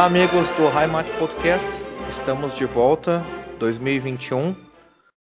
Olá, 0.00 0.06
amigos 0.06 0.50
do 0.52 0.62
Heimat 0.62 1.06
Podcast. 1.18 1.68
Estamos 2.08 2.54
de 2.54 2.64
volta 2.64 3.22
2021 3.58 4.56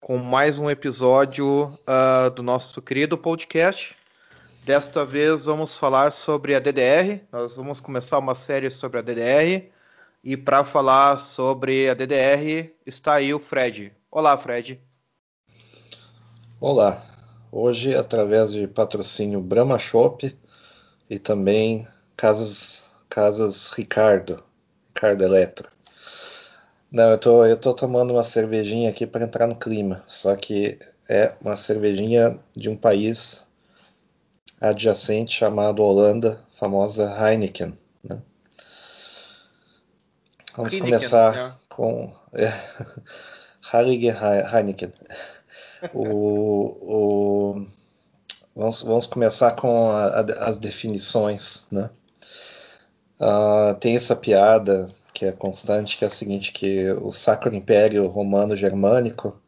com 0.01 0.17
mais 0.17 0.61
um 0.61 0.71
episódio 0.71 1.65
uh, 1.65 2.31
do 2.31 2.41
nosso 2.41 2.81
querido 2.81 3.19
podcast. 3.19 3.97
Desta 4.65 5.05
vez 5.05 5.45
vamos 5.45 5.77
falar 5.77 6.13
sobre 6.13 6.55
a 6.55 6.61
DDR. 6.61 7.21
Nós 7.33 7.57
vamos 7.57 7.81
começar 7.81 8.17
uma 8.21 8.37
série 8.37 8.71
sobre 8.71 9.01
a 9.01 9.03
DDR. 9.03 9.73
E 10.23 10.37
para 10.37 10.63
falar 10.63 11.19
sobre 11.19 11.91
a 11.91 11.95
DDR 11.95 12.73
está 12.87 13.15
aí 13.15 13.35
o 13.35 13.41
Fred. 13.41 13.93
Olá, 14.09 14.39
Fred. 14.39 14.81
Olá. 16.61 17.05
Hoje, 17.51 17.97
através 17.97 18.53
de 18.53 18.69
patrocínio 18.69 19.41
Brahma 19.41 19.81
Shop 19.81 20.33
e 21.11 21.19
também 21.19 21.89
Casas, 22.17 22.95
Casas 23.09 23.73
Ricardo, 23.73 24.41
Ricardo 25.01 25.25
Eletro. 25.25 25.67
Não, 26.93 27.11
eu 27.13 27.19
tô, 27.19 27.47
eu 27.47 27.57
tô 27.57 27.73
tomando 27.73 28.13
uma 28.13 28.23
cervejinha 28.23 28.91
aqui 28.91 29.07
para 29.07 29.25
entrar 29.25 29.47
no 29.47 29.57
clima, 29.57 30.03
só 30.07 30.37
que 30.37 30.79
é 31.09 31.33
uma 31.41 31.57
cervejinha 31.57 32.39
de 32.55 32.69
um 32.69 32.77
país 32.77 33.47
adjacente 34.61 35.33
chamado 35.33 35.83
Holanda, 35.83 36.39
famosa 36.53 37.17
Heineken. 37.19 37.75
Né? 38.05 38.21
Vamos 40.55 40.75
Heineken, 40.75 40.81
começar 40.81 41.35
né? 41.35 41.55
com 41.67 42.13
é, 42.35 42.53
Heineken. 44.53 44.93
o, 45.95 47.55
o, 47.55 47.67
vamos, 48.55 48.83
vamos 48.83 49.07
começar 49.07 49.53
com 49.53 49.91
a, 49.91 50.09
a, 50.09 50.21
as 50.49 50.59
definições, 50.59 51.65
né? 51.71 51.89
Uh, 53.21 53.75
tem 53.79 53.95
essa 53.97 54.17
piada 54.17 54.91
que 55.13 55.27
é 55.27 55.33
constante, 55.33 55.99
que 55.99 56.05
é 56.05 56.09
a 56.09 56.11
seguinte, 56.11 56.53
que 56.53 56.91
o 56.93 57.13
Sacro 57.13 57.55
Império 57.55 58.07
Romano 58.07 58.57
Germânico, 58.57 59.39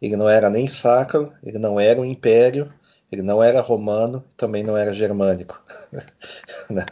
ele 0.00 0.16
não 0.16 0.28
era 0.28 0.48
nem 0.48 0.66
sacro, 0.66 1.32
ele 1.44 1.58
não 1.58 1.78
era 1.78 2.00
um 2.00 2.04
império, 2.04 2.72
ele 3.12 3.22
não 3.22 3.42
era 3.42 3.60
romano, 3.60 4.24
também 4.36 4.62
não 4.62 4.76
era 4.76 4.94
germânico. 4.94 5.62
Né? 6.70 6.84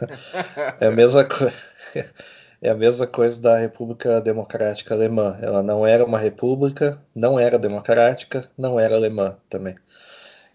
é 0.79 0.87
a 0.87 0.91
mesma 0.91 1.23
coisa. 1.23 1.53
É 2.59 2.71
a 2.71 2.75
mesma 2.75 3.05
coisa 3.05 3.39
da 3.39 3.59
República 3.59 4.19
Democrática 4.19 4.95
Alemã. 4.95 5.37
Ela 5.39 5.61
não 5.61 5.85
era 5.85 6.03
uma 6.03 6.17
república, 6.17 6.99
não 7.13 7.39
era 7.39 7.59
democrática, 7.59 8.49
não 8.57 8.79
era 8.79 8.95
alemã 8.95 9.37
também. 9.47 9.75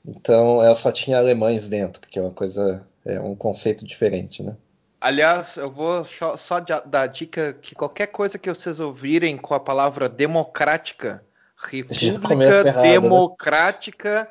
Então 0.05 0.61
ela 0.61 0.75
só 0.75 0.91
tinha 0.91 1.19
alemães 1.19 1.69
dentro, 1.69 2.03
que 2.09 2.19
é 2.19 2.23
uma 2.23 2.33
coisa, 2.33 2.85
é 3.05 3.21
um 3.21 3.37
conceito 3.37 3.85
diferente, 3.87 4.43
né? 4.43 4.57
Aliás, 5.03 5.57
eu 5.57 5.67
vou 5.67 6.05
só 6.05 6.61
dar 6.87 7.09
dica 7.09 7.55
que 7.55 7.75
qualquer 7.75 8.07
coisa 8.07 8.39
que 8.39 8.49
vocês 8.49 8.79
ouvirem 8.79 9.37
com 9.37 9.53
a 9.53 9.59
palavra 9.59 10.09
democrática, 10.09 11.25
República 11.57 12.35
errado, 12.35 12.77
né? 12.77 12.93
Democrática, 12.93 14.21
né? 14.21 14.29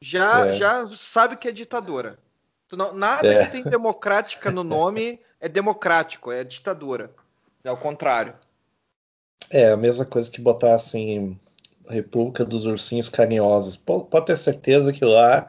já, 0.00 0.46
é. 0.48 0.52
já 0.54 0.88
sabe 0.88 1.36
que 1.36 1.46
é 1.46 1.52
ditadura. 1.52 2.18
Nada 2.94 3.32
é. 3.32 3.46
que 3.46 3.52
tem 3.52 3.62
democrática 3.62 4.50
no 4.50 4.64
nome 4.64 5.20
é 5.40 5.48
democrático, 5.48 6.32
é 6.32 6.42
ditadura. 6.42 7.12
É 7.62 7.70
o 7.70 7.76
contrário. 7.76 8.34
É 9.52 9.70
a 9.70 9.76
mesma 9.76 10.04
coisa 10.04 10.28
que 10.28 10.40
botar 10.40 10.74
assim 10.74 11.38
República 11.88 12.44
dos 12.44 12.66
Ursinhos 12.66 13.08
Carinhosos. 13.08 13.76
Pode 13.76 14.26
ter 14.26 14.36
certeza 14.36 14.92
que 14.92 15.04
lá 15.04 15.48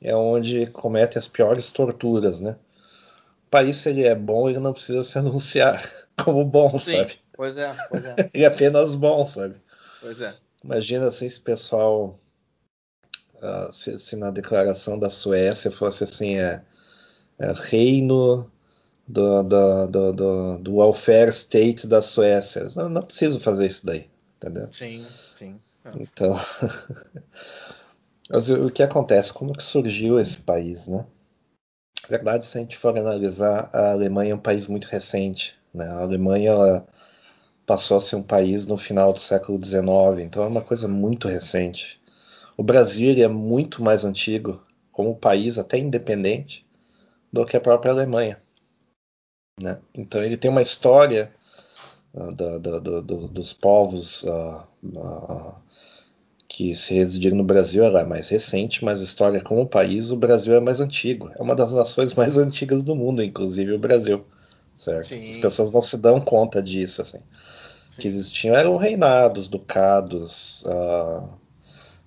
é 0.00 0.14
onde 0.14 0.68
comete 0.68 1.18
as 1.18 1.26
piores 1.26 1.72
torturas, 1.72 2.40
né? 2.40 2.54
País, 3.48 3.76
se 3.76 3.90
ele 3.90 4.04
é 4.04 4.14
bom, 4.14 4.48
ele 4.48 4.58
não 4.58 4.72
precisa 4.72 5.02
se 5.02 5.18
anunciar 5.18 5.82
como 6.22 6.44
bom, 6.44 6.78
Sim, 6.78 6.96
sabe? 6.96 7.14
Pois 7.34 7.56
é, 7.56 7.70
pois 7.88 8.04
é. 8.04 8.16
ele 8.34 8.44
é 8.44 8.46
apenas 8.46 8.94
bom, 8.94 9.24
sabe? 9.24 9.56
Pois 10.00 10.20
é. 10.20 10.34
Imagina 10.64 11.06
assim, 11.06 11.26
esse 11.26 11.40
pessoal. 11.40 12.18
Uh, 13.36 13.72
se, 13.72 13.96
se, 14.00 14.16
na 14.16 14.32
declaração 14.32 14.98
da 14.98 15.08
Suécia 15.08 15.70
fosse 15.70 16.02
assim, 16.02 16.38
é, 16.38 16.60
é 17.38 17.52
reino 17.52 18.50
do, 19.06 19.42
do, 19.44 19.86
do, 19.86 20.12
do, 20.12 20.58
do 20.58 20.76
welfare 20.76 21.30
state 21.30 21.86
da 21.86 22.02
Suécia. 22.02 22.66
Não, 22.74 22.88
não 22.88 23.02
preciso 23.02 23.38
fazer 23.38 23.66
isso 23.66 23.86
daí, 23.86 24.10
entendeu? 24.36 24.68
Sim, 24.72 25.06
sim. 25.38 25.60
É. 25.84 25.90
Então, 26.00 26.36
mas 28.28 28.50
o 28.50 28.70
que 28.70 28.82
acontece? 28.82 29.32
Como 29.32 29.56
que 29.56 29.62
surgiu 29.62 30.18
esse 30.18 30.38
país, 30.38 30.88
né? 30.88 31.06
Na 32.02 32.08
verdade, 32.08 32.46
se 32.46 32.56
a 32.56 32.60
gente 32.60 32.76
for 32.76 32.96
analisar, 32.96 33.68
a 33.72 33.92
Alemanha 33.92 34.32
é 34.32 34.34
um 34.34 34.40
país 34.40 34.66
muito 34.66 34.86
recente. 34.86 35.54
Né? 35.74 35.86
A 35.86 36.00
Alemanha 36.00 36.84
passou 37.66 37.98
a 37.98 38.00
ser 38.00 38.16
um 38.16 38.22
país 38.22 38.66
no 38.66 38.78
final 38.78 39.12
do 39.12 39.20
século 39.20 39.62
XIX, 39.62 40.20
então 40.20 40.42
é 40.42 40.46
uma 40.46 40.62
coisa 40.62 40.88
muito 40.88 41.28
recente. 41.28 42.00
O 42.56 42.62
Brasil 42.62 43.22
é 43.22 43.28
muito 43.28 43.82
mais 43.82 44.04
antigo 44.04 44.64
como 44.90 45.14
país, 45.14 45.58
até 45.58 45.78
independente, 45.78 46.66
do 47.32 47.44
que 47.44 47.56
a 47.56 47.60
própria 47.60 47.92
Alemanha. 47.92 48.38
Né? 49.60 49.78
Então 49.94 50.22
ele 50.22 50.36
tem 50.36 50.50
uma 50.50 50.62
história 50.62 51.32
uh, 52.14 52.34
do, 52.34 52.58
do, 52.58 53.02
do, 53.02 53.28
dos 53.28 53.52
povos 53.52 54.22
uh, 54.22 54.66
uh, 54.96 55.54
que 56.58 56.74
se 56.74 56.92
residir 56.92 57.36
no 57.36 57.44
Brasil 57.44 57.84
ela 57.84 58.00
é 58.00 58.04
mais 58.04 58.30
recente, 58.30 58.84
mas 58.84 58.98
a 58.98 59.04
história 59.04 59.40
como 59.40 59.64
país, 59.64 60.10
o 60.10 60.16
Brasil 60.16 60.56
é 60.56 60.58
mais 60.58 60.80
antigo. 60.80 61.30
É 61.38 61.40
uma 61.40 61.54
das 61.54 61.72
nações 61.72 62.14
mais 62.14 62.36
antigas 62.36 62.82
do 62.82 62.96
mundo, 62.96 63.22
inclusive 63.22 63.74
o 63.74 63.78
Brasil. 63.78 64.26
Certo? 64.74 65.10
Sim. 65.10 65.28
As 65.28 65.36
pessoas 65.36 65.70
não 65.70 65.80
se 65.80 65.96
dão 65.98 66.20
conta 66.20 66.60
disso, 66.60 67.00
assim. 67.00 67.18
O 67.96 68.00
que 68.00 68.08
existiam 68.08 68.56
eram 68.56 68.76
reinados, 68.76 69.46
ducados, 69.46 70.64
uh, 70.64 71.28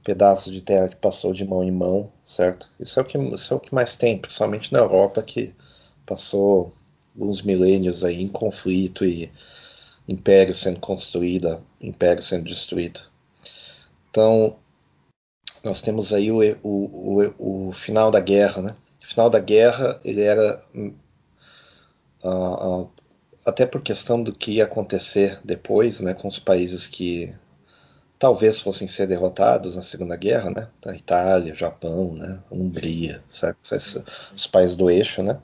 pedaços 0.04 0.52
de 0.52 0.62
terra 0.62 0.90
que 0.90 0.98
passou 0.98 1.32
de 1.32 1.46
mão 1.46 1.64
em 1.64 1.72
mão, 1.72 2.12
certo? 2.26 2.70
Isso 2.78 3.00
é 3.00 3.04
o 3.04 3.06
que, 3.06 3.18
isso 3.18 3.54
é 3.54 3.56
o 3.56 3.60
que 3.62 3.74
mais 3.74 3.96
tem, 3.96 4.18
principalmente 4.18 4.74
na 4.74 4.80
Europa, 4.80 5.22
que 5.22 5.56
passou 6.06 6.74
alguns 7.16 7.42
milênios 7.42 8.04
aí 8.04 8.22
em 8.22 8.28
conflito 8.28 9.06
e 9.06 9.32
império 10.10 10.54
sendo 10.54 10.82
construído, 10.82 11.58
império 11.80 12.22
sendo 12.22 12.44
destruído. 12.44 13.11
Então, 14.12 14.56
nós 15.64 15.82
temos 15.82 16.14
aí 16.14 16.32
o, 16.32 16.40
o, 16.62 17.24
o, 17.40 17.68
o 17.70 17.72
final 17.72 18.12
da 18.12 18.20
guerra, 18.20 18.62
né? 18.62 18.76
O 19.02 19.08
final 19.08 19.30
da 19.30 19.40
guerra, 19.40 20.00
ele 20.04 20.22
era 20.22 20.62
uh, 20.76 20.94
uh, 22.24 22.90
até 23.46 23.66
por 23.66 23.82
questão 23.82 24.22
do 24.22 24.34
que 24.34 24.52
ia 24.52 24.66
acontecer 24.66 25.40
depois, 25.44 26.02
né, 26.02 26.14
com 26.14 26.28
os 26.28 26.38
países 26.38 26.88
que 26.88 27.34
talvez 28.20 28.60
fossem 28.60 28.88
ser 28.88 29.08
derrotados 29.08 29.76
na 29.76 29.82
Segunda 29.82 30.16
Guerra, 30.16 30.52
né? 30.52 30.68
A 30.86 30.94
Itália, 30.94 31.56
Japão, 31.56 32.14
né? 32.14 32.40
Hungria, 32.52 33.24
certo? 33.30 33.60
Os 34.36 34.46
países 34.46 34.76
do 34.76 34.92
eixo, 34.92 35.24
né? 35.24 35.40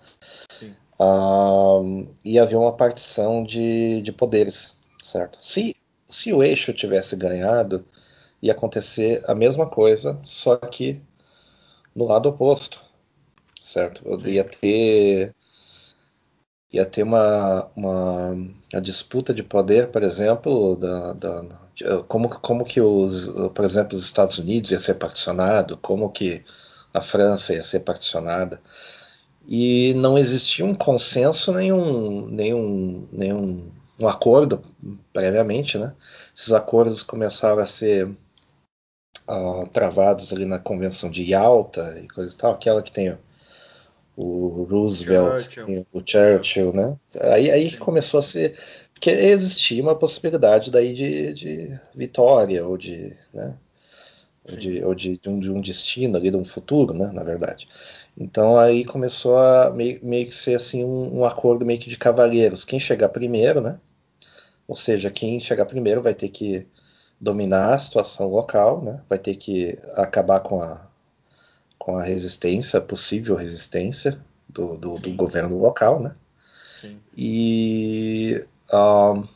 Uh, 1.00 2.08
e 2.24 2.38
havia 2.38 2.60
uma 2.60 2.74
partição 2.74 3.44
de, 3.44 4.02
de 4.02 4.12
poderes, 4.12 4.76
certo? 5.04 5.38
Se, 5.42 5.76
se 6.08 6.32
o 6.34 6.44
eixo 6.44 6.74
tivesse 6.74 7.16
ganhado, 7.16 7.84
ia 8.42 8.52
acontecer 8.54 9.24
a 9.28 9.36
mesma 9.36 9.68
coisa, 9.68 10.20
só 10.24 10.56
que 10.58 11.02
no 11.96 12.06
lado 12.06 12.30
oposto, 12.30 12.84
certo? 13.62 14.04
Ia 14.28 14.44
ter 14.44 15.36
ia 16.72 16.86
ter 16.86 17.04
uma, 17.04 17.70
uma 17.76 18.36
a 18.74 18.80
disputa 18.80 19.34
de 19.34 19.42
poder, 19.44 19.90
por 19.90 20.04
exemplo, 20.04 20.76
da, 20.76 21.14
da, 21.14 21.44
como, 22.08 22.30
como 22.30 22.66
que 22.66 22.82
os, 22.82 23.30
por 23.56 23.64
exemplo, 23.64 23.96
os 23.96 24.04
Estados 24.04 24.38
Unidos 24.38 24.72
ia 24.72 24.80
ser 24.80 24.96
particionado, 24.96 25.78
como 25.78 26.12
que 26.12 26.44
a 26.94 27.02
França 27.02 27.54
ia 27.54 27.64
ser 27.64 27.82
particionada 27.82 28.62
e 29.48 29.94
não 29.96 30.18
existia 30.18 30.66
um 30.66 30.76
consenso 30.76 31.54
nenhum 31.54 32.28
nenhum 32.28 33.08
nenhum 33.12 33.72
um 34.00 34.08
acordo 34.08 34.64
previamente, 35.12 35.78
né? 35.78 35.96
Esses 36.36 36.52
acordos 36.52 37.02
começaram 37.02 37.60
a 37.60 37.66
ser 37.66 38.16
uh, 39.30 39.68
travados 39.68 40.34
ali 40.34 40.46
na 40.46 40.60
convenção 40.60 41.10
de 41.10 41.24
Yalta 41.24 42.00
e 42.04 42.08
coisa 42.08 42.34
e 42.34 42.38
tal, 42.38 42.54
aquela 42.54 42.82
que 42.82 42.92
tem 42.92 43.18
o 44.16 44.64
Roosevelt, 44.64 45.44
Churchill. 45.44 45.66
Que 45.66 45.72
tem 45.72 45.86
o 45.94 46.04
Churchill, 46.04 46.74
né? 46.74 46.98
Aí, 47.22 47.52
aí 47.52 47.78
começou 47.78 48.20
a 48.20 48.24
ser 48.24 48.56
porque 48.98 49.12
existia 49.12 49.82
uma 49.84 49.96
possibilidade 49.96 50.72
daí 50.72 50.92
de, 50.92 51.32
de 51.32 51.80
vitória 51.94 52.66
ou 52.66 52.76
de, 52.76 53.16
né? 53.32 53.54
Ou, 54.50 54.58
de, 54.58 54.84
ou 54.84 54.96
de, 54.96 55.18
de, 55.20 55.30
um, 55.30 55.40
de 55.40 55.52
um 55.52 55.62
destino 55.62 56.18
ali, 56.18 56.32
de 56.32 56.38
um 56.38 56.44
futuro, 56.44 56.96
né? 56.96 57.12
Na 57.14 57.22
verdade. 57.22 57.68
Então 58.18 58.58
aí 58.58 58.84
começou 58.84 59.38
a 59.38 59.70
meio, 59.70 60.00
meio 60.02 60.26
que 60.26 60.34
ser 60.34 60.56
assim 60.56 60.84
um, 60.84 61.20
um, 61.20 61.26
acordo 61.26 61.64
meio 61.64 61.80
que 61.80 61.92
de 61.92 61.98
cavalheiros. 61.98 62.66
Quem 62.66 62.80
chegar 62.80 63.10
primeiro, 63.10 63.62
né? 63.62 63.80
Ou 64.68 64.76
seja, 64.76 65.12
quem 65.12 65.40
chegar 65.40 65.68
primeiro 65.68 66.02
vai 66.02 66.16
ter 66.16 66.30
que 66.30 66.66
dominar 67.20 67.74
a 67.74 67.80
situação 67.80 68.28
local, 68.28 68.82
né? 68.82 69.02
vai 69.10 69.18
ter 69.18 69.36
que 69.36 69.78
acabar 69.96 70.40
com 70.40 70.62
a, 70.62 70.82
com 71.78 71.98
a 71.98 72.04
resistência, 72.04 72.80
possível 72.80 73.36
resistência 73.36 74.20
do, 74.48 74.78
do, 74.78 75.00
do 75.00 75.14
governo 75.14 75.58
local, 75.58 76.00
né? 76.00 76.16
E 77.16 78.46
uh, 78.72 79.28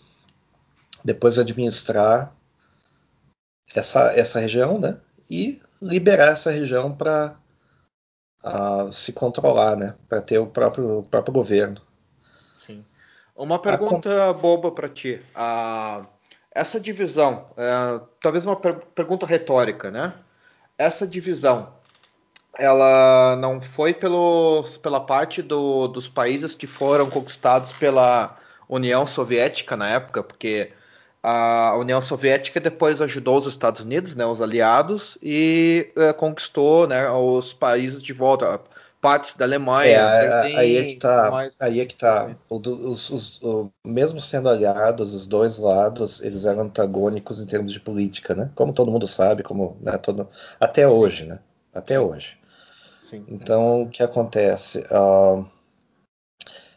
depois 1.04 1.39
administrar 1.39 2.31
essa, 3.74 4.13
essa 4.13 4.39
região, 4.39 4.80
né? 4.80 5.00
E 5.30 5.60
liberar 5.81 6.33
essa 6.33 6.51
região 6.51 6.94
para 6.95 7.36
uh, 8.44 8.92
se 8.92 9.13
controlar, 9.13 9.75
né? 9.75 9.95
Para 10.07 10.22
ter 10.22 10.38
o 10.38 10.45
próprio, 10.45 11.00
o 11.00 11.04
próprio 11.04 11.33
governo. 11.33 11.81
Sim. 12.66 12.86
Uma 13.36 13.60
pergunta 13.60 14.30
a... 14.30 14.33
boba 14.33 14.72
para 14.72 14.89
ti. 14.89 15.19
Uh, 15.36 16.06
essa 16.53 16.80
divisão, 16.80 17.45
uh, 17.51 18.06
talvez 18.21 18.45
uma 18.45 18.56
per 18.56 18.75
pergunta 18.94 19.25
retórica, 19.25 19.89
né? 19.89 20.13
Essa 20.77 21.07
divisão, 21.07 21.74
ela 22.57 23.36
não 23.38 23.62
foi 23.62 23.94
pelos, 23.94 24.77
pela 24.77 25.00
parte 25.00 25.42
do, 25.42 25.88
dos 25.88 26.09
países 26.09 26.56
que 26.56 26.68
foram 26.68 27.09
conquistados 27.09 27.71
pela 27.74 28.38
União 28.68 29.06
Soviética 29.07 29.77
na 29.77 29.89
época, 29.89 30.24
porque 30.24 30.71
a 31.24 31.75
União 31.77 32.01
Soviética 32.01 32.59
depois 32.59 33.01
ajudou 33.01 33.38
os 33.38 33.45
Estados 33.45 33.81
Unidos, 33.81 34.15
né, 34.15 34.25
os 34.25 34.42
aliados, 34.42 35.18
e 35.21 35.92
é, 35.95 36.12
conquistou 36.13 36.88
né, 36.88 37.09
os 37.09 37.54
países 37.54 38.01
de 38.01 38.12
volta, 38.12 38.59
partes 39.01 39.36
da 39.36 39.44
Alemanha. 39.44 39.98
É, 39.98 40.42
Berlim, 40.44 40.56
aí 40.57 40.77
é 40.77 40.86
que 40.86 40.95
tá. 40.98 41.31
Mais... 41.31 41.57
Aí 41.59 41.80
é 41.80 41.86
que 41.86 41.95
tá. 41.95 42.36
O, 42.48 42.57
os, 42.57 43.09
os, 43.09 43.42
o, 43.42 43.71
mesmo 43.86 44.21
sendo 44.21 44.48
aliados, 44.48 45.13
os 45.13 45.25
dois 45.25 45.57
lados, 45.57 46.21
eles 46.21 46.45
eram 46.45 46.62
antagônicos 46.62 47.42
em 47.42 47.48
termos 47.48 47.74
de 47.74 47.80
política, 47.80 48.36
né? 48.36 48.51
Como 48.56 48.71
todo 48.71 48.92
mundo 48.92 49.07
sabe, 49.07 49.42
como 49.42 49.75
né, 49.81 49.98
todo, 49.98 50.30
até 50.59 50.88
hoje, 50.88 51.25
né? 51.25 51.39
Até 51.74 52.00
hoje. 52.00 52.38
Sim. 53.09 53.25
Então, 53.27 53.81
o 53.81 53.89
que 53.89 54.03
acontece? 54.03 54.86
Uh, 54.92 55.45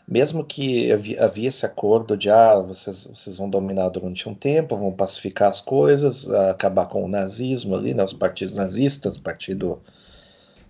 mesmo 0.06 0.44
que 0.44 0.92
havia 0.92 1.48
esse 1.48 1.64
acordo 1.64 2.16
de 2.16 2.30
ah, 2.30 2.58
vocês, 2.58 3.06
vocês 3.06 3.36
vão 3.36 3.48
dominar 3.48 3.88
durante 3.88 4.28
um 4.28 4.34
tempo, 4.34 4.76
vão 4.76 4.92
pacificar 4.92 5.50
as 5.50 5.60
coisas, 5.60 6.28
acabar 6.30 6.86
com 6.86 7.04
o 7.04 7.08
nazismo 7.08 7.74
ali, 7.74 7.94
né, 7.94 8.04
os 8.04 8.12
partidos 8.12 8.58
nazistas, 8.58 9.16
o 9.16 9.22
partido 9.22 9.80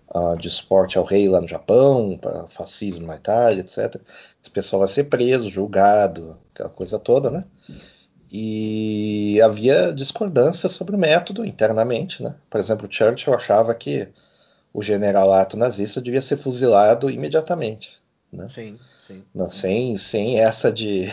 uh, 0.09 0.37
de 0.37 0.49
esporte 0.49 0.99
ao 0.99 1.05
rei 1.05 1.29
lá 1.29 1.41
no 1.41 1.49
Japão, 1.49 2.19
fascismo 2.49 3.07
na 3.07 3.17
Itália, 3.17 3.61
etc. 3.61 4.01
Esse 4.43 4.51
pessoal 4.51 4.81
vai 4.81 4.89
ser 4.89 5.05
preso, 5.05 5.49
julgado, 5.49 6.37
aquela 6.53 6.71
coisa 6.71 6.99
toda, 6.99 7.31
né? 7.31 7.45
E 8.33 9.41
havia 9.43 9.93
discordância 9.93 10.69
sobre 10.69 10.97
o 10.97 10.99
método 10.99 11.45
internamente, 11.45 12.23
né? 12.23 12.35
Por 12.51 12.59
exemplo, 12.59 12.89
Churchill 12.91 13.35
achava 13.35 13.75
que 13.75 14.09
o 14.73 14.83
generalato 14.83 15.57
nazista 15.57 16.01
devia 16.01 16.21
ser 16.21 16.37
fuzilado 16.37 17.09
imediatamente, 17.09 17.97
né? 18.33 18.49
Sim. 18.53 18.79
Não, 19.35 19.51
sem, 19.51 19.97
sem 19.97 20.41
essa 20.41 20.73
de, 20.73 21.05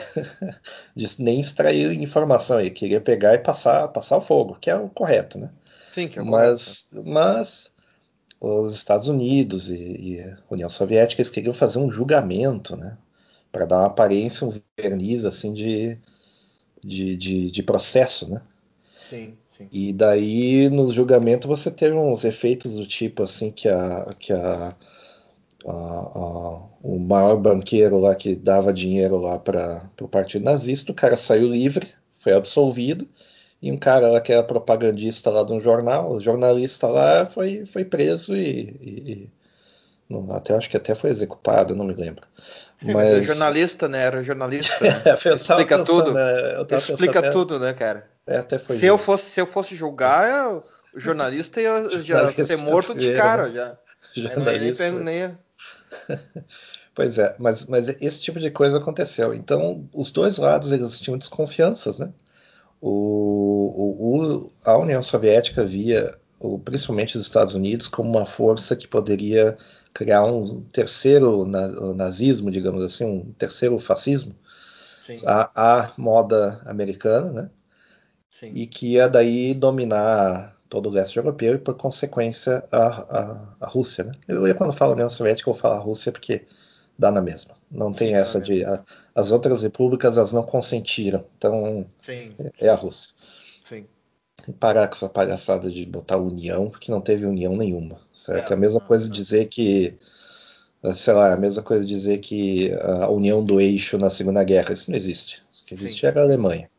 de 0.96 1.08
nem 1.22 1.40
extrair 1.40 1.92
informação 2.02 2.58
aí, 2.58 2.72
queria 2.72 3.02
pegar 3.02 3.36
e 3.36 3.40
passar, 3.40 3.88
passar 3.90 4.18
o 4.18 4.22
fogo, 4.22 4.58
que 4.60 4.70
é 4.70 4.76
o 4.76 4.90
correto, 4.90 5.38
né? 5.38 5.52
Sim, 5.94 6.08
que 6.08 6.18
é 6.18 6.22
o 6.22 6.26
mas, 6.26 6.88
correto. 6.90 7.10
Mas 7.10 7.71
os 8.42 8.74
Estados 8.74 9.08
Unidos 9.08 9.70
e, 9.70 9.76
e 9.76 10.20
a 10.20 10.38
União 10.50 10.68
Soviética 10.68 11.22
eles 11.22 11.30
queriam 11.30 11.54
fazer 11.54 11.80
um 11.80 11.92
julgamento, 11.92 12.76
né? 12.76 12.98
Para 13.52 13.66
dar 13.66 13.78
uma 13.80 13.88
aparência, 13.88 14.48
um 14.48 14.54
verniz 14.78 15.26
assim 15.26 15.54
de, 15.54 15.98
de, 16.84 17.16
de, 17.16 17.52
de 17.52 17.64
processo, 17.64 18.30
né? 18.30 18.42
Sim. 19.10 19.38
Sim. 19.58 19.68
E 19.72 19.94
daí 19.94 20.70
no 20.70 20.90
julgamento 20.92 21.48
você 21.48 21.70
teve 21.70 21.96
uns 21.96 22.26
efeitos 22.26 22.76
do 22.76 22.88
tipo 22.88 23.24
assim 23.24 23.52
que 23.52 23.70
a, 23.70 24.16
que 24.18 24.34
a 24.34 24.76
a, 25.66 25.72
a, 25.72 26.62
o 26.82 27.00
maior 27.00 27.38
banqueiro 27.38 28.00
lá 28.00 28.16
que 28.16 28.36
dava 28.36 28.74
dinheiro 28.74 29.18
lá 29.18 29.38
para 29.38 29.90
o 30.02 30.08
partido 30.08 30.44
nazista, 30.44 30.92
o 30.92 30.96
cara 30.96 31.16
saiu 31.16 31.48
livre, 31.48 31.88
foi 32.14 32.34
absolvido, 32.34 33.08
e 33.62 33.72
um 33.72 33.78
cara 33.78 34.08
lá 34.08 34.20
que 34.20 34.32
era 34.32 34.44
propagandista 34.44 35.30
lá 35.30 35.44
de 35.44 35.54
um 35.54 35.60
jornal, 35.60 36.12
o 36.12 36.20
jornalista 36.20 36.88
lá 36.88 37.26
foi, 37.26 37.66
foi 37.66 37.86
preso 37.86 38.36
e, 38.36 38.76
e 38.82 39.30
não, 40.10 40.36
até 40.36 40.54
acho 40.54 40.70
que 40.70 40.76
até 40.76 40.94
foi 40.94 41.10
executado, 41.10 41.76
não 41.76 41.86
me 41.86 41.94
lembro. 41.94 42.26
Mas... 42.84 42.94
mas 42.94 43.26
jornalista, 43.28 43.88
né? 43.88 44.04
Era 44.04 44.24
jornalista. 44.24 44.84
Né? 44.84 44.90
explica 45.36 45.78
pensando, 45.78 46.04
tudo. 46.04 46.14
Né? 46.14 46.66
Explica 46.90 47.20
até... 47.20 47.30
tudo, 47.30 47.60
né, 47.60 47.74
cara? 47.74 48.08
É, 48.28 48.38
até 48.38 48.58
foi 48.58 48.78
se 48.78 48.86
eu 48.86 48.98
fosse 48.98 49.30
se 49.30 49.40
eu 49.40 49.46
fosse 49.46 49.76
julgar, 49.76 50.52
o 50.94 51.00
jornalista 51.00 51.62
ia 51.62 51.90
já 52.04 52.30
ser 52.30 52.58
morto 52.58 52.94
de 52.94 53.14
cara 53.16 53.48
né? 53.48 53.54
já. 53.54 53.78
Jornalista. 54.14 54.92
Nem, 54.92 55.04
nem, 55.04 55.38
pois 56.94 57.18
é, 57.18 57.36
mas, 57.38 57.66
mas 57.66 57.90
esse 58.02 58.22
tipo 58.22 58.40
de 58.40 58.52
coisa 58.52 58.80
aconteceu. 58.80 59.34
Então, 59.34 59.88
os 59.94 60.12
dois 60.12 60.38
lados 60.38 60.72
eles 60.72 61.00
tinham 61.00 61.18
desconfianças, 61.18 61.98
né? 61.98 62.10
O, 62.82 64.18
o, 64.18 64.52
a 64.66 64.78
União 64.78 65.02
Soviética 65.02 65.64
via, 65.64 66.18
principalmente 66.66 67.16
os 67.16 67.24
Estados 67.24 67.54
Unidos, 67.54 67.88
como 67.88 68.10
uma 68.10 68.26
força 68.26 68.76
que 68.76 68.88
poderia 68.88 69.56
criar 69.94 70.26
um 70.26 70.62
terceiro 70.64 71.46
nazismo, 71.46 72.50
digamos 72.50 72.84
assim, 72.84 73.06
um 73.06 73.32
terceiro 73.34 73.78
fascismo, 73.78 74.34
a, 75.26 75.52
a, 75.54 75.92
moda 75.98 76.62
americana, 76.66 77.32
né? 77.32 77.50
Sim. 78.40 78.52
E 78.56 78.66
que 78.66 78.94
ia 78.94 79.08
daí 79.08 79.54
dominar 79.54 80.56
todo 80.68 80.88
o 80.88 80.92
leste 80.92 81.18
europeu 81.18 81.56
e, 81.56 81.58
por 81.60 81.76
consequência, 81.76 82.64
a, 82.72 82.88
a, 82.88 83.56
a 83.60 83.68
Rússia. 83.68 84.06
Né? 84.06 84.14
Eu, 84.28 84.56
quando 84.56 84.74
falo 84.74 84.94
União 84.94 85.10
Soviética, 85.10 85.48
eu 85.48 85.54
vou 85.54 85.62
falar 85.62 85.78
Rússia 85.78 86.12
porque 86.12 86.46
dá 87.02 87.12
na 87.12 87.20
mesma. 87.20 87.56
Não 87.70 87.92
tem 87.92 88.10
Sim, 88.10 88.14
essa 88.14 88.40
de. 88.40 88.64
A, 88.64 88.82
as 89.16 89.32
outras 89.32 89.64
repúblicas 89.64 90.18
elas 90.18 90.32
não 90.32 90.44
consentiram. 90.44 91.26
Então, 91.36 91.86
Sim. 92.06 92.32
é 92.60 92.70
a 92.70 92.76
Rússia. 92.76 93.14
Sim. 93.68 93.86
E 94.48 94.54
parar 94.54 94.88
com 94.88 94.94
essa 94.94 95.10
palhaçada 95.10 95.70
de 95.70 95.84
botar 95.86 96.18
união, 96.18 96.70
porque 96.70 96.92
não 96.92 97.02
teve 97.02 97.26
união 97.26 97.56
nenhuma. 97.56 97.98
Certo? 98.14 98.52
É, 98.52 98.54
a 98.54 98.60
mesma 98.60 98.80
não, 98.80 98.88
coisa 98.88 99.08
não. 99.08 99.12
dizer 99.12 99.48
que. 99.48 99.98
Sei 100.96 101.14
lá, 101.14 101.34
a 101.34 101.38
mesma 101.38 101.62
coisa 101.62 101.86
dizer 101.86 102.20
que 102.20 102.72
a 102.74 103.10
união 103.10 103.44
do 103.44 103.60
eixo 103.60 103.98
na 103.98 104.10
Segunda 104.10 104.44
Guerra. 104.44 104.74
Isso 104.74 104.90
não 104.90 104.98
existe. 104.98 105.44
O 105.62 105.66
que 105.66 105.74
existe 105.74 106.06
era 106.06 106.22
a 106.22 106.24
Alemanha. 106.24 106.70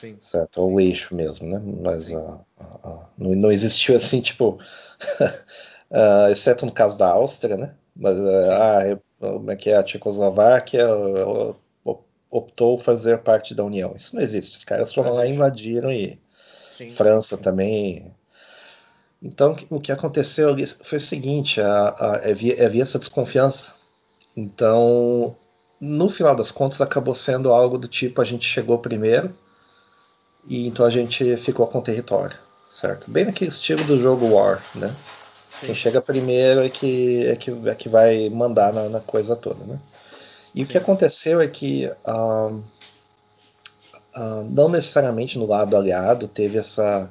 Sim. 0.00 0.16
Certo? 0.20 0.60
Ou 0.60 0.74
o 0.74 0.80
eixo 0.80 1.14
mesmo, 1.14 1.48
né? 1.48 1.62
Mas 1.82 2.10
uh, 2.10 2.40
uh, 2.60 3.04
não, 3.16 3.34
não, 3.36 3.52
existiu 3.52 3.94
assim, 3.96 4.20
tipo. 4.20 4.58
uh, 5.90 6.28
exceto 6.32 6.66
no 6.66 6.72
caso 6.72 6.98
da 6.98 7.08
Áustria, 7.08 7.56
né? 7.56 7.74
Mas 7.94 8.18
ah, 8.18 8.98
como 9.30 9.50
é 9.50 9.56
que 9.56 9.70
é? 9.70 9.76
A 9.76 9.82
Tchecoslováquia 9.82 10.86
optou 12.32 12.78
fazer 12.78 13.18
parte 13.18 13.54
da 13.54 13.62
União. 13.62 13.92
Isso 13.94 14.16
não 14.16 14.22
existe. 14.22 14.56
Os 14.56 14.64
caras 14.64 14.92
foram 14.92 15.12
lá 15.12 15.26
e 15.26 15.32
invadiram 15.32 15.92
e. 15.92 16.18
Sim. 16.78 16.90
França 16.90 17.36
também. 17.36 18.12
Então, 19.22 19.54
o 19.70 19.78
que 19.78 19.92
aconteceu 19.92 20.48
ali 20.48 20.66
foi 20.66 20.98
o 20.98 21.00
seguinte: 21.00 21.60
a, 21.60 21.88
a, 21.88 22.30
havia, 22.30 22.64
havia 22.64 22.82
essa 22.82 22.98
desconfiança. 22.98 23.74
Então, 24.34 25.36
no 25.78 26.08
final 26.08 26.34
das 26.34 26.50
contas, 26.50 26.80
acabou 26.80 27.14
sendo 27.14 27.52
algo 27.52 27.76
do 27.76 27.86
tipo: 27.86 28.20
a 28.20 28.24
gente 28.24 28.46
chegou 28.46 28.78
primeiro, 28.78 29.32
e 30.46 30.66
então 30.66 30.86
a 30.86 30.90
gente 30.90 31.36
ficou 31.36 31.66
com 31.66 31.78
o 31.78 31.82
território, 31.82 32.36
certo? 32.70 33.10
Bem 33.10 33.26
naquele 33.26 33.50
estilo 33.50 33.84
do 33.84 33.98
jogo 33.98 34.32
War, 34.34 34.64
né? 34.74 34.92
Sim. 35.62 35.66
Quem 35.66 35.74
chega 35.74 36.00
primeiro 36.00 36.60
é 36.60 36.68
que, 36.68 37.26
é 37.26 37.36
que, 37.36 37.50
é 37.68 37.74
que 37.74 37.88
vai 37.88 38.28
mandar 38.28 38.72
na, 38.72 38.88
na 38.88 39.00
coisa 39.00 39.36
toda, 39.36 39.64
né? 39.64 39.78
E 40.54 40.58
Sim. 40.58 40.64
o 40.64 40.66
que 40.66 40.76
aconteceu 40.76 41.40
é 41.40 41.46
que 41.46 41.90
uh, 42.06 42.54
uh, 44.16 44.44
não 44.50 44.68
necessariamente 44.68 45.38
no 45.38 45.46
lado 45.46 45.76
aliado 45.76 46.28
teve 46.28 46.58
essa 46.58 47.08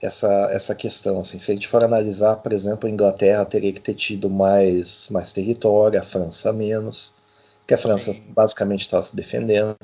essa, 0.00 0.48
essa 0.50 0.74
questão. 0.74 1.20
Assim, 1.20 1.38
se 1.38 1.52
a 1.52 1.54
gente 1.54 1.68
for 1.68 1.84
analisar, 1.84 2.36
por 2.36 2.52
exemplo, 2.52 2.88
a 2.88 2.90
Inglaterra 2.90 3.44
teria 3.44 3.72
que 3.72 3.80
ter 3.80 3.94
tido 3.94 4.28
mais, 4.28 5.08
mais 5.10 5.32
território, 5.32 6.00
a 6.00 6.02
França 6.02 6.52
menos, 6.52 7.12
que 7.66 7.74
a 7.74 7.78
França 7.78 8.12
Sim. 8.12 8.24
basicamente 8.30 8.80
estava 8.80 9.02
se 9.02 9.14
defendendo. 9.14 9.76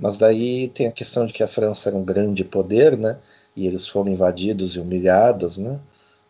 Mas 0.00 0.16
daí 0.16 0.68
tem 0.68 0.86
a 0.86 0.92
questão 0.92 1.26
de 1.26 1.32
que 1.34 1.42
a 1.42 1.46
França 1.46 1.90
era 1.90 1.96
um 1.96 2.02
grande 2.02 2.42
poder, 2.42 2.96
né? 2.96 3.18
E 3.54 3.66
eles 3.66 3.86
foram 3.86 4.10
invadidos 4.10 4.76
e 4.76 4.80
humilhados, 4.80 5.58
né? 5.58 5.78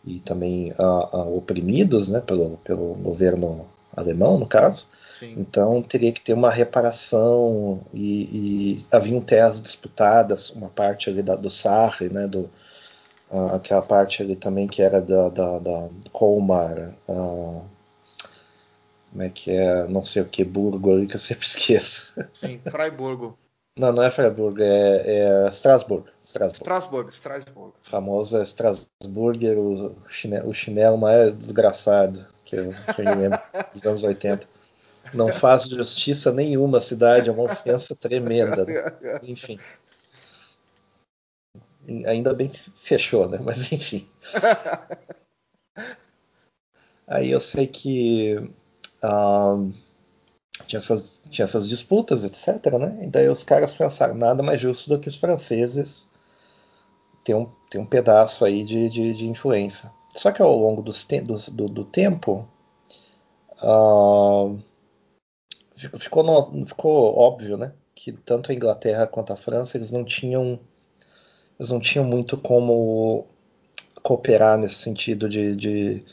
E 0.06 0.20
também 0.20 0.72
uh, 0.72 1.16
uh, 1.16 1.36
oprimidos, 1.36 2.08
né? 2.08 2.20
Pelo, 2.20 2.58
pelo 2.58 2.94
governo 2.94 3.66
alemão, 3.96 4.38
no 4.38 4.46
caso. 4.46 4.86
Sim. 5.18 5.34
Então 5.38 5.80
teria 5.82 6.12
que 6.12 6.20
ter 6.20 6.32
uma 6.32 6.50
reparação 6.50 7.80
e, 7.92 8.22
e 8.24 8.86
haviam 8.90 9.20
terras 9.20 9.60
disputadas, 9.60 10.50
uma 10.50 10.68
parte 10.68 11.08
ali 11.08 11.22
da, 11.22 11.36
do 11.36 11.48
Sarre, 11.48 12.08
né? 12.10 12.26
Do, 12.26 12.50
uh, 13.30 13.54
aquela 13.54 13.82
parte 13.82 14.22
ali 14.22 14.36
também 14.36 14.66
que 14.66 14.82
era 14.82 15.00
da, 15.00 15.28
da, 15.28 15.58
da 15.58 15.88
Colmar. 16.12 16.94
Uh, 17.08 17.62
como 19.10 19.22
é 19.22 19.30
que 19.30 19.52
é, 19.52 19.86
não 19.86 20.02
sei 20.02 20.22
o 20.22 20.24
que, 20.24 20.42
Burgo 20.42 20.92
ali 20.92 21.06
que 21.06 21.14
eu 21.14 21.20
sempre 21.20 21.46
esqueço. 21.46 22.20
Sim, 22.34 22.60
Freiburgo. 22.68 23.38
Não, 23.76 23.92
não 23.92 24.04
é 24.04 24.10
Freiburg, 24.10 24.62
é, 24.62 25.46
é 25.46 25.48
Strasbourg. 25.48 26.08
Strasbourg. 26.22 26.62
Strasbourg, 26.62 27.12
Strasbourg. 27.12 27.74
O 27.84 27.90
famoso 27.90 28.40
Strasburger, 28.42 29.58
o 29.58 30.08
chinelo, 30.08 30.48
o 30.48 30.54
chinelo 30.54 30.96
mais 30.96 31.34
desgraçado 31.34 32.24
que 32.44 32.54
eu, 32.54 32.72
que 32.94 33.00
eu 33.00 33.04
lembro 33.04 33.40
dos 33.74 33.84
anos 33.84 34.04
80. 34.04 34.46
não 35.12 35.32
faz 35.32 35.64
justiça 35.64 36.32
nenhuma 36.32 36.78
à 36.78 36.80
cidade, 36.80 37.28
é 37.28 37.32
uma 37.32 37.42
ofensa 37.42 37.96
tremenda. 37.96 38.64
Né? 38.64 39.20
Enfim. 39.24 39.58
Ainda 42.06 42.32
bem 42.32 42.50
que 42.50 42.70
fechou, 42.76 43.28
né? 43.28 43.38
Mas 43.42 43.72
enfim. 43.72 44.08
Aí 47.06 47.30
eu 47.30 47.40
sei 47.40 47.66
que 47.66 48.50
um, 49.02 49.72
tinha, 50.66 50.78
essas, 50.78 51.20
tinha 51.30 51.44
essas 51.44 51.68
disputas, 51.68 52.24
etc. 52.24 52.72
Né? 52.78 53.04
E 53.04 53.06
daí 53.08 53.28
os 53.28 53.44
caras 53.44 53.74
pensaram, 53.74 54.14
nada 54.14 54.42
mais 54.42 54.60
justo 54.60 54.88
do 54.88 54.98
que 54.98 55.08
os 55.08 55.16
franceses 55.16 56.08
ter 57.24 57.34
um, 57.34 57.50
ter 57.70 57.78
um 57.78 57.86
pedaço 57.86 58.44
aí 58.44 58.62
de, 58.62 58.88
de, 58.88 59.14
de 59.14 59.26
influência. 59.26 59.90
Só 60.10 60.30
que 60.30 60.42
ao 60.42 60.56
longo 60.56 60.82
dos 60.82 61.04
te 61.04 61.20
do, 61.20 61.34
do, 61.68 61.84
tempo 61.84 62.48
uh, 63.62 64.56
ficou, 65.98 66.22
no, 66.22 66.64
ficou 66.64 67.16
óbvio 67.18 67.56
né, 67.56 67.72
que 67.94 68.12
tanto 68.12 68.52
a 68.52 68.54
Inglaterra 68.54 69.06
quanto 69.06 69.32
a 69.32 69.36
França 69.36 69.76
eles 69.76 69.90
não 69.90 70.04
tinham 70.04 70.60
eles 71.58 71.70
não 71.70 71.80
tinham 71.80 72.04
muito 72.04 72.36
como 72.36 73.26
cooperar 74.02 74.58
nesse 74.58 74.76
sentido 74.76 75.28
de, 75.28 75.56
de 75.56 76.04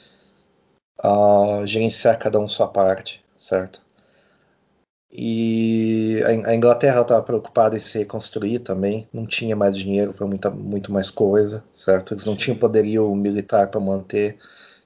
uh, 1.04 1.66
gerenciar 1.68 2.18
cada 2.18 2.40
um 2.40 2.48
sua 2.48 2.68
parte, 2.68 3.24
certo? 3.36 3.82
E 5.14 6.24
a 6.46 6.56
Inglaterra 6.56 7.02
estava 7.02 7.22
preocupada 7.22 7.76
em 7.76 7.80
se 7.80 7.98
reconstruir 7.98 8.60
também, 8.60 9.06
não 9.12 9.26
tinha 9.26 9.58
mais 9.58 9.76
dinheiro 9.76 10.14
para 10.14 10.26
muito 10.52 10.92
mais 10.92 11.10
coisa, 11.10 11.64
certo? 11.74 12.14
Eles 12.14 12.26
não 12.26 12.36
tinham 12.36 12.58
poderio 12.58 13.14
militar 13.14 13.68
para 13.68 13.82
manter. 13.82 14.38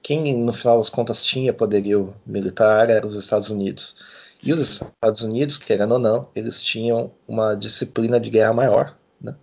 Quem, 0.02 0.36
no 0.36 0.52
final 0.52 0.78
das 0.78 0.90
contas, 0.90 1.24
tinha 1.24 1.52
poderio 1.52 2.12
militar 2.26 2.90
eram 2.90 3.08
os 3.08 3.14
Estados 3.14 3.50
Unidos. 3.50 3.96
E 4.42 4.52
os 4.52 4.60
Estados 4.60 5.22
Unidos, 5.22 5.58
querendo 5.58 5.92
ou 5.92 5.98
não, 5.98 6.28
eles 6.34 6.60
tinham 6.60 7.12
uma 7.26 7.54
disciplina 7.54 8.18
de 8.18 8.28
guerra 8.30 8.52
maior 8.52 8.96
né? 9.20 9.34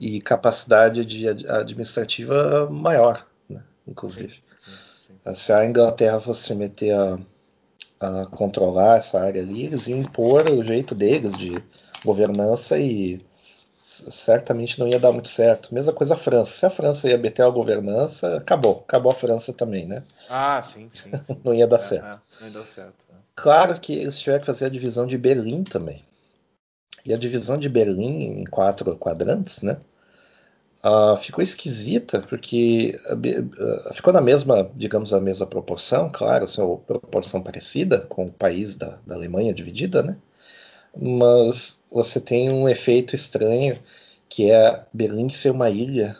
e 0.00 0.20
capacidade 0.20 1.04
de 1.04 1.28
administrativa 1.28 2.68
maior, 2.68 3.24
né? 3.48 3.62
inclusive. 3.86 4.42
Sim, 4.62 4.72
sim, 5.24 5.34
Se 5.34 5.52
a 5.52 5.64
Inglaterra 5.64 6.20
fosse 6.20 6.42
se 6.42 6.54
meter 6.54 6.92
a 6.92 7.18
a 8.00 8.26
controlar 8.26 8.98
essa 8.98 9.20
área 9.20 9.42
ali, 9.42 9.64
eles 9.64 9.86
iam 9.86 10.00
impor 10.00 10.48
o 10.50 10.62
jeito 10.62 10.94
deles 10.94 11.36
de 11.36 11.62
governança 12.04 12.78
e 12.78 13.24
certamente 13.84 14.78
não 14.78 14.88
ia 14.88 14.98
dar 14.98 15.12
muito 15.12 15.28
certo. 15.28 15.74
Mesma 15.74 15.92
coisa 15.92 16.14
a 16.14 16.16
França. 16.16 16.50
Se 16.50 16.66
a 16.66 16.70
França 16.70 17.08
ia 17.08 17.18
meter 17.18 17.42
a 17.42 17.50
governança, 17.50 18.36
acabou. 18.36 18.82
Acabou 18.86 19.12
a 19.12 19.14
França 19.14 19.52
também, 19.52 19.86
né? 19.86 20.02
Ah, 20.28 20.62
sim, 20.62 20.90
sim. 20.92 21.10
sim. 21.10 21.36
não 21.44 21.54
ia 21.54 21.66
dar 21.66 21.76
é, 21.76 21.80
certo. 21.80 22.06
É, 22.06 22.40
não 22.40 22.48
ia 22.48 22.54
dar 22.54 22.66
certo. 22.66 22.94
É. 23.10 23.14
Claro 23.36 23.78
que 23.80 23.94
eles 23.94 24.18
tiveram 24.18 24.40
que 24.40 24.46
fazer 24.46 24.66
a 24.66 24.70
divisão 24.70 25.06
de 25.06 25.16
Berlim 25.18 25.62
também. 25.62 26.02
E 27.06 27.12
a 27.12 27.18
divisão 27.18 27.56
de 27.56 27.68
Berlim 27.68 28.40
em 28.40 28.44
quatro 28.44 28.96
quadrantes, 28.96 29.62
né? 29.62 29.76
Uh, 30.84 31.16
ficou 31.16 31.42
esquisita 31.42 32.20
porque 32.20 33.00
uh, 33.06 33.94
ficou 33.94 34.12
na 34.12 34.20
mesma, 34.20 34.70
digamos, 34.74 35.14
a 35.14 35.20
mesma 35.20 35.46
proporção, 35.46 36.10
claro, 36.12 36.44
assim, 36.44 36.60
proporção 36.86 37.40
parecida 37.40 38.00
com 38.00 38.26
o 38.26 38.32
país 38.32 38.76
da, 38.76 38.98
da, 39.06 39.14
Alemanha 39.14 39.54
dividida, 39.54 40.02
né? 40.02 40.18
Mas 40.94 41.82
você 41.90 42.20
tem 42.20 42.50
um 42.50 42.68
efeito 42.68 43.14
estranho 43.14 43.78
que 44.28 44.50
é 44.50 44.84
Berlim 44.92 45.30
ser 45.30 45.52
uma 45.52 45.70
ilha 45.70 46.14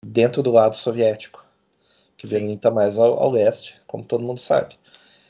dentro 0.00 0.40
do 0.40 0.52
lado 0.52 0.76
soviético, 0.76 1.44
que. 2.16 2.28
Berlim 2.28 2.54
está 2.54 2.70
mais 2.70 2.96
ao, 2.96 3.18
ao, 3.18 3.32
leste, 3.32 3.76
como 3.88 4.04
todo 4.04 4.22
mundo 4.22 4.38
sabe. 4.38 4.76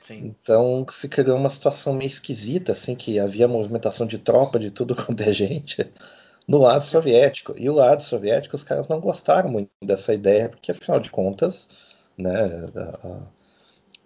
Sim. 0.07 0.35
Então 0.43 0.85
se 0.91 1.09
criou 1.09 1.39
uma 1.39 1.49
situação 1.49 1.95
meio 1.95 2.09
esquisita, 2.09 2.73
assim, 2.73 2.95
que 2.95 3.19
havia 3.19 3.49
movimentação 3.49 4.07
de 4.07 4.19
tropa 4.19 4.59
de 4.59 4.71
tudo 4.71 4.95
quanto 5.03 5.23
é 5.23 5.33
gente 5.33 5.91
no 6.51 6.59
lado 6.59 6.85
soviético. 6.85 7.55
E 7.57 7.71
o 7.71 7.75
lado 7.75 8.03
soviético, 8.03 8.57
os 8.57 8.65
caras 8.65 8.89
não 8.89 8.99
gostaram 8.99 9.49
muito 9.49 9.71
dessa 9.81 10.13
ideia, 10.13 10.49
porque 10.49 10.73
afinal 10.73 10.99
de 10.99 11.09
contas, 11.09 11.69
né, 12.19 12.33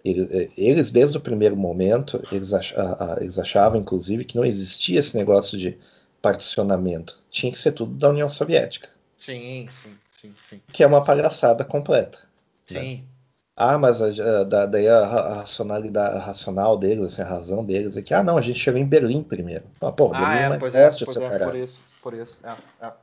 eles, 0.03 0.91
desde 0.91 1.17
o 1.17 1.21
primeiro 1.21 1.57
momento, 1.57 2.21
eles, 2.31 2.53
achavam, 3.39 3.81
inclusive, 3.81 4.23
que 4.23 4.35
não 4.35 4.45
existia 4.45 4.99
esse 4.99 5.17
negócio 5.17 5.57
de 5.57 5.75
particionamento. 6.21 7.17
Tinha 7.31 7.51
que 7.51 7.57
ser 7.57 7.71
tudo 7.71 7.95
da 7.95 8.09
União 8.09 8.29
Soviética. 8.29 8.89
Sim, 9.19 9.67
sim, 9.81 9.95
sim. 10.21 10.33
sim. 10.47 10.61
Que 10.71 10.83
é 10.83 10.87
uma 10.87 11.03
palhaçada 11.03 11.65
completa. 11.65 12.19
Né? 12.69 12.79
Sim. 12.79 12.95
Né? 12.97 13.03
Ah, 13.57 13.77
mas 13.79 14.01
a, 14.01 14.41
a, 14.41 14.65
daí 14.65 14.87
a, 14.87 15.03
racionalidade 15.37 16.17
a 16.17 16.19
racional 16.19 16.77
deles, 16.77 17.05
assim, 17.05 17.21
a 17.21 17.25
razão 17.25 17.65
deles 17.65 17.97
é 17.97 18.01
que, 18.03 18.13
ah, 18.13 18.21
não, 18.21 18.37
a 18.37 18.41
gente 18.41 18.59
chegou 18.59 18.79
em 18.79 18.85
Berlim 18.85 19.23
primeiro. 19.23 19.63
Ah, 19.81 19.91
pô, 19.91 20.09
Berlim 20.09 20.25
ah, 20.25 20.39
é, 20.39 20.43
é 20.43 20.49
mais 20.49 20.73
leste, 20.73 21.05
é, 21.05 21.07
seu 21.07 21.25
é, 21.25 21.39
Por 21.39 21.55
isso 21.55 21.94
por 22.05 22.13
isso. 22.13 22.39
É, 22.45 22.85
é. 22.85 22.93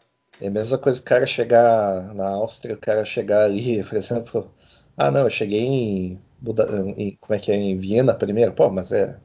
é 0.42 0.46
a 0.46 0.50
mesma 0.50 0.78
coisa 0.78 1.00
o 1.00 1.02
cara 1.02 1.26
chegar 1.26 2.14
na 2.14 2.28
Áustria, 2.28 2.76
o 2.76 2.78
cara 2.78 3.04
chegar 3.04 3.46
ali, 3.46 3.82
por 3.82 3.96
exemplo. 3.96 4.54
Ah, 4.96 5.10
não, 5.10 5.22
eu 5.22 5.30
cheguei 5.30 5.60
em, 5.60 6.22
Buda, 6.40 6.68
em 6.96 7.16
como 7.16 7.34
é 7.34 7.38
que 7.40 7.50
é 7.50 7.56
em 7.56 7.76
Viena 7.76 8.14
primeiro, 8.14 8.52
pô, 8.52 8.70
mas 8.70 8.92
é, 8.92 9.18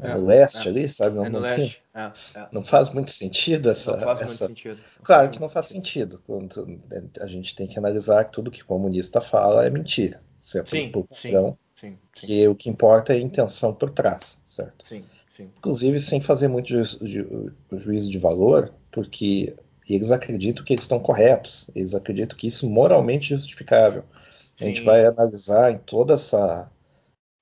é, 0.00 0.10
é 0.10 0.14
no 0.14 0.24
leste 0.24 0.68
é. 0.68 0.70
ali, 0.70 0.88
sabe? 0.88 1.16
Não, 1.16 1.26
é 1.26 1.28
no 1.28 1.40
não, 1.40 1.48
leste. 1.48 1.82
Tem, 1.92 2.02
é, 2.02 2.48
não 2.52 2.62
faz 2.62 2.90
muito 2.90 3.10
sentido 3.10 3.68
essa. 3.68 3.96
Não 3.96 4.04
faz 4.04 4.20
essa... 4.20 4.44
muito 4.44 4.60
sentido. 4.60 4.80
Claro 5.02 5.30
que 5.30 5.40
não 5.40 5.48
faz 5.48 5.66
sentido. 5.66 6.22
Quando 6.24 6.80
a 7.20 7.26
gente 7.26 7.56
tem 7.56 7.66
que 7.66 7.80
analisar 7.80 8.26
que 8.26 8.32
tudo 8.32 8.48
que 8.48 8.62
comunista 8.62 9.20
fala 9.20 9.66
é 9.66 9.70
mentira. 9.70 10.22
Certo? 10.38 10.70
Sim, 10.70 10.92
por 10.92 11.08
sim, 11.10 11.32
sim, 11.32 11.56
sim, 11.80 11.98
que 12.12 12.46
o 12.46 12.54
que 12.54 12.70
importa 12.70 13.12
é 13.12 13.16
a 13.16 13.20
intenção 13.20 13.74
por 13.74 13.90
trás, 13.90 14.40
certo? 14.46 14.86
Sim. 14.88 15.04
Sim. 15.38 15.52
Inclusive 15.56 16.00
sem 16.00 16.20
fazer 16.20 16.48
muito 16.48 16.68
ju 16.68 16.82
ju 17.00 17.52
juízo 17.72 18.10
de 18.10 18.18
valor, 18.18 18.74
porque 18.90 19.54
eles 19.88 20.10
acreditam 20.10 20.64
que 20.64 20.72
eles 20.72 20.82
estão 20.82 20.98
corretos, 20.98 21.70
eles 21.76 21.94
acreditam 21.94 22.36
que 22.36 22.48
isso 22.48 22.66
é 22.66 22.68
moralmente 22.68 23.28
justificável. 23.28 24.02
Sim. 24.56 24.64
A 24.64 24.64
gente 24.64 24.82
vai 24.82 25.06
analisar 25.06 25.70
em 25.70 25.76
toda 25.76 26.14
essa 26.14 26.68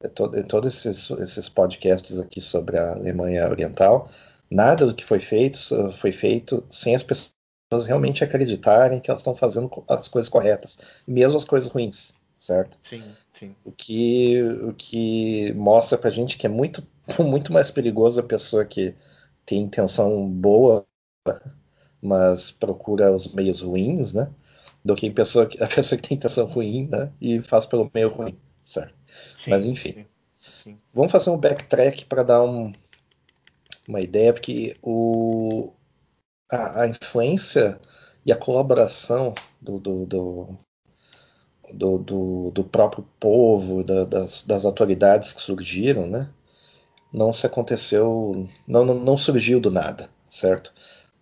em 0.05 0.43
todos 0.43 0.87
esses, 0.87 1.11
esses 1.19 1.49
podcasts 1.49 2.21
aqui 2.21 2.39
sobre 2.39 2.77
a 2.77 2.93
Alemanha 2.93 3.49
Oriental, 3.49 4.11
nada 4.51 4.85
do 4.85 4.95
que 4.95 5.03
foi 5.03 5.19
feito 5.19 5.59
foi 5.93 6.13
feito 6.13 6.63
sem 6.69 6.95
as 6.95 7.03
pessoas 7.03 7.33
realmente 7.87 8.23
acreditarem 8.23 9.01
que 9.01 9.11
elas 9.11 9.23
estão 9.23 9.35
fazendo 9.35 9.71
as 9.89 10.07
coisas 10.07 10.29
corretas, 10.29 10.79
mesmo 11.09 11.39
as 11.39 11.47
coisas 11.47 11.71
ruins, 11.71 12.13
certo? 12.39 12.79
Sim, 12.91 13.03
sim. 13.39 13.57
O 13.65 13.73
que 13.73 14.43
o 14.43 14.75
que 14.75 15.55
mostra 15.55 15.97
pra 15.97 16.11
gente 16.11 16.37
que 16.37 16.47
é 16.47 16.51
muito 16.51 16.87
muito 17.21 17.53
mais 17.53 17.71
perigoso 17.71 18.21
a 18.21 18.25
pessoa 18.25 18.65
que 18.65 18.95
tem 19.45 19.61
intenção 19.61 20.29
boa, 20.29 20.87
mas 22.03 22.51
procura 22.51 23.13
os 23.13 23.33
meios 23.33 23.61
ruins, 23.61 24.13
né? 24.13 24.33
Do 24.85 24.95
que 24.95 25.09
a 25.09 25.13
pessoa 25.13 25.47
que, 25.47 25.63
a 25.63 25.67
pessoa 25.67 26.01
que 26.01 26.09
tem 26.09 26.17
intenção 26.17 26.47
ruim, 26.47 26.89
né? 26.89 27.13
E 27.21 27.41
faz 27.41 27.67
pelo 27.67 27.91
meio 27.93 28.09
ruim, 28.09 28.39
certo? 28.65 28.95
Sim, 29.43 29.51
mas 29.51 29.65
enfim. 29.65 29.93
Sim, 29.93 30.07
sim. 30.63 30.79
Vamos 30.93 31.13
fazer 31.13 31.31
um 31.31 31.39
backtrack 31.39 32.05
para 32.07 32.23
dar 32.23 32.43
um, 32.43 32.73
uma 33.89 34.01
ideia, 34.01 34.33
porque 34.33 34.77
o, 34.83 35.73
a, 36.51 36.83
a, 36.83 36.89
influência 36.89 37.81
e 38.25 38.33
a 38.33 38.37
colaboração 38.37 39.35
do, 39.61 39.79
do, 39.79 40.07
do 40.07 40.59
do, 41.73 41.99
do, 41.99 42.51
do, 42.53 42.65
próprio 42.65 43.05
povo, 43.19 43.83
da, 43.83 44.05
das, 44.05 44.43
das, 44.43 44.65
autoridades 44.65 45.33
que 45.33 45.43
surgiram, 45.43 46.07
né? 46.07 46.31
Não 47.17 47.33
se 47.33 47.47
aconteceu, 47.47 48.47
não, 48.69 48.85
não, 48.85 49.17
surgiu 49.17 49.59
do 49.59 49.71
nada, 49.71 50.11
certo? 50.29 50.71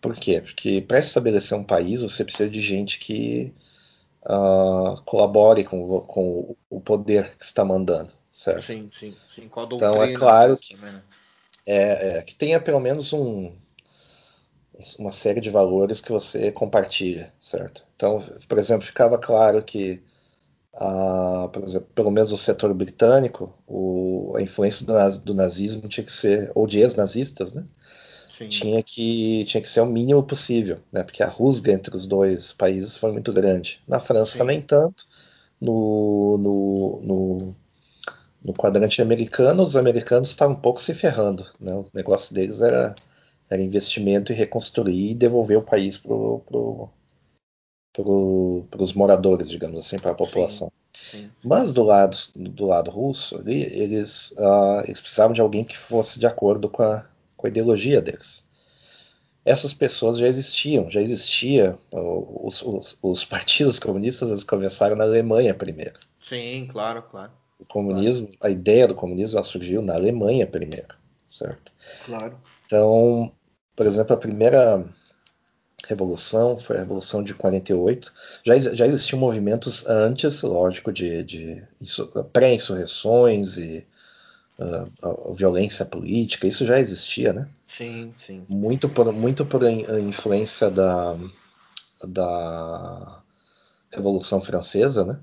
Por 0.00 0.16
quê? 0.16 0.40
Porque 0.40 0.80
para 0.80 0.98
estabelecer 0.98 1.56
um 1.56 1.62
país 1.62 2.02
você 2.02 2.24
precisa 2.24 2.50
de 2.50 2.60
gente 2.60 2.98
que 2.98 3.54
uh, 4.24 5.00
colabore 5.04 5.62
com, 5.62 6.00
com, 6.00 6.56
o 6.68 6.80
poder 6.80 7.36
que 7.36 7.44
está 7.44 7.64
mandando, 7.64 8.12
certo? 8.32 8.66
Sim, 8.66 8.90
sim, 8.92 9.14
sim. 9.32 9.48
Então 9.72 10.02
é 10.02 10.12
claro 10.14 10.56
que, 10.56 10.76
né? 10.76 11.00
é, 11.64 12.18
é, 12.18 12.22
que 12.22 12.34
tenha 12.34 12.58
pelo 12.58 12.80
menos 12.80 13.12
um, 13.12 13.54
uma 14.98 15.12
série 15.12 15.40
de 15.40 15.48
valores 15.48 16.00
que 16.00 16.10
você 16.10 16.50
compartilha, 16.50 17.32
certo? 17.38 17.86
Então, 17.94 18.18
por 18.48 18.58
exemplo, 18.58 18.84
ficava 18.84 19.16
claro 19.16 19.62
que 19.62 20.02
a, 20.76 21.48
por 21.52 21.62
exemplo, 21.62 21.88
pelo 21.94 22.10
menos 22.10 22.32
o 22.32 22.36
setor 22.36 22.74
britânico, 22.74 23.54
o, 23.66 24.34
a 24.36 24.42
influência 24.42 24.84
do, 24.84 24.92
naz, 24.92 25.18
do, 25.18 25.34
nazismo 25.34 25.88
tinha 25.88 26.04
que 26.04 26.12
ser, 26.12 26.50
ou 26.54 26.66
de 26.66 26.80
ex-nazistas, 26.80 27.52
né? 27.52 27.64
Tinha 28.48 28.82
que, 28.82 29.44
tinha 29.44 29.60
que 29.60 29.68
ser 29.68 29.80
o 29.80 29.86
mínimo 29.86 30.20
possível, 30.22 30.80
né? 30.92 31.04
Porque 31.04 31.22
a 31.22 31.28
rusga 31.28 31.70
entre 31.72 31.94
os 31.94 32.04
dois 32.04 32.52
países 32.52 32.96
foi 32.96 33.12
muito 33.12 33.32
grande. 33.32 33.80
Na 33.86 34.00
França, 34.00 34.38
Sim. 34.38 34.44
nem 34.44 34.60
tanto. 34.60 35.06
No, 35.60 36.36
no, 36.36 37.00
no, 37.02 37.56
no, 38.44 38.52
quadrante 38.52 39.00
americano, 39.00 39.62
os 39.62 39.76
americanos 39.76 40.30
estavam 40.30 40.56
um 40.56 40.60
pouco 40.60 40.80
se 40.80 40.92
ferrando. 40.92 41.46
Né? 41.60 41.72
O 41.72 41.84
negócio 41.94 42.34
deles 42.34 42.60
era, 42.60 42.96
era 43.48 43.62
investimento 43.62 44.32
e 44.32 44.34
reconstruir 44.34 45.12
e 45.12 45.14
devolver 45.14 45.56
o 45.56 45.62
país 45.62 45.96
para 45.96 46.12
para 47.94 48.82
os 48.82 48.92
moradores, 48.92 49.48
digamos 49.48 49.78
assim, 49.78 49.98
para 49.98 50.10
a 50.10 50.14
população. 50.14 50.72
Sim, 50.92 51.18
sim. 51.18 51.30
Mas 51.44 51.72
do 51.72 51.84
lado, 51.84 52.16
do 52.34 52.66
lado 52.66 52.90
russo, 52.90 53.38
ali, 53.38 53.62
eles, 53.62 54.32
uh, 54.32 54.80
eles 54.84 55.00
precisavam 55.00 55.32
de 55.32 55.40
alguém 55.40 55.62
que 55.62 55.76
fosse 55.76 56.18
de 56.18 56.26
acordo 56.26 56.68
com 56.68 56.82
a, 56.82 57.06
com 57.36 57.46
a 57.46 57.50
ideologia 57.50 58.02
deles. 58.02 58.42
Essas 59.44 59.74
pessoas 59.74 60.18
já 60.18 60.26
existiam, 60.26 60.90
já 60.90 61.00
existia. 61.00 61.78
Os, 61.92 62.62
os, 62.62 62.98
os 63.00 63.24
partidos 63.26 63.78
comunistas 63.78 64.30
eles 64.30 64.42
começaram 64.42 64.96
na 64.96 65.04
Alemanha 65.04 65.54
primeiro. 65.54 65.98
Sim, 66.20 66.66
claro, 66.70 67.02
claro. 67.02 67.30
O 67.58 67.64
comunismo, 67.64 68.26
claro. 68.26 68.38
a 68.40 68.50
ideia 68.50 68.88
do 68.88 68.94
comunismo 68.94 69.42
surgiu 69.44 69.80
na 69.80 69.94
Alemanha 69.94 70.46
primeiro, 70.46 70.96
certo? 71.26 71.72
Claro. 72.06 72.36
Então, 72.66 73.30
por 73.76 73.86
exemplo, 73.86 74.14
a 74.14 74.18
primeira 74.18 74.84
revolução 75.88 76.56
foi 76.56 76.76
a 76.76 76.80
revolução 76.80 77.22
de 77.22 77.34
48. 77.34 78.12
Já, 78.44 78.58
já 78.58 78.86
existiam 78.86 79.18
movimentos 79.18 79.86
antes, 79.86 80.42
lógico, 80.42 80.92
de, 80.92 81.22
de 81.22 81.62
pré-insurreições 82.32 83.56
e 83.56 83.86
uh, 84.58 85.32
violência 85.34 85.84
política. 85.84 86.46
Isso 86.46 86.64
já 86.64 86.78
existia, 86.78 87.32
né? 87.32 87.48
Sim, 87.66 88.14
sim. 88.16 88.44
Muito 88.48 88.88
por, 88.88 89.12
muito 89.12 89.44
por 89.44 89.62
influência 89.64 90.70
da, 90.70 91.16
da 92.06 93.22
Revolução 93.90 94.40
Francesa, 94.40 95.04
né? 95.04 95.20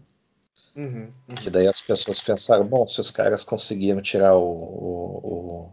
Uhum, 0.75 1.11
uhum. 1.27 1.35
Que 1.35 1.49
daí 1.49 1.67
as 1.67 1.81
pessoas 1.81 2.21
pensaram, 2.21 2.65
bom, 2.65 2.87
se 2.87 3.01
os 3.01 3.11
caras 3.11 3.43
conseguiram 3.43 4.01
tirar 4.01 4.35
o, 4.35 4.43
o, 4.43 5.71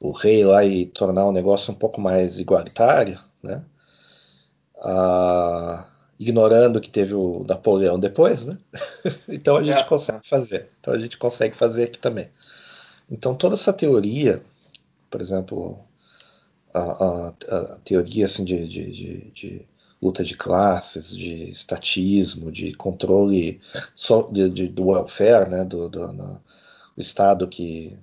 o, 0.00 0.08
o 0.08 0.12
rei 0.12 0.44
lá 0.44 0.64
e 0.64 0.86
tornar 0.86 1.26
o 1.26 1.32
negócio 1.32 1.72
um 1.72 1.76
pouco 1.76 2.00
mais 2.00 2.38
igualitário, 2.38 3.18
né? 3.42 3.64
Ah, 4.82 5.86
ignorando 6.20 6.80
que 6.80 6.90
teve 6.90 7.14
o 7.14 7.44
Napoleão 7.48 7.98
depois, 7.98 8.44
né? 8.44 8.58
então 9.28 9.56
a 9.56 9.62
gente 9.62 9.80
é, 9.80 9.84
consegue 9.84 10.26
fazer. 10.26 10.68
Então 10.78 10.92
a 10.92 10.98
gente 10.98 11.16
consegue 11.16 11.56
fazer 11.56 11.84
aqui 11.84 11.98
também. 11.98 12.28
Então 13.10 13.34
toda 13.34 13.54
essa 13.54 13.72
teoria, 13.72 14.42
por 15.10 15.20
exemplo, 15.20 15.78
a, 16.74 16.80
a, 16.80 17.28
a 17.28 17.78
teoria 17.84 18.26
assim, 18.26 18.44
de, 18.44 18.68
de, 18.68 18.92
de, 18.92 19.30
de, 19.30 19.68
luta 20.00 20.22
de 20.22 20.36
classes, 20.36 21.14
de 21.16 21.50
estatismo, 21.50 22.52
de 22.52 22.74
controle 22.74 23.60
de, 24.30 24.68
do 24.68 24.88
welfare, 24.88 25.50
né? 25.50 25.64
do, 25.64 25.88
do 25.88 26.12
no, 26.12 26.40
o 26.96 27.00
Estado 27.00 27.48
que 27.48 27.98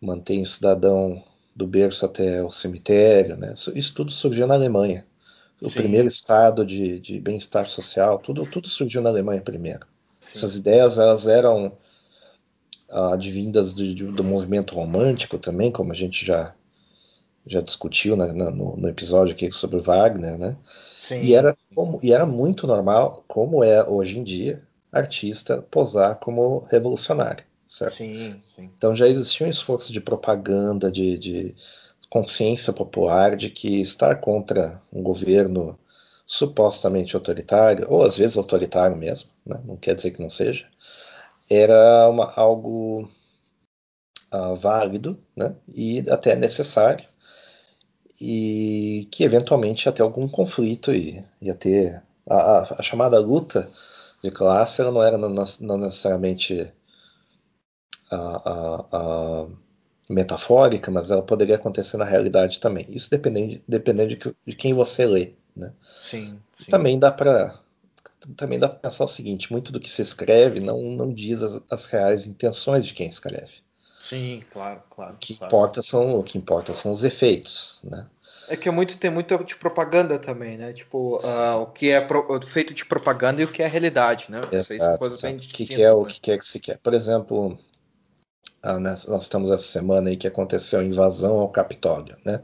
mantém 0.00 0.42
o 0.42 0.46
cidadão 0.46 1.22
do 1.54 1.66
berço 1.66 2.06
até 2.06 2.42
o 2.42 2.50
cemitério, 2.50 3.36
né? 3.36 3.54
Isso 3.74 3.94
tudo 3.94 4.10
surgiu 4.10 4.46
na 4.46 4.54
Alemanha 4.54 5.04
o 5.62 5.70
Sim. 5.70 5.76
primeiro 5.76 6.08
estado 6.08 6.66
de, 6.66 6.98
de 6.98 7.20
bem-estar 7.20 7.66
social, 7.66 8.18
tudo, 8.18 8.44
tudo 8.44 8.68
surgiu 8.68 9.00
na 9.00 9.10
Alemanha 9.10 9.40
primeiro. 9.40 9.86
Sim. 10.20 10.30
Essas 10.34 10.56
ideias 10.56 10.98
elas 10.98 11.26
eram 11.26 11.72
ah, 12.90 13.14
advindas 13.14 13.72
do, 13.72 14.12
do, 14.12 14.24
movimento 14.24 14.74
romântico 14.74 15.38
também, 15.38 15.70
como 15.70 15.92
a 15.92 15.94
gente 15.94 16.26
já, 16.26 16.52
já 17.46 17.60
discutiu 17.60 18.16
na, 18.16 18.32
na, 18.32 18.50
no, 18.50 18.76
no, 18.76 18.88
episódio 18.88 19.34
aqui 19.34 19.50
sobre 19.52 19.78
Wagner, 19.78 20.36
né? 20.36 20.56
Sim. 21.08 21.20
E, 21.20 21.34
era 21.34 21.56
como, 21.74 22.00
e 22.02 22.12
era 22.12 22.26
muito 22.26 22.66
normal, 22.66 23.24
como 23.28 23.62
é 23.62 23.88
hoje 23.88 24.18
em 24.18 24.24
dia, 24.24 24.62
artista 24.90 25.62
posar 25.70 26.16
como 26.16 26.66
revolucionário, 26.70 27.44
certo? 27.66 27.98
Sim, 27.98 28.42
sim. 28.56 28.70
Então 28.76 28.94
já 28.94 29.06
existia 29.06 29.46
um 29.46 29.50
esforço 29.50 29.92
de 29.92 30.00
propaganda, 30.00 30.90
de, 30.90 31.16
de 31.18 31.56
consciência 32.12 32.74
popular 32.74 33.34
de 33.34 33.48
que 33.48 33.80
estar 33.80 34.20
contra 34.20 34.78
um 34.92 35.02
governo 35.02 35.78
supostamente 36.26 37.16
autoritário, 37.16 37.86
ou 37.88 38.04
às 38.04 38.18
vezes 38.18 38.36
autoritário 38.36 38.94
mesmo, 38.94 39.30
né? 39.46 39.62
não 39.64 39.78
quer 39.78 39.94
dizer 39.94 40.10
que 40.10 40.20
não 40.20 40.28
seja, 40.28 40.68
era 41.50 42.10
uma, 42.10 42.30
algo 42.36 43.08
uh, 44.30 44.54
válido 44.56 45.18
né? 45.34 45.56
e 45.74 46.04
até 46.10 46.36
necessário, 46.36 47.06
e 48.20 49.08
que 49.10 49.24
eventualmente 49.24 49.86
ia 49.86 49.92
ter 49.92 50.02
algum 50.02 50.28
conflito 50.28 50.92
e 50.92 51.24
ia 51.40 51.54
ter 51.54 52.02
a, 52.28 52.36
a, 52.36 52.74
a 52.78 52.82
chamada 52.82 53.18
luta 53.18 53.66
de 54.22 54.30
classe, 54.30 54.82
ela 54.82 54.92
não 54.92 55.02
era 55.02 55.16
não, 55.16 55.30
não 55.60 55.78
necessariamente 55.78 56.70
a, 58.10 58.86
a 58.92 59.46
metafórica, 60.10 60.90
mas 60.90 61.10
ela 61.10 61.22
poderia 61.22 61.56
acontecer 61.56 61.96
na 61.96 62.04
realidade 62.04 62.60
também. 62.60 62.86
Isso 62.88 63.10
depende, 63.10 63.62
dependendo 63.66 64.14
de, 64.14 64.36
de 64.46 64.56
quem 64.56 64.72
você 64.72 65.06
lê. 65.06 65.32
Né? 65.54 65.72
Sim, 65.80 66.38
sim. 66.58 66.70
Também 66.70 66.98
dá 66.98 67.10
para 67.10 67.54
também 68.36 68.58
dá 68.58 68.68
para 68.68 68.78
pensar 68.78 69.04
o 69.04 69.08
seguinte: 69.08 69.52
muito 69.52 69.72
do 69.72 69.80
que 69.80 69.90
se 69.90 70.02
escreve 70.02 70.60
não, 70.60 70.80
não 70.82 71.12
diz 71.12 71.42
as, 71.42 71.60
as 71.70 71.86
reais 71.86 72.26
intenções 72.26 72.86
de 72.86 72.94
quem 72.94 73.08
escreve. 73.08 73.62
Sim, 74.08 74.42
claro, 74.52 74.82
claro. 74.90 75.14
O 75.14 75.18
que 75.18 75.34
claro. 75.34 75.50
importa 75.50 75.82
são 75.82 76.18
o 76.18 76.22
que 76.22 76.38
importa 76.38 76.74
são 76.74 76.92
os 76.92 77.04
efeitos, 77.04 77.80
né? 77.84 78.06
É 78.48 78.56
que 78.56 78.68
é 78.68 78.72
muito 78.72 78.98
tem 78.98 79.10
muito 79.10 79.42
de 79.44 79.56
propaganda 79.56 80.18
também, 80.18 80.58
né? 80.58 80.72
Tipo, 80.72 81.16
uh, 81.16 81.62
o 81.62 81.66
que 81.66 81.90
é 81.90 82.00
pro, 82.00 82.40
feito 82.44 82.74
de 82.74 82.84
propaganda 82.84 83.40
e 83.40 83.44
o 83.44 83.48
que 83.48 83.62
é 83.62 83.66
realidade, 83.66 84.26
né? 84.28 84.40
Exato, 84.52 85.06
exato. 85.06 85.36
O 85.36 85.38
que, 85.40 85.66
que 85.66 85.82
é 85.82 85.86
né? 85.86 85.92
o 85.92 86.04
que 86.04 86.30
é 86.30 86.38
que 86.38 86.44
se 86.44 86.60
quer. 86.60 86.78
Por 86.78 86.92
exemplo, 86.92 87.58
nós 88.80 89.22
estamos 89.22 89.50
essa 89.50 89.64
semana 89.64 90.10
aí 90.10 90.16
que 90.16 90.26
aconteceu 90.26 90.80
a 90.80 90.84
invasão 90.84 91.38
ao 91.38 91.48
Capitólio, 91.48 92.16
né? 92.24 92.40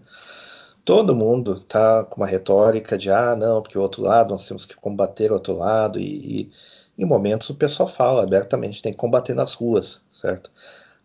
Todo 0.84 1.14
mundo 1.14 1.60
tá 1.60 2.04
com 2.04 2.16
uma 2.22 2.26
retórica 2.26 2.96
de 2.96 3.10
ah, 3.10 3.36
não, 3.36 3.62
porque 3.62 3.78
o 3.78 3.82
outro 3.82 4.02
lado, 4.02 4.30
nós 4.30 4.46
temos 4.48 4.64
que 4.64 4.74
combater 4.74 5.30
o 5.30 5.34
outro 5.34 5.56
lado, 5.56 5.98
e, 5.98 6.50
e 6.96 7.02
em 7.02 7.04
momentos 7.04 7.50
o 7.50 7.54
pessoal 7.54 7.88
fala 7.88 8.22
abertamente, 8.22 8.82
tem 8.82 8.92
que 8.92 8.98
combater 8.98 9.34
nas 9.34 9.52
ruas, 9.54 10.00
certo? 10.10 10.50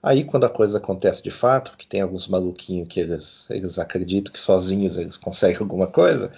Aí 0.01 0.23
quando 0.23 0.45
a 0.45 0.49
coisa 0.49 0.77
acontece 0.79 1.21
de 1.21 1.31
fato, 1.31 1.71
porque 1.71 1.85
tem 1.87 2.01
alguns 2.01 2.27
maluquinhos 2.27 2.87
que 2.89 2.99
eles, 2.99 3.49
eles 3.49 3.77
acreditam 3.77 4.33
que 4.33 4.39
sozinhos 4.39 4.97
eles 4.97 5.17
conseguem 5.17 5.59
alguma 5.59 5.87
coisa, 5.87 6.31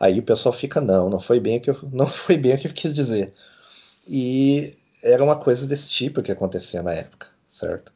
aí 0.00 0.18
o 0.18 0.22
pessoal 0.22 0.52
fica, 0.52 0.80
não, 0.80 1.08
não 1.08 1.20
foi 1.20 1.38
bem 1.38 1.58
o 1.58 1.60
que 1.60 1.70
eu, 1.70 1.78
não 1.92 2.06
foi 2.06 2.36
bem 2.36 2.54
o 2.54 2.58
que 2.58 2.66
eu 2.66 2.72
quis 2.72 2.92
dizer. 2.92 3.32
E 4.08 4.76
era 5.02 5.22
uma 5.22 5.36
coisa 5.36 5.66
desse 5.66 5.88
tipo 5.90 6.22
que 6.22 6.32
acontecia 6.32 6.82
na 6.82 6.92
época, 6.92 7.28
certo? 7.46 7.92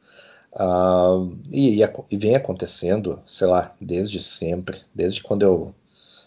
Uh, 0.53 1.39
e, 1.51 1.81
e, 1.83 2.17
vem 2.17 2.35
acontecendo, 2.35 3.23
sei 3.25 3.47
lá, 3.47 3.75
desde 3.81 4.21
sempre, 4.21 4.79
desde 4.95 5.23
quando 5.23 5.43
eu 5.43 5.75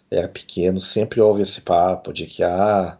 era 0.10 0.30
pequeno, 0.30 0.80
sempre 0.80 1.20
houve 1.20 1.42
esse 1.42 1.62
papo 1.62 2.14
de 2.14 2.26
que 2.26 2.44
ah, 2.44 2.98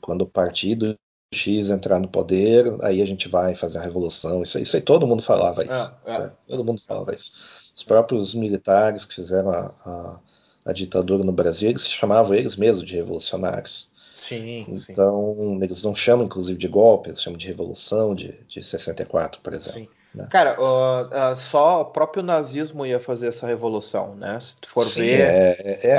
quando 0.00 0.22
o 0.22 0.26
partido 0.26 0.98
X 1.32 1.70
entrar 1.70 2.00
no 2.00 2.08
poder, 2.08 2.66
aí 2.82 3.02
a 3.02 3.06
gente 3.06 3.28
vai 3.28 3.54
fazer 3.54 3.78
a 3.78 3.82
revolução. 3.82 4.42
Isso, 4.42 4.58
isso 4.58 4.76
aí 4.76 4.82
todo 4.82 5.06
mundo 5.06 5.22
falava 5.22 5.62
isso. 5.62 5.92
É, 6.06 6.12
é. 6.12 6.30
Todo 6.46 6.64
mundo 6.64 6.80
falava 6.80 7.14
isso. 7.14 7.32
Os 7.76 7.82
próprios 7.82 8.34
militares 8.34 9.04
que 9.04 9.14
fizeram 9.14 9.50
a, 9.50 9.72
a, 9.84 10.20
a, 10.66 10.72
ditadura 10.72 11.22
no 11.22 11.32
Brasil, 11.32 11.70
eles 11.70 11.82
se 11.82 11.90
chamavam 11.90 12.34
eles 12.34 12.56
mesmos 12.56 12.86
de 12.86 12.94
revolucionários. 12.94 13.90
Sim, 14.28 14.84
então, 14.90 15.34
sim. 15.36 15.62
eles 15.62 15.82
não 15.82 15.94
chamam, 15.94 16.26
inclusive, 16.26 16.58
de 16.58 16.68
golpe, 16.68 17.08
eles 17.08 17.22
chamam 17.22 17.38
de 17.38 17.46
revolução 17.46 18.14
de, 18.14 18.32
de 18.46 18.62
64, 18.62 19.40
por 19.40 19.52
exemplo. 19.54 19.80
Sim. 19.80 19.88
Né? 20.14 20.26
Cara, 20.30 20.56
uh, 20.58 21.32
uh, 21.32 21.36
só 21.36 21.82
o 21.82 21.84
próprio 21.86 22.22
nazismo 22.22 22.84
ia 22.84 22.98
fazer 22.98 23.28
essa 23.28 23.46
revolução, 23.46 24.14
né? 24.14 24.38
Se 24.40 24.56
tu 24.56 24.68
for 24.68 24.82
Sim, 24.82 25.02
ver, 25.02 25.20
é, 25.20 25.56
é, 25.82 25.96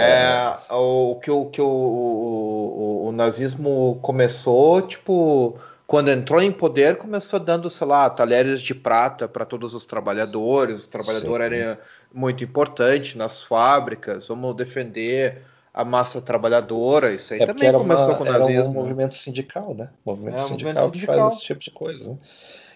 é, 0.70 0.74
o 0.74 1.20
que, 1.22 1.30
o, 1.30 1.46
que 1.46 1.62
o, 1.62 1.68
o, 1.68 3.08
o, 3.08 3.12
nazismo 3.12 4.00
começou, 4.02 4.82
tipo, 4.82 5.60
quando 5.86 6.10
entrou 6.10 6.42
em 6.42 6.52
poder, 6.52 6.98
começou 6.98 7.40
dando, 7.40 7.70
sei 7.70 7.86
lá, 7.86 8.10
talheres 8.10 8.62
de 8.62 8.74
prata 8.74 9.28
para 9.28 9.46
todos 9.46 9.76
os 9.76 9.86
trabalhadores. 9.86 10.86
O 10.86 10.90
trabalhador 10.90 11.40
Sim. 11.40 11.46
era 11.46 11.80
muito 12.12 12.44
importante 12.44 13.18
nas 13.18 13.44
fábricas. 13.44 14.28
Vamos 14.28 14.56
defender 14.56 15.44
a 15.80 15.86
massa 15.86 16.22
trabalhadora. 16.22 17.14
Isso 17.14 17.34
aí 17.34 17.40
é 17.40 17.46
também 17.46 17.72
começou 17.72 18.08
uma, 18.08 18.16
com 18.16 18.24
o 18.24 18.26
nazismo. 18.26 18.52
Era 18.52 18.70
um 18.70 18.74
movimento 18.74 19.16
sindical, 19.16 19.74
né? 19.74 19.90
Movimento, 20.06 20.36
é, 20.36 20.38
sindical, 20.40 20.74
movimento 20.74 20.92
que 20.92 21.00
sindical 21.00 21.18
faz 21.18 21.36
esse 21.36 21.44
tipo 21.44 21.62
de 21.62 21.72
coisa. 21.72 22.12
Né? 22.12 22.18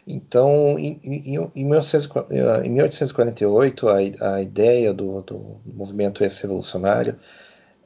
Então, 0.07 0.79
em, 0.79 1.01
em, 1.03 1.51
em, 1.53 1.65
1848, 1.65 3.89
a, 3.89 3.97
a 4.35 4.41
ideia 4.41 4.93
do, 4.93 5.21
do 5.21 5.59
movimento 5.65 6.23
ex-revolucionário 6.23 7.15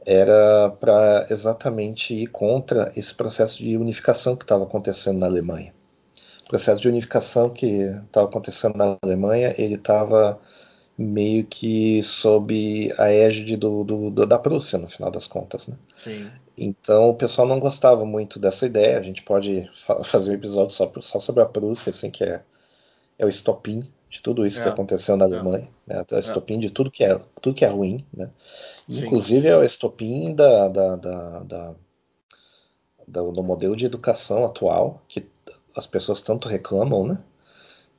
era 0.06 0.70
para 0.80 1.26
exatamente 1.32 2.14
ir 2.14 2.28
contra 2.28 2.92
esse 2.96 3.14
processo 3.14 3.58
de 3.58 3.76
unificação 3.76 4.36
que 4.36 4.44
estava 4.44 4.66
acontecendo 4.66 5.18
na 5.18 5.26
Alemanha. 5.26 5.74
O 6.46 6.50
processo 6.50 6.80
de 6.80 6.88
unificação 6.88 7.50
que 7.50 7.90
estava 8.06 8.28
acontecendo 8.28 8.78
na 8.78 8.98
Alemanha, 9.02 9.56
ele 9.58 9.76
estava 9.76 10.40
meio 10.98 11.46
que 11.46 12.02
sob 12.02 12.92
a 12.98 13.12
égide 13.12 13.56
do, 13.56 13.84
do, 13.84 14.10
do, 14.10 14.26
da 14.26 14.40
Prússia, 14.40 14.80
no 14.80 14.88
final 14.88 15.12
das 15.12 15.28
contas. 15.28 15.68
Né? 15.68 15.78
Sim. 16.04 16.32
Então 16.58 17.10
o 17.10 17.14
pessoal 17.14 17.48
não 17.48 17.60
gostava 17.60 18.04
muito 18.04 18.40
dessa 18.40 18.66
ideia. 18.66 18.98
A 18.98 19.04
gente 19.04 19.22
pode 19.22 19.70
fa 19.72 20.04
fazer 20.04 20.32
um 20.32 20.34
episódio 20.34 20.76
só, 20.76 20.92
só, 21.02 21.20
sobre 21.20 21.44
a 21.44 21.46
Prússia, 21.46 21.92
assim, 21.92 22.10
que 22.10 22.24
é, 22.24 22.42
é 23.20 23.26
o 23.26 23.30
estopim 23.30 23.84
de 24.10 24.22
tudo 24.22 24.46
isso 24.46 24.60
é. 24.60 24.64
que 24.64 24.70
aconteceu 24.70 25.16
na 25.16 25.26
é. 25.26 25.28
Alemanha. 25.28 25.70
É. 25.88 25.98
Né? 25.98 26.06
É 26.10 26.16
o 26.16 26.20
estopim 26.20 26.58
de 26.58 26.72
tudo 26.72 26.90
que 26.90 27.04
é, 27.04 27.22
tudo 27.42 27.56
que 27.56 27.66
é 27.66 27.70
ruim. 27.70 28.04
Né? 28.12 28.32
Inclusive 28.90 29.48
é 29.48 29.56
o 29.56 29.64
estopim 29.64 30.34
da, 30.34 30.68
da, 30.68 30.96
da, 30.96 31.40
da, 31.44 33.22
do 33.22 33.44
modelo 33.44 33.76
de 33.76 33.86
educação 33.86 34.44
atual, 34.44 35.04
que 35.08 35.28
as 35.76 35.86
pessoas 35.86 36.22
tanto 36.22 36.48
reclamam, 36.48 37.06
né? 37.06 37.24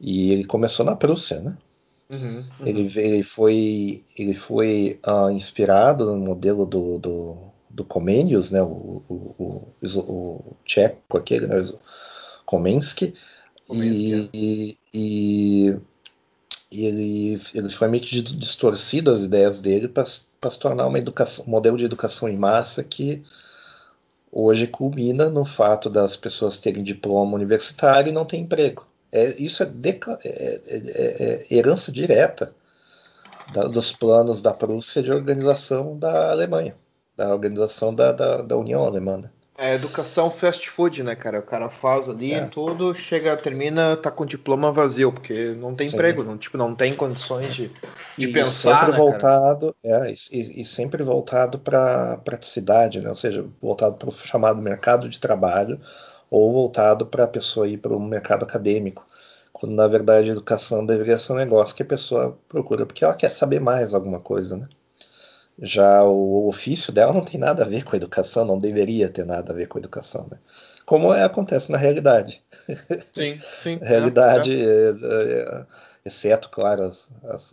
E 0.01 0.33
ele 0.33 0.45
começou 0.45 0.85
na 0.85 0.97
Prússia, 0.97 1.41
né? 1.41 1.57
Uhum, 2.11 2.39
uhum. 2.39 2.67
Ele, 2.67 2.91
ele, 2.99 3.23
foi, 3.23 4.05
ele 4.17 4.35
foi 4.35 4.99
uh, 5.07 5.31
inspirado 5.31 6.07
no 6.07 6.17
modelo 6.17 6.65
do, 6.65 6.99
do, 6.99 7.37
do 7.69 7.85
Comenius, 7.85 8.51
né? 8.51 8.63
O, 8.63 9.03
o, 9.09 9.69
o, 9.83 9.99
o 9.99 10.57
tcheco 10.65 11.19
aquele, 11.19 11.47
né? 11.47 11.61
O 11.61 12.45
Komensky. 12.47 13.13
E, 13.71 14.31
e, 14.33 14.79
e, 14.95 15.77
e, 16.73 16.87
ele, 16.87 17.41
ele 17.55 17.69
foi 17.69 17.89
meio 17.89 18.03
que 18.03 18.23
distorcido 18.23 19.11
as 19.11 19.25
ideias 19.25 19.61
dele 19.61 19.89
para 19.89 20.07
se 20.07 20.59
tornar 20.59 20.87
uma 20.87 20.99
educação, 20.99 21.45
um 21.47 21.51
modelo 21.51 21.77
de 21.77 21.85
educação 21.85 22.27
em 22.27 22.39
massa 22.39 22.83
que 22.83 23.23
hoje 24.33 24.67
culmina 24.67 25.29
no 25.29 25.45
fato 25.45 25.91
das 25.91 26.17
pessoas 26.17 26.59
terem 26.59 26.83
diploma 26.83 27.35
universitário 27.35 28.09
e 28.09 28.13
não 28.13 28.25
ter 28.25 28.39
emprego. 28.39 28.88
É, 29.11 29.35
isso 29.43 29.63
é, 29.63 29.67
deca, 29.67 30.19
é, 30.25 30.29
é, 30.29 30.77
é, 30.77 31.47
é 31.51 31.55
herança 31.57 31.91
direta 31.91 32.55
da, 33.53 33.65
dos 33.65 33.93
planos 33.93 34.43
da 34.43 34.53
Prússia 34.53 35.03
de 35.03 35.11
organização 35.11 35.99
da 35.99 36.31
Alemanha, 36.31 36.77
da 37.17 37.33
organização 37.33 37.95
da, 37.95 38.13
da, 38.13 38.43
da 38.43 38.57
União 38.57 38.85
Alemã. 38.85 39.19
Né? 39.19 39.31
É 39.61 39.75
educação 39.75 40.31
fast 40.31 40.71
food, 40.71 41.03
né, 41.03 41.17
cara? 41.17 41.41
O 41.41 41.43
cara 41.43 41.69
faz 41.69 42.09
ali 42.09 42.33
é. 42.33 42.47
tudo, 42.47 42.95
chega, 42.95 43.37
termina, 43.37 43.97
tá 43.97 44.09
com 44.09 44.25
diploma 44.25 44.71
vazio, 44.71 45.13
porque 45.13 45.53
não 45.59 45.75
tem 45.75 45.89
Sim. 45.89 45.97
emprego, 45.97 46.23
não, 46.23 46.39
tipo, 46.39 46.57
não 46.57 46.77
tem 46.77 46.95
condições 46.95 47.53
de, 47.53 47.69
de 48.17 48.29
e 48.29 48.33
pensar. 48.33 48.79
Sempre 48.79 48.93
né, 48.93 48.97
voltado, 48.99 49.75
é, 49.83 50.13
e, 50.31 50.61
e, 50.61 50.65
sempre 50.65 51.03
voltado 51.03 51.59
para 51.59 52.19
praticidade, 52.19 53.01
né? 53.01 53.09
Ou 53.09 53.17
seja, 53.17 53.45
voltado 53.61 53.97
para 53.97 54.09
o 54.09 54.13
chamado 54.13 54.63
mercado 54.63 55.09
de 55.09 55.19
trabalho 55.19 55.81
ou 56.31 56.53
voltado 56.53 57.07
para 57.07 57.25
a 57.25 57.29
pessoa 57.29 57.69
ir 57.69 57.79
para 57.79 57.97
o 57.97 58.01
mercado 58.01 58.45
acadêmico. 58.45 59.05
Quando 59.53 59.75
na 59.75 59.87
verdade 59.87 60.31
a 60.31 60.33
educação 60.33 60.85
deveria 60.87 61.19
ser 61.19 61.33
um 61.33 61.37
negócio 61.37 61.75
que 61.75 61.83
a 61.83 61.87
pessoa 61.87 62.39
procura 62.49 62.87
porque 62.87 63.05
ela 63.05 63.15
quer 63.15 63.31
saber 63.31 63.61
mais 63.61 63.95
alguma 63.95 64.21
coisa, 64.21 64.57
né? 64.57 64.69
Já 65.61 66.05
o 66.05 66.47
ofício 66.47 66.93
dela 66.93 67.13
não 67.13 67.25
tem 67.25 67.41
nada 67.41 67.65
a 67.65 67.67
ver 67.67 67.83
com 67.83 67.95
a 67.95 67.97
educação, 67.97 68.45
não 68.45 68.59
deveria 68.59 69.09
ter 69.09 69.25
nada 69.25 69.53
a 69.53 69.57
ver 69.57 69.67
com 69.67 69.77
a 69.77 69.81
educação, 69.81 70.25
né? 70.31 70.39
Como 70.87 71.13
é, 71.13 71.25
acontece 71.25 71.71
na 71.71 71.77
realidade. 71.77 72.43
Sim, 73.15 73.37
sim. 73.39 73.79
realidade, 73.83 74.53
é, 74.53 74.65
é. 74.65 74.95
É, 75.03 75.67
exceto, 76.05 76.49
claro, 76.49 76.85
as, 76.85 77.09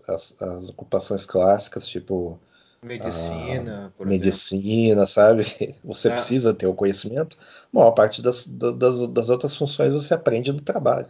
as, 0.07 0.41
as, 0.41 0.69
ocupações 0.69 1.25
clássicas, 1.25 1.87
tipo 1.87 2.39
Medicina, 2.85 3.91
por 3.97 4.05
medicina, 4.05 5.05
sabe? 5.07 5.43
Você 5.83 6.07
é. 6.07 6.11
precisa 6.11 6.53
ter 6.53 6.67
o 6.67 6.73
conhecimento. 6.73 7.37
Bom, 7.73 7.87
a 7.87 7.91
parte 7.91 8.21
das, 8.21 8.45
das, 8.45 9.07
das, 9.09 9.29
outras 9.29 9.55
funções 9.55 9.91
você 9.91 10.13
aprende 10.13 10.53
no 10.53 10.61
trabalho. 10.61 11.07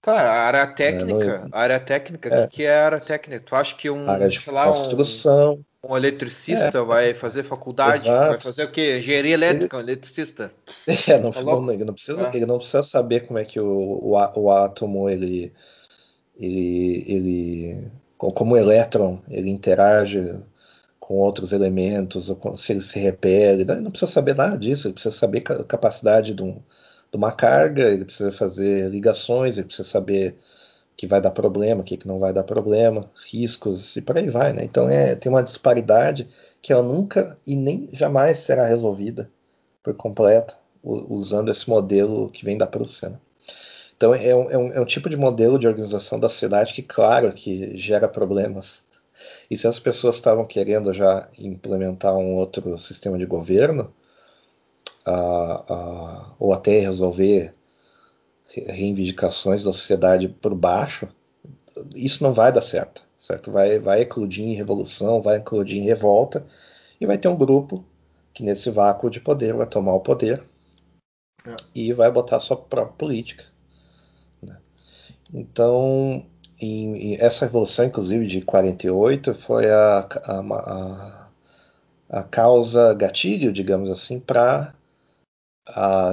Cara, 0.00 0.30
a 0.30 0.46
área 0.46 0.66
técnica, 0.68 1.48
a 1.50 1.60
área 1.60 1.80
técnica, 1.80 2.30
o 2.30 2.32
é. 2.32 2.46
que, 2.46 2.56
que 2.56 2.62
é 2.62 2.74
a 2.74 2.86
área 2.86 3.00
técnica? 3.00 3.44
Tu 3.44 3.54
acha 3.54 3.76
que 3.76 3.90
um, 3.90 4.08
área 4.08 4.28
de 4.28 4.50
lá, 4.50 4.68
construção, 4.68 5.64
um, 5.84 5.92
um 5.92 5.96
eletricista 5.96 6.78
é, 6.78 6.82
vai 6.82 7.12
fazer 7.12 7.42
faculdade, 7.42 8.08
exato. 8.08 8.28
vai 8.28 8.38
fazer 8.38 8.64
o 8.64 8.72
quê? 8.72 8.98
Engenharia 8.98 9.34
elétrica, 9.34 9.76
ele, 9.76 9.84
um 9.84 9.86
eletricista. 9.86 10.50
É, 11.08 11.18
não, 11.18 11.30
tá 11.30 11.42
não, 11.42 11.70
ele, 11.72 11.84
não 11.84 11.92
precisa, 11.92 12.28
é. 12.28 12.36
ele 12.36 12.46
não 12.46 12.56
precisa 12.56 12.82
saber 12.82 13.26
como 13.26 13.38
é 13.38 13.44
que 13.44 13.60
o, 13.60 13.66
o, 13.66 14.12
o 14.12 14.50
átomo 14.50 15.10
ele, 15.10 15.52
ele, 16.38 17.04
ele 17.06 17.92
como 18.16 18.54
o 18.54 18.56
elétron 18.56 19.20
ele 19.28 19.50
interage 19.50 20.40
com 21.10 21.16
outros 21.16 21.52
elementos, 21.52 22.30
ou 22.30 22.56
se 22.56 22.72
ele 22.72 22.80
se 22.80 22.96
repele. 23.00 23.62
Ele 23.62 23.80
não 23.80 23.90
precisa 23.90 24.12
saber 24.12 24.36
nada 24.36 24.56
disso, 24.56 24.86
ele 24.86 24.94
precisa 24.94 25.12
saber 25.12 25.42
a 25.48 25.64
capacidade 25.64 26.32
de, 26.32 26.40
um, 26.40 26.52
de 27.10 27.16
uma 27.16 27.32
carga, 27.32 27.82
ele 27.82 28.04
precisa 28.04 28.30
fazer 28.30 28.88
ligações, 28.88 29.58
ele 29.58 29.66
precisa 29.66 29.88
saber 29.88 30.36
que 30.96 31.08
vai 31.08 31.20
dar 31.20 31.32
problema, 31.32 31.80
o 31.80 31.84
que, 31.84 31.96
que 31.96 32.06
não 32.06 32.20
vai 32.20 32.32
dar 32.32 32.44
problema, 32.44 33.10
riscos 33.28 33.96
e 33.96 34.02
por 34.02 34.18
aí 34.18 34.30
vai, 34.30 34.52
né? 34.52 34.62
Então 34.62 34.88
é, 34.88 35.16
tem 35.16 35.32
uma 35.32 35.42
disparidade 35.42 36.28
que 36.62 36.72
ela 36.72 36.84
nunca 36.84 37.36
e 37.44 37.56
nem 37.56 37.88
jamais 37.92 38.38
será 38.38 38.64
resolvida 38.64 39.28
por 39.82 39.94
completo 39.94 40.56
usando 40.80 41.50
esse 41.50 41.68
modelo 41.68 42.30
que 42.30 42.44
vem 42.44 42.56
da 42.56 42.68
Prússia. 42.68 43.08
Né? 43.08 43.16
Então 43.96 44.14
é 44.14 44.36
um, 44.36 44.48
é, 44.48 44.56
um, 44.56 44.72
é 44.74 44.80
um, 44.80 44.86
tipo 44.86 45.10
de 45.10 45.16
modelo 45.16 45.58
de 45.58 45.66
organização 45.66 46.20
da 46.20 46.28
sociedade 46.28 46.72
que, 46.72 46.82
claro, 46.82 47.32
que 47.32 47.76
gera 47.76 48.08
problemas. 48.08 48.84
E 49.50 49.56
se 49.56 49.66
as 49.66 49.80
pessoas 49.80 50.14
estavam 50.14 50.46
querendo 50.46 50.92
já 50.94 51.28
implementar 51.38 52.16
um 52.16 52.36
outro 52.36 52.78
sistema 52.78 53.18
de 53.18 53.26
governo, 53.26 53.92
ou 56.38 56.52
até 56.52 56.78
resolver 56.78 57.52
reivindicações 58.68 59.64
da 59.64 59.72
sociedade 59.72 60.28
por 60.28 60.54
baixo, 60.54 61.08
isso 61.94 62.22
não 62.22 62.32
vai 62.32 62.52
dar 62.52 62.60
certo, 62.60 63.04
certo? 63.16 63.50
Vai, 63.50 63.78
vai 63.78 64.02
eclodir 64.02 64.44
em 64.44 64.54
revolução, 64.54 65.20
vai 65.20 65.36
eclodir 65.36 65.78
em 65.78 65.84
revolta 65.84 66.44
e 67.00 67.06
vai 67.06 67.16
ter 67.16 67.28
um 67.28 67.36
grupo 67.36 67.84
que 68.32 68.42
nesse 68.42 68.70
vácuo 68.70 69.10
de 69.10 69.20
poder 69.20 69.54
vai 69.54 69.66
tomar 69.66 69.94
o 69.94 70.00
poder 70.00 70.42
é. 71.44 71.56
e 71.74 71.92
vai 71.92 72.10
botar 72.10 72.36
a 72.36 72.40
sua 72.40 72.56
própria 72.56 72.96
política. 72.96 73.44
Né? 74.42 74.58
Então, 75.32 76.26
em, 76.60 76.94
em 76.94 77.16
essa 77.20 77.46
revolução, 77.46 77.86
inclusive 77.86 78.26
de 78.26 78.42
48, 78.42 79.34
foi 79.34 79.70
a, 79.70 80.06
a, 80.24 80.40
a, 80.40 81.28
a 82.10 82.22
causa 82.24 82.92
gatilho, 82.94 83.52
digamos 83.52 83.90
assim, 83.90 84.20
para 84.20 84.74
a, 85.66 86.12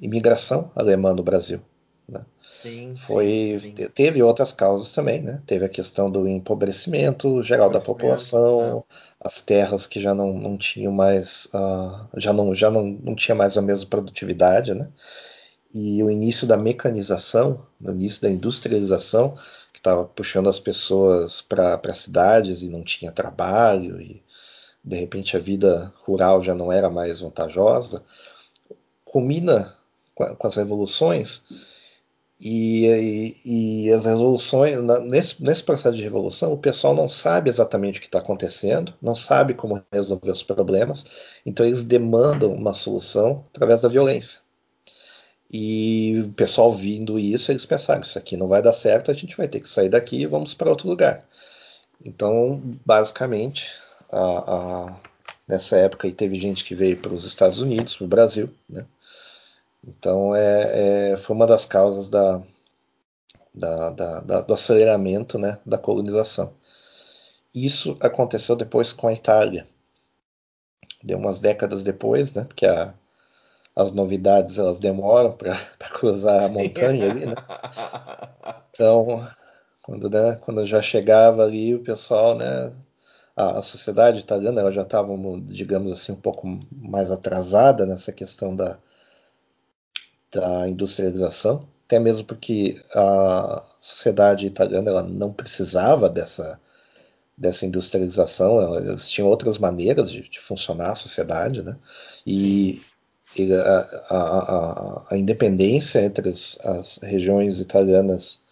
imigração 0.00 0.70
alemã 0.74 1.12
no 1.14 1.22
Brasil. 1.22 1.60
Né? 2.08 2.24
Sim, 2.62 2.94
Foi, 2.94 3.58
sim, 3.62 3.74
sim. 3.76 3.88
Teve 3.88 4.22
outras 4.22 4.52
causas 4.52 4.92
também, 4.92 5.22
né? 5.22 5.40
Teve 5.46 5.64
a 5.64 5.68
questão 5.68 6.10
do 6.10 6.28
empobrecimento 6.28 7.42
geral 7.42 7.70
da 7.70 7.80
população, 7.80 8.84
é. 8.90 8.94
as 9.20 9.40
terras 9.40 9.86
que 9.86 9.98
já 10.00 10.14
não, 10.14 10.32
não 10.32 10.58
tinham 10.58 10.92
mais, 10.92 11.46
uh, 11.54 12.08
já, 12.16 12.32
não, 12.32 12.54
já 12.54 12.70
não, 12.70 12.84
não 12.84 13.14
tinha 13.14 13.34
mais 13.34 13.56
a 13.56 13.62
mesma 13.62 13.88
produtividade, 13.88 14.74
né? 14.74 14.90
E 15.72 16.02
o 16.02 16.10
início 16.10 16.46
da 16.46 16.56
mecanização, 16.56 17.64
o 17.80 17.90
início 17.92 18.22
da 18.22 18.30
industrialização, 18.30 19.36
que 19.72 19.78
estava 19.78 20.04
puxando 20.04 20.48
as 20.48 20.58
pessoas 20.58 21.40
para 21.40 21.94
cidades 21.94 22.62
e 22.62 22.68
não 22.68 22.82
tinha 22.82 23.12
trabalho, 23.12 24.00
e 24.00 24.22
de 24.82 24.96
repente 24.96 25.36
a 25.36 25.40
vida 25.40 25.92
rural 26.04 26.42
já 26.42 26.54
não 26.54 26.72
era 26.72 26.90
mais 26.90 27.20
vantajosa, 27.20 28.02
culmina 29.04 29.74
com, 30.14 30.46
as 30.46 30.56
revoluções. 30.56 31.44
E, 32.42 32.86
e, 33.44 33.84
e, 33.84 33.92
as 33.92 34.06
revoluções, 34.06 34.78
nesse, 35.04 35.44
nesse 35.44 35.62
processo 35.62 35.94
de 35.94 36.02
revolução, 36.02 36.52
o 36.54 36.58
pessoal 36.58 36.94
não 36.94 37.06
sabe 37.06 37.50
exatamente 37.50 37.98
o 37.98 38.00
que 38.00 38.06
está 38.06 38.18
acontecendo, 38.18 38.94
não 39.00 39.14
sabe 39.14 39.52
como 39.52 39.82
resolver 39.92 40.30
os 40.30 40.42
problemas, 40.42 41.04
então 41.44 41.66
eles 41.66 41.84
demandam 41.84 42.54
uma 42.54 42.72
solução 42.72 43.44
através 43.52 43.82
da 43.82 43.88
violência. 43.90 44.40
E 45.52 46.22
o 46.24 46.32
pessoal 46.32 46.70
vindo 46.72 47.18
isso, 47.18 47.50
eles 47.50 47.66
pensaram: 47.66 48.02
isso 48.02 48.18
aqui 48.18 48.36
não 48.36 48.46
vai 48.46 48.62
dar 48.62 48.72
certo, 48.72 49.10
a 49.10 49.14
gente 49.14 49.36
vai 49.36 49.48
ter 49.48 49.60
que 49.60 49.68
sair 49.68 49.88
daqui 49.88 50.20
e 50.22 50.26
vamos 50.26 50.54
para 50.54 50.70
outro 50.70 50.88
lugar. 50.88 51.26
Então, 52.04 52.60
basicamente, 52.86 53.66
a, 54.12 54.20
a, 54.20 54.96
nessa 55.46 55.76
época 55.76 56.10
teve 56.12 56.40
gente 56.40 56.64
que 56.64 56.74
veio 56.74 56.96
para 56.96 57.12
os 57.12 57.24
Estados 57.24 57.60
Unidos, 57.60 57.96
para 57.96 58.04
o 58.04 58.08
Brasil, 58.08 58.48
né? 58.68 58.86
Então 59.86 60.34
é, 60.34 61.12
é, 61.12 61.16
foi 61.16 61.34
uma 61.34 61.46
das 61.46 61.64
causas 61.66 62.08
da, 62.08 62.42
da, 63.54 63.90
da, 63.90 64.20
da, 64.20 64.40
do 64.42 64.54
aceleramento 64.54 65.38
né, 65.38 65.58
da 65.64 65.78
colonização. 65.78 66.52
Isso 67.54 67.96
aconteceu 68.00 68.54
depois 68.54 68.92
com 68.92 69.08
a 69.08 69.12
Itália. 69.12 69.66
Deu 71.02 71.18
umas 71.18 71.40
décadas 71.40 71.82
depois, 71.82 72.32
né, 72.34 72.44
porque 72.44 72.66
a, 72.66 72.94
as 73.74 73.92
novidades 73.92 74.58
elas 74.58 74.78
demoram 74.78 75.32
para 75.32 75.54
cruzar 75.94 76.44
a 76.44 76.48
montanha 76.48 77.10
ali, 77.10 77.26
né? 77.26 77.34
Então, 78.72 79.26
quando, 79.82 80.08
né, 80.08 80.38
quando 80.40 80.64
já 80.64 80.80
chegava 80.80 81.42
ali, 81.44 81.74
o 81.74 81.82
pessoal, 81.82 82.36
né, 82.36 82.72
a, 83.36 83.58
a 83.58 83.62
sociedade 83.62 84.20
italiana 84.20 84.60
ela 84.60 84.72
já 84.72 84.82
estava, 84.82 85.12
digamos 85.42 85.92
assim, 85.92 86.12
um 86.12 86.20
pouco 86.20 86.60
mais 86.70 87.10
atrasada 87.10 87.84
nessa 87.84 88.12
questão 88.12 88.54
da, 88.54 88.78
da 90.32 90.68
industrialização, 90.68 91.68
até 91.86 91.98
mesmo 91.98 92.26
porque 92.26 92.80
a 92.94 93.64
sociedade 93.80 94.46
italiana 94.46 94.90
ela 94.90 95.02
não 95.02 95.32
precisava 95.32 96.08
dessa, 96.08 96.60
dessa 97.36 97.66
industrialização, 97.66 98.76
eles 98.76 99.08
tinham 99.08 99.28
outras 99.28 99.58
maneiras 99.58 100.10
de, 100.10 100.28
de 100.28 100.38
funcionar 100.38 100.90
a 100.90 100.94
sociedade, 100.94 101.62
né? 101.62 101.76
E, 102.24 102.74
e 102.74 102.82
a, 103.38 104.14
a, 104.14 105.06
a, 105.10 105.18
independência 105.18 106.00
entre 106.00 106.28
as, 106.28 106.58
as 106.64 106.98
regiões 106.98 107.60
italianas 107.60 108.42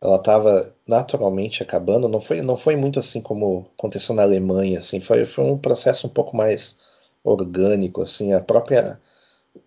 ela 0.00 0.16
estava 0.16 0.74
naturalmente 0.86 1.62
acabando, 1.62 2.08
não 2.08 2.20
foi, 2.20 2.42
não 2.42 2.56
foi 2.56 2.74
muito 2.76 2.98
assim 2.98 3.20
como 3.20 3.70
aconteceu 3.78 4.14
na 4.14 4.22
Alemanha, 4.22 4.80
assim, 4.80 5.00
foi, 5.00 5.24
foi 5.24 5.44
um 5.44 5.56
processo 5.56 6.08
um 6.08 6.10
pouco 6.10 6.36
mais 6.36 6.76
orgânico, 7.22 8.02
assim, 8.02 8.32
a 8.32 8.40
própria 8.40 9.00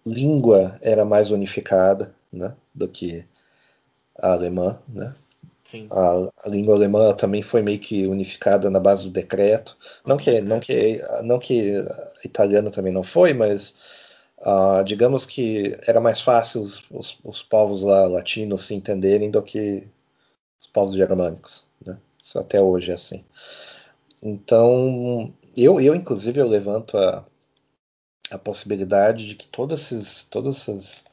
língua 0.05 0.77
era 0.81 1.05
mais 1.05 1.31
unificada 1.31 2.13
né, 2.31 2.53
do 2.73 2.87
que 2.87 3.25
a 4.19 4.33
alemã. 4.33 4.79
Né? 4.87 5.13
A, 5.91 6.31
a, 6.45 6.49
língua 6.49 6.75
alemã 6.75 7.13
também 7.13 7.41
foi 7.41 7.61
meio 7.61 7.79
que 7.79 8.07
unificada 8.07 8.69
na 8.69 8.79
base 8.79 9.05
do 9.05 9.09
decreto. 9.09 9.77
Não 10.05 10.17
que, 10.17 10.41
não 10.41 10.59
que, 10.59 11.01
não 11.23 11.39
que 11.39 11.77
a 11.77 12.27
italiana 12.27 12.71
também 12.71 12.93
não 12.93 13.03
foi, 13.03 13.33
mas 13.33 13.75
uh, 14.45 14.83
digamos 14.83 15.25
que 15.25 15.77
era 15.87 15.99
mais 15.99 16.21
fácil 16.21 16.61
os, 16.61 16.83
os, 16.91 17.19
os, 17.23 17.43
povos 17.43 17.83
lá 17.83 18.07
latinos 18.07 18.65
se 18.65 18.75
entenderem 18.75 19.31
do 19.31 19.41
que 19.41 19.87
os 20.61 20.67
povos 20.67 20.95
germânicos. 20.95 21.65
Né? 21.85 21.97
Isso 22.21 22.37
até 22.37 22.61
hoje 22.61 22.91
é 22.91 22.93
assim. 22.93 23.25
Então, 24.21 25.33
eu, 25.57 25.79
eu 25.81 25.95
inclusive, 25.95 26.39
eu 26.39 26.47
levanto 26.47 26.97
a, 26.97 27.25
a 28.31 28.37
possibilidade 28.37 29.27
de 29.27 29.35
que 29.35 29.49
esses, 29.73 30.23
todas 30.23 30.55
essas, 30.67 31.05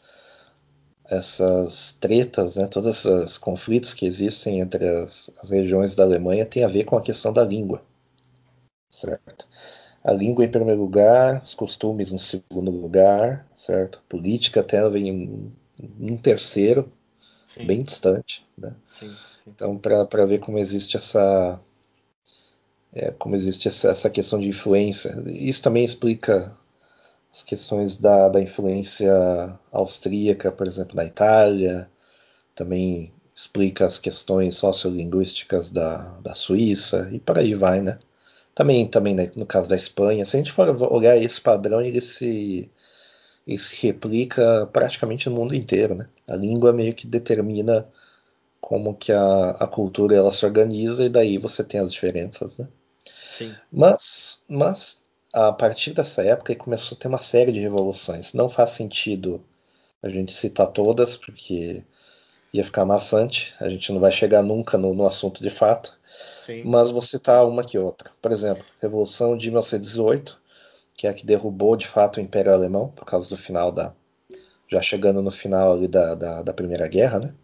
essas 1.05 1.93
tretas, 2.01 2.57
né, 2.57 2.67
todos 2.67 3.05
esses 3.05 3.39
conflitos 3.39 3.95
que 3.95 4.07
existem 4.07 4.61
entre 4.61 4.89
as, 4.89 5.31
as 5.43 5.51
regiões 5.51 5.95
da 5.95 6.05
Alemanha 6.05 6.47
têm 6.47 6.65
a 6.65 6.69
ver 6.69 6.85
com 6.85 6.97
a 6.97 7.03
questão 7.03 7.33
da 7.33 7.45
língua, 7.45 7.83
certo? 8.91 9.47
A 10.05 10.13
língua 10.13 10.45
em 10.45 10.51
primeiro 10.51 10.81
lugar, 10.81 11.43
os 11.43 11.55
costumes 11.55 12.11
em 12.11 12.19
segundo 12.19 12.71
lugar, 12.71 13.47
certo? 13.55 14.03
Política 14.09 14.61
até 14.61 14.87
vem 14.89 15.09
em 15.09 15.53
um 16.01 16.17
terceiro, 16.17 16.91
sim. 17.55 17.67
bem 17.67 17.83
distante, 17.83 18.45
né? 18.59 18.75
Sim, 18.99 19.09
sim. 19.09 19.15
Então, 19.47 19.79
para 19.79 20.27
ver 20.27 20.41
como 20.41 20.59
existe 20.59 20.97
essa 20.97 21.61
é, 22.93 23.11
como 23.13 23.35
existe 23.35 23.69
essa, 23.69 23.89
essa, 23.89 24.11
questão 24.11 24.39
de 24.39 24.49
influência. 24.49 25.23
Isso 25.27 25.63
também 25.63 25.85
explica 25.85 26.53
as 27.33 27.43
questões 27.43 27.97
da, 27.97 28.29
da 28.29 28.41
influência 28.41 29.11
austríaca, 29.71 30.53
por 30.53 30.67
exemplo, 30.67 30.95
na 30.95 31.05
Itália, 31.05 31.89
também 32.55 33.13
explica 33.35 33.87
as 33.87 33.99
questões 33.99 34.57
sociolinguísticas 34.57 35.71
da, 35.71 36.19
da 36.21 36.35
Suíça 36.35 37.09
e 37.11 37.19
por 37.19 37.39
aí 37.39 37.55
vai, 37.55 37.81
né? 37.81 37.99
Também, 38.55 38.87
também 38.87 39.15
né, 39.15 39.31
no 39.35 39.47
caso 39.47 39.69
da 39.69 39.77
Espanha, 39.77 40.25
se 40.27 40.37
a 40.37 40.39
gente 40.39 40.53
for 40.53 40.69
olhar 40.93 41.17
esse 41.17 41.41
padrão, 41.41 41.81
ele 41.81 42.01
se, 42.01 42.71
ele 43.47 43.59
se 43.59 43.87
replica 43.87 44.69
praticamente 44.73 45.29
no 45.29 45.37
mundo 45.37 45.55
inteiro, 45.55 45.95
né? 45.95 46.07
A 46.29 46.37
língua 46.37 46.73
meio 46.73 46.95
que 46.95 47.07
determina 47.07 47.89
como 48.61 48.95
que 48.95 49.11
a, 49.11 49.51
a 49.51 49.67
cultura 49.67 50.15
ela 50.15 50.31
se 50.31 50.45
organiza 50.45 51.05
e 51.05 51.09
daí 51.09 51.39
você 51.39 51.65
tem 51.65 51.81
as 51.81 51.93
diferenças, 51.93 52.57
né? 52.57 52.69
Sim. 53.39 53.55
Mas, 53.73 54.45
mas 54.49 55.03
a 55.33 55.53
partir 55.53 55.93
dessa 55.95 56.23
época 56.23 56.55
começou 56.55 56.97
a 56.97 57.01
ter 57.01 57.09
uma 57.09 57.19
série 57.19 57.53
de 57.53 57.59
revoluções. 57.59 58.35
Não 58.35 58.49
faz 58.49 58.71
sentido 58.71 59.43
a 60.03 60.09
gente 60.09 60.33
citar 60.33 60.69
todas, 60.69 61.17
porque 61.17 61.85
ia 62.53 62.63
ficar 62.63 62.85
maçante, 62.85 63.55
a 63.59 63.69
gente 63.69 63.91
não 63.93 64.01
vai 64.01 64.13
chegar 64.13 64.43
nunca 64.43 64.77
no, 64.77 64.93
no 64.93 65.07
assunto 65.07 65.43
de 65.43 65.51
fato. 65.51 65.99
Sim. 66.45 66.63
Mas 66.65 66.91
vou 66.91 67.01
citar 67.01 67.47
uma 67.47 67.65
que 67.65 67.79
outra. 67.79 68.11
Por 68.21 68.31
exemplo, 68.31 68.65
Revolução 68.81 69.37
de 69.37 69.49
1918, 69.49 70.41
que 70.97 71.07
é 71.07 71.11
a 71.11 71.15
que 71.15 71.25
derrubou 71.25 71.77
de 71.77 71.87
fato 71.87 72.19
o 72.19 72.21
Império 72.21 72.53
Alemão, 72.53 72.89
por 72.89 73.05
causa 73.05 73.29
do 73.29 73.37
final 73.37 73.73
da. 73.73 73.95
já 74.69 74.83
chegando 74.83 75.23
no 75.23 75.31
final 75.31 75.73
ali 75.73 75.89
da, 75.89 76.15
da, 76.15 76.43
da 76.43 76.53
Primeira 76.53 76.87
Guerra, 76.89 77.21
né? 77.21 77.35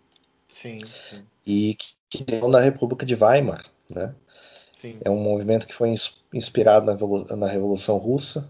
Sim, 0.53 0.79
sim. 0.79 1.25
E 1.47 1.75
que, 1.75 1.94
que 2.11 2.25
deu 2.25 2.49
na 2.49 2.61
República 2.61 3.07
de 3.07 3.14
Weimar, 3.14 3.64
né? 3.90 4.14
Sim. 4.81 4.99
É 5.03 5.11
um 5.11 5.21
movimento 5.21 5.66
que 5.66 5.75
foi 5.75 5.92
inspirado 6.33 6.87
na, 6.87 7.37
na 7.37 7.47
Revolução 7.47 7.97
Russa, 7.97 8.49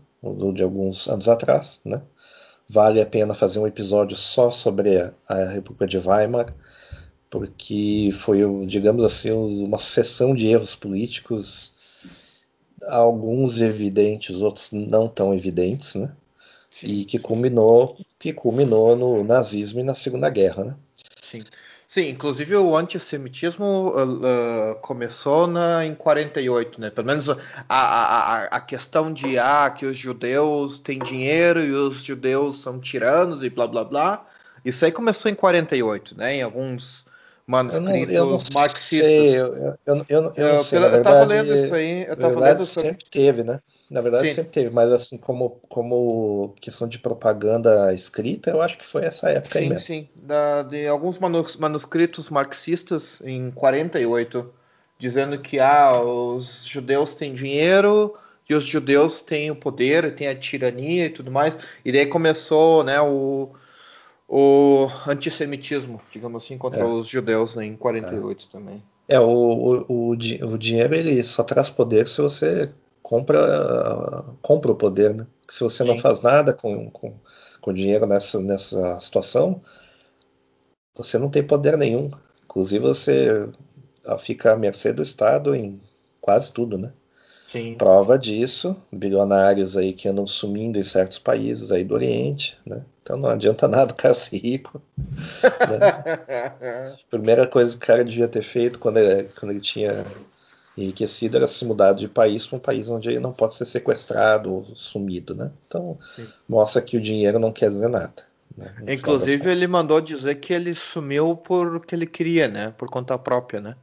de 0.55 0.63
alguns 0.63 1.09
anos 1.09 1.29
atrás. 1.29 1.81
Né? 1.85 2.03
Vale 2.69 3.01
a 3.01 3.07
pena 3.07 3.35
fazer 3.35 3.59
um 3.59 3.67
episódio 3.67 4.17
só 4.17 4.51
sobre 4.51 5.01
a, 5.01 5.15
a 5.27 5.45
República 5.47 5.87
de 5.87 5.97
Weimar, 5.99 6.55
porque 7.31 8.11
foi, 8.13 8.41
digamos 8.67 9.05
assim, 9.05 9.31
uma 9.31 9.79
sucessão 9.79 10.35
de 10.35 10.47
erros 10.47 10.75
políticos, 10.75 11.73
alguns 12.87 13.61
evidentes, 13.61 14.37
outros 14.37 14.71
não 14.73 15.09
tão 15.09 15.35
evidentes, 15.35 15.95
né? 15.95 16.15
E 16.83 17.05
que 17.05 17.19
culminou, 17.19 17.97
que 18.19 18.33
culminou 18.33 18.95
no 18.95 19.25
nazismo 19.25 19.81
e 19.81 19.83
na 19.83 19.95
Segunda 19.95 20.31
Guerra, 20.31 20.65
né? 20.65 20.77
Sim. 21.31 21.43
Sim, 21.89 22.11
inclusive 22.11 22.55
o 22.55 22.77
antissemitismo 22.77 23.65
uh, 23.65 24.73
uh, 24.73 24.75
começou 24.83 25.47
na, 25.47 25.87
em 25.87 25.95
48, 25.95 26.79
né? 26.79 26.91
Pelo 26.91 27.07
menos 27.07 27.31
a, 27.31 27.37
a, 27.67 28.45
a, 28.45 28.61
questão 28.61 29.11
de 29.11 29.39
ah, 29.39 29.71
que 29.71 29.87
os 29.87 29.97
judeus 29.97 30.79
têm 30.79 30.99
dinheiro 30.99 31.61
e 31.61 31.73
os 31.73 32.05
judeus 32.05 32.59
são 32.59 32.79
tiranos 32.79 33.43
e 33.43 33.49
blá 33.49 33.67
blá 33.67 33.85
blá. 33.85 34.27
Isso 34.63 34.85
aí 34.85 34.93
começou 34.93 35.31
em 35.31 35.35
48, 35.35 36.15
né? 36.19 36.35
Em 36.35 36.43
alguns 36.43 37.07
manuscritos 37.49 38.13
eu 38.13 38.27
não, 38.27 38.31
eu 38.33 38.39
não 38.39 38.39
marxistas. 38.55 38.89
Sei, 38.89 39.41
eu, 39.41 39.55
eu, 39.55 39.79
eu, 39.87 40.07
eu, 40.09 40.23
não 40.23 40.61
sei. 40.61 40.79
Eu, 40.79 40.97
estava 40.99 41.25
lendo 41.25 41.55
isso 41.57 41.75
aí. 41.75 42.03
Eu 42.03 42.15
tava 42.17 42.35
verdade, 42.35 42.59
lendo 42.59 42.65
sobre... 42.65 42.91
sempre 42.91 43.05
teve, 43.11 43.43
né? 43.43 43.61
Na 43.91 44.03
verdade, 44.03 44.29
Sim. 44.29 44.35
sempre 44.35 44.53
teve, 44.53 44.71
mas 44.71 44.93
assim, 44.93 45.17
como, 45.17 45.59
como 45.67 46.55
questão 46.61 46.87
de 46.87 46.99
propaganda 46.99 47.93
escrita, 47.95 48.51
eu 48.51 48.61
acho 48.61 48.77
que 48.77 48.85
foi 48.85 49.07
essa 49.07 49.31
época 49.31 49.59
sim, 49.59 49.65
aí 49.65 49.69
mesmo. 49.71 49.85
Sim, 49.85 50.09
da, 50.15 50.63
de 50.63 50.87
alguns 50.87 51.19
manuscritos 51.19 52.29
marxistas 52.29 53.23
em 53.25 53.51
48, 53.51 54.53
dizendo 54.99 55.39
que 55.41 55.59
ah, 55.59 55.99
os 56.03 56.67
judeus 56.67 57.15
têm 57.15 57.33
dinheiro 57.33 58.15
e 58.47 58.55
os 58.55 58.67
judeus 58.67 59.23
têm 59.23 59.51
o 59.51 59.57
poder, 59.57 60.15
têm 60.15 60.29
a 60.29 60.37
tirania 60.37 61.07
e 61.07 61.11
tudo 61.11 61.33
mais. 61.33 61.57
E 61.83 61.91
daí 61.91 62.05
começou 62.05 62.85
né, 62.85 63.01
o, 63.01 63.51
o 64.29 64.87
antissemitismo, 65.07 66.01
digamos 66.13 66.45
assim, 66.45 66.59
contra 66.59 66.81
é. 66.81 66.85
os 66.85 67.09
judeus 67.09 67.57
né, 67.57 67.65
em 67.65 67.77
48 67.77 68.47
é. 68.47 68.53
também. 68.53 68.83
É, 69.09 69.19
o, 69.19 69.27
o, 69.27 69.87
o, 69.89 70.11
o 70.11 70.59
dinheiro 70.59 70.95
ele 70.95 71.23
só 71.25 71.43
traz 71.43 71.71
poder 71.71 72.07
se 72.07 72.21
você 72.21 72.71
compra, 73.03 74.25
compra 74.43 74.71
o 74.71 74.77
poder, 74.77 75.15
né? 75.15 75.27
Se 75.49 75.61
você 75.61 75.83
Sim. 75.83 75.89
não 75.89 75.97
faz 75.97 76.21
nada 76.21 76.53
com, 76.53 76.91
com, 76.91 77.15
com 77.59 77.73
dinheiro 77.73 78.07
nessa, 78.07 78.39
nessa 78.39 79.01
situação, 79.01 79.63
você 80.95 81.17
não 81.17 81.31
tem 81.31 81.43
poder 81.43 81.79
nenhum. 81.79 82.11
Inclusive 82.45 82.85
você 82.87 83.49
fica 84.19 84.53
à 84.53 84.57
mercê 84.57 84.93
do 84.93 85.03
Estado 85.03 85.55
em 85.55 85.81
quase 86.21 86.53
tudo, 86.53 86.77
né? 86.77 86.93
Sim. 87.51 87.75
Prova 87.77 88.19
disso, 88.19 88.77
bilionários 88.93 89.77
aí 89.77 89.95
que 89.95 90.07
andam 90.07 90.27
sumindo 90.27 90.79
em 90.79 90.85
certos 90.85 91.19
países 91.19 91.73
aí 91.73 91.83
do 91.83 91.95
Oriente, 91.95 92.59
né? 92.67 92.85
Então 93.03 93.17
não 93.17 93.31
adianta 93.31 93.67
nada 93.67 93.93
o 93.93 93.97
cara 93.97 94.13
ser 94.13 94.37
rico. 94.37 94.83
Né? 94.99 96.95
Primeira 97.09 97.47
coisa 97.47 97.71
que 97.71 97.83
o 97.83 97.87
cara 97.87 98.05
devia 98.05 98.29
ter 98.29 98.43
feito 98.43 98.79
quando 98.79 98.99
ele, 98.99 99.27
quando 99.41 99.53
ele 99.53 99.61
tinha 99.61 100.05
enriquecido 100.77 101.39
era 101.39 101.49
se 101.49 101.65
mudar 101.65 101.95
de 101.95 102.07
país 102.07 102.47
para 102.47 102.59
um 102.59 102.61
país 102.61 102.89
onde 102.91 103.09
ele 103.09 103.21
não 103.21 103.33
pode 103.33 103.55
ser 103.55 103.65
sequestrado 103.65 104.53
ou 104.53 104.65
sumido, 104.65 105.35
né? 105.35 105.51
Então 105.67 105.97
Sim. 106.17 106.29
mostra 106.47 106.83
que 106.83 106.99
o 106.99 107.01
dinheiro 107.01 107.39
não 107.39 107.51
quer 107.51 107.71
dizer 107.71 107.89
nada. 107.89 108.29
Né? 108.55 108.75
Inclusive 108.89 109.51
ele 109.51 109.67
mandou 109.67 110.03
dizer 110.03 110.35
que 110.35 110.53
ele 110.53 110.75
sumiu 110.75 111.35
por 111.35 111.81
que 111.85 111.95
ele 111.95 112.07
queria, 112.07 112.47
né? 112.47 112.75
Por 112.77 112.91
conta 112.91 113.17
própria, 113.17 113.59
né? 113.59 113.77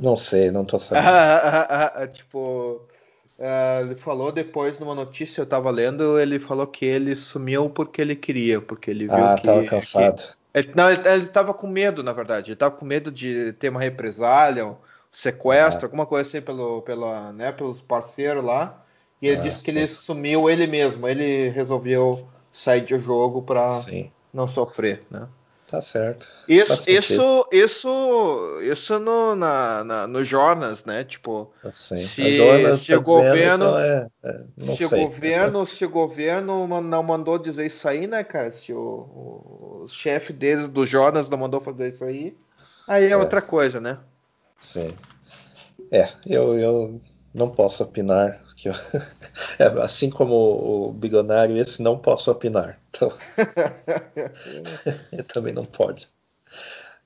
Não 0.00 0.16
sei, 0.16 0.50
não 0.50 0.64
tô 0.64 0.78
sabendo. 0.78 2.08
tipo, 2.12 2.80
uh, 3.38 3.84
ele 3.84 3.94
falou 3.94 4.32
depois 4.32 4.78
numa 4.78 4.94
notícia 4.94 5.40
eu 5.40 5.46
tava 5.46 5.70
lendo, 5.70 6.18
ele 6.18 6.38
falou 6.38 6.66
que 6.66 6.84
ele 6.84 7.14
sumiu 7.16 7.70
porque 7.70 8.00
ele 8.00 8.16
queria, 8.16 8.60
porque 8.60 8.90
ele 8.90 9.06
viu 9.06 9.16
ah, 9.16 9.36
que. 9.36 9.42
tava 9.42 9.64
cansado. 9.64 10.22
Que... 10.22 10.42
Ele, 10.54 10.72
não, 10.74 10.90
ele, 10.90 11.08
ele 11.08 11.26
tava 11.26 11.54
com 11.54 11.66
medo, 11.66 12.02
na 12.02 12.12
verdade. 12.12 12.50
Ele 12.50 12.56
tava 12.56 12.74
com 12.74 12.84
medo 12.84 13.10
de 13.10 13.52
ter 13.54 13.70
uma 13.70 13.80
represália, 13.80 14.74
sequestro, 15.10 15.82
ah. 15.82 15.86
alguma 15.86 16.06
coisa 16.06 16.28
assim 16.28 16.40
pelo, 16.40 16.82
pela, 16.82 17.32
né, 17.32 17.52
pelos 17.52 17.80
parceiros 17.80 18.44
lá. 18.44 18.82
E 19.20 19.28
ele 19.28 19.38
ah, 19.38 19.40
disse 19.40 19.64
que 19.64 19.72
sim. 19.72 19.78
ele 19.78 19.88
sumiu 19.88 20.50
ele 20.50 20.66
mesmo. 20.66 21.08
Ele 21.08 21.48
resolveu 21.48 22.26
sair 22.52 22.82
do 22.82 22.98
jogo 23.00 23.42
para 23.42 23.68
não 24.32 24.48
sofrer, 24.48 25.02
né? 25.10 25.26
Tá 25.72 25.80
certo. 25.80 26.28
Isso, 26.46 26.90
isso, 26.90 27.48
isso, 27.50 28.60
isso 28.60 28.98
no, 28.98 29.34
na, 29.34 29.82
na, 29.82 30.06
no 30.06 30.22
Jonas, 30.22 30.84
né? 30.84 31.02
Tipo, 31.02 31.50
assim, 31.64 32.06
se, 32.06 32.36
Jonas 32.36 32.80
se 32.80 32.92
tá 32.92 32.98
o 32.98 33.02
governo, 33.02 33.64
então 33.64 33.78
é, 33.78 34.06
é, 34.22 34.76
se 34.76 34.86
sei. 34.86 35.02
o 35.02 35.08
governo, 35.08 35.66
se 35.66 35.82
o 35.86 35.88
governo 35.88 36.82
não 36.82 37.02
mandou 37.02 37.38
dizer 37.38 37.64
isso 37.64 37.88
aí, 37.88 38.06
né, 38.06 38.22
cara? 38.22 38.52
Se 38.52 38.70
o, 38.70 39.80
o 39.84 39.86
chefe 39.88 40.30
deles 40.30 40.68
do 40.68 40.84
Jonas 40.84 41.30
não 41.30 41.38
mandou 41.38 41.58
fazer 41.58 41.88
isso 41.88 42.04
aí, 42.04 42.36
aí 42.86 43.04
é, 43.04 43.12
é. 43.12 43.16
outra 43.16 43.40
coisa, 43.40 43.80
né? 43.80 43.98
Sim. 44.58 44.94
É, 45.90 46.06
eu, 46.26 46.58
eu 46.58 47.00
não 47.32 47.48
posso 47.48 47.82
opinar. 47.82 48.44
Que 48.58 48.68
eu, 48.68 48.74
é, 49.58 49.64
assim 49.82 50.10
como 50.10 50.34
o 50.34 50.92
bilionário, 50.92 51.56
esse 51.56 51.82
não 51.82 51.96
posso 51.96 52.30
opinar. 52.30 52.78
Então, 53.02 53.12
também 55.28 55.52
não 55.52 55.64
pode. 55.64 56.08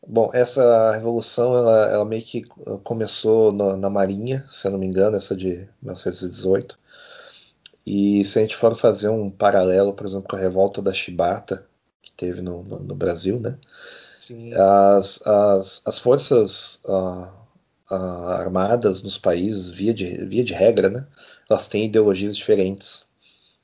Bom, 0.07 0.29
essa 0.33 0.93
revolução 0.93 1.57
ela, 1.57 1.91
ela 1.91 2.05
meio 2.05 2.23
que 2.23 2.43
começou 2.85 3.53
na, 3.53 3.77
na, 3.77 3.91
Marinha, 3.91 4.45
se 4.49 4.67
eu 4.67 4.73
não 4.73 4.79
me 4.79 4.87
engano, 4.87 5.17
essa 5.17 5.35
de 5.35 5.69
1918. 5.83 6.79
E 7.85 8.25
se 8.25 8.39
a 8.39 8.43
gente 8.43 8.57
for 8.57 8.75
fazer 8.77 9.09
um 9.09 9.31
paralelo, 9.31 9.93
por 9.93 10.07
exemplo, 10.07 10.29
com 10.29 10.37
a 10.37 10.41
revolta 10.41 10.83
da 10.83 10.93
Chibata, 10.93 11.67
que 12.03 12.13
teve 12.13 12.43
no, 12.43 12.63
no, 12.63 12.79
no 12.81 12.95
Brasil, 12.95 13.41
né? 13.41 13.59
As, 14.57 15.25
as, 15.25 15.83
as, 15.85 15.99
forças 16.01 16.81
uh, 16.85 17.29
uh, 17.91 18.29
armadas 18.29 19.03
nos 19.03 19.19
países, 19.19 19.71
via 19.71 19.95
de, 19.95 20.25
via 20.25 20.43
de 20.43 20.53
regra, 20.53 20.91
né? 20.91 21.07
Elas 21.49 21.69
têm 21.69 21.85
ideologias 21.85 22.37
diferentes 22.37 23.07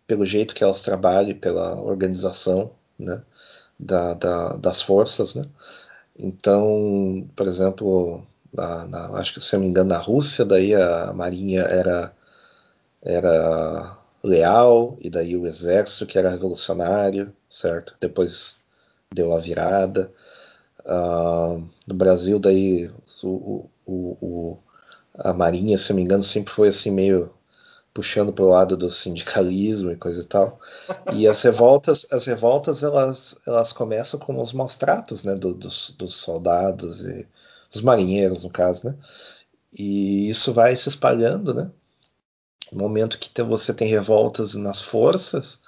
pelo 0.06 0.24
jeito 0.24 0.54
que 0.54 0.64
elas 0.64 0.82
trabalham, 0.82 1.38
pela 1.38 1.80
organização, 1.80 2.72
né? 2.98 3.22
Da, 3.78 4.14
da, 4.14 4.56
das 4.56 4.82
forças, 4.82 5.34
né? 5.34 5.44
Então, 6.18 7.28
por 7.34 7.46
exemplo, 7.48 8.24
na, 8.52 8.86
na, 8.86 9.06
acho 9.18 9.34
que 9.34 9.40
se 9.40 9.54
eu 9.54 9.58
não 9.58 9.64
me 9.64 9.70
engano, 9.70 9.90
na 9.90 9.98
Rússia, 9.98 10.44
daí 10.44 10.74
a 10.74 11.12
marinha 11.12 11.62
era, 11.62 12.12
era 13.02 13.98
leal, 14.22 14.96
e 15.00 15.10
daí 15.10 15.36
o 15.36 15.46
exército 15.46 16.06
que 16.06 16.18
era 16.18 16.30
revolucionário, 16.30 17.32
certo? 17.48 17.96
Depois 18.00 18.62
deu 19.12 19.34
a 19.34 19.38
virada. 19.38 20.12
Uh, 20.84 21.64
no 21.86 21.94
Brasil, 21.94 22.38
daí 22.38 22.90
o, 23.22 23.68
o, 23.86 24.16
o, 24.20 24.58
a 25.14 25.32
marinha, 25.32 25.78
se 25.78 25.90
eu 25.90 25.94
não 25.94 25.98
me 25.98 26.04
engano, 26.04 26.24
sempre 26.24 26.52
foi 26.52 26.68
assim 26.68 26.90
meio 26.90 27.32
puxando 27.94 28.32
para 28.32 28.44
o 28.44 28.48
lado 28.48 28.76
do 28.76 28.90
sindicalismo 28.90 29.90
e 29.90 29.96
coisa 29.96 30.22
e 30.22 30.24
tal. 30.24 30.58
E 31.12 31.26
as 31.28 31.42
revoltas, 31.42 32.06
as 32.10 32.24
revoltas 32.24 32.82
elas, 32.82 33.36
elas 33.46 33.72
começam 33.72 34.18
com 34.18 34.40
os 34.40 34.52
maus 34.52 34.76
tratos, 34.76 35.22
né, 35.22 35.34
do, 35.34 35.54
dos, 35.54 35.94
dos 35.98 36.14
soldados 36.14 37.04
e 37.04 37.28
dos 37.70 37.82
marinheiros, 37.82 38.44
no 38.44 38.50
caso, 38.50 38.86
né. 38.86 38.96
E 39.72 40.28
isso 40.28 40.52
vai 40.52 40.74
se 40.76 40.88
espalhando, 40.88 41.54
né. 41.54 41.70
No 42.70 42.78
momento 42.78 43.18
que 43.18 43.42
você 43.42 43.74
tem 43.74 43.88
revoltas 43.88 44.54
nas 44.54 44.80
forças, 44.80 45.60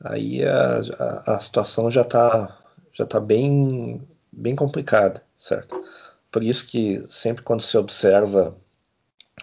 aí 0.00 0.44
a, 0.44 0.80
a, 0.98 1.34
a 1.34 1.38
situação 1.38 1.90
já 1.90 2.02
está 2.02 2.58
já 2.92 3.06
tá 3.06 3.20
bem, 3.20 4.02
bem 4.32 4.56
complicada, 4.56 5.22
certo? 5.36 5.80
Por 6.32 6.42
isso 6.42 6.66
que 6.66 7.00
sempre 7.06 7.44
quando 7.44 7.62
se 7.62 7.78
observa 7.78 8.56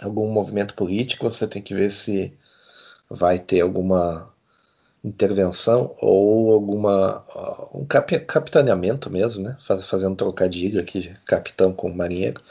algum 0.02 0.30
movimento 0.32 0.74
político, 0.74 1.30
você 1.30 1.48
tem 1.48 1.62
que 1.62 1.74
ver 1.74 1.92
se 1.92 2.34
vai 3.10 3.40
ter 3.40 3.62
alguma 3.62 4.34
intervenção 5.04 5.96
ou 6.02 6.52
alguma 6.52 7.24
um 7.76 7.86
capitaneamento 7.86 9.10
mesmo, 9.12 9.44
né? 9.44 9.56
fazendo 9.60 10.16
trocadilho 10.16 10.82
aqui, 10.82 11.14
capitão 11.26 11.72
com 11.72 11.92
marinheiro, 11.92 12.42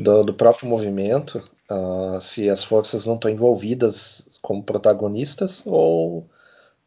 do, 0.00 0.22
do, 0.22 0.34
próprio 0.34 0.68
movimento, 0.68 1.42
uh, 1.68 2.20
se 2.20 2.48
as 2.48 2.62
forças 2.62 3.04
não 3.04 3.16
estão 3.16 3.28
envolvidas 3.28 4.28
como 4.40 4.62
protagonistas 4.62 5.64
ou 5.66 6.28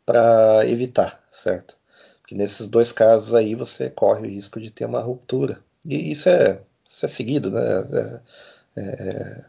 para 0.06 0.66
evitar, 0.66 1.22
certo? 1.30 1.78
Porque 2.22 2.34
nesses 2.34 2.68
dois 2.68 2.94
casos 2.94 3.34
aí 3.34 3.54
você 3.54 3.90
corre 3.90 4.22
o 4.22 4.30
risco 4.30 4.62
de 4.62 4.72
ter 4.72 4.86
uma 4.86 5.02
ruptura. 5.02 5.60
E 5.86 6.12
isso 6.14 6.30
é, 6.30 6.62
isso 6.86 7.06
é 7.06 7.10
seguido, 7.10 7.52
né? 7.52 7.62
É, 8.76 8.82
é, 8.82 9.46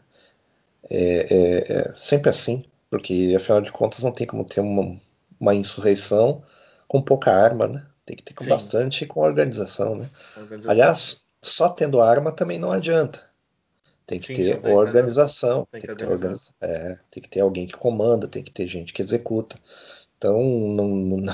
é, 0.89 1.27
é, 1.29 1.73
é 1.73 1.93
sempre 1.95 2.29
assim, 2.29 2.65
porque 2.89 3.33
afinal 3.35 3.61
de 3.61 3.71
contas 3.71 4.03
não 4.03 4.11
tem 4.11 4.27
como 4.27 4.45
ter 4.45 4.61
uma, 4.61 4.97
uma 5.39 5.55
insurreição 5.55 6.43
com 6.87 7.01
pouca 7.01 7.31
arma, 7.31 7.67
né? 7.67 7.85
Tem 8.05 8.15
que 8.15 8.23
ter 8.23 8.33
com 8.33 8.43
Sim. 8.43 8.49
bastante 8.49 9.05
com 9.05 9.21
organização, 9.21 9.95
né? 9.95 10.09
Organização. 10.37 10.71
Aliás, 10.71 11.25
só 11.41 11.69
tendo 11.69 12.01
arma 12.01 12.31
também 12.31 12.59
não 12.59 12.71
adianta. 12.71 13.23
Tem 14.05 14.19
que 14.19 14.27
Sim, 14.27 14.33
ter 14.33 14.61
tem 14.61 14.73
organização. 14.73 15.67
Tem 15.71 15.81
que, 15.81 15.87
tem, 15.87 15.95
que 15.95 16.03
ter 16.03 16.11
organiza 16.11 16.51
é, 16.61 16.99
tem 17.09 17.23
que 17.23 17.29
ter 17.29 17.39
alguém 17.39 17.65
que 17.65 17.77
comanda, 17.77 18.27
tem 18.27 18.43
que 18.43 18.51
ter 18.51 18.67
gente 18.67 18.91
que 18.93 19.01
executa. 19.01 19.55
Então 20.17 20.41
não, 20.41 20.87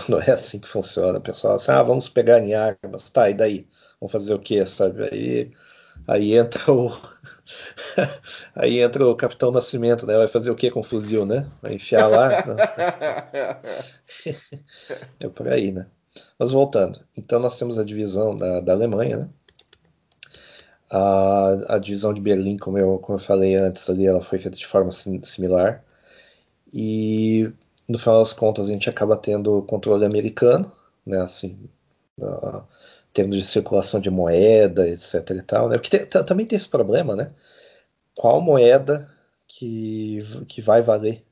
não 0.07 0.21
é 0.21 0.31
assim 0.31 0.59
que 0.59 0.67
funciona, 0.67 1.19
pessoal. 1.19 1.55
Assim, 1.55 1.71
ah, 1.71 1.83
vamos 1.83 2.09
pegar 2.09 2.39
em 2.39 2.53
armas, 2.53 3.09
tá, 3.09 3.29
e 3.29 3.33
daí? 3.33 3.67
Vamos 3.99 4.11
fazer 4.11 4.33
o 4.33 4.39
quê, 4.39 4.63
sabe? 4.65 5.09
Aí, 5.11 5.51
aí 6.07 6.35
entra 6.35 6.71
o 6.71 6.89
Aí 8.55 8.79
entra 8.79 9.05
o 9.05 9.15
Capitão 9.15 9.51
Nascimento, 9.51 10.05
né? 10.05 10.17
Vai 10.17 10.27
fazer 10.27 10.51
o 10.51 10.55
que 10.55 10.71
com 10.71 10.79
o 10.81 10.83
fuzil, 10.83 11.25
né? 11.25 11.49
Vai 11.61 11.75
enfiar 11.75 12.07
lá? 12.07 12.29
é 15.19 15.29
por 15.29 15.51
aí, 15.51 15.71
né? 15.71 15.87
Mas 16.37 16.51
voltando. 16.51 16.99
Então 17.17 17.39
nós 17.39 17.57
temos 17.57 17.79
a 17.79 17.83
divisão 17.83 18.35
da, 18.35 18.59
da 18.61 18.73
Alemanha, 18.73 19.17
né? 19.17 19.29
A, 20.91 21.75
a, 21.75 21.77
divisão 21.77 22.13
de 22.13 22.21
Berlim, 22.21 22.57
como 22.57 22.77
eu, 22.77 22.97
como 22.97 23.17
eu 23.17 23.21
falei 23.21 23.55
antes 23.55 23.87
ali, 23.89 24.07
ela 24.07 24.21
foi 24.21 24.39
feita 24.39 24.57
de 24.57 24.65
forma 24.65 24.91
sim, 24.91 25.21
similar. 25.21 25.83
E 26.73 27.51
no 27.87 27.97
final 27.99 28.19
das 28.19 28.33
contas 28.33 28.67
a 28.67 28.71
gente 28.71 28.89
acaba 28.89 29.15
tendo 29.15 29.61
controle 29.63 30.05
americano, 30.05 30.71
né? 31.05 31.21
Assim, 31.21 31.69
uh, 32.19 32.63
termos 33.13 33.35
de 33.35 33.43
circulação 33.43 33.99
de 33.99 34.09
moeda, 34.09 34.87
etc 34.87 35.29
e 35.31 35.41
tal, 35.41 35.69
né? 35.69 35.77
Porque 35.77 35.97
tem, 35.97 36.23
também 36.23 36.45
tem 36.45 36.55
esse 36.55 36.69
problema, 36.69 37.15
né? 37.15 37.31
Qual 38.19 38.41
moeda 38.41 39.09
que, 39.47 40.19
que 40.45 40.61
vai 40.61 40.81
valer. 40.81 41.23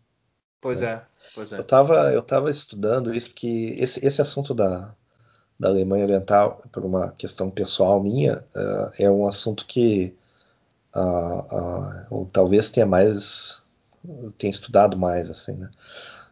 Pois 0.61 0.79
né? 0.79 0.87
é, 0.87 1.01
pois 1.35 1.51
é. 1.51 1.57
Eu 1.57 1.61
estava 1.61 2.13
eu 2.13 2.21
tava 2.21 2.49
estudando 2.49 3.13
isso, 3.13 3.31
porque 3.31 3.75
esse, 3.77 4.05
esse 4.05 4.21
assunto 4.21 4.53
da, 4.53 4.95
da 5.59 5.67
Alemanha 5.67 6.05
Oriental, 6.05 6.63
por 6.71 6.85
uma 6.85 7.11
questão 7.11 7.51
pessoal 7.51 8.01
minha, 8.01 8.37
uh, 8.55 8.89
é 8.97 9.11
um 9.11 9.27
assunto 9.27 9.65
que 9.65 10.15
uh, 10.95 12.05
uh, 12.09 12.25
talvez 12.31 12.69
tenha 12.69 12.85
mais, 12.85 13.61
tenha 14.37 14.51
estudado 14.51 14.97
mais, 14.97 15.29
assim, 15.29 15.57
né? 15.57 15.69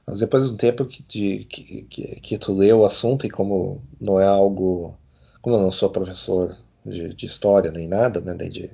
Mas 0.07 0.19
depois 0.19 0.45
de 0.45 0.53
um 0.53 0.57
tempo 0.57 0.85
que, 0.85 1.03
de, 1.03 1.43
que, 1.49 1.81
que, 1.83 2.19
que, 2.21 2.37
tu 2.37 2.53
lê 2.53 2.71
o 2.71 2.85
assunto 2.85 3.27
e 3.27 3.29
como 3.29 3.83
não 3.99 4.21
é 4.21 4.25
algo, 4.25 4.97
como 5.41 5.57
eu 5.57 5.61
não 5.61 5.71
sou 5.71 5.89
professor 5.89 6.55
de, 6.85 7.13
de 7.13 7.25
história 7.25 7.73
nem 7.73 7.89
nada, 7.89 8.21
né, 8.21 8.33
nem 8.33 8.49
de 8.49 8.71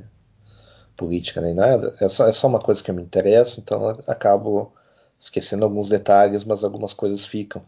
política 1.01 1.41
nem 1.41 1.55
nada, 1.55 1.95
é 1.99 2.07
só, 2.07 2.27
é 2.27 2.31
só 2.31 2.47
uma 2.47 2.59
coisa 2.59 2.83
que 2.83 2.91
eu 2.91 2.95
me 2.95 3.01
interessa, 3.01 3.59
então 3.59 3.89
eu 3.89 3.99
acabo 4.07 4.71
esquecendo 5.19 5.65
alguns 5.65 5.89
detalhes, 5.89 6.45
mas 6.45 6.63
algumas 6.63 6.93
coisas 6.93 7.25
ficam. 7.25 7.65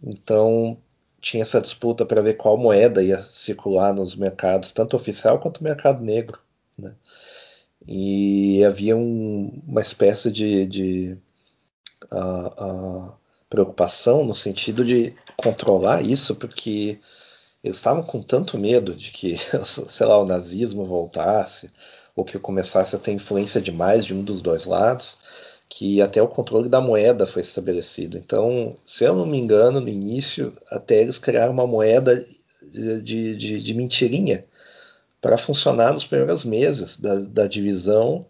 Então 0.00 0.78
tinha 1.20 1.42
essa 1.42 1.60
disputa 1.60 2.06
para 2.06 2.22
ver 2.22 2.34
qual 2.34 2.56
moeda 2.56 3.02
ia 3.02 3.18
circular 3.18 3.92
nos 3.92 4.14
mercados, 4.14 4.70
tanto 4.70 4.94
oficial 4.94 5.40
quanto 5.40 5.64
mercado 5.64 6.04
negro. 6.04 6.38
Né? 6.78 6.94
E 7.86 8.64
havia 8.64 8.96
um, 8.96 9.60
uma 9.66 9.80
espécie 9.80 10.30
de, 10.30 10.66
de 10.66 11.18
uh, 12.12 13.08
uh, 13.08 13.12
preocupação 13.50 14.24
no 14.24 14.34
sentido 14.34 14.84
de 14.84 15.12
controlar 15.36 16.02
isso, 16.02 16.36
porque 16.36 17.00
eles 17.62 17.76
estavam 17.76 18.04
com 18.04 18.22
tanto 18.22 18.56
medo 18.56 18.94
de 18.94 19.10
que, 19.10 19.36
sei 19.66 20.06
lá, 20.06 20.18
o 20.20 20.26
nazismo 20.26 20.84
voltasse, 20.84 21.70
ou 22.18 22.24
que 22.24 22.36
começasse 22.36 22.96
a 22.96 22.98
ter 22.98 23.12
influência 23.12 23.60
demais 23.60 24.04
de 24.04 24.12
um 24.12 24.24
dos 24.24 24.42
dois 24.42 24.66
lados, 24.66 25.18
que 25.68 26.02
até 26.02 26.20
o 26.20 26.26
controle 26.26 26.68
da 26.68 26.80
moeda 26.80 27.24
foi 27.28 27.42
estabelecido. 27.42 28.18
Então, 28.18 28.74
se 28.84 29.04
eu 29.04 29.14
não 29.14 29.24
me 29.24 29.38
engano, 29.38 29.80
no 29.80 29.88
início, 29.88 30.52
até 30.68 31.00
eles 31.00 31.16
criaram 31.16 31.52
uma 31.52 31.66
moeda 31.66 32.26
de, 33.04 33.36
de, 33.36 33.62
de 33.62 33.74
mentirinha 33.74 34.44
para 35.20 35.38
funcionar 35.38 35.92
nos 35.92 36.04
primeiros 36.04 36.44
meses 36.44 36.96
da, 36.96 37.20
da 37.20 37.46
divisão 37.46 38.26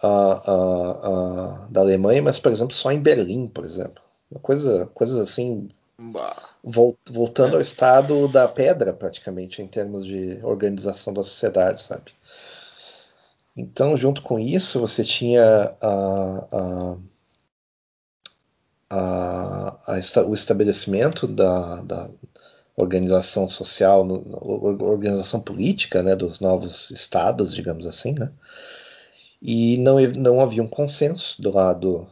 a, 0.00 0.08
a, 0.08 0.90
a, 1.64 1.68
da 1.68 1.80
Alemanha, 1.80 2.22
mas, 2.22 2.38
por 2.38 2.52
exemplo, 2.52 2.76
só 2.76 2.92
em 2.92 3.00
Berlim, 3.00 3.48
por 3.48 3.64
exemplo. 3.64 4.04
Uma 4.30 4.38
coisa, 4.38 4.86
coisas 4.94 5.18
assim, 5.18 5.68
voltando 6.62 7.56
ao 7.56 7.60
estado 7.60 8.28
da 8.28 8.46
pedra, 8.46 8.92
praticamente, 8.92 9.60
em 9.60 9.66
termos 9.66 10.06
de 10.06 10.38
organização 10.44 11.12
da 11.12 11.24
sociedade, 11.24 11.82
sabe? 11.82 12.12
Então, 13.56 13.96
junto 13.96 14.20
com 14.22 14.38
isso, 14.38 14.80
você 14.80 15.04
tinha 15.04 15.76
a, 15.80 16.96
a, 18.90 19.76
a, 19.86 20.24
o 20.26 20.34
estabelecimento 20.34 21.26
da, 21.28 21.82
da 21.82 22.10
organização 22.76 23.48
social, 23.48 24.06
organização 24.80 25.40
política 25.40 26.02
né, 26.02 26.16
dos 26.16 26.40
novos 26.40 26.90
estados, 26.90 27.54
digamos 27.54 27.86
assim, 27.86 28.12
né? 28.12 28.32
e 29.40 29.76
não, 29.78 30.00
não 30.18 30.40
havia 30.40 30.62
um 30.62 30.68
consenso 30.68 31.40
do 31.40 31.52
lado 31.52 32.08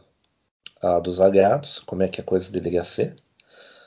dos 1.01 1.19
aliados, 1.19 1.79
como 1.79 2.03
é 2.03 2.07
que 2.07 2.21
a 2.21 2.23
coisa 2.23 2.51
deveria 2.51 2.83
ser, 2.83 3.15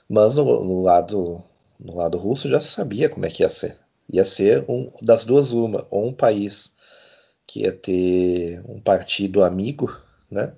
mas 0.08 0.34
no, 0.34 0.44
no, 0.64 0.82
lado, 0.82 1.42
no 1.78 1.96
lado 1.96 2.18
russo 2.18 2.48
já 2.48 2.60
se 2.60 2.68
sabia 2.68 3.08
como 3.08 3.24
é 3.26 3.30
que 3.30 3.42
ia 3.42 3.48
ser. 3.48 3.78
Ia 4.10 4.24
ser 4.24 4.64
um, 4.68 4.90
das 5.02 5.24
duas 5.24 5.52
uma, 5.52 5.86
ou 5.90 6.06
um 6.08 6.12
país 6.12 6.74
que 7.46 7.62
ia 7.62 7.72
ter 7.72 8.62
um 8.68 8.80
partido 8.80 9.44
amigo, 9.44 9.94
né? 10.30 10.52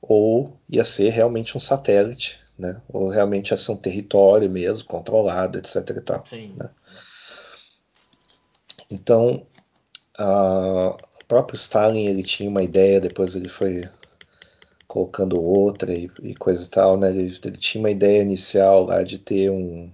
Ou 0.00 0.56
ia 0.68 0.84
ser 0.84 1.10
realmente 1.10 1.56
um 1.56 1.60
satélite, 1.60 2.40
né? 2.58 2.80
Ou 2.88 3.08
realmente 3.08 3.50
ia 3.50 3.56
ser 3.56 3.72
um 3.72 3.76
território 3.76 4.50
mesmo, 4.50 4.86
controlado, 4.86 5.58
etc. 5.58 5.76
E 5.90 6.00
tal, 6.00 6.24
né? 6.56 6.70
Então, 8.90 9.46
a, 10.18 10.96
o 11.20 11.24
próprio 11.26 11.56
Stalin 11.56 12.06
ele 12.06 12.22
tinha 12.22 12.48
uma 12.48 12.62
ideia, 12.62 13.00
depois 13.00 13.34
ele 13.34 13.48
foi 13.48 13.88
colocando 14.86 15.40
outra 15.40 15.92
e, 15.92 16.10
e 16.22 16.34
coisa 16.34 16.64
e 16.64 16.68
tal, 16.68 16.96
né? 16.96 17.10
Ele, 17.10 17.38
ele, 17.44 17.56
tinha 17.58 17.80
uma 17.80 17.90
ideia 17.90 18.22
inicial 18.22 18.84
lá 18.84 19.02
de 19.02 19.18
ter 19.18 19.50
um, 19.50 19.90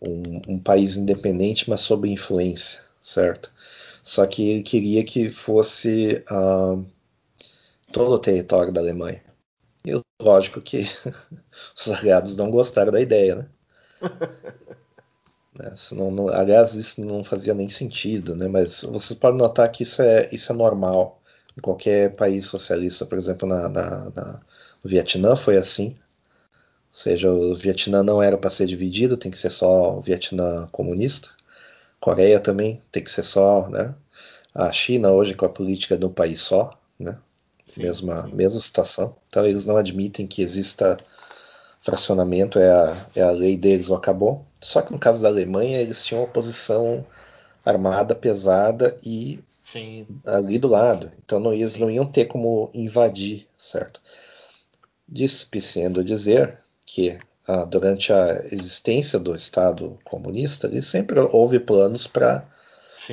um, 0.00 0.42
um 0.48 0.58
país 0.58 0.96
independente, 0.96 1.68
mas 1.68 1.80
sob 1.80 2.08
influência, 2.08 2.80
certo? 3.00 3.50
Só 4.02 4.26
que 4.26 4.50
ele 4.50 4.62
queria 4.62 5.04
que 5.04 5.28
fosse 5.30 6.24
uh, 6.30 6.84
todo 7.92 8.12
o 8.12 8.18
território 8.18 8.72
da 8.72 8.80
Alemanha. 8.80 9.22
E 9.84 10.00
lógico 10.20 10.60
que 10.60 10.86
os 11.76 11.88
aliados 11.88 12.36
não 12.36 12.50
gostaram 12.50 12.92
da 12.92 13.00
ideia, 13.00 13.36
né? 13.36 13.48
né? 15.58 15.72
Isso 15.74 15.94
não, 15.94 16.10
não, 16.10 16.28
aliás, 16.28 16.74
isso 16.74 17.00
não 17.00 17.24
fazia 17.24 17.54
nem 17.54 17.68
sentido, 17.68 18.36
né? 18.36 18.46
Mas 18.48 18.82
vocês 18.82 19.18
podem 19.18 19.38
notar 19.38 19.70
que 19.70 19.82
isso 19.82 20.00
é, 20.02 20.28
isso 20.32 20.52
é 20.52 20.54
normal. 20.54 21.20
Em 21.56 21.60
qualquer 21.60 22.14
país 22.14 22.46
socialista, 22.46 23.04
por 23.04 23.18
exemplo, 23.18 23.48
na, 23.48 23.68
na, 23.68 24.10
na 24.10 24.40
no 24.82 24.90
Vietnã 24.90 25.36
foi 25.36 25.56
assim. 25.56 25.96
Ou 26.92 27.00
seja, 27.00 27.30
o 27.30 27.54
Vietnã 27.54 28.02
não 28.02 28.22
era 28.22 28.38
para 28.38 28.50
ser 28.50 28.66
dividido, 28.66 29.16
tem 29.16 29.30
que 29.30 29.38
ser 29.38 29.50
só 29.50 29.96
o 29.96 30.00
Vietnã 30.00 30.68
comunista. 30.72 31.30
Coreia 32.00 32.40
também 32.40 32.80
tem 32.90 33.02
que 33.02 33.10
ser 33.10 33.22
só, 33.22 33.68
né? 33.68 33.94
A 34.54 34.72
China 34.72 35.10
hoje 35.10 35.34
com 35.34 35.46
a 35.46 35.50
política 35.50 35.96
de 35.96 36.06
um 36.06 36.12
país 36.12 36.40
só, 36.40 36.78
né? 36.98 37.18
Mesma, 37.76 38.24
sim. 38.24 38.34
mesma 38.34 38.60
situação. 38.60 39.16
Então 39.28 39.46
eles 39.46 39.64
não 39.64 39.76
admitem 39.76 40.26
que 40.26 40.42
exista 40.42 40.96
fracionamento, 41.80 42.58
é 42.58 42.70
a, 42.70 43.06
é 43.14 43.22
a 43.22 43.30
lei 43.30 43.56
deles, 43.56 43.90
acabou. 43.90 44.44
Só 44.60 44.82
que 44.82 44.92
no 44.92 44.98
caso 44.98 45.22
da 45.22 45.28
Alemanha 45.28 45.80
eles 45.80 46.04
tinham 46.04 46.22
oposição 46.22 47.04
armada 47.64 48.14
pesada 48.14 48.98
e 49.04 49.40
Sim. 49.70 50.06
ali 50.24 50.58
do 50.58 50.68
lado. 50.68 51.10
Então 51.24 51.38
não, 51.38 51.52
eles 51.52 51.78
não 51.78 51.90
iam 51.90 52.06
ter 52.06 52.26
como 52.26 52.70
invadir, 52.74 53.46
certo? 53.56 54.00
Dispiciendo 55.06 56.02
dizer 56.02 56.58
que 56.84 57.18
ah, 57.48 57.64
durante 57.64 58.12
a 58.12 58.42
existência 58.52 59.18
do 59.18 59.34
Estado 59.34 59.98
comunista, 60.04 60.66
ele 60.66 60.82
sempre 60.82 61.18
houve 61.18 61.58
planos 61.58 62.06
para 62.06 62.44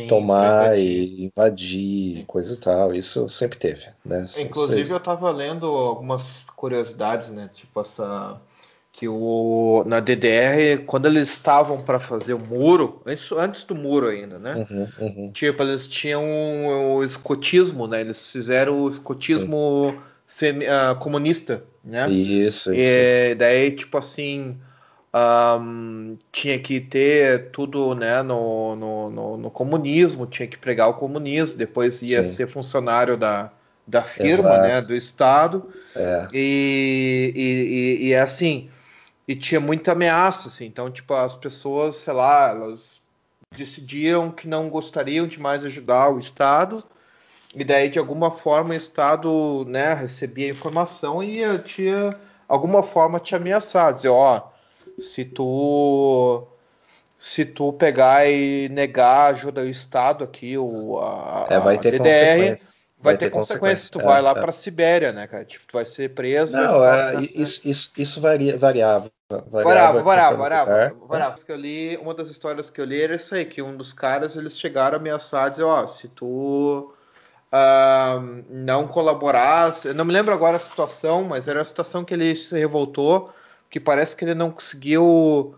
tomar 0.10 0.78
e 0.78 1.24
invadir, 1.24 2.26
coisa 2.26 2.54
e 2.54 2.58
tal. 2.58 2.94
Isso 2.94 3.30
sempre 3.30 3.58
teve, 3.58 3.88
né? 4.04 4.26
Inclusive 4.40 4.92
eu 4.92 4.98
estava 4.98 5.32
lendo 5.32 5.66
algumas 5.68 6.24
curiosidades, 6.54 7.30
né? 7.30 7.50
Tipo 7.54 7.80
essa 7.80 8.40
que 8.92 9.10
o 9.10 9.84
na 9.86 10.00
DDR 10.00 10.84
quando 10.86 11.06
eles 11.06 11.30
estavam 11.30 11.82
para 11.82 12.00
fazer 12.00 12.34
o 12.34 12.40
muro 12.40 13.02
antes, 13.06 13.30
antes 13.34 13.66
do 13.66 13.76
muro 13.76 14.08
ainda 14.08 14.40
né 14.40 14.56
uhum, 14.56 14.88
uhum. 14.98 15.32
tipo 15.34 15.62
eles 15.62 15.86
tinham 15.86 16.24
o 16.96 17.04
escotismo 17.04 17.88
né 17.88 18.00
eles 18.00 18.32
fizeram 18.32 18.84
o 18.84 18.88
escotismo 18.88 20.02
femi, 20.36 20.66
uh, 20.66 20.96
comunista 21.00 21.64
né 21.84 22.10
isso, 22.10 22.74
e 22.74 22.80
isso. 22.80 23.38
daí 23.38 23.72
tipo 23.72 23.98
assim 23.98 24.58
um, 25.16 26.18
tinha 26.30 26.60
que 26.60 26.82
ter 26.82 27.50
tudo 27.52 27.96
né, 27.96 28.22
no, 28.22 28.76
no, 28.76 29.10
no, 29.10 29.38
no, 29.38 29.52
comunismo, 29.52 30.28
tinha 30.28 30.46
que 30.46 30.58
pregar 30.58 30.90
o 30.90 30.96
comunismo, 30.96 31.58
depois 31.58 32.02
ia 32.02 32.22
Sim. 32.22 32.34
ser 32.34 32.48
funcionário 32.48 33.16
da, 33.16 33.50
da 33.88 34.04
firma, 34.04 34.58
né, 34.58 34.82
do 34.82 34.94
Estado. 34.94 35.70
É. 35.96 36.28
E, 36.34 37.32
e, 37.34 38.08
e, 38.08 38.14
é 38.14 38.20
assim, 38.20 38.70
e 39.26 39.36
tinha 39.36 39.62
muita 39.62 39.94
ameaça, 39.94 40.50
assim, 40.50 40.66
então, 40.66 40.92
tipo, 40.92 41.14
as 41.14 41.34
pessoas, 41.34 41.96
sei 41.96 42.14
lá, 42.14 42.50
elas 42.50 43.00
decidiram 43.58 44.30
que 44.32 44.50
não 44.50 44.70
gostariam 44.70 45.26
de 45.26 45.40
mais 45.40 45.64
ajudar 45.64 46.10
o 46.10 46.20
Estado, 46.20 46.84
e 47.56 47.64
daí, 47.64 47.90
de 47.90 48.00
alguma 48.00 48.32
forma, 48.32 48.72
o 48.72 48.78
Estado, 48.78 49.66
né, 49.68 49.94
recebia 49.94 50.50
informação 50.50 51.24
e 51.24 51.58
tinha, 51.60 52.16
alguma 52.48 52.84
forma, 52.84 53.20
te 53.20 53.36
ameaçar, 53.36 53.94
dizer, 53.94 54.10
ó, 54.10 54.38
oh, 54.38 55.02
se 55.02 55.26
tu 55.26 56.48
se 57.18 57.46
tu 57.46 57.74
pegar 57.74 58.28
e 58.28 58.70
negar 58.70 59.08
a 59.08 59.28
ajuda 59.28 59.64
do 59.64 59.70
Estado 59.70 60.24
aqui, 60.24 60.58
o, 60.58 61.00
a, 61.00 61.48
é, 61.50 61.60
vai 61.60 61.78
ter 61.78 61.92
DDR, 61.92 62.04
consequências. 62.04 62.86
Vai, 63.00 63.14
vai 63.14 63.18
ter, 63.18 63.26
ter 63.26 63.32
consequências. 63.32 63.90
Tu 63.90 64.00
é, 64.00 64.04
vai 64.04 64.22
lá 64.22 64.32
é. 64.32 64.34
para 64.36 64.52
Sibéria, 64.52 65.12
né, 65.12 65.26
cara? 65.26 65.46
Tipo, 65.46 65.66
tu 65.66 65.74
vai 65.74 65.86
ser 65.86 66.14
preso. 66.14 66.56
Não, 66.56 66.86
é, 66.86 67.16
isso, 67.22 67.68
isso, 67.68 67.94
isso 67.98 68.22
varia, 68.22 68.58
variava. 68.58 69.10
Variava, 69.48 70.04
variava, 70.04 70.38
variava. 70.38 70.96
variava. 71.08 71.36
Que 71.44 71.52
eu 71.52 71.56
li, 71.56 71.98
uma 71.98 72.14
das 72.14 72.30
histórias 72.30 72.70
que 72.70 72.80
eu 72.80 72.86
li 72.86 73.02
era 73.02 73.16
isso 73.16 73.34
aí, 73.34 73.46
que 73.46 73.62
um 73.62 73.76
dos 73.76 73.92
caras 73.92 74.36
eles 74.36 74.58
chegaram 74.60 74.98
a 74.98 75.00
ameaçar, 75.00 75.50
dizer, 75.50 75.64
ó, 75.64 75.88
se 75.88 76.08
tu 76.10 76.94
uh, 77.56 78.44
não 78.50 78.88
colaborar, 78.88 79.74
eu 79.86 79.94
não 79.94 80.04
me 80.04 80.12
lembro 80.12 80.34
agora 80.34 80.58
a 80.58 80.60
situação, 80.60 81.24
mas 81.24 81.48
era 81.48 81.62
a 81.62 81.66
situação 81.66 82.04
que 82.04 82.14
ele 82.14 82.36
se 82.36 82.58
revoltou 82.58 83.32
que 83.70 83.80
parece 83.80 84.16
que 84.16 84.24
ele 84.24 84.36
não 84.36 84.52
conseguiu 84.52 85.56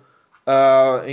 uh, 0.47 1.09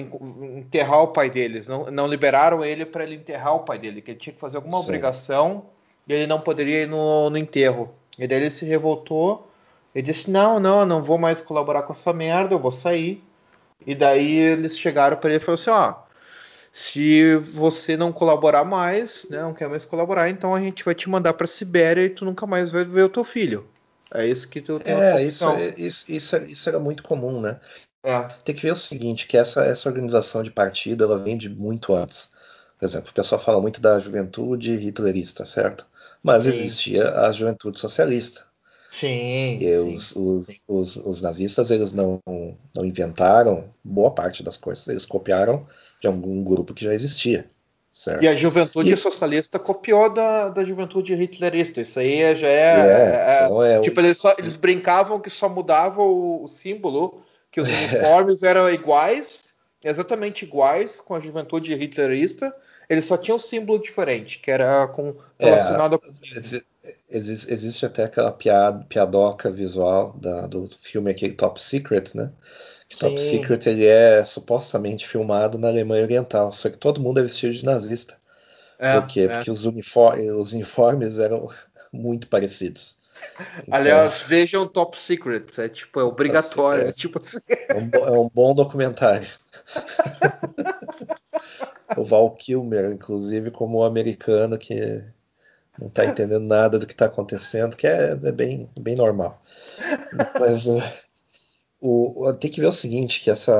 enterrar 0.57 1.03
o 1.03 1.09
pai 1.09 1.28
deles. 1.28 1.66
Não, 1.66 1.91
não 1.91 2.07
liberaram 2.07 2.64
ele 2.64 2.87
para 2.87 3.05
ele 3.05 3.16
enterrar 3.16 3.57
o 3.57 3.61
pai 3.61 3.78
dele, 3.78 4.01
que 4.01 4.12
ele 4.12 4.18
tinha 4.18 4.32
que 4.32 4.41
fazer 4.41 4.57
alguma 4.57 4.78
Sim. 4.78 4.85
obrigação 4.85 5.66
e 6.07 6.12
ele 6.12 6.26
não 6.26 6.41
poderia 6.41 6.82
ir 6.82 6.89
no, 6.89 7.28
no 7.30 7.37
enterro. 7.37 7.93
E 8.18 8.26
daí 8.26 8.39
ele 8.41 8.51
se 8.51 8.64
revoltou 8.64 9.51
e 9.95 10.01
disse: 10.01 10.30
Não, 10.30 10.61
não, 10.61 10.87
não 10.87 11.03
vou 11.03 11.18
mais 11.18 11.43
colaborar 11.43 11.82
com 11.82 11.93
essa 11.93 12.12
merda, 12.12 12.55
eu 12.55 12.59
vou 12.59 12.72
sair. 12.72 13.22
E 13.87 13.95
daí 13.95 14.37
eles 14.37 14.78
chegaram 14.78 15.16
para 15.16 15.30
ele 15.30 15.43
e 15.43 15.45
falaram 15.45 15.61
assim: 15.61 15.70
Ó, 15.70 16.03
se 16.76 17.36
você 17.36 17.96
não 17.96 18.12
colaborar 18.12 18.64
mais, 18.64 19.24
né, 19.30 19.40
não 19.40 19.54
quer 19.54 19.68
mais 19.68 19.84
colaborar, 19.84 20.28
então 20.28 20.52
a 20.52 20.60
gente 20.60 20.84
vai 20.84 20.92
te 20.92 21.08
mandar 21.08 21.32
para 21.34 21.46
Sibéria 21.46 22.02
e 22.02 22.10
tu 22.10 22.24
nunca 22.24 22.48
mais 22.48 22.72
vai 22.72 22.84
ver 22.84 23.04
o 23.04 23.08
teu 23.08 23.22
filho. 23.22 23.64
É 24.12 24.26
isso 24.26 24.48
que 24.48 24.60
tu 24.60 24.80
tem 24.80 24.92
É, 24.92 25.22
isso, 25.22 25.44
isso, 25.76 26.10
isso, 26.10 26.36
isso, 26.38 26.68
era 26.68 26.80
muito 26.80 27.04
comum, 27.04 27.40
né? 27.40 27.60
É. 28.02 28.22
Tem 28.44 28.52
que 28.56 28.62
ver 28.62 28.72
o 28.72 28.76
seguinte, 28.76 29.28
que 29.28 29.36
essa, 29.36 29.64
essa 29.64 29.88
organização 29.88 30.42
de 30.42 30.50
partido, 30.50 31.04
ela 31.04 31.16
vem 31.16 31.38
de 31.38 31.48
muito 31.48 31.94
antes. 31.94 32.30
Por 32.76 32.84
exemplo, 32.84 33.08
o 33.08 33.14
pessoal 33.14 33.40
fala 33.40 33.62
muito 33.62 33.80
da 33.80 34.00
juventude 34.00 34.72
hitlerista, 34.72 35.46
certo? 35.46 35.86
Mas 36.24 36.42
sim. 36.42 36.48
existia 36.48 37.08
a 37.20 37.30
juventude 37.30 37.78
socialista. 37.78 38.46
Sim. 38.90 39.58
E 39.60 39.76
os, 39.76 40.08
sim, 40.08 40.20
os. 40.20 40.64
Os, 40.66 40.96
os, 40.96 41.22
nazistas, 41.22 41.70
eles 41.70 41.92
não, 41.92 42.20
não 42.74 42.84
inventaram 42.84 43.70
boa 43.84 44.10
parte 44.10 44.42
das 44.42 44.56
coisas, 44.56 44.88
eles 44.88 45.06
copiaram 45.06 45.64
de 46.05 46.07
algum 46.07 46.44
grupo 46.44 46.74
que 46.74 46.84
já 46.84 46.92
existia. 46.92 47.50
Certo. 47.90 48.22
E 48.22 48.28
a 48.28 48.36
juventude 48.36 48.92
e... 48.92 48.96
socialista 48.96 49.59
copiou 49.59 50.12
da, 50.12 50.50
da 50.50 50.64
juventude 50.64 51.14
hitlerista. 51.14 51.80
Isso 51.80 51.98
aí 51.98 52.36
já 52.36 52.48
é. 52.48 52.52
é, 52.52 53.40
é, 53.42 53.44
então 53.44 53.62
é 53.62 53.80
tipo, 53.80 54.00
eles, 54.00 54.18
só, 54.18 54.34
eles, 54.36 54.57
brincavam 54.57 55.20
que 55.20 55.30
só 55.30 55.48
mudava 55.48 56.02
o, 56.02 56.44
o 56.44 56.48
símbolo, 56.48 57.22
que 57.50 57.61
os 57.61 57.68
uniformes 57.72 58.42
eram 58.42 58.68
iguais, 58.68 59.44
exatamente 59.82 60.44
iguais 60.44 61.00
com 61.00 61.14
a 61.14 61.20
juventude 61.20 61.72
hitlerista. 61.72 62.55
Eles 62.90 63.07
só 63.07 63.16
tinham 63.16 63.36
um 63.36 63.40
símbolo 63.40 63.80
diferente, 63.80 64.40
que 64.40 64.50
era 64.50 64.86
com, 64.88 65.14
é, 65.38 65.46
relacionado 65.46 65.94
é, 65.94 66.07
a. 66.07 66.38
Existe, 67.09 67.50
existe, 67.50 67.86
até 67.86 68.05
aquela 68.05 68.30
piada, 68.30 68.84
piadoca 68.86 69.50
visual 69.50 70.12
da, 70.20 70.46
do 70.46 70.68
filme 70.68 71.11
aquele 71.11 71.32
Top 71.32 71.62
Secret, 71.62 72.11
né? 72.14 72.30
Que 72.95 73.01
Top 73.01 73.20
Secret 73.20 73.66
ele 73.66 73.86
é 73.86 74.22
supostamente 74.22 75.07
filmado 75.07 75.59
na 75.59 75.68
Alemanha 75.68 76.05
Oriental, 76.05 76.53
só 76.53 76.70
que 76.70 76.78
todo 76.78 77.01
mundo 77.01 77.18
é 77.18 77.22
vestido 77.22 77.53
de 77.53 77.64
nazista. 77.64 78.16
É, 78.78 79.01
Por 79.01 79.09
quê? 79.09 79.20
É. 79.20 79.28
Porque 79.28 79.51
os, 79.51 79.64
uniformes, 79.64 80.30
os 80.32 80.53
uniformes 80.53 81.18
eram 81.18 81.49
muito 81.92 82.28
parecidos. 82.28 82.97
Então, 83.62 83.74
Aliás, 83.78 84.22
vejam 84.22 84.66
Top 84.66 84.99
Secret, 84.99 85.47
é 85.59 85.68
tipo, 85.68 85.99
é 85.99 86.05
obrigatório. 86.05 86.88
É, 86.88 86.92
tipo... 86.92 87.20
é, 87.49 87.74
um, 87.74 88.07
é 88.07 88.18
um 88.18 88.30
bom 88.32 88.55
documentário. 88.55 89.26
o 91.97 92.05
Val 92.05 92.30
Kilmer, 92.32 92.92
inclusive, 92.92 93.51
como 93.51 93.78
um 93.78 93.84
americano 93.84 94.59
que 94.59 95.03
não 95.78 95.88
está 95.88 96.05
entendendo 96.05 96.45
nada 96.45 96.78
do 96.78 96.86
que 96.86 96.92
está 96.92 97.07
acontecendo, 97.07 97.76
que 97.76 97.86
é, 97.86 98.11
é, 98.11 98.32
bem, 98.32 98.70
bem 98.78 98.95
normal. 98.95 99.42
Mas 100.38 100.66
o, 101.87 102.32
tem 102.32 102.51
que 102.51 102.61
ver 102.61 102.68
o 102.68 102.72
seguinte, 102.72 103.20
que 103.20 103.30
essa, 103.30 103.55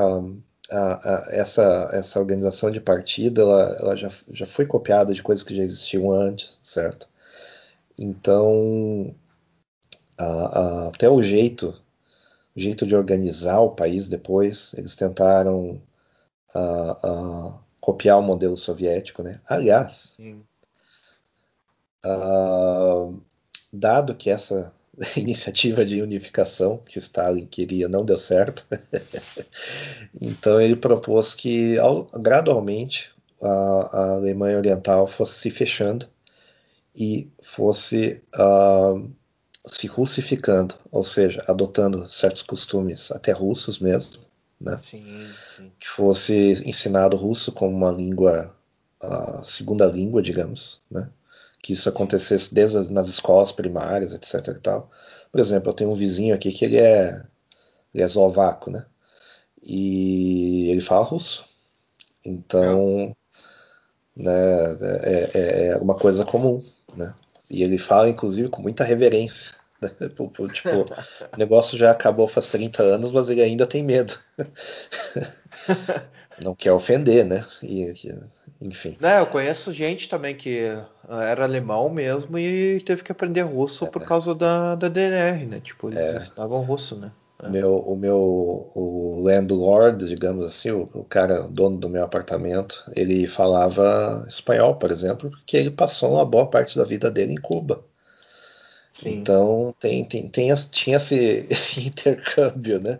a, 0.71 0.77
a, 0.77 1.27
essa, 1.29 1.89
essa 1.93 2.19
organização 2.19 2.71
de 2.71 2.81
partido 2.81 3.41
ela, 3.41 3.77
ela 3.79 3.95
já, 3.95 4.09
já 4.31 4.45
foi 4.47 4.65
copiada 4.65 5.13
de 5.13 5.21
coisas 5.21 5.43
que 5.43 5.55
já 5.55 5.61
existiam 5.61 6.11
antes, 6.11 6.59
certo? 6.63 7.07
Então, 7.97 9.13
a, 10.17 10.87
até 10.87 11.07
o 11.07 11.21
jeito, 11.21 11.79
o 12.55 12.59
jeito 12.59 12.87
de 12.87 12.95
organizar 12.95 13.59
o 13.59 13.75
país 13.75 14.07
depois, 14.07 14.73
eles 14.75 14.95
tentaram 14.95 15.79
copiar 17.79 18.17
o 18.17 18.23
modelo 18.23 18.55
soviético, 18.55 19.21
né? 19.21 19.41
Aliás, 19.45 20.17
dado 23.71 24.15
que 24.15 24.29
essa 24.29 24.73
iniciativa 25.17 25.85
de 25.85 26.01
unificação 26.01 26.77
que 26.85 26.99
Stalin 26.99 27.45
queria 27.45 27.87
não 27.87 28.05
deu 28.05 28.17
certo. 28.17 28.65
então 30.21 30.59
ele 30.59 30.75
propôs 30.75 31.35
que 31.35 31.75
gradualmente 32.19 33.11
a, 33.41 33.47
a, 33.47 34.11
Alemanha 34.15 34.57
Oriental 34.57 35.07
fosse 35.07 35.39
se 35.39 35.49
fechando 35.49 36.07
e 36.95 37.29
fosse 37.41 38.23
uh, 38.35 39.09
se 39.65 39.87
russificando, 39.87 40.75
ou 40.91 41.03
seja, 41.03 41.43
adotando 41.47 42.07
certos 42.07 42.43
costumes 42.43 43.11
até 43.11 43.31
russos 43.31 43.79
mesmo, 43.79 44.23
né? 44.61 44.79
Sim, 44.89 45.27
sim. 45.57 45.71
que 45.79 45.87
fosse 45.87 46.63
ensinado 46.65 47.17
russo 47.17 47.51
como 47.51 47.75
uma 47.75 47.91
língua, 47.91 48.55
a 49.01 49.43
segunda 49.43 49.85
língua, 49.87 50.21
digamos, 50.21 50.81
né? 50.89 51.09
Que 51.65 51.73
isso 51.73 51.89
acontecesse 51.89 52.53
desde 52.53 52.77
as, 52.77 52.89
nas 52.89 53.07
escolas 53.07 53.51
primárias, 53.51 54.13
etc. 54.13 54.49
E 54.55 54.59
tal. 54.59 54.87
Por 55.31 55.41
exemplo, 55.41 55.71
eu 55.71 55.73
tenho 55.73 55.89
um 55.89 55.95
vizinho 55.95 56.35
aqui 56.35 56.51
que 56.51 56.63
ele 56.63 56.77
é, 56.77 57.23
ele 57.91 58.03
é 58.03 58.05
eslovaco, 58.05 58.69
né? 58.69 58.85
E 59.63 60.69
ele 60.69 60.79
fala 60.79 61.03
russo. 61.03 61.43
Então, 62.23 63.17
né, 64.15 64.31
é, 65.01 65.31
é, 65.33 65.67
é 65.69 65.77
uma 65.77 65.95
coisa 65.95 66.23
comum, 66.23 66.63
né? 66.95 67.15
E 67.49 67.63
ele 67.63 67.79
fala, 67.79 68.09
inclusive, 68.09 68.47
com 68.49 68.61
muita 68.61 68.83
reverência. 68.83 69.51
Né? 69.81 69.89
tipo, 70.53 70.85
o 71.33 71.37
negócio 71.37 71.79
já 71.79 71.89
acabou 71.89 72.27
faz 72.27 72.51
30 72.51 72.83
anos, 72.83 73.09
mas 73.11 73.27
ele 73.31 73.41
ainda 73.41 73.65
tem 73.65 73.81
medo. 73.83 74.13
Não 76.41 76.53
quer 76.53 76.71
ofender, 76.71 77.25
né? 77.25 77.45
E, 77.63 77.93
enfim. 78.61 78.97
Não, 78.99 79.09
eu 79.09 79.25
conheço 79.25 79.71
gente 79.71 80.09
também 80.09 80.35
que 80.35 80.61
era 81.09 81.43
alemão 81.43 81.89
mesmo 81.89 82.37
e 82.37 82.81
teve 82.81 83.03
que 83.03 83.11
aprender 83.11 83.41
russo 83.41 83.85
é, 83.85 83.89
por 83.89 84.03
causa 84.05 84.35
da, 84.35 84.75
da 84.75 84.89
DNR, 84.89 85.45
né? 85.45 85.59
Tipo, 85.59 85.89
eles 85.89 85.99
é. 85.99 86.17
ensinavam 86.17 86.61
russo, 86.61 86.95
né? 86.95 87.11
É. 87.43 87.49
Meu, 87.49 87.77
o 87.79 87.95
meu 87.95 88.71
o 88.73 89.21
landlord, 89.21 90.07
digamos 90.07 90.45
assim, 90.45 90.71
o, 90.71 90.89
o, 90.93 91.03
cara 91.03 91.47
dono 91.49 91.77
do 91.77 91.89
meu 91.89 92.03
apartamento, 92.03 92.83
ele 92.95 93.27
falava 93.27 94.25
espanhol, 94.27 94.75
por 94.75 94.89
exemplo, 94.89 95.29
porque 95.29 95.57
ele 95.57 95.71
passou 95.71 96.13
uma 96.13 96.25
boa 96.25 96.47
parte 96.47 96.77
da 96.77 96.85
vida 96.85 97.11
dele 97.11 97.33
em 97.33 97.41
Cuba. 97.41 97.83
Sim. 98.93 99.15
Então 99.15 99.75
tem, 99.79 100.05
tem, 100.05 100.29
tem, 100.29 100.53
tinha 100.71 100.95
esse, 100.95 101.45
esse 101.49 101.87
intercâmbio, 101.87 102.81
né? 102.81 102.99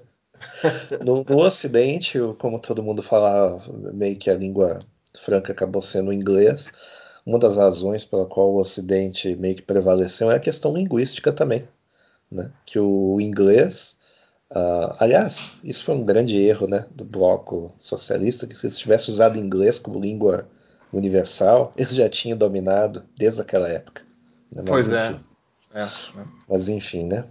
No, 1.03 1.23
no, 1.23 1.37
Ocidente, 1.37 2.17
como 2.39 2.59
todo 2.59 2.83
mundo 2.83 3.01
falava, 3.01 3.61
meio 3.93 4.17
que 4.17 4.29
a 4.29 4.35
língua 4.35 4.79
franca 5.17 5.51
acabou 5.51 5.81
sendo 5.81 6.09
o 6.09 6.13
inglês. 6.13 6.71
Uma 7.25 7.39
das 7.39 7.57
razões 7.57 8.05
pela 8.05 8.25
qual 8.25 8.51
o 8.51 8.59
Ocidente 8.59 9.35
meio 9.35 9.55
que 9.55 9.61
prevaleceu 9.61 10.31
é 10.31 10.35
a 10.35 10.39
questão 10.39 10.75
linguística 10.75 11.31
também, 11.31 11.67
né? 12.31 12.51
Que 12.65 12.79
o 12.79 13.19
inglês 13.19 13.97
Uh, 14.51 14.93
aliás, 14.99 15.59
isso 15.63 15.83
foi 15.83 15.95
um 15.95 16.03
grande 16.03 16.37
erro 16.37 16.67
né, 16.67 16.85
do 16.91 17.03
bloco 17.03 17.73
socialista, 17.79 18.45
que 18.45 18.55
se 18.55 18.67
eles 18.67 18.77
tivessem 18.77 19.13
usado 19.13 19.39
inglês 19.39 19.79
como 19.79 19.99
língua 19.99 20.47
universal, 20.93 21.73
eles 21.75 21.93
já 21.93 22.07
tinham 22.07 22.37
dominado 22.37 23.03
desde 23.17 23.41
aquela 23.41 23.67
época. 23.67 24.03
Né? 24.51 24.63
Mas, 24.63 24.67
pois 24.67 24.91
é. 24.91 25.09
enfim. 25.09 25.23
é. 25.73 25.81
é. 25.81 25.89
Mas 26.47 26.69
enfim, 26.69 27.05
né? 27.05 27.25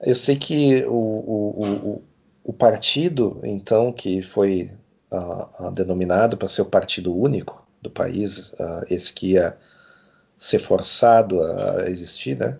Eu 0.00 0.14
sei 0.14 0.36
que 0.36 0.84
o, 0.84 0.92
o, 0.92 1.60
o, 1.64 2.02
o 2.44 2.52
partido, 2.52 3.40
então, 3.42 3.92
que 3.92 4.22
foi 4.22 4.70
uh, 5.10 5.66
uh, 5.66 5.72
denominado 5.72 6.36
para 6.36 6.48
ser 6.48 6.62
o 6.62 6.66
partido 6.66 7.14
único 7.14 7.66
do 7.80 7.90
país, 7.90 8.52
esse 8.90 9.12
que 9.12 9.34
ia 9.34 9.56
ser 10.36 10.58
forçado 10.58 11.40
a 11.40 11.88
existir, 11.88 12.36
né? 12.36 12.56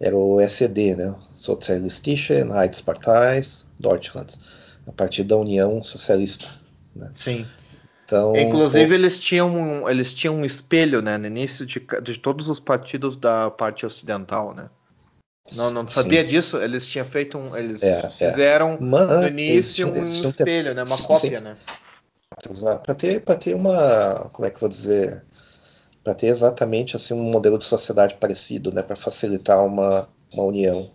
era 0.00 0.16
o 0.16 0.40
SED, 0.40 0.94
né? 0.96 1.14
Sozialistische 1.34 2.34
Einheitspartei 2.34 3.40
Deutschland, 3.78 4.34
a 4.86 4.92
partir 4.92 5.24
da 5.24 5.36
União 5.36 5.80
Socialista. 5.82 6.48
Né? 6.94 7.10
Sim. 7.16 7.46
Então, 8.04 8.36
Inclusive 8.36 8.94
eles 8.94 9.18
tinham 9.18 9.88
eles 9.88 10.14
tinham 10.14 10.36
um 10.36 10.44
espelho, 10.44 11.02
né, 11.02 11.18
no 11.18 11.26
início 11.26 11.66
de, 11.66 11.84
de 12.02 12.18
todos 12.18 12.48
os 12.48 12.60
partidos 12.60 13.16
da 13.16 13.50
parte 13.50 13.84
ocidental, 13.84 14.54
né? 14.54 14.68
Não, 15.54 15.70
não 15.70 15.86
sabia 15.86 16.22
sim. 16.22 16.28
disso. 16.28 16.58
Eles 16.58 16.86
tinham 16.86 17.06
feito 17.06 17.38
um, 17.38 17.56
eles 17.56 17.82
é, 17.82 18.00
é. 18.00 18.10
fizeram 18.10 18.74
é. 18.74 18.78
no 18.80 19.26
início 19.28 19.88
um 19.88 20.02
espelho, 20.02 20.74
né, 20.74 20.82
uma 20.82 20.96
sim, 20.96 21.04
cópia, 21.04 21.38
sim. 21.38 21.44
né? 21.44 21.56
Para 22.82 22.94
ter 22.94 23.20
ter 23.20 23.54
uma, 23.54 24.28
como 24.32 24.46
é 24.46 24.50
que 24.50 24.56
eu 24.56 24.60
vou 24.60 24.68
dizer, 24.68 25.24
para 26.02 26.14
ter 26.14 26.26
exatamente 26.26 26.96
assim 26.96 27.14
um 27.14 27.22
modelo 27.22 27.58
de 27.58 27.64
sociedade 27.64 28.16
parecido, 28.16 28.72
né, 28.72 28.82
para 28.82 28.96
facilitar 28.96 29.64
uma, 29.64 30.08
uma 30.32 30.44
união. 30.44 30.90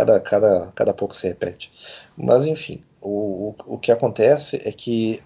Cada, 0.00 0.20
cada, 0.20 0.72
cada 0.74 0.94
pouco 0.94 1.14
se 1.14 1.28
repete. 1.28 1.70
Mas, 2.16 2.46
enfim, 2.46 2.82
o, 3.00 3.54
o, 3.68 3.74
o 3.74 3.78
que 3.78 3.92
acontece 3.92 4.60
é 4.64 4.72
que 4.72 5.20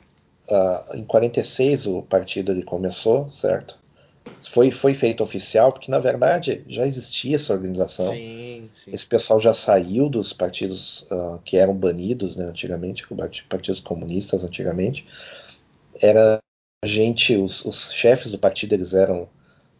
uh, 0.50 0.96
em 0.96 1.04
46 1.04 1.86
o 1.86 2.02
partido 2.02 2.50
ele 2.50 2.64
começou, 2.64 3.30
certo? 3.30 3.78
foi, 4.42 4.70
foi 4.70 4.94
feito 4.94 5.22
oficial, 5.22 5.72
porque 5.72 5.90
na 5.90 5.98
verdade 5.98 6.64
já 6.68 6.86
existia 6.86 7.36
essa 7.36 7.52
organização. 7.52 8.12
Sim, 8.12 8.68
sim. 8.84 8.90
Esse 8.92 9.06
pessoal 9.06 9.40
já 9.40 9.52
saiu 9.52 10.08
dos 10.08 10.32
partidos 10.32 11.06
uh, 11.10 11.38
que 11.44 11.56
eram 11.56 11.74
banidos 11.74 12.36
né, 12.36 12.44
antigamente, 12.44 13.06
partidos 13.48 13.80
comunistas 13.80 14.44
antigamente. 14.44 15.06
Era 16.00 16.38
gente, 16.84 17.36
os, 17.36 17.64
os 17.64 17.92
chefes 17.92 18.30
do 18.30 18.38
partido 18.38 18.74
eles 18.74 18.92
eram 18.94 19.28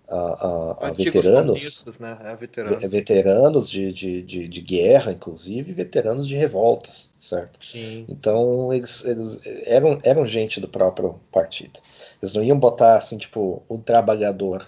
uh, 0.08 0.90
uh, 0.90 0.94
veteranos, 0.94 1.84
né? 1.98 2.18
é, 2.22 2.36
veteranos, 2.36 2.84
veteranos 2.84 3.70
de, 3.70 3.92
de, 3.92 4.22
de, 4.22 4.48
de, 4.48 4.60
guerra, 4.60 5.12
inclusive, 5.12 5.72
veteranos 5.72 6.26
de 6.26 6.34
revoltas, 6.34 7.10
certo? 7.18 7.64
Sim. 7.64 8.04
Então 8.08 8.72
eles, 8.72 9.04
eles 9.04 9.40
eram, 9.66 10.00
eram 10.02 10.26
gente 10.26 10.60
do 10.60 10.68
próprio 10.68 11.20
partido. 11.30 11.80
Eles 12.22 12.34
não 12.34 12.42
iam 12.42 12.58
botar 12.58 12.96
assim, 12.96 13.18
tipo, 13.18 13.62
o 13.68 13.78
trabalhador 13.78 14.66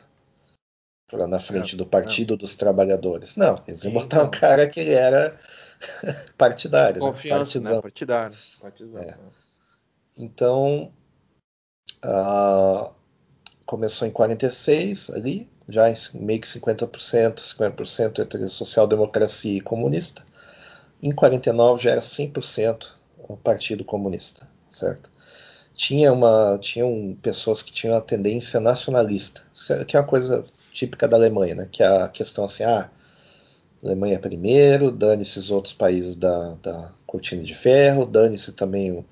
lá 1.12 1.26
na 1.26 1.38
frente 1.38 1.76
do 1.76 1.86
Partido 1.86 2.32
não. 2.32 2.38
dos 2.38 2.56
Trabalhadores. 2.56 3.36
Não, 3.36 3.56
eles 3.66 3.84
iam 3.84 3.92
Sim, 3.92 3.98
botar 3.98 4.18
não. 4.18 4.26
um 4.26 4.30
cara 4.30 4.68
que 4.68 4.80
ele 4.80 4.92
era 4.92 5.38
partidário. 6.36 7.00
Né? 7.00 7.08
Confiança, 7.08 7.60
né? 7.60 7.80
Partidário. 7.80 8.36
Partizão, 8.60 9.00
é. 9.00 9.06
né? 9.06 9.18
Então, 10.18 10.92
uh, 12.04 12.90
começou 13.66 14.08
em 14.08 14.10
46 14.10 15.10
ali, 15.10 15.50
já 15.68 15.90
em 15.90 15.94
meio 16.14 16.40
que 16.40 16.46
50%, 16.46 17.34
50% 17.40 18.20
entre 18.20 18.48
social-democracia 18.48 19.58
e 19.58 19.60
comunista. 19.60 20.22
Em 21.02 21.12
49 21.12 21.82
já 21.82 21.90
era 21.90 22.00
100% 22.00 22.86
o 23.28 23.36
Partido 23.36 23.84
Comunista, 23.84 24.48
certo? 24.70 25.10
tinha 25.76 26.10
uma 26.10 26.58
tinham 26.58 27.16
pessoas 27.20 27.62
que 27.62 27.70
tinham 27.70 27.94
a 27.96 28.00
tendência 28.00 28.58
nacionalista, 28.58 29.42
que 29.86 29.94
é 29.96 30.00
uma 30.00 30.06
coisa 30.06 30.44
típica 30.72 31.06
da 31.06 31.16
Alemanha, 31.16 31.54
né? 31.54 31.68
Que 31.70 31.82
é 31.82 31.86
a 31.86 32.08
questão 32.08 32.44
assim, 32.44 32.64
ah, 32.64 32.90
Alemanha 33.84 34.18
primeiro, 34.18 34.90
dane-se 34.90 35.38
os 35.38 35.50
outros 35.50 35.74
países 35.74 36.16
da, 36.16 36.54
da 36.62 36.92
cortina 37.06 37.42
de 37.42 37.54
ferro, 37.54 38.06
dane-se 38.06 38.52
também 38.52 38.90
o, 38.90 39.04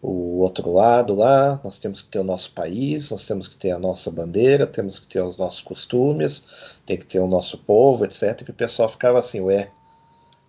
o 0.00 0.38
outro 0.38 0.72
lado 0.72 1.14
lá, 1.14 1.60
nós 1.64 1.78
temos 1.78 2.02
que 2.02 2.08
ter 2.08 2.20
o 2.20 2.24
nosso 2.24 2.52
país, 2.52 3.10
nós 3.10 3.26
temos 3.26 3.48
que 3.48 3.56
ter 3.56 3.72
a 3.72 3.78
nossa 3.78 4.10
bandeira, 4.10 4.66
temos 4.66 4.98
que 4.98 5.08
ter 5.08 5.20
os 5.20 5.36
nossos 5.36 5.60
costumes, 5.60 6.76
tem 6.86 6.96
que 6.96 7.06
ter 7.06 7.18
o 7.18 7.26
nosso 7.26 7.58
povo, 7.58 8.04
etc. 8.04 8.44
E 8.46 8.50
o 8.50 8.54
pessoal 8.54 8.88
ficava 8.88 9.18
assim, 9.18 9.40
ué, 9.40 9.70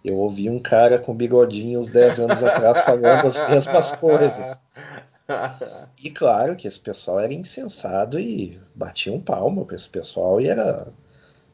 eu 0.05 0.17
ouvi 0.17 0.49
um 0.49 0.59
cara 0.59 0.99
com 0.99 1.15
bigodinho 1.15 1.79
uns 1.79 1.89
10 1.89 2.19
anos 2.19 2.43
atrás 2.43 2.81
falando 2.81 3.27
as 3.27 3.39
mesmas 3.49 3.91
coisas. 3.97 4.61
e 6.03 6.11
claro 6.11 6.55
que 6.55 6.67
esse 6.67 6.79
pessoal 6.79 7.19
era 7.19 7.33
insensado 7.33 8.19
e 8.19 8.59
batia 8.73 9.11
um 9.11 9.19
palmo 9.19 9.65
para 9.65 9.75
esse 9.75 9.89
pessoal 9.89 10.39
e 10.39 10.47
era 10.47 10.91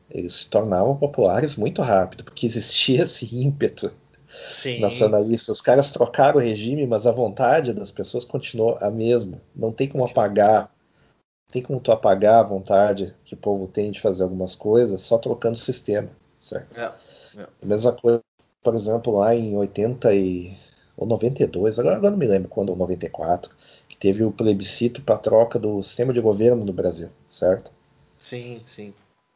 eles 0.10 0.34
se 0.34 0.50
tornavam 0.50 0.96
populares 0.96 1.56
muito 1.56 1.82
rápido, 1.82 2.24
porque 2.24 2.46
existia 2.46 3.04
esse 3.04 3.26
ímpeto 3.36 3.92
Sim. 4.62 4.80
nacionalista. 4.80 5.52
Os 5.52 5.62
caras 5.62 5.92
trocaram 5.92 6.38
o 6.38 6.42
regime, 6.42 6.86
mas 6.86 7.06
a 7.08 7.12
vontade 7.12 7.74
das 7.74 7.92
pessoas 7.92 8.26
continuou 8.26 8.78
a 8.82 8.90
mesma. 8.92 9.42
Não 9.56 9.72
tem 9.72 9.88
como 9.88 10.06
apagar, 10.06 10.72
tem 11.52 11.62
como 11.62 11.80
tu 11.80 11.92
apagar 11.92 12.40
a 12.40 12.48
vontade 12.48 13.16
que 13.24 13.34
o 13.34 13.38
povo 13.38 13.68
tem 13.68 13.92
de 13.92 14.02
fazer 14.02 14.24
algumas 14.24 14.56
coisas 14.56 15.02
só 15.02 15.18
trocando 15.18 15.56
o 15.56 15.62
sistema, 15.62 16.10
certo? 16.40 16.80
É, 16.80 16.92
é. 17.38 17.48
A 17.62 17.66
mesma 17.66 17.94
coisa, 17.94 18.22
por 18.62 18.76
exemplo, 18.76 19.18
lá 19.18 19.36
em 19.36 19.56
80 19.56 20.14
e 20.14 20.58
ou 20.98 21.06
92, 21.06 21.78
agora, 21.78 21.98
agora 21.98 22.12
não 22.12 22.18
me 22.18 22.26
lembro 22.26 22.50
quando, 22.50 22.70
ou 22.70 22.76
94, 22.76 23.54
que 23.88 23.98
teve 23.98 24.24
o 24.24 24.32
plebiscito 24.32 25.02
para 25.02 25.18
troca 25.18 25.60
do 25.60 25.84
sistema 25.84 26.14
de 26.14 26.22
governo 26.22 26.64
no 26.64 26.72
Brasil, 26.72 27.10
certo? 27.28 27.72
Sim, 28.24 28.62
sim. 28.66 28.94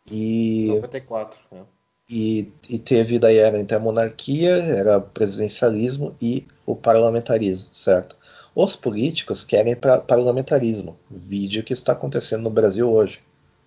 E 0.10 0.68
94, 0.70 1.39
né? 1.51 1.64
E, 2.10 2.51
e, 2.68 2.80
teve 2.80 3.20
daí 3.20 3.38
era 3.38 3.60
entre 3.60 3.76
a 3.76 3.80
monarquia, 3.80 4.55
era 4.55 4.99
presidencialismo 4.99 6.16
e 6.20 6.47
o 6.66 6.76
parlamentarismo, 6.76 7.70
certo? 7.72 8.18
Os 8.55 8.76
políticos 8.76 9.43
querem 9.43 9.76
pra, 9.76 9.99
parlamentarismo, 9.99 10.97
vídeo 11.10 11.64
que 11.64 11.72
está 11.72 11.91
acontecendo 11.91 12.41
no 12.43 12.49
Brasil 12.49 12.91
hoje, 12.91 13.20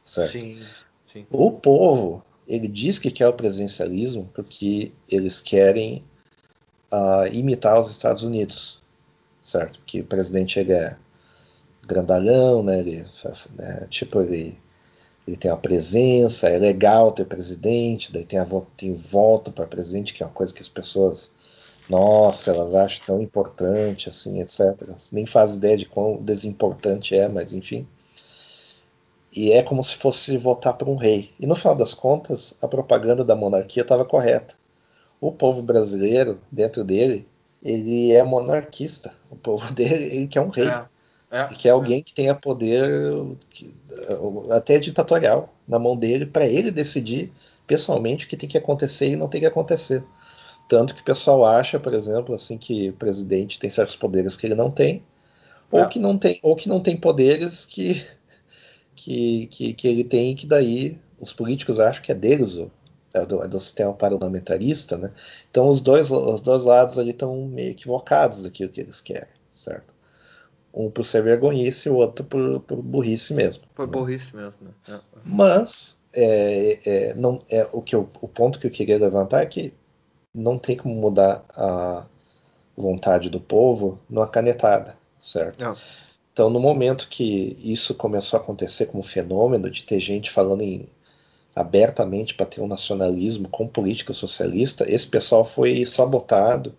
certo? 0.02 0.32
Sim, 0.32 0.58
sim. 1.12 1.26
O 1.30 1.52
povo 1.52 2.24
ele 2.48 2.66
diz 2.66 2.98
que 2.98 3.10
quer 3.10 3.28
o 3.28 3.32
presidencialismo 3.32 4.28
porque 4.34 4.92
eles 5.08 5.40
querem 5.40 6.04
uh, 6.92 7.32
imitar 7.32 7.80
os 7.80 7.90
Estados 7.90 8.22
Unidos, 8.22 8.82
certo? 9.42 9.80
Que 9.86 10.00
o 10.00 10.04
presidente 10.04 10.58
ele 10.58 10.72
é 10.72 10.96
grandalhão, 11.86 12.62
né? 12.62 12.80
Ele, 12.80 13.06
né? 13.56 13.86
tipo 13.88 14.20
ele 14.20 14.58
ele 15.26 15.36
tem 15.36 15.50
a 15.50 15.56
presença, 15.56 16.48
é 16.48 16.58
legal 16.58 17.12
ter 17.12 17.24
presidente, 17.24 18.12
daí 18.12 18.24
tem, 18.24 18.38
a, 18.38 18.46
tem 18.76 18.92
voto 18.92 19.52
para 19.52 19.66
presidente, 19.66 20.12
que 20.12 20.22
é 20.22 20.26
uma 20.26 20.32
coisa 20.32 20.52
que 20.52 20.62
as 20.62 20.68
pessoas, 20.68 21.32
nossa, 21.88 22.50
elas 22.50 22.74
acham 22.74 23.06
tão 23.06 23.22
importante, 23.22 24.08
assim, 24.08 24.40
etc. 24.40 24.60
Nem 25.12 25.24
faz 25.26 25.54
ideia 25.54 25.76
de 25.76 25.86
quão 25.86 26.16
desimportante 26.16 27.14
é, 27.14 27.28
mas 27.28 27.52
enfim. 27.52 27.86
E 29.34 29.52
é 29.52 29.62
como 29.62 29.82
se 29.82 29.96
fosse 29.96 30.36
votar 30.36 30.74
para 30.74 30.90
um 30.90 30.96
rei. 30.96 31.30
E 31.40 31.46
no 31.46 31.54
final 31.54 31.74
das 31.74 31.94
contas, 31.94 32.54
a 32.60 32.68
propaganda 32.68 33.24
da 33.24 33.34
monarquia 33.34 33.82
estava 33.82 34.04
correta. 34.04 34.54
O 35.20 35.32
povo 35.32 35.62
brasileiro, 35.62 36.40
dentro 36.50 36.84
dele, 36.84 37.26
ele 37.62 38.12
é 38.12 38.22
monarquista. 38.22 39.14
O 39.30 39.36
povo 39.36 39.70
dele, 39.72 40.16
ele 40.16 40.26
quer 40.26 40.40
um 40.40 40.48
rei. 40.48 40.68
É. 40.68 40.84
É, 41.32 41.46
que 41.46 41.66
é 41.66 41.70
alguém 41.70 42.00
é. 42.00 42.02
que 42.02 42.12
tenha 42.12 42.34
poder 42.34 42.86
que, 43.48 43.74
até 44.50 44.78
ditatorial 44.78 45.50
na 45.66 45.78
mão 45.78 45.96
dele 45.96 46.26
para 46.26 46.46
ele 46.46 46.70
decidir 46.70 47.32
pessoalmente 47.66 48.26
o 48.26 48.28
que 48.28 48.36
tem 48.36 48.46
que 48.46 48.58
acontecer 48.58 49.08
e 49.08 49.16
não 49.16 49.28
tem 49.28 49.40
que 49.40 49.46
acontecer. 49.46 50.04
Tanto 50.68 50.94
que 50.94 51.00
o 51.00 51.04
pessoal 51.04 51.42
acha, 51.46 51.80
por 51.80 51.94
exemplo, 51.94 52.34
assim 52.34 52.58
que 52.58 52.90
o 52.90 52.92
presidente 52.92 53.58
tem 53.58 53.70
certos 53.70 53.96
poderes 53.96 54.36
que 54.36 54.46
ele 54.46 54.54
não 54.54 54.70
tem, 54.70 55.02
é. 55.72 55.80
ou 55.80 55.88
que 55.88 55.98
não 55.98 56.18
tem, 56.18 56.38
ou 56.42 56.54
que 56.54 56.68
não 56.68 56.80
tem 56.80 56.98
poderes 56.98 57.64
que, 57.64 58.04
que, 58.94 59.46
que, 59.46 59.72
que 59.72 59.88
ele 59.88 60.04
tem 60.04 60.32
e 60.32 60.34
que 60.34 60.46
daí 60.46 61.00
os 61.18 61.32
políticos 61.32 61.80
acham 61.80 62.02
que 62.02 62.12
é 62.12 62.14
deles 62.14 62.56
o, 62.56 62.70
é 63.14 63.24
do, 63.24 63.42
é 63.42 63.48
do, 63.48 63.58
sistema 63.58 63.94
parlamentarista, 63.94 64.98
né? 64.98 65.10
Então 65.50 65.66
os 65.66 65.80
dois, 65.80 66.10
os 66.10 66.42
dois 66.42 66.64
lados 66.64 66.98
ali 66.98 67.12
estão 67.12 67.46
meio 67.46 67.70
equivocados 67.70 68.42
daquilo 68.42 68.70
que 68.70 68.82
eles 68.82 69.00
querem, 69.00 69.32
certo? 69.50 69.91
Um 70.74 70.90
por 70.90 71.04
ser 71.04 71.22
vergonhice 71.22 71.88
e 71.88 71.92
o 71.92 71.96
outro 71.96 72.24
por, 72.24 72.60
por 72.60 72.82
burrice 72.82 73.34
mesmo. 73.34 73.64
Por 73.74 73.86
né? 73.86 73.92
burrice 73.92 74.34
mesmo, 74.34 74.58
né? 74.62 74.70
É. 74.88 74.98
Mas 75.24 75.98
é, 76.14 76.78
é, 76.84 77.14
não, 77.14 77.38
é, 77.50 77.66
o, 77.72 77.82
que 77.82 77.94
eu, 77.94 78.08
o 78.20 78.28
ponto 78.28 78.58
que 78.58 78.66
eu 78.66 78.70
queria 78.70 78.98
levantar 78.98 79.42
é 79.42 79.46
que 79.46 79.72
não 80.34 80.58
tem 80.58 80.76
como 80.76 80.94
mudar 80.94 81.44
a 81.50 82.06
vontade 82.76 83.28
do 83.28 83.40
povo 83.40 83.98
numa 84.08 84.26
canetada, 84.26 84.96
certo? 85.20 85.62
Não. 85.62 85.76
Então, 86.32 86.48
no 86.48 86.58
momento 86.58 87.08
que 87.08 87.58
isso 87.60 87.94
começou 87.94 88.38
a 88.38 88.42
acontecer 88.42 88.86
como 88.86 89.02
fenômeno, 89.02 89.70
de 89.70 89.84
ter 89.84 90.00
gente 90.00 90.30
falando 90.30 90.62
em, 90.62 90.88
abertamente 91.54 92.34
para 92.34 92.46
ter 92.46 92.62
um 92.62 92.66
nacionalismo 92.66 93.48
com 93.48 93.68
política 93.68 94.14
socialista, 94.14 94.90
esse 94.90 95.06
pessoal 95.06 95.44
foi 95.44 95.84
sabotado 95.84 96.74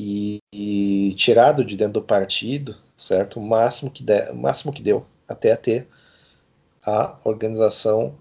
e, 0.00 0.38
e, 0.54 1.12
tirado 1.16 1.64
de 1.64 1.76
dentro 1.76 1.94
do 1.94 2.06
partido, 2.06 2.72
certo? 2.96 3.40
O 3.40 3.42
máximo 3.42 3.90
que, 3.90 4.04
de, 4.04 4.32
máximo 4.32 4.72
que 4.72 4.80
deu 4.80 5.04
até 5.26 5.56
ter 5.56 5.88
a 6.86 7.18
organização 7.24 8.16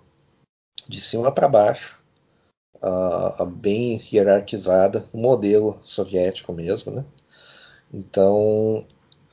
de 0.90 1.00
cima 1.00 1.32
para 1.32 1.48
baixo, 1.48 2.02
a, 2.82 3.44
a 3.44 3.46
bem 3.46 4.02
hierarquizada, 4.12 5.08
o 5.14 5.20
modelo 5.20 5.78
soviético 5.84 6.52
mesmo, 6.52 6.92
né? 6.92 7.06
Então 7.94 8.84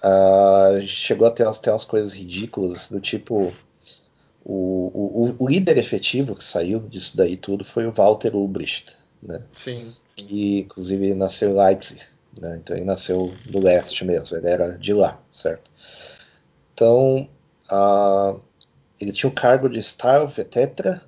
a, 0.03 0.81
chegou 0.87 1.27
a 1.27 1.31
ter 1.31 1.45
umas, 1.45 1.59
umas 1.67 1.87
coisas 1.87 2.13
ridículas 2.13 2.91
do 2.91 3.01
tipo 3.01 3.55
o, 4.45 5.33
o, 5.33 5.45
o, 5.45 5.49
líder 5.49 5.79
efetivo 5.79 6.35
que 6.35 6.45
saiu 6.45 6.81
disso 6.81 7.17
daí 7.17 7.39
tudo 7.39 7.65
foi 7.65 7.87
o 7.87 7.93
Walter 7.93 8.37
Ulbricht, 8.37 8.99
né? 9.23 9.43
Sim. 9.65 9.97
Que 10.15 10.61
inclusive 10.61 11.15
nasceu 11.15 11.51
em 11.51 11.55
Leipzig, 11.55 12.03
né? 12.41 12.59
Então 12.61 12.77
ele 12.77 12.85
nasceu 12.85 13.35
do 13.47 13.61
leste 13.61 14.05
mesmo, 14.05 14.37
ele 14.37 14.49
era 14.49 14.79
de 14.79 14.93
lá, 14.93 15.21
certo? 15.31 15.71
Então, 16.73 17.29
uh, 17.71 18.41
ele 19.01 19.13
tinha 19.13 19.31
o 19.31 19.35
cargo 19.35 19.69
de 19.69 19.83
Stellvertreter 19.83 21.01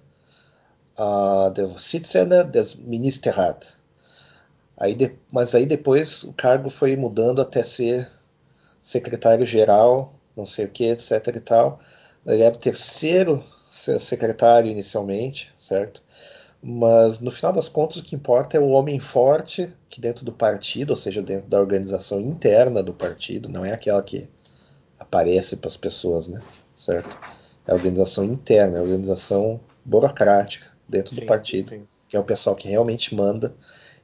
uh, 0.98 1.50
der 1.50 1.66
Vorsitzender 1.66 2.44
des 2.44 2.74
Ministerrat. 2.74 3.74
Aí 4.76 4.94
de, 4.94 5.16
mas 5.30 5.54
aí 5.54 5.66
depois 5.66 6.24
o 6.24 6.32
cargo 6.32 6.68
foi 6.68 6.96
mudando 6.96 7.40
até 7.40 7.62
ser 7.62 8.10
secretário-geral, 8.80 10.14
não 10.36 10.44
sei 10.44 10.66
o 10.66 10.68
que, 10.68 10.84
etc 10.84 11.28
e 11.34 11.40
tal. 11.40 11.80
Ele 12.26 12.42
era 12.42 12.54
o 12.54 12.58
terceiro 12.58 13.42
secretário 13.70 14.70
inicialmente, 14.70 15.52
certo? 15.56 16.02
Mas 16.68 17.20
no 17.20 17.30
final 17.30 17.52
das 17.52 17.68
contas 17.68 17.98
o 17.98 18.02
que 18.02 18.16
importa 18.16 18.56
é 18.56 18.60
o 18.60 18.70
homem 18.70 18.98
forte 18.98 19.72
que 19.88 20.00
dentro 20.00 20.24
do 20.24 20.32
partido, 20.32 20.90
ou 20.90 20.96
seja, 20.96 21.22
dentro 21.22 21.48
da 21.48 21.60
organização 21.60 22.20
interna 22.20 22.82
do 22.82 22.92
partido, 22.92 23.48
não 23.48 23.64
é 23.64 23.72
aquela 23.72 24.02
que 24.02 24.28
aparece 24.98 25.58
para 25.58 25.68
as 25.68 25.76
pessoas, 25.76 26.26
né? 26.26 26.42
Certo? 26.74 27.16
É 27.64 27.70
a 27.70 27.74
organização 27.76 28.24
interna, 28.24 28.78
é 28.78 28.80
a 28.80 28.82
organização 28.82 29.60
burocrática 29.84 30.66
dentro 30.88 31.14
sim, 31.14 31.20
do 31.20 31.26
partido, 31.26 31.70
sim. 31.70 31.86
que 32.08 32.16
é 32.16 32.18
o 32.18 32.24
pessoal 32.24 32.56
que 32.56 32.66
realmente 32.66 33.14
manda. 33.14 33.54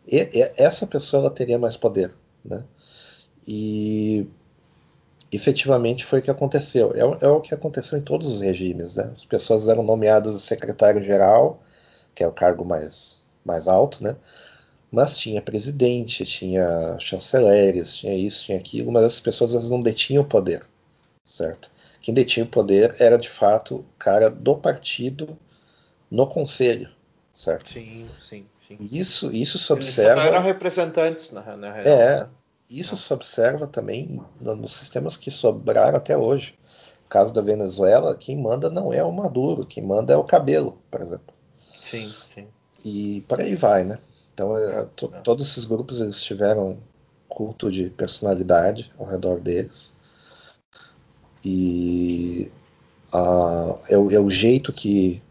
E, 0.07 0.19
e 0.19 0.53
essa 0.57 0.87
pessoa 0.87 1.23
ela 1.23 1.31
teria 1.31 1.59
mais 1.59 1.77
poder, 1.77 2.15
né? 2.45 2.63
E 3.45 4.25
efetivamente 5.33 6.05
foi 6.05 6.21
o 6.21 6.23
que 6.23 6.31
aconteceu. 6.31 6.93
É, 6.95 7.27
é, 7.27 7.29
o 7.29 7.41
que 7.41 7.55
aconteceu 7.55 7.99
em 7.99 8.03
todos 8.03 8.29
os 8.29 8.41
regimes, 8.41 8.95
né? 8.95 9.11
As 9.17 9.25
pessoas 9.25 9.67
eram 9.67 9.83
nomeadas 9.83 10.41
secretário-geral 10.43 11.61
que 12.15 12.23
é 12.23 12.27
o 12.27 12.33
cargo 12.33 12.65
mais, 12.65 13.25
mais 13.45 13.69
alto, 13.69 14.03
né? 14.03 14.17
Mas 14.91 15.17
tinha 15.17 15.41
presidente, 15.41 16.27
tinha 16.27 16.97
chanceleres, 16.99 17.97
tinha 17.97 18.15
isso, 18.15 18.45
tinha 18.45 18.59
aquilo, 18.59 18.93
mas 18.93 19.05
essas 19.05 19.21
pessoas 19.21 19.53
elas 19.55 19.71
não 19.71 19.81
detinham 19.81 20.23
o 20.23 20.27
poder, 20.27 20.67
certo? 21.25 21.71
Quem 22.01 22.13
detinha 22.13 22.45
o 22.45 22.49
poder 22.49 22.95
era 22.99 23.17
de 23.17 23.29
fato 23.29 23.77
o 23.77 23.85
cara 23.99 24.31
do 24.31 24.57
partido 24.57 25.39
no 26.11 26.27
conselho, 26.27 26.91
certo? 27.33 27.73
Sim, 27.73 28.07
sim, 28.23 28.45
sim. 28.69 28.77
Isso, 28.81 29.33
isso 29.33 29.59
se 29.59 29.73
observa. 29.73 30.21
Eles 30.21 30.27
eram 30.27 30.43
representantes 30.43 31.31
na, 31.31 31.57
na 31.57 31.73
real. 31.73 31.87
É, 31.87 32.29
isso 32.69 32.95
ah. 32.95 32.99
se 32.99 33.15
observa 33.15 33.67
também 33.67 34.21
nos 34.41 34.75
sistemas 34.75 35.17
que 35.17 35.31
sobraram 35.31 35.97
até 35.97 36.17
hoje. 36.17 36.59
No 37.05 37.09
caso 37.09 37.33
da 37.33 37.41
Venezuela, 37.41 38.17
quem 38.17 38.37
manda 38.37 38.69
não 38.69 38.93
é 38.93 39.03
o 39.03 39.13
Maduro, 39.13 39.67
quem 39.67 39.83
manda 39.83 40.13
é 40.13 40.17
o 40.17 40.25
cabelo, 40.25 40.79
por 40.91 41.01
exemplo. 41.01 41.35
Sim, 41.93 42.11
sim. 42.35 42.47
E 42.83 43.23
por 43.29 43.39
aí 43.39 43.55
vai, 43.55 43.85
né? 43.85 43.99
Então, 44.33 44.57
é, 44.57 44.87
to, 44.97 45.13
todos 45.23 45.47
esses 45.47 45.67
grupos 45.67 46.01
eles 46.01 46.23
tiveram 46.23 46.79
culto 47.29 47.71
de 47.71 47.91
personalidade 47.91 48.91
ao 48.99 49.05
redor 49.05 49.39
deles. 49.39 49.93
E 51.45 52.51
uh, 53.13 53.79
é, 53.91 53.99
o, 53.99 54.11
é, 54.11 54.19
o, 54.19 54.31
jeito 54.31 54.73
que 54.73 55.23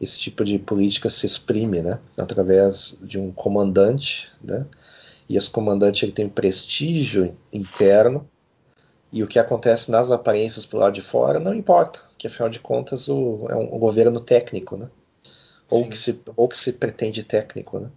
esse 0.00 0.18
tipo 0.18 0.42
de 0.42 0.58
política 0.58 1.10
se 1.10 1.26
exprime, 1.26 1.82
né? 1.82 2.00
Através 2.16 2.98
de 3.02 3.18
um 3.18 3.30
comandante, 3.30 4.32
né? 4.42 4.66
E 5.28 5.36
esse 5.36 5.50
comandante 5.50 6.02
ele 6.02 6.12
tem 6.12 6.24
um 6.24 6.30
prestígio 6.30 7.36
interno 7.52 8.26
e 9.12 9.22
o 9.22 9.26
que 9.26 9.38
acontece 9.38 9.90
nas 9.90 10.10
aparências 10.10 10.64
por 10.64 10.78
lado 10.78 10.94
de 10.94 11.02
fora 11.02 11.38
não 11.38 11.54
importa, 11.54 12.00
porque 12.08 12.26
afinal 12.26 12.48
de 12.48 12.60
contas 12.60 13.06
o, 13.06 13.46
é 13.50 13.56
um, 13.56 13.74
um 13.74 13.78
governo 13.78 14.18
técnico, 14.18 14.78
né? 14.78 14.88
Ou 15.68 15.88
que, 15.88 15.96
se, 15.96 16.20
ou 16.36 16.48
que 16.48 16.56
se 16.56 16.72
pretende 16.72 17.22
técnico. 17.22 17.78
Né? 17.78 17.90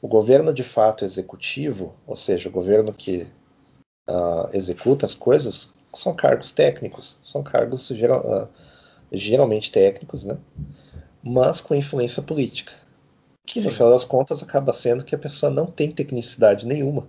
O 0.00 0.08
governo 0.08 0.52
de 0.52 0.62
fato 0.62 1.04
executivo, 1.04 1.94
ou 2.06 2.16
seja, 2.16 2.48
o 2.48 2.52
governo 2.52 2.92
que 2.92 3.26
uh, 4.08 4.48
executa 4.52 5.06
as 5.06 5.14
coisas, 5.14 5.72
são 5.92 6.14
cargos 6.14 6.50
técnicos, 6.50 7.18
são 7.22 7.42
cargos 7.42 7.88
geral, 7.88 8.20
uh, 8.20 8.48
geralmente 9.12 9.72
técnicos, 9.72 10.24
né? 10.24 10.38
mas 11.22 11.60
com 11.60 11.74
influência 11.74 12.22
política. 12.22 12.72
Que 13.46 13.60
no 13.60 13.70
sim. 13.70 13.76
final 13.76 13.90
das 13.92 14.04
contas 14.04 14.42
acaba 14.42 14.72
sendo 14.72 15.04
que 15.04 15.14
a 15.14 15.18
pessoa 15.18 15.50
não 15.50 15.66
tem 15.66 15.90
tecnicidade 15.90 16.66
nenhuma. 16.66 17.08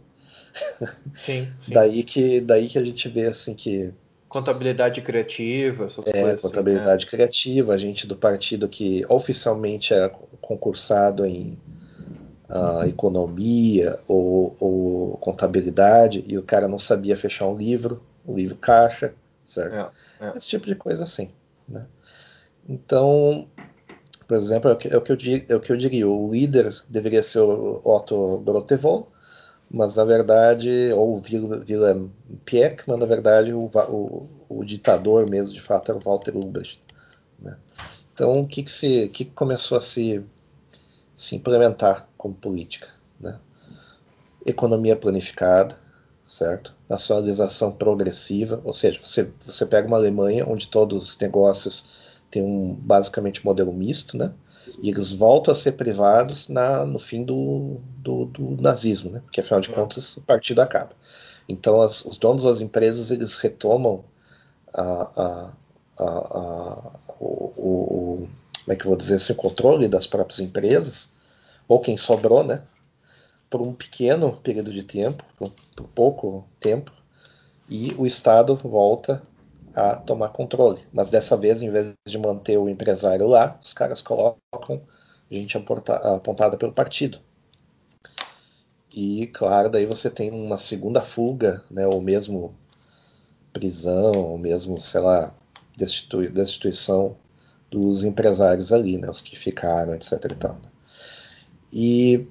Sim, 1.14 1.48
sim. 1.66 1.74
daí, 1.74 2.04
que, 2.04 2.42
daí 2.42 2.68
que 2.68 2.78
a 2.78 2.84
gente 2.84 3.10
vê 3.10 3.28
assim 3.28 3.54
que. 3.54 3.94
Contabilidade 4.30 5.02
criativa, 5.02 5.86
essas 5.86 6.06
é, 6.08 6.22
coisas. 6.22 6.42
Contabilidade 6.42 7.06
assim, 7.06 7.06
né? 7.06 7.10
criativa, 7.10 7.74
a 7.74 7.78
gente 7.78 8.06
do 8.06 8.16
partido 8.16 8.70
que 8.70 9.04
oficialmente 9.10 9.92
é 9.94 10.08
concursado 10.40 11.26
em 11.26 11.60
uh, 12.48 12.88
economia 12.88 13.98
ou, 14.08 14.56
ou, 14.60 15.18
contabilidade 15.18 16.24
e 16.28 16.38
o 16.38 16.44
cara 16.44 16.68
não 16.68 16.78
sabia 16.78 17.18
fechar 17.18 17.48
um 17.48 17.58
livro, 17.58 18.04
o 18.24 18.34
um 18.34 18.36
livro 18.36 18.56
caixa, 18.56 19.16
certo? 19.44 19.92
É, 20.22 20.28
é. 20.28 20.38
Esse 20.38 20.48
tipo 20.48 20.68
de 20.68 20.76
coisa 20.76 21.04
assim. 21.04 21.32
Né? 21.68 21.88
Então, 22.68 23.48
por 24.28 24.38
exemplo, 24.38 24.70
é 24.70 24.74
o 24.74 24.78
que, 24.78 24.88
é 24.88 24.92
eu, 24.94 25.04
é 25.50 25.56
o 25.56 25.60
que 25.60 25.72
eu 25.72 25.78
diria, 25.78 26.08
o 26.08 26.32
líder 26.32 26.72
deveria 26.88 27.24
ser 27.24 27.40
o 27.40 27.82
Otto 27.84 28.40
Grotewohl, 28.46 29.08
mas 29.70 29.96
na 29.96 30.04
verdade, 30.04 30.92
ou 30.94 31.16
o 31.16 31.22
Willem 31.22 32.12
Pieck, 32.44 32.84
mas 32.88 32.98
na 32.98 33.06
verdade 33.06 33.54
o, 33.54 33.66
o, 33.66 34.28
o, 34.50 34.66
ditador 34.66 35.30
mesmo, 35.30 35.54
de 35.54 35.62
fato, 35.62 35.92
era 35.92 36.00
o 36.00 36.02
Walter 36.02 36.36
Ulbricht. 36.36 36.82
Né? 37.40 37.56
Então, 38.14 38.40
o 38.40 38.48
que, 38.48 38.64
que, 38.64 38.72
se, 38.72 39.08
que 39.10 39.26
começou 39.26 39.78
a 39.78 39.82
se, 39.82 40.24
se 41.16 41.36
implementar 41.36 42.08
como 42.18 42.34
política? 42.34 42.88
Né? 43.20 43.38
Economia 44.46 44.96
planificada, 44.96 45.78
certo? 46.26 46.76
Nacionalização 46.88 47.72
progressiva, 47.72 48.62
ou 48.64 48.74
seja, 48.74 49.00
você, 49.04 49.32
você 49.40 49.66
pega 49.66 49.88
uma 49.88 49.98
Alemanha 49.98 50.48
onde 50.48 50.68
todos 50.68 51.10
os 51.10 51.18
negócios 51.18 52.20
têm 52.32 52.44
um 52.44 52.74
basicamente 52.74 53.46
modelo 53.46 53.74
misto, 53.74 54.18
né? 54.18 54.34
E 54.82 54.90
eles 54.90 55.12
voltam 55.12 55.52
a 55.52 55.56
ser 55.56 55.74
privados 55.74 56.48
na, 56.48 56.86
no 56.86 57.00
fim 57.00 57.24
do, 57.24 57.80
do, 57.98 58.26
do 58.26 58.62
nazismo, 58.62 59.12
né? 59.12 59.22
Porque 59.22 59.40
afinal 59.40 59.62
de 59.62 59.70
contas 59.70 60.18
o 60.18 60.22
partido 60.22 60.62
acaba. 60.62 60.92
Então 61.48 61.82
as, 61.82 62.06
os 62.06 62.18
donos 62.18 62.44
das 62.44 62.62
empresas 62.62 63.12
eles 63.12 63.38
retomam 63.38 64.04
a, 64.74 64.84
a, 65.16 65.54
a, 66.00 67.00
o, 67.20 67.26
o, 67.26 68.28
como 68.64 68.74
é 68.74 68.76
que 68.76 68.86
vou 68.86 68.96
dizer 68.96 69.16
assim, 69.16 69.34
o 69.34 69.36
controle 69.36 69.88
das 69.88 70.06
próprias 70.06 70.40
empresas 70.40 71.12
ou 71.68 71.80
quem 71.80 71.98
sobrou, 71.98 72.44
né? 72.44 72.64
Por 73.50 73.62
um 73.62 73.74
pequeno 73.74 74.34
período 74.38 74.72
de 74.72 74.84
tempo, 74.84 75.24
por, 75.38 75.52
por 75.76 75.88
pouco 75.88 76.48
tempo, 76.60 76.92
e 77.70 77.94
o 77.98 78.06
Estado 78.06 78.56
volta 78.56 79.22
a 79.76 79.96
tomar 79.96 80.30
controle. 80.30 80.86
Mas 80.92 81.10
dessa 81.10 81.38
vez, 81.38 81.62
em 81.62 81.70
vez 81.70 81.94
de 82.08 82.18
manter 82.18 82.58
o 82.58 82.70
empresário 82.70 83.28
lá, 83.28 83.60
os 83.64 83.74
caras 83.74 84.02
colocam 84.02 84.82
gente 85.32 85.58
apontada 85.58 86.58
pelo 86.58 86.74
partido. 86.74 87.20
E 88.94 89.28
claro, 89.28 89.70
daí 89.70 89.86
você 89.86 90.10
tem 90.10 90.32
uma 90.32 90.58
segunda 90.58 91.02
fuga, 91.02 91.64
né, 91.70 91.86
ou 91.88 92.02
mesmo 92.02 92.56
prisão, 93.54 94.12
ou 94.14 94.38
mesmo, 94.38 94.82
sei 94.82 95.02
lá, 95.02 95.34
destitui 95.78 96.30
destituição 96.30 97.16
dos 97.70 98.04
empresários 98.04 98.74
ali, 98.74 98.98
né, 98.98 99.10
os 99.10 99.22
que 99.22 99.38
ficaram, 99.38 99.94
etc. 99.94 100.14
E, 100.14 100.36
tal, 100.36 100.54
né. 100.56 100.70
e 101.72 102.28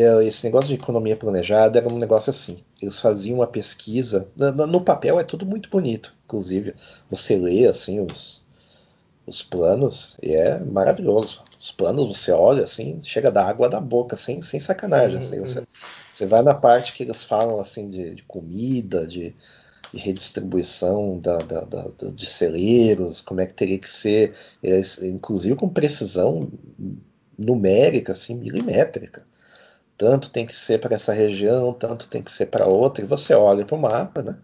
esse 0.00 0.44
negócio 0.44 0.68
de 0.68 0.74
economia 0.74 1.16
planejada 1.16 1.78
era 1.78 1.92
um 1.92 1.98
negócio 1.98 2.30
assim. 2.30 2.62
Eles 2.80 3.00
faziam 3.00 3.38
uma 3.38 3.46
pesquisa. 3.46 4.28
No, 4.36 4.80
papel 4.80 5.18
é 5.18 5.24
tudo 5.24 5.46
muito 5.46 5.70
bonito. 5.70 6.14
Inclusive, 6.24 6.74
você 7.08 7.36
lê 7.36 7.66
assim 7.66 8.00
os, 8.00 8.42
os 9.26 9.42
planos 9.42 10.16
e 10.22 10.34
é 10.34 10.62
maravilhoso. 10.64 11.42
Os 11.60 11.72
planos 11.72 12.08
você 12.16 12.30
olha 12.32 12.64
assim, 12.64 13.00
chega 13.02 13.30
da 13.30 13.44
água 13.44 13.68
da 13.68 13.80
boca, 13.80 14.16
sem, 14.16 14.42
sem 14.42 14.60
sacanagem. 14.60 15.18
Assim, 15.18 15.40
você, 15.40 15.64
você 16.08 16.26
vai 16.26 16.42
na 16.42 16.54
parte 16.54 16.92
que 16.92 17.02
eles 17.02 17.24
falam 17.24 17.58
assim 17.58 17.88
de, 17.88 18.14
de 18.14 18.22
comida, 18.24 19.06
de, 19.06 19.34
de 19.92 19.98
redistribuição 19.98 21.18
da, 21.18 21.38
da, 21.38 21.60
da, 21.62 21.84
de 22.12 22.26
celeiros, 22.26 23.22
como 23.22 23.40
é 23.40 23.46
que 23.46 23.54
teria 23.54 23.78
que 23.78 23.88
ser, 23.88 24.34
inclusive 25.02 25.56
com 25.56 25.68
precisão 25.68 26.48
numérica, 27.38 28.12
assim, 28.12 28.34
milimétrica 28.34 29.26
tanto 29.98 30.30
tem 30.30 30.46
que 30.46 30.54
ser 30.54 30.78
para 30.78 30.94
essa 30.94 31.12
região, 31.12 31.72
tanto 31.72 32.08
tem 32.08 32.22
que 32.22 32.30
ser 32.30 32.46
para 32.46 32.66
outra, 32.66 33.04
e 33.04 33.08
você 33.08 33.34
olha 33.34 33.64
para 33.64 33.76
o 33.76 33.80
mapa, 33.80 34.22
né? 34.22 34.38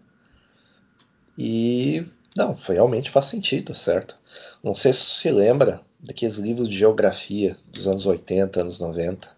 E 1.37 2.05
não, 2.35 2.53
realmente 2.67 3.09
faz 3.09 3.25
sentido, 3.25 3.73
certo? 3.73 4.17
Não 4.61 4.75
sei 4.75 4.91
se 4.91 5.05
se 5.05 5.31
lembra 5.31 5.79
daqueles 5.99 6.37
livros 6.37 6.67
de 6.67 6.77
geografia 6.77 7.55
dos 7.71 7.87
anos 7.87 8.05
80, 8.05 8.61
anos 8.61 8.79
90. 8.79 9.29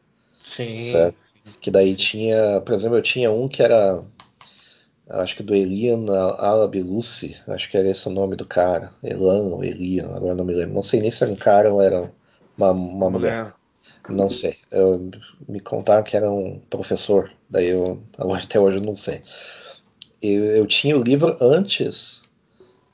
Sim. 0.43 0.79
Certo? 0.81 1.15
Que 1.61 1.69
daí 1.69 1.95
tinha, 1.95 2.59
por 2.61 2.73
exemplo, 2.73 2.97
eu 2.97 3.01
tinha 3.01 3.31
um 3.31 3.47
que 3.47 3.61
era 3.61 4.03
acho 5.09 5.37
que 5.37 5.43
do 5.43 5.55
Elian 5.55 6.05
Alabilucci, 6.37 7.37
acho 7.47 7.69
que 7.69 7.77
era 7.77 7.87
esse 7.87 8.07
o 8.07 8.11
nome 8.11 8.35
do 8.35 8.45
cara, 8.45 8.91
Elan 9.03 9.43
ou 9.43 9.63
Elian, 9.63 10.07
agora 10.13 10.35
não 10.35 10.43
me 10.43 10.53
lembro. 10.53 10.73
Não 10.73 10.83
sei 10.83 10.99
nem 10.99 11.11
se 11.11 11.23
era 11.23 11.31
um 11.31 11.35
cara 11.35 11.71
ou 11.71 11.81
era 11.81 12.11
uma, 12.57 12.71
uma 12.71 13.09
mulher. 13.09 13.43
mulher. 13.43 13.53
Não 14.09 14.29
sei. 14.29 14.55
Eu, 14.71 15.09
me 15.47 15.59
contaram 15.59 16.03
que 16.03 16.15
era 16.15 16.29
um 16.31 16.59
professor, 16.69 17.31
daí 17.49 17.69
eu 17.69 18.01
até 18.43 18.59
hoje 18.59 18.77
eu 18.77 18.83
não 18.83 18.95
sei. 18.95 19.21
Eu, 20.21 20.45
eu 20.45 20.67
tinha 20.67 20.97
o 20.97 21.03
livro 21.03 21.35
antes 21.41 22.27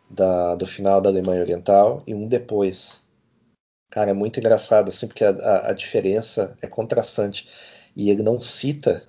da, 0.10 0.56
do 0.56 0.66
final 0.66 1.00
da 1.02 1.10
Alemanha 1.10 1.42
Oriental 1.42 2.04
e 2.08 2.14
um 2.14 2.28
depois. 2.28 3.04
Cara, 3.90 4.10
é 4.10 4.14
muito 4.14 4.40
engraçado, 4.40 4.90
assim, 4.90 5.08
porque 5.08 5.24
a, 5.24 5.30
a, 5.30 5.70
a 5.70 5.74
diferença 5.74 6.58
é 6.62 6.68
contrastante. 6.68 7.48
E 7.96 8.10
ele 8.10 8.24
não 8.24 8.40
cita, 8.40 9.04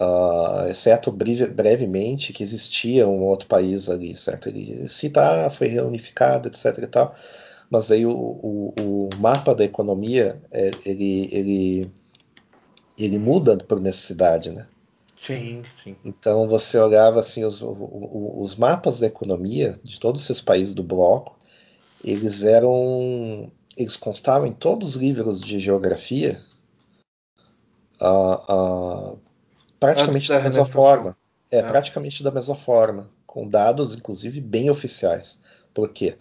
uh, 0.00 0.68
exceto 0.70 1.10
breve, 1.10 1.46
brevemente, 1.46 2.32
que 2.32 2.42
existia 2.44 3.08
um 3.08 3.22
outro 3.24 3.48
país 3.48 3.90
ali, 3.90 4.14
certo? 4.16 4.48
Ele 4.48 4.88
cita, 4.88 5.46
ah, 5.46 5.50
foi 5.50 5.66
reunificado, 5.66 6.48
etc 6.48 6.78
e 6.78 6.86
tal 6.86 7.14
mas 7.74 7.90
aí 7.90 8.06
o, 8.06 8.12
o, 8.12 8.74
o 8.78 9.08
mapa 9.18 9.52
da 9.52 9.64
economia 9.64 10.40
é, 10.52 10.70
ele, 10.86 11.28
ele, 11.32 11.92
ele 12.96 13.18
muda 13.18 13.56
por 13.58 13.80
necessidade, 13.80 14.50
né? 14.50 14.68
Sim, 15.20 15.64
sim. 15.82 15.96
Então 16.04 16.46
você 16.46 16.78
olhava 16.78 17.18
assim 17.18 17.42
os, 17.42 17.60
os 17.60 18.54
mapas 18.54 19.00
da 19.00 19.08
economia 19.08 19.76
de 19.82 19.98
todos 19.98 20.22
esses 20.22 20.40
países 20.40 20.72
do 20.72 20.84
bloco, 20.84 21.36
eles 22.04 22.44
eram, 22.44 23.50
eles 23.76 23.96
constavam 23.96 24.46
em 24.46 24.52
todos 24.52 24.90
os 24.90 24.94
livros 24.94 25.40
de 25.40 25.58
geografia 25.58 26.38
uh, 28.00 29.14
uh, 29.14 29.18
praticamente 29.80 30.28
da 30.28 30.40
mesma 30.40 30.64
forma. 30.64 31.16
É, 31.50 31.58
é, 31.58 31.62
praticamente 31.64 32.22
da 32.22 32.30
mesma 32.30 32.54
forma, 32.54 33.10
com 33.26 33.48
dados 33.48 33.96
inclusive 33.96 34.40
bem 34.40 34.70
oficiais. 34.70 35.40
Por 35.74 35.88
quê? 35.88 36.16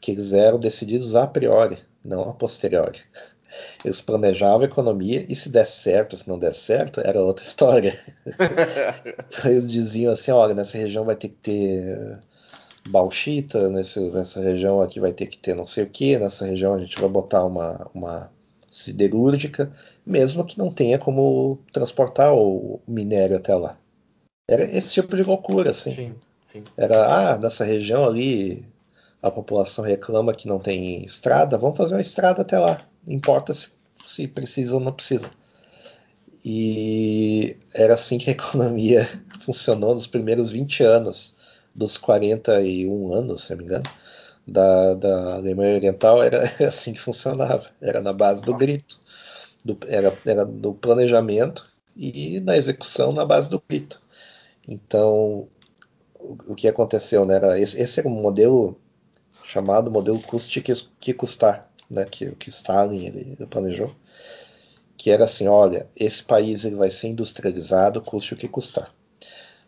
Que 0.00 0.12
eles 0.12 0.32
eram 0.32 0.58
decididos 0.58 1.14
a 1.14 1.26
priori, 1.26 1.78
não 2.04 2.28
a 2.28 2.34
posteriori. 2.34 3.00
Eles 3.84 4.00
planejavam 4.00 4.62
a 4.62 4.64
economia 4.64 5.24
e 5.28 5.34
se 5.34 5.48
desse 5.48 5.80
certo, 5.80 6.16
se 6.16 6.28
não 6.28 6.38
desse 6.38 6.60
certo, 6.60 7.00
era 7.00 7.22
outra 7.22 7.44
história. 7.44 7.98
então 8.26 9.50
eles 9.50 9.70
diziam 9.70 10.12
assim, 10.12 10.30
olha, 10.30 10.54
nessa 10.54 10.76
região 10.76 11.04
vai 11.04 11.16
ter 11.16 11.28
que 11.28 11.36
ter 11.36 12.18
bauxita, 12.88 13.68
nesse, 13.70 14.00
nessa 14.10 14.40
região 14.40 14.80
aqui 14.80 15.00
vai 15.00 15.12
ter 15.12 15.26
que 15.26 15.38
ter 15.38 15.54
não 15.54 15.66
sei 15.66 15.84
o 15.84 15.88
que, 15.88 16.18
nessa 16.18 16.44
região 16.44 16.74
a 16.74 16.78
gente 16.78 17.00
vai 17.00 17.08
botar 17.08 17.44
uma, 17.44 17.90
uma 17.94 18.30
siderúrgica, 18.70 19.70
mesmo 20.04 20.44
que 20.44 20.58
não 20.58 20.70
tenha 20.70 20.98
como 20.98 21.58
transportar 21.72 22.34
o 22.34 22.80
minério 22.86 23.36
até 23.36 23.54
lá. 23.54 23.76
Era 24.48 24.64
esse 24.64 24.94
tipo 24.94 25.14
de 25.14 25.22
loucura, 25.22 25.70
assim. 25.70 25.94
Sim, 25.94 26.14
sim. 26.52 26.64
Era, 26.76 27.32
ah, 27.32 27.38
nessa 27.38 27.64
região 27.64 28.04
ali 28.04 28.64
a 29.22 29.30
população 29.30 29.84
reclama 29.84 30.34
que 30.34 30.48
não 30.48 30.58
tem 30.58 31.04
estrada, 31.04 31.58
vamos 31.58 31.76
fazer 31.76 31.94
uma 31.94 32.00
estrada 32.00 32.42
até 32.42 32.58
lá. 32.58 32.86
Não 33.06 33.14
importa 33.14 33.52
se, 33.52 33.68
se 34.04 34.28
precisa 34.28 34.74
ou 34.74 34.80
não 34.80 34.92
precisa. 34.92 35.30
E 36.44 37.56
era 37.74 37.94
assim 37.94 38.18
que 38.18 38.30
a 38.30 38.32
economia 38.32 39.06
funcionou 39.40 39.94
nos 39.94 40.06
primeiros 40.06 40.50
20 40.50 40.82
anos, 40.84 41.36
dos 41.74 41.96
41 41.96 43.12
anos, 43.12 43.44
se 43.44 43.50
não 43.50 43.58
me 43.58 43.64
engano, 43.64 43.84
da, 44.46 44.94
da 44.94 45.34
Alemanha 45.34 45.76
Oriental, 45.76 46.22
era 46.22 46.42
assim 46.66 46.92
que 46.92 47.00
funcionava. 47.00 47.68
Era 47.80 48.00
na 48.00 48.12
base 48.12 48.42
do 48.42 48.54
grito, 48.54 49.00
do, 49.64 49.78
era, 49.86 50.16
era 50.24 50.44
do 50.44 50.72
planejamento 50.72 51.70
e 51.96 52.40
na 52.40 52.56
execução 52.56 53.12
na 53.12 53.24
base 53.24 53.50
do 53.50 53.62
grito. 53.68 54.00
Então, 54.66 55.48
o, 56.14 56.36
o 56.48 56.54
que 56.54 56.68
aconteceu, 56.68 57.24
né? 57.24 57.34
Era, 57.34 57.58
esse, 57.58 57.80
esse 57.80 58.00
era 58.00 58.08
um 58.08 58.12
modelo 58.12 58.78
chamado 59.48 59.90
modelo 59.90 60.20
custe 60.20 60.60
que 60.60 61.14
custar, 61.14 61.72
né, 61.90 62.04
que, 62.04 62.30
que 62.32 62.50
Stalin 62.50 63.06
ele, 63.06 63.20
ele 63.38 63.46
planejou, 63.46 63.90
que 64.94 65.10
era 65.10 65.24
assim, 65.24 65.48
olha, 65.48 65.88
esse 65.96 66.22
país 66.22 66.64
ele 66.64 66.76
vai 66.76 66.90
ser 66.90 67.08
industrializado, 67.08 68.02
custe 68.02 68.34
o 68.34 68.36
que 68.36 68.46
custar. 68.46 68.94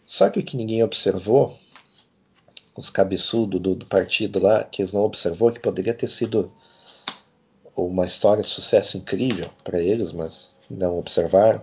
Só 0.04 0.28
que 0.28 0.38
o 0.38 0.42
que 0.44 0.56
ninguém 0.56 0.82
observou 0.82 1.56
os 2.76 2.90
cabeçudos 2.90 3.58
do, 3.58 3.74
do, 3.74 3.86
partido 3.86 4.38
lá, 4.38 4.64
que 4.64 4.82
eles 4.82 4.92
não 4.92 5.02
observou, 5.02 5.50
que 5.50 5.60
poderia 5.60 5.94
ter 5.94 6.08
sido 6.08 6.52
uma 7.74 8.04
história 8.04 8.42
de 8.42 8.50
sucesso 8.50 8.98
incrível 8.98 9.48
para 9.64 9.80
eles, 9.80 10.12
mas 10.12 10.58
não 10.68 10.98
observaram, 10.98 11.62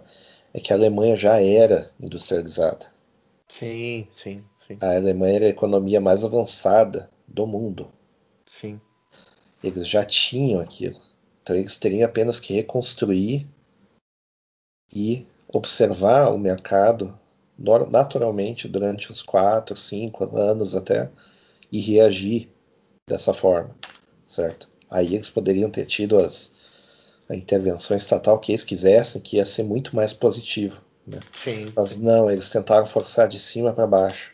é 0.55 0.59
que 0.59 0.74
a 0.74 0.76
Alemanha 0.76 1.15
já 1.15 1.39
era 1.39 1.91
industrializada. 1.99 2.88
Sim, 3.47 4.07
sim, 4.24 4.43
sim. 4.65 4.78
A 4.82 4.95
Alemanha 4.95 5.36
era 5.36 5.45
a 5.45 5.49
economia 5.49 6.01
mais 6.01 6.26
avançada 6.26 7.09
do 7.28 7.45
mundo. 7.45 7.91
Eles 9.64 9.88
já 9.88 10.03
tinham 10.03 10.62
aquilo. 10.62 10.99
Então 11.41 11.55
eles 11.55 11.78
teriam 11.78 12.05
apenas 12.05 12.39
que 12.39 12.53
reconstruir 12.53 13.47
e 14.93 15.26
observar 15.47 16.34
o 16.34 16.38
mercado 16.38 17.18
naturalmente 17.89 18.68
durante 18.68 19.12
uns 19.12 19.22
4, 19.22 19.76
5 19.76 20.36
anos 20.36 20.76
até 20.76 21.10
e 21.72 21.80
reagir 21.80 22.49
dessa 23.10 23.34
forma, 23.34 23.76
certo? 24.28 24.70
Aí 24.89 25.16
eles 25.16 25.30
poderiam 25.30 25.70
ter 25.70 25.86
tido 25.86 26.18
as, 26.20 26.51
a 27.28 27.36
intervenção 27.36 27.97
estatal 27.97 28.39
que 28.39 28.51
eles 28.51 28.64
quisessem, 28.64 29.22
que 29.22 29.38
ia 29.38 29.45
ser 29.45 29.64
muito 29.64 29.95
mais 29.95 30.14
positivo. 30.14 30.82
Né? 31.05 31.20
Sim, 31.43 31.72
Mas 31.76 31.97
não, 31.97 32.30
eles 32.30 32.49
tentaram 32.49 32.86
forçar 32.86 33.28
de 33.28 33.39
cima 33.39 33.74
para 33.74 33.88
baixo. 33.88 34.34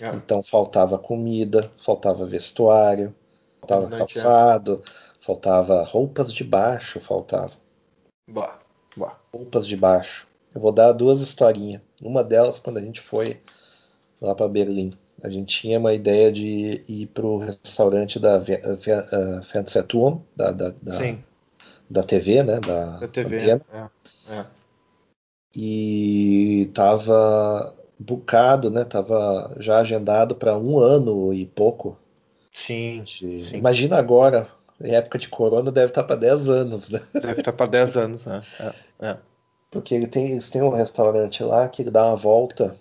É. 0.00 0.08
Então 0.08 0.42
faltava 0.42 0.98
comida, 0.98 1.70
faltava 1.76 2.24
vestuário, 2.24 3.14
faltava 3.62 3.88
Não 3.88 3.98
calçado, 3.98 4.82
faltava 5.20 5.84
roupas 5.84 6.32
de 6.32 6.44
baixo, 6.44 7.00
faltava 7.00 7.52
Boa, 8.28 8.58
boa. 8.96 9.16
roupas 9.32 9.66
de 9.66 9.76
baixo. 9.76 10.26
Eu 10.54 10.60
vou 10.60 10.72
dar 10.72 10.92
duas 10.92 11.20
historinhas. 11.20 11.80
Uma 12.02 12.22
delas 12.22 12.60
quando 12.60 12.78
a 12.78 12.80
gente 12.80 13.00
foi 13.00 13.40
lá 14.20 14.34
para 14.34 14.48
Berlim. 14.48 14.92
A 15.22 15.30
gente 15.30 15.60
tinha 15.60 15.78
uma 15.78 15.94
ideia 15.94 16.32
de 16.32 16.82
ir 16.88 17.06
para 17.06 17.24
o 17.24 17.38
restaurante 17.38 18.18
da 18.18 18.40
Fernsehturm, 19.44 20.20
da, 20.36 20.50
da, 20.50 20.74
da, 20.82 20.98
Sim, 20.98 21.24
da 21.88 22.02
TV, 22.02 22.42
né? 22.42 22.58
Da, 22.60 22.98
da 22.98 23.08
TV. 23.08 23.36
antena. 23.36 23.90
É, 24.28 24.34
é. 24.34 24.46
E 25.54 26.70
tava 26.74 27.74
bucado, 27.98 28.70
né? 28.70 28.84
Tava 28.84 29.54
já 29.58 29.78
agendado 29.78 30.34
para 30.34 30.58
um 30.58 30.78
ano 30.78 31.32
e 31.32 31.46
pouco. 31.46 31.96
Sim, 32.52 33.04
sim. 33.06 33.56
Imagina 33.56 33.96
agora, 33.98 34.48
em 34.80 34.94
época 34.94 35.18
de 35.18 35.28
corona, 35.28 35.70
deve 35.70 35.88
estar 35.88 36.04
para 36.04 36.16
10 36.16 36.48
anos, 36.48 36.90
né? 36.90 37.00
Deve 37.20 37.40
estar 37.40 37.52
para 37.52 37.70
10 37.70 37.96
anos, 37.96 38.26
né? 38.26 38.40
É, 39.00 39.06
é. 39.06 39.18
Porque 39.70 39.94
ele 39.94 40.06
tem, 40.06 40.30
eles 40.32 40.50
têm 40.50 40.62
um 40.62 40.68
restaurante 40.70 41.42
lá 41.42 41.68
que 41.68 41.82
ele 41.82 41.90
dá 41.90 42.06
uma 42.06 42.16
volta 42.16 42.76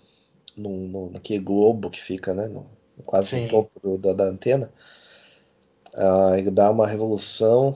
num, 0.57 0.88
num- 0.88 1.11
naquele 1.11 1.39
globo 1.43 1.89
que 1.89 2.01
fica, 2.01 2.34
né? 2.34 2.47
no- 2.47 2.67
quase 3.05 3.32
Sim. 3.32 3.43
no 3.43 3.47
topo 3.49 3.80
do- 3.82 3.97
da, 3.97 4.13
da 4.13 4.26
antena. 4.26 4.72
Ah, 5.95 6.38
ele 6.38 6.51
dá 6.51 6.72
uma 6.72 6.88
revolução, 6.88 7.74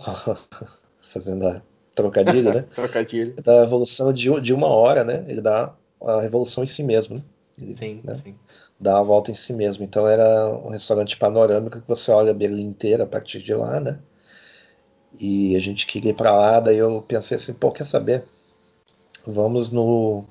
fazendo 1.01 1.47
a 1.47 1.61
trocadilho, 1.93 2.53
né? 2.53 2.65
Trocadilho. 2.75 3.33
Ele 3.33 3.41
dá 3.43 3.53
uma 3.53 3.63
revolução 3.63 4.13
de, 4.13 4.41
de 4.41 4.53
uma 4.53 4.67
hora, 4.67 5.03
né? 5.03 5.25
Ele 5.27 5.41
dá 5.41 5.73
a 6.01 6.21
revolução 6.21 6.63
em 6.63 6.67
si 6.67 6.83
mesmo, 6.83 7.17
né? 7.17 7.23
Ele, 7.59 7.75
Sim, 7.75 8.01
né? 8.03 8.21
sim. 8.23 8.35
Dá 8.79 8.99
a 8.99 9.03
volta 9.03 9.31
em 9.31 9.35
si 9.35 9.53
mesmo. 9.53 9.83
Então 9.83 10.07
era 10.07 10.49
um 10.49 10.69
restaurante 10.69 11.17
panorâmico 11.17 11.81
que 11.81 11.87
você 11.87 12.11
olha 12.11 12.33
Berlim 12.33 12.65
inteira 12.65 13.03
a 13.03 13.07
partir 13.07 13.39
de 13.39 13.53
lá, 13.53 13.79
né? 13.79 13.99
E 15.19 15.55
a 15.55 15.59
gente 15.59 15.85
queria 15.85 16.11
ir 16.11 16.15
pra 16.15 16.35
lá, 16.35 16.59
daí 16.59 16.77
eu 16.77 17.01
pensei 17.01 17.37
assim, 17.37 17.53
pô, 17.53 17.71
quer 17.71 17.85
saber? 17.85 18.23
Vamos 19.25 19.69
no. 19.69 20.25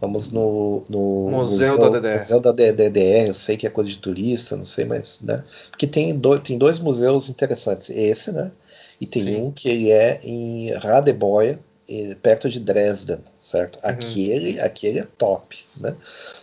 Vamos 0.00 0.30
no, 0.30 0.82
no 0.88 1.30
Museu 1.30 1.76
da 1.76 1.90
DDR. 1.90 2.18
Museu 2.18 2.40
da 2.40 2.52
DDR, 2.52 3.28
eu 3.28 3.34
sei 3.34 3.56
que 3.58 3.66
é 3.66 3.70
coisa 3.70 3.90
de 3.90 3.98
turista, 3.98 4.56
não 4.56 4.64
sei, 4.64 4.86
mas, 4.86 5.20
né? 5.20 5.44
Porque 5.70 5.86
tem, 5.86 6.16
do, 6.16 6.38
tem 6.38 6.56
dois 6.56 6.78
museus 6.78 7.28
interessantes. 7.28 7.90
Esse, 7.90 8.32
né? 8.32 8.50
E 8.98 9.04
tem 9.04 9.24
Sim. 9.24 9.36
um 9.42 9.50
que 9.50 9.90
é 9.90 10.20
em 10.22 10.72
Radebeul, 10.72 11.58
eh, 11.88 12.16
perto 12.22 12.48
de 12.48 12.60
Dresden, 12.60 13.18
certo? 13.50 13.78
Uhum. 13.86 13.88
Aquele, 13.88 14.60
aquele 14.60 15.00
é 15.00 15.04
top, 15.18 15.64
né? 15.76 15.96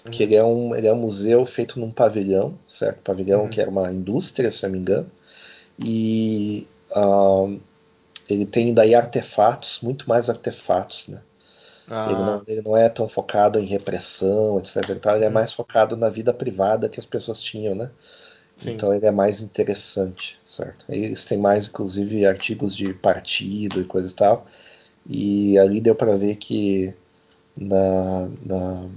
Porque 0.04 0.24
ele 0.24 0.36
é, 0.36 0.44
um, 0.44 0.76
ele 0.76 0.88
é 0.88 0.94
um 0.94 0.98
museu 0.98 1.46
feito 1.46 1.80
num 1.80 1.92
pavilhão, 1.92 2.58
certo? 2.68 3.00
Pavilhão 3.02 3.44
Uhum. 3.44 3.50
que 3.50 3.62
era 3.62 3.70
uma 3.70 3.92
indústria, 3.92 4.52
se 4.52 4.64
não 4.64 4.72
me 4.72 4.80
engano. 4.80 5.10
E 5.80 6.68
ele 8.30 8.46
tem 8.46 8.74
daí 8.74 8.94
artefatos, 8.96 9.80
muito 9.82 10.08
mais 10.08 10.30
artefatos, 10.30 11.08
né? 11.08 11.22
Ah, 11.90 12.04
Ele, 12.06 12.24
não, 12.24 12.44
ele 12.48 12.62
não 12.64 12.78
é 12.78 12.90
tão 12.90 13.08
focado 13.08 13.60
em 13.60 13.66
repressão, 13.66 14.60
etc. 14.60 15.00
tal, 15.00 15.16
ele 15.18 15.26
é 15.26 15.30
Hum. 15.30 15.32
mais 15.32 15.54
focado 15.54 15.98
na 15.98 16.10
vida 16.10 16.34
privada 16.34 16.90
que 16.90 17.00
as 17.00 17.06
pessoas 17.06 17.42
tinham, 17.42 17.76
né? 17.76 17.92
sim. 18.58 18.78
Então 18.78 18.94
ele 18.96 19.06
é 19.06 19.12
mais 19.12 19.42
interessante, 19.42 20.40
certo? 20.46 20.86
Eles 20.90 21.26
têm 21.26 21.38
mais, 21.38 21.68
inclusive, 21.68 22.26
artigos 22.26 22.76
de 22.76 22.94
partido 22.94 23.82
e 23.82 23.86
coisa 23.86 24.12
e 24.12 24.16
tal. 24.16 24.48
E 25.10 25.58
ali 25.58 25.80
deu 25.82 25.96
para 25.96 26.16
ver 26.18 26.36
que 26.36 26.94
na, 27.58 28.30
na- 28.46 28.90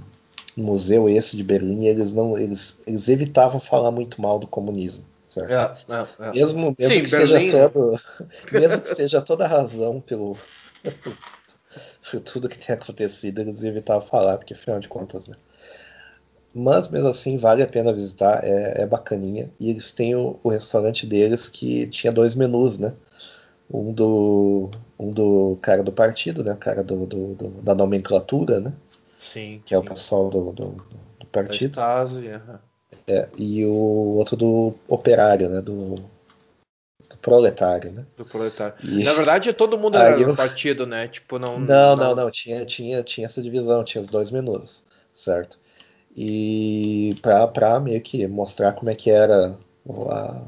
no 0.57 0.63
museu 0.65 1.09
esse 1.09 1.37
de 1.37 1.43
Berlim 1.43 1.85
eles 1.85 2.13
não 2.13 2.37
eles, 2.37 2.81
eles 2.85 3.07
evitavam 3.09 3.59
falar 3.59 3.91
muito 3.91 4.21
mal 4.21 4.37
do 4.39 4.47
comunismo, 4.47 5.05
certo? 5.27 5.51
É, 5.51 5.93
é, 5.93 6.27
é. 6.27 6.33
Mesmo, 6.33 6.75
mesmo 6.77 6.95
Sim, 6.95 7.03
que 7.03 7.09
Berlim, 7.09 7.47
seja 7.49 7.69
todo, 7.69 7.99
mesmo 8.51 8.81
que 8.81 8.89
seja 8.95 9.21
toda 9.21 9.45
a 9.45 9.47
razão 9.47 10.01
pelo 10.01 10.35
por 12.09 12.19
tudo 12.21 12.49
que 12.49 12.57
tem 12.57 12.75
acontecido, 12.75 13.39
eles 13.39 13.63
evitavam 13.63 14.05
falar, 14.05 14.37
porque 14.37 14.53
afinal 14.53 14.79
de 14.79 14.87
contas, 14.89 15.27
né? 15.27 15.35
Mas 16.53 16.89
mesmo 16.89 17.07
assim 17.07 17.37
vale 17.37 17.63
a 17.63 17.67
pena 17.67 17.93
visitar, 17.93 18.43
é, 18.43 18.81
é 18.81 18.85
bacaninha. 18.85 19.49
E 19.59 19.69
eles 19.69 19.91
têm 19.91 20.15
o, 20.15 20.37
o 20.43 20.49
restaurante 20.49 21.05
deles 21.07 21.47
que 21.49 21.87
tinha 21.87 22.11
dois 22.11 22.35
menus, 22.35 22.77
né? 22.77 22.93
Um 23.73 23.93
do, 23.93 24.69
um 24.99 25.11
do 25.11 25.57
cara 25.61 25.81
do 25.81 25.91
partido, 25.91 26.43
né? 26.43 26.53
O 26.53 26.57
cara 26.57 26.83
do, 26.83 27.05
do- 27.05 27.35
do- 27.35 27.61
da 27.61 27.73
nomenclatura, 27.73 28.59
né? 28.59 28.73
Sim. 29.19 29.61
Que 29.65 29.73
é 29.73 29.77
o 29.77 29.83
pessoal 29.83 30.29
do, 30.29 30.51
do- 30.51 30.71
do 30.71 30.83
Da 31.19 31.25
partido. 31.31 31.71
Stasi, 31.71 32.27
aham. 32.27 32.59
É, 33.07 33.29
e 33.37 33.65
o 33.65 33.71
outro 34.17 34.35
do 34.35 34.73
operário, 34.87 35.47
né? 35.49 35.61
Do, 35.61 35.95
do 35.95 37.17
proletário, 37.21 37.91
né? 37.91 38.05
do 38.17 38.25
proletário. 38.25 38.75
E- 38.83 39.03
Na 39.05 39.13
verdade, 39.13 39.53
todo 39.53 39.77
mundo 39.77 39.95
era 39.97 40.15
do 40.17 40.21
eu- 40.21 40.35
partido, 40.35 40.85
né? 40.85 41.07
Tipo, 41.07 41.39
não. 41.39 41.57
Não, 41.59 41.95
não, 41.95 42.15
não. 42.15 42.29
Tinha, 42.31 42.65
tinha, 42.65 43.01
tinha 43.03 43.25
essa 43.25 43.41
divisão, 43.41 43.83
tinha 43.85 44.01
os 44.01 44.09
dois 44.09 44.29
menus, 44.31 44.83
certo? 45.13 45.57
E 46.15 47.15
pra, 47.21 47.47
pra 47.47 47.79
meio 47.79 48.01
que 48.01 48.27
mostrar 48.27 48.73
como 48.73 48.89
é 48.91 48.95
que 48.95 49.09
era 49.09 49.57
a- 50.09 50.43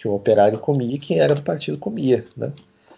que 0.00 0.08
o 0.08 0.14
operário 0.14 0.58
comia 0.58 0.94
e 0.94 0.98
quem 0.98 1.20
era 1.20 1.34
do 1.34 1.42
partido 1.42 1.76
comia, 1.76 2.24
né? 2.34 2.50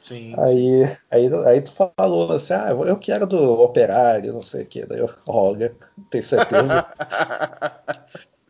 Sim. 0.04 0.34
Aí, 0.38 0.84
aí, 1.10 1.30
aí 1.46 1.60
tu 1.60 1.72
falou 1.72 2.32
assim, 2.32 2.54
ah, 2.54 2.70
eu 2.70 2.96
quero 2.96 3.26
do 3.26 3.60
operário, 3.60 4.32
não 4.32 4.42
sei 4.42 4.62
o 4.62 4.66
que. 4.66 4.86
Daí 4.86 5.00
eu, 5.00 5.10
olha, 5.26 5.74
tem 6.10 6.22
certeza? 6.22 6.86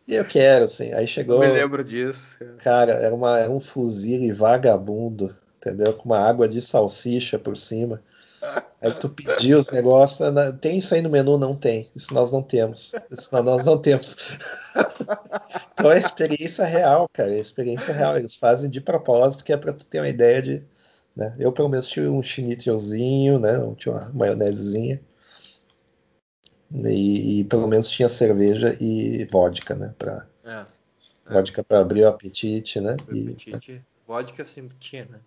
E 0.08 0.16
eu 0.16 0.24
quero, 0.24 0.64
assim. 0.64 0.92
Aí 0.92 1.04
Eu 1.04 1.06
chegou, 1.06 1.38
me 1.38 1.46
lembro 1.46 1.84
disso. 1.84 2.36
cara, 2.58 2.94
era, 2.94 3.14
uma, 3.14 3.38
era 3.38 3.50
um 3.50 3.60
fuzile 3.60 4.32
vagabundo, 4.32 5.34
entendeu? 5.56 5.94
Com 5.94 6.06
uma 6.06 6.18
água 6.18 6.48
de 6.48 6.60
salsicha 6.60 7.38
por 7.38 7.56
cima. 7.56 8.02
Aí 8.80 8.92
tu 8.94 9.08
pediu 9.08 9.58
os 9.58 9.70
negócios, 9.70 10.32
né? 10.32 10.50
tem 10.52 10.78
isso 10.78 10.94
aí 10.94 11.00
no 11.00 11.08
menu? 11.08 11.38
Não 11.38 11.54
tem. 11.54 11.88
Isso 11.94 12.12
nós 12.12 12.32
não 12.32 12.42
temos. 12.42 12.92
Isso 13.10 13.28
não, 13.32 13.42
nós 13.42 13.64
não 13.64 13.78
temos. 13.78 14.16
Então 15.74 15.90
é 15.90 15.98
experiência 15.98 16.64
real, 16.64 17.08
cara. 17.12 17.34
É 17.34 17.38
experiência 17.38 17.92
real. 17.92 18.16
Eles 18.16 18.36
fazem 18.36 18.70
de 18.70 18.80
propósito, 18.80 19.42
que 19.44 19.52
é 19.52 19.56
pra 19.56 19.72
tu 19.72 19.84
ter 19.84 19.98
uma 19.98 20.08
ideia 20.08 20.40
de. 20.40 20.62
Né? 21.14 21.34
Eu, 21.38 21.52
pelo 21.52 21.68
menos, 21.68 21.88
tinha 21.88 22.10
um 22.10 22.22
schnitzelzinho, 22.22 23.38
né? 23.38 23.58
Tinha 23.76 23.94
uma 23.94 24.10
maionesezinha. 24.12 25.00
E, 26.72 27.40
e 27.40 27.44
pelo 27.44 27.66
menos 27.66 27.88
tinha 27.88 28.08
cerveja 28.08 28.76
e 28.80 29.24
vodka, 29.26 29.74
né? 29.74 29.94
Pra, 29.98 30.26
É. 30.44 30.64
É. 31.26 31.32
Vodka 31.32 31.62
pra 31.64 31.80
abrir 31.80 32.04
o 32.04 32.08
apetite, 32.08 32.80
né? 32.80 32.96
O 33.08 33.14
E 33.14 33.22
apetite. 33.22 33.82
Vodka 34.06 34.44
sempre 34.44 34.76
tinha, 34.78 35.04
né? 35.06 35.20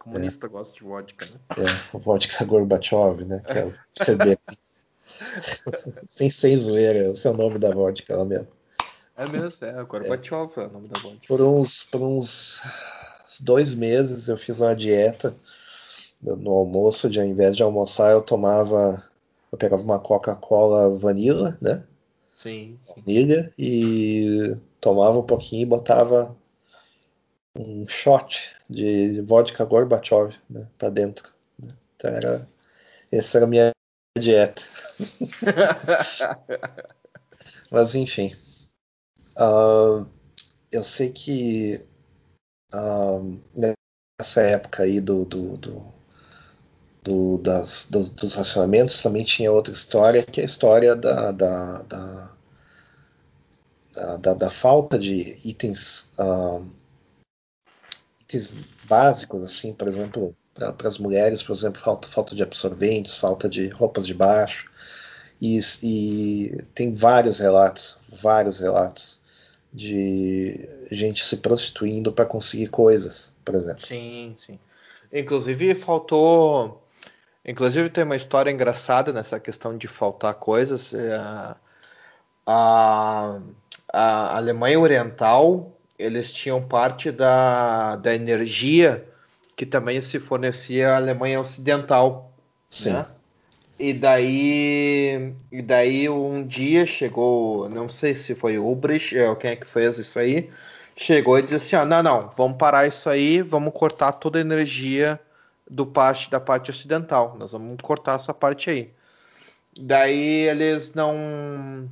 Comunista 0.00 0.48
gosta 0.48 0.72
de 0.74 0.82
vodka, 0.82 1.26
né? 1.26 1.40
é, 1.58 1.98
vodka 1.98 2.42
Gorbachev, 2.46 3.26
né? 3.26 3.42
Que 3.46 3.58
é 3.58 3.66
o 3.66 3.70
que 3.70 4.10
é 4.10 4.38
sem, 6.08 6.30
sem 6.30 6.56
zoeira, 6.56 7.10
esse 7.10 7.28
é 7.28 7.30
o 7.30 7.36
nome 7.36 7.58
da 7.58 7.70
vodka 7.70 8.16
lá 8.16 8.24
mesmo. 8.24 8.48
É 9.14 9.28
mesmo, 9.28 9.66
é. 9.66 9.84
Gorbachev 9.84 10.52
é 10.56 10.66
o 10.66 10.72
nome 10.72 10.88
da 10.88 10.98
vodka. 10.98 11.26
Por 11.28 11.42
uns, 11.42 11.84
por 11.84 12.00
uns 12.00 12.62
dois 13.40 13.74
meses 13.74 14.28
eu 14.28 14.38
fiz 14.38 14.58
uma 14.58 14.74
dieta 14.74 15.36
no 16.22 16.50
almoço, 16.50 17.10
de 17.10 17.20
ao 17.20 17.26
invés 17.26 17.54
de 17.54 17.62
almoçar 17.62 18.12
eu 18.12 18.22
tomava, 18.22 19.04
eu 19.52 19.58
pegava 19.58 19.82
uma 19.82 19.98
Coca-Cola 19.98 20.88
vanilla, 20.96 21.58
né? 21.60 21.84
Sim. 22.42 22.78
sim. 22.86 23.02
Vanilha 23.04 23.52
e 23.58 24.56
tomava 24.80 25.18
um 25.18 25.26
pouquinho 25.26 25.62
e 25.62 25.66
botava 25.66 26.34
um 27.54 27.86
shot 27.86 28.59
de 28.70 29.20
vodka 29.22 29.64
Gorbachev, 29.64 30.36
né, 30.48 30.68
para 30.78 30.90
dentro. 30.90 31.32
né? 31.58 31.74
Então 31.96 32.10
era 32.10 32.48
essa 33.10 33.38
era 33.38 33.46
a 33.46 33.48
minha 33.48 33.72
dieta. 34.16 34.62
Mas 37.70 37.94
enfim. 37.94 38.34
Uh, 39.36 40.06
eu 40.70 40.84
sei 40.84 41.10
que 41.10 41.84
uh, 42.72 43.38
nessa 43.54 44.42
época 44.42 44.84
aí 44.84 45.00
do, 45.00 45.24
do, 45.24 45.56
do, 45.56 45.82
do 47.02 47.38
das, 47.38 47.88
do, 47.90 48.08
dos 48.10 48.34
racionamentos 48.34 49.02
também 49.02 49.24
tinha 49.24 49.50
outra 49.50 49.72
história, 49.72 50.22
que 50.22 50.40
é 50.40 50.44
a 50.44 50.46
história 50.46 50.94
da, 50.94 51.32
da, 51.32 51.82
da, 51.82 52.30
da, 54.18 54.34
da 54.34 54.50
falta 54.50 54.98
de 54.98 55.38
itens, 55.44 56.10
uh, 56.18 56.64
básicos, 58.84 59.42
assim, 59.42 59.72
por 59.72 59.88
exemplo, 59.88 60.34
para 60.54 60.88
as 60.88 60.98
mulheres, 60.98 61.42
por 61.42 61.54
exemplo, 61.54 61.80
falta, 61.80 62.08
falta 62.08 62.34
de 62.34 62.42
absorventes, 62.42 63.16
falta 63.16 63.48
de 63.48 63.68
roupas 63.68 64.06
de 64.06 64.14
baixo. 64.14 64.70
E, 65.40 65.58
e 65.82 66.62
tem 66.74 66.92
vários 66.92 67.38
relatos, 67.38 67.98
vários 68.08 68.60
relatos 68.60 69.20
de 69.72 70.68
gente 70.90 71.24
se 71.24 71.38
prostituindo 71.38 72.12
para 72.12 72.26
conseguir 72.26 72.68
coisas, 72.68 73.32
por 73.44 73.54
exemplo. 73.54 73.86
Sim, 73.86 74.36
sim. 74.44 74.58
Inclusive 75.12 75.74
faltou, 75.74 76.84
inclusive 77.44 77.88
tem 77.88 78.04
uma 78.04 78.16
história 78.16 78.50
engraçada 78.50 79.12
nessa 79.12 79.40
questão 79.40 79.76
de 79.78 79.88
faltar 79.88 80.34
coisas. 80.34 80.92
É, 80.92 81.16
a, 82.46 83.40
a 83.92 84.36
Alemanha 84.36 84.78
Oriental 84.78 85.72
eles 86.00 86.32
tinham 86.32 86.62
parte 86.62 87.12
da, 87.12 87.96
da 87.96 88.14
energia 88.14 89.06
que 89.54 89.66
também 89.66 90.00
se 90.00 90.18
fornecia 90.18 90.92
à 90.92 90.96
Alemanha 90.96 91.38
Ocidental. 91.38 92.32
Sim. 92.70 92.94
Né? 92.94 93.06
E 93.78 93.92
daí, 93.92 95.34
e 95.52 95.62
daí 95.62 96.08
um 96.08 96.46
dia 96.46 96.86
chegou, 96.86 97.68
não 97.68 97.88
sei 97.88 98.14
se 98.14 98.34
foi 98.34 98.58
o 98.58 98.70
Ubrich, 98.70 99.16
é, 99.16 99.34
quem 99.36 99.50
é 99.50 99.56
que 99.56 99.66
fez 99.66 99.98
isso 99.98 100.18
aí, 100.18 100.50
chegou 100.96 101.38
e 101.38 101.42
disse 101.42 101.74
assim, 101.74 101.76
ah, 101.76 101.84
não, 101.84 102.02
não, 102.02 102.32
vamos 102.36 102.58
parar 102.58 102.86
isso 102.86 103.08
aí, 103.08 103.40
vamos 103.40 103.72
cortar 103.72 104.12
toda 104.12 104.38
a 104.38 104.42
energia 104.42 105.20
do 105.68 105.86
parte 105.86 106.30
da 106.30 106.40
parte 106.40 106.70
ocidental, 106.70 107.36
nós 107.38 107.52
vamos 107.52 107.76
cortar 107.82 108.16
essa 108.16 108.34
parte 108.34 108.68
aí. 108.68 108.90
Daí 109.78 110.48
eles 110.48 110.94
não 110.94 111.88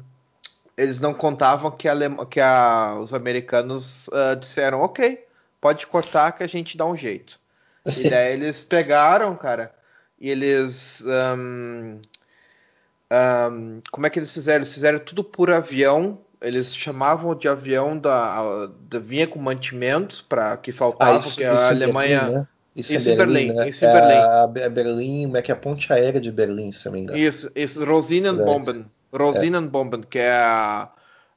eles 0.78 1.00
não 1.00 1.12
contavam 1.12 1.72
que, 1.72 1.88
a, 1.88 1.96
que 2.30 2.40
a, 2.40 2.96
os 3.00 3.12
americanos 3.12 4.06
uh, 4.08 4.36
disseram, 4.38 4.80
ok, 4.80 5.26
pode 5.60 5.84
cortar 5.88 6.30
que 6.30 6.44
a 6.44 6.46
gente 6.46 6.78
dá 6.78 6.86
um 6.86 6.96
jeito. 6.96 7.40
E 7.84 8.08
daí 8.08 8.34
eles 8.38 8.62
pegaram, 8.62 9.34
cara, 9.34 9.72
e 10.20 10.30
eles. 10.30 11.02
Um, 11.04 12.00
um, 13.10 13.80
como 13.90 14.06
é 14.06 14.10
que 14.10 14.20
eles 14.20 14.32
fizeram? 14.32 14.58
Eles 14.58 14.72
fizeram 14.72 15.00
tudo 15.00 15.24
por 15.24 15.50
avião. 15.50 16.20
Eles 16.40 16.72
chamavam 16.72 17.34
de 17.34 17.48
avião 17.48 17.98
da, 17.98 18.66
da 18.88 19.00
vinha 19.00 19.26
com 19.26 19.40
mantimentos 19.40 20.20
para 20.22 20.56
que 20.56 20.70
faltavam, 20.70 21.16
ah, 21.16 21.18
isso, 21.18 21.44
a 21.44 21.68
Alemanha. 21.70 22.20
Berlim, 22.20 22.34
né? 22.34 22.48
Isso, 22.76 22.94
isso, 22.94 23.10
em 23.10 23.16
Berlim, 23.16 23.32
Berlim 23.48 23.54
né? 23.54 23.68
Isso 23.68 23.84
em 23.84 23.88
é 23.88 23.92
Berlim. 23.92 24.14
A, 24.14 24.42
a 24.42 24.68
Berlim, 24.68 25.22
como 25.24 25.36
é 25.36 25.42
que 25.42 25.50
é 25.50 25.54
a 25.54 25.58
ponte 25.58 25.92
aérea 25.92 26.20
de 26.20 26.30
Berlim, 26.30 26.70
se 26.70 26.86
não 26.86 26.92
me 26.92 27.00
engano. 27.00 27.18
Isso, 27.18 27.50
isso, 27.56 27.84
Rosinenbomben. 27.84 28.86
Rosinenbomben, 29.12 30.00
é. 30.00 30.06
que 30.08 30.18
é 30.18 30.32
a 30.32 30.90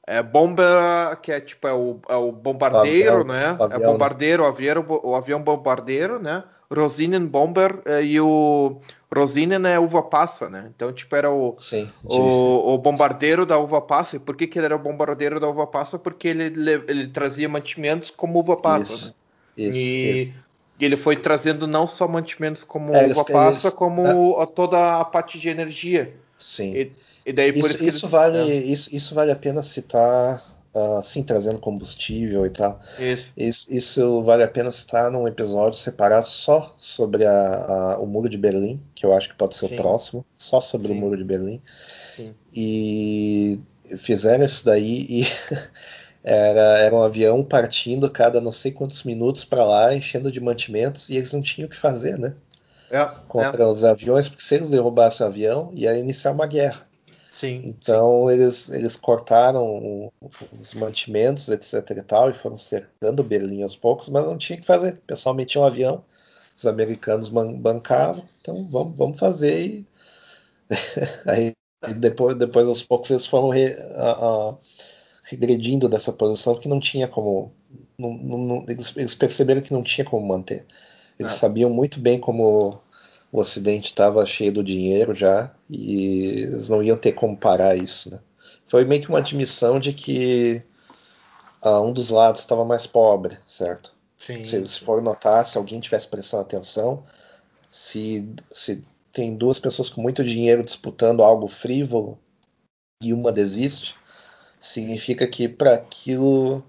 é 0.06 0.22
bomba, 0.22 1.18
que 1.22 1.32
é 1.32 1.40
tipo 1.40 1.68
é 1.68 1.74
o, 1.74 2.00
é 2.10 2.16
o 2.16 2.32
bombardeiro, 2.32 3.18
o 3.18 3.22
avião, 3.22 3.28
né? 3.28 3.56
O 3.58 3.64
avião, 3.64 3.82
é 3.82 3.86
bombardeiro, 3.86 4.44
né? 4.44 4.50
avião, 4.50 5.00
o 5.04 5.16
avião 5.16 5.42
bombardeiro, 5.42 6.20
né? 6.20 6.44
Rosinen 6.74 7.26
Bomber 7.26 7.82
eh, 7.86 8.04
e 8.04 8.20
o 8.22 8.80
Rosinen 9.14 9.66
é 9.68 9.78
uva 9.78 10.02
passa, 10.02 10.50
né? 10.50 10.72
Então, 10.74 10.92
tipo, 10.94 11.14
era 11.16 11.30
o, 11.30 11.54
Sim, 11.58 11.92
o, 12.04 12.74
o, 12.74 12.78
bombardeiro 12.78 13.46
da 13.46 13.58
uva 13.60 13.82
passa. 13.82 14.16
E 14.16 14.20
por 14.20 14.38
que, 14.38 14.48
que 14.48 14.58
ele 14.58 14.68
era 14.68 14.76
o 14.76 14.80
bombardeiro 14.80 15.40
da 15.40 15.50
uva 15.50 15.68
passa? 15.68 16.00
Porque 16.00 16.30
ele, 16.30 16.44
ele, 16.46 16.84
ele 16.88 17.08
trazia 17.10 17.50
mantimentos 17.50 18.10
como 18.10 18.40
uva 18.40 18.56
passa. 18.56 18.94
Isso, 18.94 19.08
né? 19.08 19.64
isso, 19.66 19.80
e, 19.80 20.22
isso. 20.22 20.36
ele 20.80 20.96
foi 20.96 21.18
trazendo 21.18 21.68
não 21.68 21.86
só 21.86 22.08
mantimentos 22.08 22.64
como 22.64 22.96
é, 22.96 23.08
uva 23.08 23.26
passa, 23.26 23.70
como 23.70 24.42
é. 24.42 24.46
toda 24.46 25.02
a 25.02 25.04
parte 25.04 25.38
de 25.38 25.50
energia. 25.50 26.16
Sim. 26.38 26.74
E, 26.74 26.92
e 27.26 27.34
daí 27.34 27.52
por 27.52 27.60
isso, 27.60 27.76
isso, 27.76 27.84
isso 27.84 28.08
vale, 28.08 28.38
é. 28.38 28.56
isso, 28.56 28.96
isso 28.96 29.16
vale 29.16 29.32
a 29.32 29.36
pena 29.36 29.62
citar 29.62 30.42
assim, 31.00 31.22
trazendo 31.24 31.60
combustível 31.60 32.46
e 32.46 32.50
tal. 32.50 32.80
Isso. 33.00 33.32
isso. 33.36 33.74
isso. 33.74 34.24
vale 34.24 34.44
a 34.44 34.48
pena 34.48 34.72
citar 34.72 35.12
num 35.12 35.28
episódio 35.28 35.78
separado 35.78 36.28
só 36.28 36.74
sobre 36.78 37.26
a, 37.26 37.94
a, 37.94 38.00
o 38.00 38.06
Muro 38.06 38.30
de 38.30 38.38
Berlim, 38.38 38.82
que 38.96 39.06
eu 39.06 39.14
acho 39.14 39.30
que 39.30 39.36
pode 39.36 39.56
ser 39.56 39.68
Sim. 39.68 39.74
o 39.74 39.78
próximo, 39.78 40.26
só 40.38 40.62
sobre 40.62 40.88
Sim. 40.88 40.94
o 40.94 40.98
Muro 40.98 41.18
de 41.18 41.24
Berlim. 41.24 41.62
Sim. 42.16 42.34
E 42.54 43.60
fizeram 43.98 44.46
isso 44.46 44.64
daí 44.64 45.06
e 45.10 45.24
era, 46.24 46.80
era 46.80 46.96
um 46.96 47.02
avião 47.02 47.44
partindo 47.44 48.10
cada 48.10 48.40
não 48.40 48.52
sei 48.52 48.72
quantos 48.72 49.04
minutos 49.04 49.44
para 49.44 49.66
lá, 49.66 49.94
enchendo 49.94 50.32
de 50.32 50.40
mantimentos, 50.40 51.10
e 51.10 51.18
eles 51.18 51.34
não 51.34 51.42
tinham 51.42 51.68
o 51.68 51.70
que 51.70 51.78
fazer, 51.78 52.18
né? 52.18 52.34
É, 52.90 53.06
Contra 53.28 53.64
é. 53.64 53.66
os 53.66 53.84
aviões, 53.86 54.28
porque 54.28 54.44
se 54.44 54.56
eles 54.56 54.70
derrubassem 54.70 55.26
o 55.26 55.30
avião, 55.30 55.72
ia 55.74 55.98
iniciar 55.98 56.32
uma 56.32 56.46
guerra. 56.46 56.86
Sim, 57.42 57.60
então 57.66 58.28
sim. 58.28 58.34
Eles, 58.34 58.70
eles 58.70 58.96
cortaram 58.96 60.12
os 60.60 60.76
mantimentos, 60.76 61.50
etc 61.50 61.98
e 61.98 62.04
tal, 62.04 62.30
e 62.30 62.34
foram 62.34 62.56
cercando 62.56 63.24
Berlim 63.24 63.64
aos 63.64 63.76
poucos, 63.76 64.10
mas 64.10 64.26
não 64.28 64.38
tinha 64.38 64.60
que 64.60 64.66
fazer. 64.66 64.94
O 64.94 65.02
pessoal 65.08 65.34
metia 65.34 65.60
um 65.60 65.66
avião, 65.66 66.04
os 66.56 66.68
americanos 66.68 67.30
bancavam, 67.30 68.24
então 68.40 68.68
vamos, 68.70 68.96
vamos 68.96 69.18
fazer. 69.18 69.60
E... 69.60 69.88
Aí 71.26 71.56
depois, 71.96 72.38
depois 72.38 72.68
aos 72.68 72.84
poucos 72.84 73.10
eles 73.10 73.26
foram 73.26 73.50
re, 73.50 73.74
a, 73.96 74.12
a, 74.12 74.58
regredindo 75.24 75.90
dessa 75.90 76.14
posição 76.14 76.54
que 76.54 76.70
não 76.70 76.80
tinha 76.80 77.08
como. 77.08 77.52
Não, 77.98 78.14
não, 78.14 78.66
eles, 78.68 78.96
eles, 78.96 79.16
perceberam 79.16 79.62
que 79.62 79.74
não 79.74 79.82
tinha 79.82 80.06
como 80.06 80.28
manter. 80.28 80.64
Eles 81.18 81.34
é. 81.34 81.36
sabiam 81.38 81.72
muito 81.72 82.00
bem 82.00 82.20
como 82.20 82.80
o 83.32 83.40
Ocidente 83.40 83.88
estava 83.88 84.26
cheio 84.26 84.52
do 84.52 84.64
dinheiro 84.64 85.14
já 85.14 85.50
e 85.70 86.26
eles 86.42 86.68
não 86.68 86.84
iam 86.84 86.98
ter 86.98 87.14
como 87.14 87.38
parar 87.38 87.76
isso. 87.76 88.12
Né? 88.12 88.20
Foi 88.66 88.84
meio 88.84 89.02
que 89.02 89.10
uma 89.10 89.20
admissão 89.20 89.80
de 89.80 89.94
que 89.94 90.62
uh, 91.64 91.82
um 91.82 91.94
dos 91.94 92.10
lados 92.10 92.42
estava 92.42 92.66
mais 92.66 92.86
pobre, 92.86 93.38
certo? 93.46 93.94
Sim, 94.20 94.38
se, 94.40 94.68
se 94.68 94.80
for 94.82 95.02
notar, 95.02 95.46
se 95.46 95.58
alguém 95.58 95.80
tivesse 95.80 96.08
prestando 96.08 96.44
atenção, 96.44 97.04
se, 97.70 98.30
se 98.50 98.84
tem 99.14 99.36
duas 99.36 99.58
pessoas 99.58 99.90
com 99.90 100.02
muito 100.02 100.24
dinheiro 100.24 100.64
disputando 100.64 101.24
algo 101.24 101.48
frívolo 101.48 102.20
e 103.02 103.14
uma 103.14 103.32
desiste, 103.32 103.96
significa 104.60 105.26
que 105.26 105.48
para 105.48 105.74
aquilo 105.74 106.64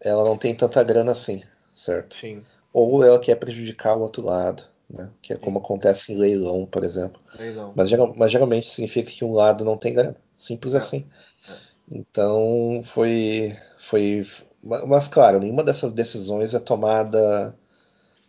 ela 0.00 0.24
não 0.24 0.36
tem 0.36 0.54
tanta 0.54 0.84
grana 0.84 1.10
assim, 1.10 1.42
certo? 1.74 2.16
Sim. 2.20 2.44
Ou 2.72 3.02
ela 3.02 3.18
quer 3.18 3.34
prejudicar 3.34 3.96
o 3.96 4.02
outro 4.02 4.22
lado 4.22 4.64
né? 4.88 5.10
que 5.20 5.32
é 5.32 5.36
como 5.36 5.58
acontece 5.58 6.12
em 6.12 6.16
leilão, 6.16 6.66
por 6.66 6.84
exemplo. 6.84 7.20
Leilão. 7.38 7.72
Mas, 7.76 7.90
mas, 8.16 8.30
geralmente 8.30 8.68
significa 8.68 9.10
que 9.10 9.24
um 9.24 9.32
lado 9.32 9.64
não 9.64 9.76
tem 9.76 9.94
grana. 9.94 10.16
Simples 10.36 10.74
é. 10.74 10.78
assim. 10.78 11.06
É. 11.48 11.52
Então 11.90 12.80
foi, 12.82 13.56
foi. 13.78 14.26
Mas 14.62 15.08
claro, 15.08 15.40
nenhuma 15.40 15.64
dessas 15.64 15.92
decisões 15.92 16.54
é 16.54 16.58
tomada 16.58 17.56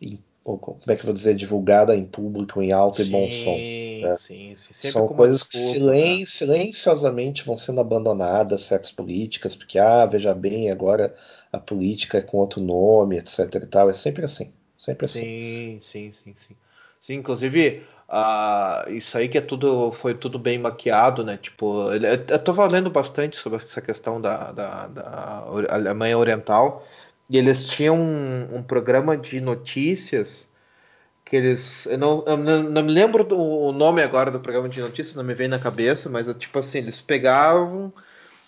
em, 0.02 0.24
como 0.44 0.80
é 0.88 0.96
que 0.96 1.02
eu 1.02 1.08
vou 1.08 1.14
dizer, 1.14 1.36
divulgada 1.36 1.96
em 1.96 2.06
público, 2.06 2.62
em 2.62 2.72
alto 2.72 3.04
sim, 3.04 3.10
e 3.10 3.12
bom 3.12 3.30
som. 3.30 4.18
Sim, 4.18 4.56
sim. 4.58 4.90
São 4.90 5.08
coisas 5.08 5.44
que 5.44 5.58
silen, 5.58 6.20
né? 6.20 6.26
silenciosamente 6.26 7.44
vão 7.44 7.58
sendo 7.58 7.82
abandonadas, 7.82 8.62
certas 8.62 8.92
políticas, 8.92 9.56
porque, 9.56 9.78
ah, 9.78 10.06
veja 10.06 10.34
bem, 10.34 10.72
agora 10.72 11.14
a 11.52 11.60
política 11.60 12.18
é 12.18 12.22
com 12.22 12.38
outro 12.38 12.62
nome, 12.62 13.18
etc 13.18 13.54
e 13.56 13.68
tal. 13.68 13.90
É 13.90 13.94
sempre 13.94 14.26
assim. 14.26 14.52
Sempre 14.80 15.08
assim. 15.08 15.20
Sim, 15.20 15.80
sim, 15.84 16.14
sim, 16.14 16.36
sim. 16.48 16.56
Sim, 17.02 17.16
inclusive, 17.16 17.86
uh, 18.08 18.90
isso 18.90 19.18
aí 19.18 19.28
que 19.28 19.38
é 19.38 19.42
tudo, 19.42 19.92
foi 19.92 20.14
tudo 20.14 20.40
bem 20.40 20.58
maquiado, 20.58 21.22
né? 21.22 21.36
Tipo, 21.36 21.92
eu 21.92 22.40
tô 22.40 22.54
falando 22.54 22.90
bastante 22.90 23.36
sobre 23.36 23.58
essa 23.58 23.82
questão 23.82 24.22
da, 24.22 24.54
da, 24.54 24.88
da 24.88 25.44
Alemanha 25.70 26.18
Oriental. 26.18 26.88
E 27.30 27.38
eles 27.38 27.68
tinham 27.68 27.98
um, 27.98 28.56
um, 28.56 28.64
programa 28.64 29.18
de 29.18 29.42
notícias 29.42 30.50
que 31.26 31.36
eles. 31.36 31.86
Eu 31.86 31.98
não, 31.98 32.24
eu 32.26 32.38
não 32.38 32.84
me 32.84 32.92
lembro 32.92 33.26
do, 33.26 33.38
o 33.38 33.74
nome 33.74 34.02
agora 34.02 34.32
do 34.32 34.40
programa 34.40 34.70
de 34.70 34.80
notícias, 34.80 35.14
não 35.14 35.26
me 35.26 35.34
vem 35.34 35.50
na 35.50 35.60
cabeça, 35.60 36.10
mas 36.10 36.30
é 36.30 36.34
tipo 36.34 36.58
assim, 36.58 36.78
eles 36.78 37.02
pegavam 37.02 37.92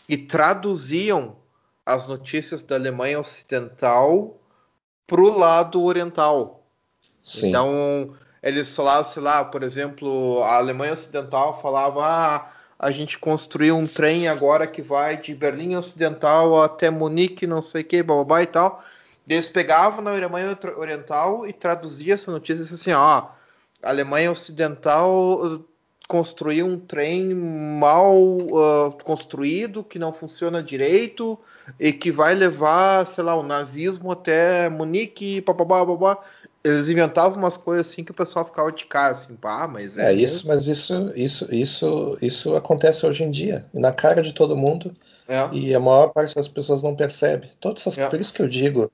e 0.08 0.18
traduziam 0.18 1.36
as 1.86 2.08
notícias 2.08 2.64
da 2.64 2.76
Alemanha 2.76 3.20
Ocidental 3.20 4.41
pro 5.12 5.38
lado 5.38 5.84
oriental. 5.84 6.64
Sim. 7.22 7.49
Então, 7.49 8.16
eles 8.41 8.74
falavam, 8.74 9.03
sei 9.03 9.22
lá, 9.22 9.43
por 9.43 9.62
exemplo, 9.62 10.41
a 10.41 10.55
Alemanha 10.55 10.93
Ocidental 10.93 11.62
falava: 11.62 12.01
ah, 12.05 12.49
a 12.80 12.91
gente 12.91 13.20
construiu 13.20 13.76
um 13.76 13.86
trem 13.86 14.30
agora 14.30 14.66
que 14.66 14.82
vai 14.82 15.18
de 15.18 15.36
Berlim 15.36 15.76
Ocidental 15.76 16.64
até 16.64 16.89
Munique, 16.89 17.45
não 17.45 17.62
sei 17.62 17.82
o 17.82 17.86
que, 17.86 18.01
babá 18.01 18.41
e 18.41 18.47
tal. 18.47 18.82
Eles 19.28 19.49
pegavam 19.49 20.01
na 20.01 20.12
Alemanha 20.12 20.57
Oriental 20.78 21.45
e 21.45 21.51
traduziam 21.51 22.14
essa 22.14 22.32
notícia 22.32 22.64
assim: 22.74 22.93
ó, 22.93 23.28
a 23.84 23.89
Alemanha 23.89 24.32
Ocidental 24.32 25.62
construir 26.12 26.62
um 26.62 26.78
trem 26.78 27.34
mal 27.34 28.14
uh, 28.14 28.91
construído, 29.01 29.82
que 29.82 29.97
não 29.97 30.12
funciona 30.12 30.62
direito 30.62 31.39
e 31.80 31.93
que 31.93 32.12
vai 32.12 32.36
levar, 32.36 33.07
sei 33.07 33.24
lá, 33.24 33.34
o 33.34 33.41
nazismo 33.41 34.12
até 34.12 34.68
Munique, 34.68 35.41
papabá, 35.41 35.86
babá. 35.86 36.18
Eles 36.66 36.89
inventavam 36.89 37.38
umas 37.38 37.55
coisas 37.55 37.88
assim 37.88 38.03
que 38.03 38.12
o 38.12 38.14
pessoal 38.14 38.43
ficava 38.43 38.74
de 38.74 38.86
cara, 38.88 39.14
assim, 39.14 39.36
pá, 39.36 39.66
mas 39.70 39.97
é. 39.97 40.12
é 40.12 40.14
isso, 40.14 40.49
mas 40.49 40.68
isso, 40.68 41.14
isso, 41.16 41.47
isso, 41.49 42.18
isso 42.22 42.57
acontece 42.57 43.05
hoje 43.05 43.24
em 43.24 43.32
dia, 43.32 43.64
na 43.74 43.93
cara 43.93 44.22
de 44.22 44.34
todo 44.34 44.57
mundo, 44.57 44.91
é. 45.30 45.47
e 45.53 45.74
a 45.74 45.80
maior 45.80 46.09
parte 46.09 46.36
das 46.36 46.49
pessoas 46.49 46.84
não 46.84 46.93
percebe. 46.93 47.51
Todas 47.57 47.88
essas, 47.88 47.97
é. 47.97 48.09
Por 48.09 48.20
isso 48.20 48.34
que 48.34 48.41
eu 48.41 48.49
digo 48.49 48.91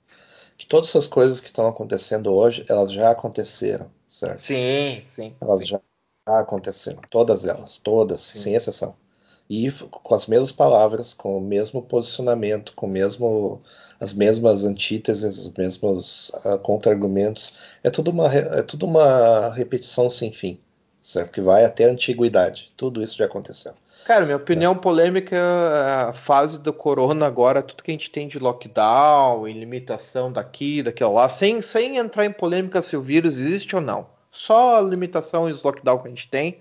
que 0.56 0.68
todas 0.68 0.90
essas 0.90 1.08
coisas 1.08 1.40
que 1.40 1.48
estão 1.48 1.68
acontecendo 1.68 2.32
hoje, 2.32 2.64
elas 2.70 2.92
já 2.92 3.10
aconteceram, 3.10 3.88
certo? 4.08 4.46
Sim, 4.46 5.02
sim. 5.08 5.34
Elas 5.42 5.62
sim. 5.62 5.66
já 5.66 5.80
aconteceram, 6.28 7.02
todas 7.10 7.46
elas, 7.46 7.78
todas, 7.78 8.20
sim. 8.20 8.40
sem 8.40 8.56
exceção. 8.56 8.96
E 9.50 9.72
com 9.72 10.14
as 10.14 10.28
mesmas 10.28 10.52
palavras, 10.52 11.14
com 11.14 11.38
o 11.38 11.42
mesmo 11.42 11.82
posicionamento, 11.82 12.74
com 12.76 12.86
mesmo, 12.86 13.62
as 14.00 14.12
mesmas 14.12 14.66
antíteses, 14.66 15.38
os 15.38 15.54
mesmos 15.54 16.30
uh, 16.46 16.60
contra-argumentos. 16.60 17.54
É 17.82 17.90
tudo, 17.90 18.12
uma, 18.12 18.28
é 18.34 18.62
tudo 18.62 18.86
uma 18.86 19.50
repetição 19.54 20.10
sem 20.10 20.34
fim, 20.34 20.60
certo? 21.02 21.32
Que 21.32 21.40
vai 21.40 21.64
até 21.64 21.86
a 21.86 21.92
antiguidade. 21.92 22.74
Tudo 22.76 23.02
isso 23.02 23.16
já 23.18 23.26
aconteceu. 23.26 23.74
Cara, 24.06 24.26
minha 24.26 24.38
opinião 24.38 24.74
é. 24.74 24.76
polêmica 24.76 25.36
é 25.36 26.10
a 26.10 26.14
fase 26.14 26.60
do 26.60 26.74
corona 26.74 27.26
agora, 27.26 27.64
tudo 27.64 27.84
que 27.84 27.92
a 27.92 27.94
gente 27.94 28.12
tem 28.12 28.28
de 28.28 28.40
lockdown 28.40 29.48
e 29.48 29.54
limitação 29.54 30.32
daqui, 30.32 30.84
daquela 30.84 31.12
lá, 31.12 31.30
sem, 31.30 31.62
sem 31.62 31.98
entrar 31.98 32.26
em 32.26 32.32
polêmica 32.32 32.82
se 32.82 32.98
o 32.98 33.02
vírus 33.02 33.38
existe 33.38 33.76
ou 33.76 33.82
não. 33.82 34.17
Só 34.38 34.78
a 34.78 34.82
limitação 34.82 35.50
e 35.50 35.52
os 35.52 35.64
lockdown 35.64 36.00
que 36.00 36.08
a 36.08 36.10
gente 36.10 36.30
tem 36.30 36.60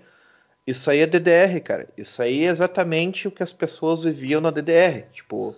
isso 0.67 0.91
aí 0.91 0.99
é 0.99 1.07
DDR, 1.07 1.61
cara. 1.63 1.87
Isso 1.97 2.21
aí 2.21 2.43
é 2.43 2.49
exatamente 2.49 3.25
o 3.25 3.31
que 3.31 3.41
as 3.41 3.53
pessoas 3.53 4.03
viviam 4.03 4.41
na 4.41 4.51
DDR. 4.51 5.05
Tipo, 5.13 5.55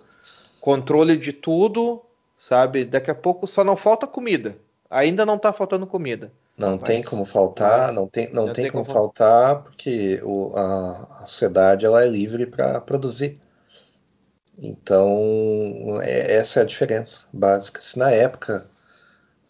controle 0.60 1.16
de 1.16 1.32
tudo, 1.32 2.00
sabe? 2.38 2.84
Daqui 2.84 3.10
a 3.10 3.14
pouco 3.14 3.48
só 3.48 3.64
não 3.64 3.76
falta 3.76 4.06
comida. 4.06 4.56
Ainda 4.88 5.26
não 5.26 5.36
tá 5.36 5.52
faltando 5.52 5.84
comida. 5.84 6.30
Não 6.56 6.72
mas, 6.72 6.84
tem 6.84 7.02
como 7.02 7.24
faltar, 7.24 7.92
não 7.92 8.06
tem, 8.06 8.28
não, 8.32 8.46
não 8.46 8.52
tem, 8.52 8.64
tem, 8.64 8.70
como, 8.70 8.84
como 8.84 8.94
faltar, 8.94 9.62
porque 9.62 10.20
o, 10.22 10.52
a, 10.54 11.22
a 11.22 11.26
sociedade 11.26 11.86
ela 11.86 12.04
é 12.04 12.08
livre 12.08 12.46
para 12.46 12.80
produzir. 12.80 13.36
Então, 14.62 15.98
é, 16.02 16.36
essa 16.36 16.60
é 16.60 16.62
a 16.62 16.66
diferença 16.66 17.26
básica. 17.32 17.80
Se 17.80 17.98
na 17.98 18.10
época 18.12 18.64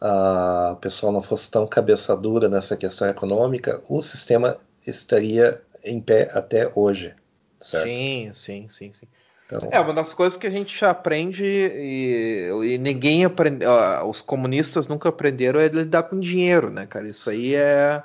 a 0.01 0.77
pessoa 0.81 1.13
não 1.13 1.21
fosse 1.21 1.51
tão 1.51 1.67
cabeça 1.67 2.17
dura 2.17 2.49
nessa 2.49 2.77
questão 2.77 3.09
econômica, 3.09 3.83
o 3.89 4.01
sistema 4.01 4.57
estaria 4.87 5.61
em 5.85 6.01
pé 6.01 6.31
até 6.33 6.71
hoje, 6.75 7.15
certo? 7.61 7.85
Sim, 7.85 8.33
sim, 8.35 8.69
sim, 8.71 8.93
sim. 8.99 9.07
Então... 9.47 9.69
É 9.73 9.81
uma 9.81 9.93
das 9.93 10.15
coisas 10.15 10.39
que 10.39 10.47
a 10.47 10.51
gente 10.51 10.83
aprende 10.85 11.45
e, 11.45 12.49
e 12.65 12.79
ninguém 12.79 13.25
aprende, 13.25 13.65
os 14.09 14.23
comunistas 14.23 14.87
nunca 14.87 15.09
aprenderam 15.09 15.61
é 15.61 15.69
lidar 15.69 16.05
com 16.05 16.19
dinheiro, 16.21 16.71
né, 16.71 16.87
cara? 16.87 17.09
Isso 17.09 17.29
aí 17.29 17.55
é 17.55 18.03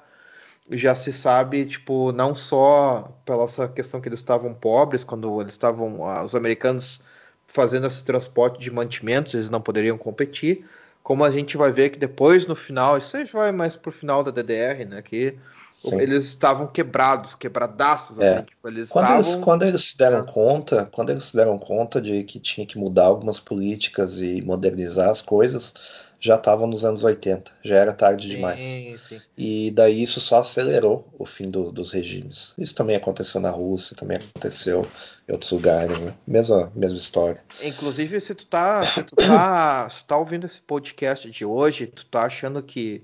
já 0.72 0.96
se 0.96 1.14
sabe, 1.14 1.64
tipo, 1.66 2.12
não 2.12 2.34
só 2.34 3.16
pela 3.24 3.44
essa 3.44 3.68
questão 3.68 4.02
que 4.02 4.10
eles 4.10 4.20
estavam 4.20 4.54
pobres 4.54 5.04
quando 5.04 5.40
eles 5.40 5.54
estavam 5.54 6.00
os 6.24 6.34
americanos 6.34 7.00
fazendo 7.46 7.86
esse 7.86 8.04
transporte 8.04 8.60
de 8.60 8.72
mantimentos, 8.72 9.36
eles 9.36 9.50
não 9.52 9.62
poderiam 9.62 9.98
competir, 9.98 10.66
como 11.06 11.24
a 11.24 11.30
gente 11.30 11.56
vai 11.56 11.72
ver 11.72 11.92
que 11.92 12.00
depois 12.00 12.48
no 12.48 12.56
final, 12.56 12.98
isso 12.98 13.16
aí 13.16 13.26
vai 13.26 13.52
mais 13.52 13.76
pro 13.76 13.92
final 13.92 14.24
da 14.24 14.32
DDR, 14.32 14.86
né, 14.90 15.04
que 15.04 15.36
Sim. 15.70 16.02
eles 16.02 16.26
estavam 16.26 16.66
quebrados, 16.66 17.36
quebradaços, 17.36 18.18
é. 18.18 18.38
assim, 18.38 18.46
tipo, 18.46 18.68
eles 18.68 18.90
quando, 18.90 19.04
estavam... 19.06 19.22
eles, 19.22 19.36
quando 19.36 19.64
eles 19.66 19.84
se 19.84 19.98
deram 20.00 20.26
conta, 20.26 20.90
quando 20.92 21.12
eles 21.12 21.26
se 21.26 21.36
deram 21.36 21.60
conta 21.60 22.02
de 22.02 22.24
que 22.24 22.40
tinha 22.40 22.66
que 22.66 22.80
mudar 22.80 23.06
algumas 23.06 23.40
políticas 23.40 24.20
e 24.20 24.42
modernizar 24.42 25.08
as 25.08 25.22
coisas, 25.22 25.76
já 26.20 26.36
estavam 26.36 26.68
nos 26.68 26.84
anos 26.84 27.04
80, 27.04 27.52
já 27.64 27.76
era 27.76 27.94
tarde 27.94 28.28
sim, 28.28 28.36
demais. 28.36 28.60
Sim. 28.60 29.22
E 29.38 29.72
daí 29.72 30.02
isso 30.02 30.20
só 30.20 30.40
acelerou 30.40 31.08
o 31.18 31.26
fim 31.26 31.50
do, 31.50 31.72
dos 31.72 31.92
regimes. 31.92 32.54
Isso 32.58 32.74
também 32.74 32.96
aconteceu 32.96 33.40
na 33.42 33.50
Rússia, 33.50 33.96
também 33.96 34.18
aconteceu 34.18 34.88
em 35.28 35.32
outros 35.32 35.52
lugares, 35.52 35.98
né? 36.00 36.14
mesma, 36.26 36.72
mesma 36.76 36.98
história. 36.98 37.42
Inclusive, 37.62 38.20
se 38.22 38.34
tu 38.34 38.46
tá, 38.46 38.82
se 38.82 39.04
tu 39.04 39.16
tá, 39.16 39.88
se 39.92 39.98
tu 40.00 40.06
tá 40.06 40.18
ouvindo 40.18 40.46
esse 40.46 40.62
podcast 40.62 41.30
de 41.30 41.46
hoje, 41.46 41.88
tu 41.88 42.06
tá 42.06 42.24
achando 42.24 42.62
que 42.64 43.04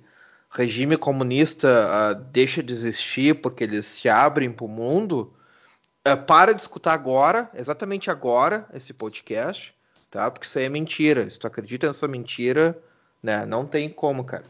regime 0.50 0.98
comunista 0.98 1.68
uh, 1.68 2.16
deixa 2.32 2.62
de 2.62 2.74
existir 2.74 3.36
porque 3.42 3.64
eles 3.64 3.86
se 3.86 4.10
abrem 4.10 4.52
para 4.52 4.66
o 4.66 4.70
mundo, 4.70 5.34
uh, 6.08 6.18
para 6.26 6.54
de 6.54 6.62
escutar 6.62 6.94
agora, 6.94 7.50
exatamente 7.54 8.12
agora, 8.12 8.68
esse 8.74 8.94
podcast, 8.94 9.74
tá? 10.10 10.30
Porque 10.30 10.46
isso 10.46 10.60
aí 10.60 10.66
é 10.66 10.70
mentira. 10.70 11.30
Se 11.30 11.40
tu 11.40 11.48
acredita 11.48 11.88
nessa 11.88 12.08
mentira, 12.08 12.78
né? 13.22 13.46
Não 13.46 13.66
tem 13.66 13.90
como, 13.90 14.24
cara. 14.24 14.46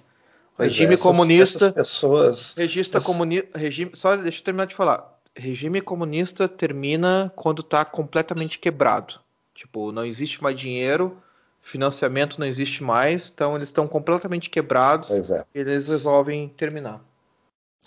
Regime 0.58 0.92
é, 0.92 0.94
essas, 0.94 1.06
comunista. 1.06 1.58
Essas 1.58 1.74
pessoas. 1.74 2.56
Regista 2.56 2.98
essas... 2.98 3.08
comunista. 3.08 3.58
Regime. 3.58 3.92
Só 3.94 4.16
deixa 4.16 4.40
eu 4.40 4.44
terminar 4.44 4.66
de 4.66 4.76
falar. 4.76 5.20
Regime 5.36 5.82
comunista 5.82 6.48
termina 6.48 7.32
quando 7.36 7.64
tá 7.64 7.86
completamente 7.86 8.60
quebrado. 8.60 9.20
Tipo, 9.56 9.92
não 9.92 10.06
existe 10.06 10.42
mais 10.42 10.60
dinheiro, 10.60 11.18
financiamento 11.62 12.40
não 12.40 12.46
existe 12.46 12.84
mais, 12.84 13.32
então 13.34 13.56
eles 13.56 13.70
estão 13.70 13.88
completamente 13.88 14.50
quebrados. 14.50 15.32
É. 15.32 15.46
E 15.54 15.60
eles 15.60 15.88
resolvem 15.88 16.50
terminar. 16.50 17.02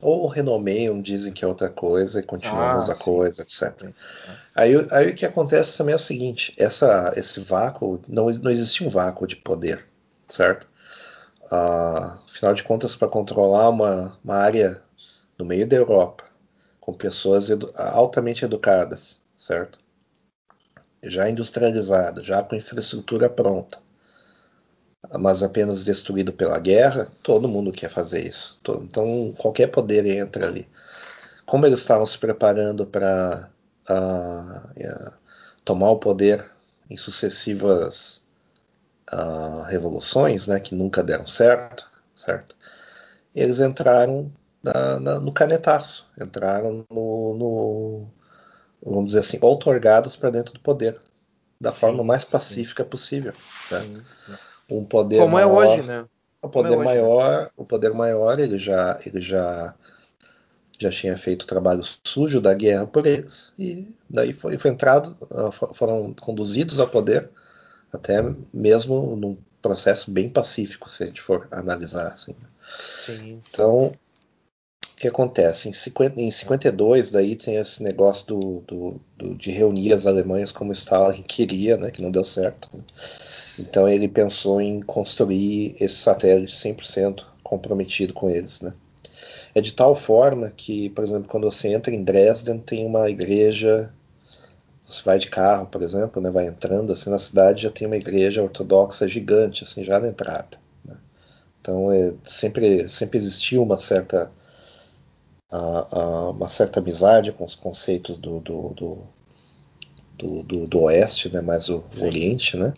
Ou 0.02 0.26
renomeiam, 0.26 1.00
dizem 1.00 1.32
que 1.32 1.44
é 1.44 1.48
outra 1.48 1.68
coisa 1.68 2.18
e 2.18 2.22
continuam 2.22 2.60
ah, 2.60 2.72
a 2.72 2.78
mesma 2.78 2.94
sim. 2.94 3.02
coisa, 3.02 3.42
etc. 3.42 3.90
Aí, 4.54 4.74
aí 4.90 5.10
o 5.10 5.14
que 5.14 5.24
acontece 5.24 5.78
também 5.78 5.92
é 5.92 5.96
o 5.96 6.00
seguinte: 6.00 6.52
essa, 6.58 7.12
esse 7.16 7.38
vácuo, 7.40 8.02
não, 8.08 8.26
não 8.26 8.50
existia 8.50 8.86
um 8.86 8.90
vácuo 8.90 9.26
de 9.26 9.36
poder, 9.36 9.86
certo? 10.28 10.66
Uh, 11.54 12.18
afinal 12.26 12.52
de 12.52 12.64
contas, 12.64 12.96
para 12.96 13.06
controlar 13.06 13.68
uma, 13.68 14.18
uma 14.24 14.34
área 14.34 14.82
no 15.38 15.44
meio 15.44 15.66
da 15.66 15.76
Europa, 15.76 16.24
com 16.80 16.92
pessoas 16.92 17.48
edu 17.48 17.72
altamente 17.76 18.44
educadas, 18.44 19.20
certo? 19.38 19.78
Já 21.04 21.28
industrializada, 21.30 22.22
já 22.22 22.42
com 22.42 22.56
infraestrutura 22.56 23.30
pronta, 23.30 23.78
mas 25.18 25.42
apenas 25.42 25.84
destruído 25.84 26.32
pela 26.32 26.58
guerra, 26.58 27.08
todo 27.22 27.48
mundo 27.48 27.70
quer 27.70 27.88
fazer 27.88 28.22
isso. 28.26 28.58
Então, 28.82 29.32
qualquer 29.38 29.68
poder 29.68 30.04
entra 30.06 30.48
ali. 30.48 30.68
Como 31.46 31.66
eles 31.66 31.80
estavam 31.80 32.06
se 32.06 32.18
preparando 32.18 32.86
para 32.86 33.50
uh, 33.88 34.80
uh, 34.80 35.12
tomar 35.64 35.90
o 35.90 35.98
poder 35.98 36.44
em 36.90 36.96
sucessivas 36.96 38.13
uh, 39.12 39.62
revoluções, 39.64 40.46
né, 40.46 40.60
que 40.60 40.74
nunca 40.74 41.02
deram 41.02 41.26
certo, 41.26 41.90
certo? 42.14 42.56
Eles 43.34 43.60
entraram 43.60 44.30
na, 44.62 45.00
na, 45.00 45.20
no 45.20 45.32
canetaço, 45.32 46.06
entraram 46.20 46.84
no, 46.90 47.34
no, 47.34 48.06
vamos 48.82 49.08
dizer 49.08 49.20
assim, 49.20 49.38
outorgados 49.40 50.16
para 50.16 50.30
dentro 50.30 50.54
do 50.54 50.60
poder, 50.60 50.98
da 51.60 51.70
sim, 51.70 51.78
forma 51.78 52.04
mais 52.04 52.24
pacífica 52.24 52.82
sim. 52.82 52.88
possível. 52.88 53.32
Sim, 53.68 54.02
um 54.70 54.84
poder 54.84 55.18
como 55.18 55.32
maior, 55.32 55.64
é 55.64 55.68
hoje, 55.68 55.82
né? 55.82 56.06
O 56.40 56.48
poder 56.48 56.72
é 56.72 56.76
hoje, 56.76 56.84
maior, 56.84 57.42
né? 57.42 57.50
o 57.56 57.64
poder 57.64 57.92
maior, 57.92 58.38
ele 58.38 58.58
já, 58.58 58.98
ele 59.04 59.20
já 59.20 59.74
já 60.78 60.90
tinha 60.90 61.16
feito 61.16 61.42
o 61.42 61.46
trabalho 61.46 61.82
sujo 62.04 62.40
da 62.40 62.52
guerra 62.52 62.84
por 62.84 63.06
eles 63.06 63.52
e 63.56 63.94
daí 64.10 64.32
foi, 64.32 64.58
foi 64.58 64.72
entrado, 64.72 65.16
ah, 65.30 65.50
foram 65.50 66.12
conduzidos 66.14 66.80
ao 66.80 66.88
poder 66.88 67.30
até 67.94 68.22
mesmo 68.52 69.16
num 69.16 69.36
processo 69.60 70.10
bem 70.10 70.28
pacífico, 70.28 70.90
se 70.90 71.02
a 71.02 71.06
gente 71.06 71.20
for 71.20 71.48
analisar 71.50 72.08
assim. 72.08 72.34
Sim. 73.06 73.40
Então, 73.48 73.86
o 73.86 74.96
que 74.96 75.08
acontece? 75.08 75.68
Em, 75.68 75.72
50, 75.72 76.20
em 76.20 76.30
52, 76.30 77.10
daí 77.10 77.34
tem 77.34 77.56
esse 77.56 77.82
negócio 77.82 78.26
do, 78.26 78.60
do, 78.66 79.00
do, 79.16 79.34
de 79.34 79.50
reunir 79.50 79.92
as 79.92 80.06
Alemanhas 80.06 80.52
como 80.52 80.72
Stalin 80.72 81.22
queria, 81.22 81.76
né, 81.76 81.90
que 81.90 82.02
não 82.02 82.10
deu 82.10 82.24
certo. 82.24 82.68
Né? 82.72 82.82
Então 83.58 83.88
ele 83.88 84.08
pensou 84.08 84.60
em 84.60 84.80
construir 84.80 85.76
esse 85.80 85.96
satélite 85.96 86.52
100% 86.52 87.24
comprometido 87.42 88.12
com 88.12 88.28
eles. 88.28 88.60
Né? 88.60 88.72
É 89.54 89.60
de 89.60 89.72
tal 89.72 89.94
forma 89.94 90.50
que, 90.50 90.90
por 90.90 91.04
exemplo, 91.04 91.28
quando 91.28 91.50
você 91.50 91.68
entra 91.68 91.94
em 91.94 92.02
Dresden, 92.02 92.58
tem 92.58 92.84
uma 92.84 93.08
igreja 93.08 93.92
você 94.86 95.02
vai 95.02 95.18
de 95.18 95.28
carro, 95.28 95.66
por 95.66 95.82
exemplo, 95.82 96.20
né, 96.20 96.30
vai 96.30 96.46
entrando 96.46 96.92
assim 96.92 97.10
na 97.10 97.18
cidade 97.18 97.62
já 97.62 97.70
tem 97.70 97.86
uma 97.86 97.96
igreja 97.96 98.42
ortodoxa 98.42 99.08
gigante 99.08 99.64
assim 99.64 99.82
já 99.82 99.98
na 99.98 100.08
entrada. 100.08 100.58
Né? 100.84 100.96
Então 101.60 101.90
é, 101.90 102.14
sempre 102.24 102.88
sempre 102.88 103.18
existiu 103.18 103.62
uma 103.62 103.78
certa 103.78 104.30
a, 105.50 105.98
a, 105.98 106.30
uma 106.30 106.48
certa 106.48 106.80
amizade 106.80 107.32
com 107.32 107.44
os 107.44 107.54
conceitos 107.54 108.18
do 108.18 108.40
do, 108.40 108.68
do, 108.74 108.98
do, 110.18 110.42
do, 110.42 110.66
do 110.66 110.80
oeste, 110.82 111.32
né, 111.32 111.40
mais 111.40 111.68
o, 111.70 111.82
oriente, 112.00 112.56
né? 112.56 112.74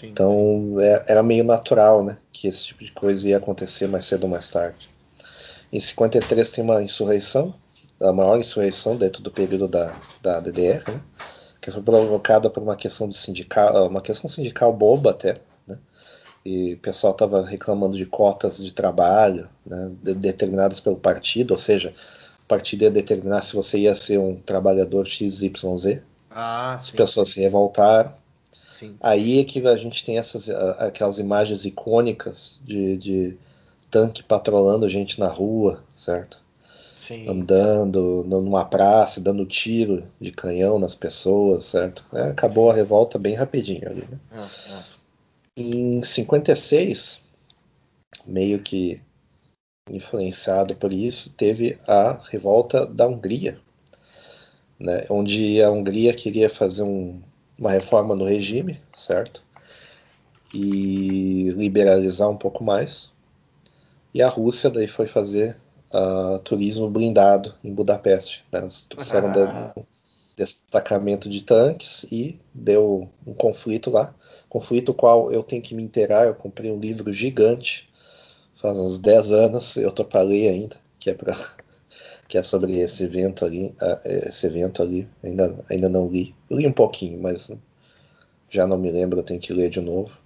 Sim. 0.00 0.08
Então 0.08 0.76
é, 0.80 1.04
era 1.08 1.22
meio 1.22 1.44
natural, 1.44 2.04
né, 2.04 2.16
que 2.32 2.46
esse 2.46 2.66
tipo 2.66 2.84
de 2.84 2.92
coisa 2.92 3.28
ia 3.28 3.38
acontecer 3.38 3.88
mais 3.88 4.04
cedo 4.04 4.24
ou 4.24 4.30
mais 4.30 4.48
tarde. 4.50 4.88
Em 5.72 5.80
53 5.80 6.50
tem 6.50 6.64
uma 6.64 6.82
insurreição 6.82 7.54
a 8.00 8.12
maior 8.12 8.38
insurreição 8.38 8.96
dentro 8.96 9.22
do 9.22 9.30
período 9.30 9.68
da, 9.68 10.00
da 10.22 10.40
DDR, 10.40 10.82
né? 10.88 11.02
Que 11.60 11.70
foi 11.70 11.82
provocada 11.82 12.48
por 12.48 12.62
uma 12.62 12.76
questão 12.76 13.08
de 13.08 13.16
sindical, 13.16 13.86
uma 13.86 14.00
questão 14.00 14.28
sindical 14.28 14.72
boba 14.72 15.10
até, 15.10 15.36
né? 15.66 15.78
E 16.44 16.74
o 16.74 16.78
pessoal 16.78 17.12
estava 17.12 17.44
reclamando 17.44 17.96
de 17.96 18.06
cotas 18.06 18.58
de 18.58 18.72
trabalho, 18.72 19.48
né? 19.64 19.92
de, 20.02 20.14
determinadas 20.14 20.80
pelo 20.80 20.96
partido, 20.96 21.50
ou 21.50 21.58
seja, 21.58 21.94
o 22.42 22.46
partido 22.48 22.82
ia 22.82 22.90
determinar 22.90 23.42
se 23.42 23.54
você 23.54 23.78
ia 23.78 23.94
ser 23.94 24.18
um 24.18 24.36
trabalhador 24.36 25.06
XYZ. 25.06 26.00
Ah, 26.30 26.74
As 26.74 26.86
sim. 26.86 26.96
pessoas 26.96 27.28
se 27.28 27.40
revoltaram. 27.40 28.12
Sim. 28.78 28.96
Aí 28.98 29.40
é 29.40 29.44
que 29.44 29.66
a 29.66 29.76
gente 29.76 30.04
tem 30.04 30.16
essas 30.16 30.48
aquelas 30.78 31.18
imagens 31.18 31.66
icônicas 31.66 32.58
de, 32.64 32.96
de 32.96 33.38
tanque 33.90 34.22
patrolando 34.22 34.88
gente 34.88 35.20
na 35.20 35.28
rua, 35.28 35.84
certo? 35.94 36.40
Sim. 37.10 37.28
andando 37.28 38.24
numa 38.24 38.64
praça, 38.64 39.20
dando 39.20 39.44
tiro 39.44 40.04
de 40.20 40.30
canhão 40.30 40.78
nas 40.78 40.94
pessoas, 40.94 41.64
certo? 41.64 42.04
É, 42.12 42.30
acabou 42.30 42.70
a 42.70 42.72
revolta 42.72 43.18
bem 43.18 43.34
rapidinho 43.34 43.88
ali, 43.88 44.02
né? 44.08 44.20
É, 44.30 44.72
é. 44.72 44.82
Em 45.56 46.00
56, 46.00 47.20
meio 48.24 48.60
que 48.60 49.02
influenciado 49.90 50.76
por 50.76 50.92
isso, 50.92 51.30
teve 51.36 51.76
a 51.84 52.20
revolta 52.30 52.86
da 52.86 53.08
Hungria, 53.08 53.58
né? 54.78 55.04
Onde 55.10 55.60
a 55.60 55.68
Hungria 55.68 56.14
queria 56.14 56.48
fazer 56.48 56.84
um, 56.84 57.20
uma 57.58 57.72
reforma 57.72 58.14
no 58.14 58.24
regime, 58.24 58.80
certo? 58.94 59.42
E 60.54 61.50
liberalizar 61.56 62.30
um 62.30 62.36
pouco 62.36 62.62
mais. 62.62 63.10
E 64.14 64.22
a 64.22 64.28
Rússia 64.28 64.70
daí 64.70 64.86
foi 64.86 65.08
fazer 65.08 65.56
uh, 65.92 66.38
turismo 66.40 66.88
blindado 66.88 67.54
em 67.62 67.72
Budapeste. 67.72 68.44
Né? 68.52 68.60
Eles 68.60 68.86
trouxeram 68.88 69.30
Ah. 69.32 69.72
um 69.76 69.82
destacamento 70.36 71.28
de 71.28 71.44
tanques 71.44 72.04
e 72.10 72.38
deu 72.54 73.08
um 73.26 73.34
conflito 73.34 73.90
lá. 73.90 74.14
Conflito 74.48 74.94
qual 74.94 75.30
eu 75.30 75.42
tenho 75.42 75.62
que 75.62 75.74
me 75.74 75.82
inteirar. 75.82 76.26
Eu 76.26 76.34
comprei 76.34 76.70
um 76.70 76.80
livro 76.80 77.12
gigante 77.12 77.90
faz 78.60 78.76
uns 78.76 78.98
10 78.98 79.32
anos, 79.32 79.76
eu 79.76 79.90
tô 79.90 80.04
para 80.04 80.20
ler 80.20 80.48
ainda, 80.48 80.76
que 80.98 81.08
é 81.08 81.14
para 81.14 81.34
que 82.28 82.36
é 82.38 82.42
sobre 82.42 82.78
esse 82.78 83.02
evento 83.02 83.44
ali, 83.44 83.74
uh, 83.80 84.00
esse 84.04 84.46
evento 84.46 84.82
ali, 84.82 85.08
ainda, 85.22 85.64
ainda 85.68 85.88
não 85.88 86.06
li. 86.08 86.34
Eu 86.48 86.58
li 86.58 86.66
um 86.66 86.72
pouquinho, 86.72 87.20
mas 87.20 87.50
já 88.48 88.66
não 88.66 88.78
me 88.78 88.90
lembro, 88.90 89.18
eu 89.18 89.24
tenho 89.24 89.40
que 89.40 89.52
ler 89.52 89.70
de 89.70 89.80
novo. 89.80 90.16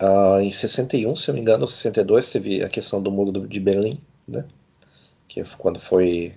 Uh, 0.00 0.40
em 0.40 0.50
61, 0.50 1.14
se 1.14 1.28
não 1.28 1.34
me 1.36 1.40
engano, 1.40 1.66
62 1.66 2.30
teve 2.30 2.62
a 2.64 2.68
questão 2.68 3.00
do 3.00 3.10
muro 3.10 3.46
de 3.46 3.60
Berlim, 3.60 4.00
né? 4.26 4.44
Que 5.28 5.44
quando 5.56 5.78
foi 5.78 6.34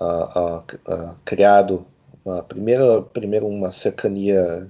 uh, 0.00 0.58
uh, 0.58 1.16
criado 1.24 1.86
a 2.26 2.42
primeira, 2.42 3.02
primeiro 3.02 3.46
uma 3.46 3.70
cercania, 3.70 4.68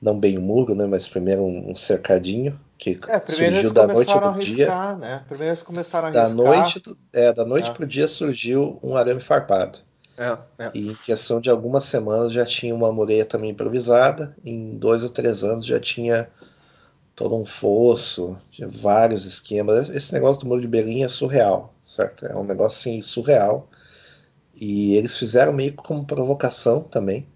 não 0.00 0.18
bem 0.18 0.38
um 0.38 0.42
muro, 0.42 0.74
né? 0.74 0.86
Mas 0.86 1.08
primeiro 1.08 1.42
um, 1.42 1.70
um 1.70 1.74
cercadinho 1.74 2.58
que 2.76 2.98
É, 3.08 3.20
surgiu 3.20 3.72
da 3.72 3.86
noite 3.86 4.08
começaram 4.12 4.28
a 4.28 4.32
pro 4.32 4.44
dia. 4.44 4.94
né? 4.96 5.24
Primeiro 5.26 5.50
eles 5.50 5.62
começaram 5.62 6.08
a 6.08 6.10
Da 6.10 6.28
noite, 6.28 6.82
é, 7.12 7.32
da 7.32 7.44
noite 7.44 7.70
É. 7.70 7.72
pro 7.72 7.86
dia 7.86 8.08
surgiu 8.08 8.78
um 8.82 8.96
arame 8.96 9.20
farpado. 9.20 9.78
É, 10.16 10.38
é. 10.58 10.70
E 10.74 10.90
em 10.90 10.94
questão 10.94 11.40
de 11.40 11.50
algumas 11.50 11.84
semanas 11.84 12.32
já 12.32 12.44
tinha 12.44 12.74
uma 12.74 12.92
muralha 12.92 13.24
também 13.24 13.50
improvisada. 13.50 14.36
Em 14.44 14.76
dois 14.76 15.02
ou 15.02 15.08
três 15.08 15.42
anos 15.42 15.64
já 15.64 15.80
tinha 15.80 16.28
todo 17.14 17.36
um 17.36 17.44
fosso, 17.44 18.36
tinha 18.50 18.68
vários 18.68 19.24
esquemas. 19.24 19.88
Esse 19.88 20.12
negócio 20.12 20.42
do 20.42 20.48
muro 20.48 20.60
de 20.60 20.68
Berlim 20.68 21.02
é 21.04 21.08
surreal, 21.08 21.72
certo? 21.82 22.26
É 22.26 22.36
um 22.36 22.44
negócio 22.44 22.78
assim 22.78 23.00
surreal. 23.00 23.68
E 24.54 24.94
eles 24.96 25.16
fizeram 25.16 25.52
meio 25.52 25.74
como 25.74 26.04
provocação 26.04 26.80
também, 26.80 27.26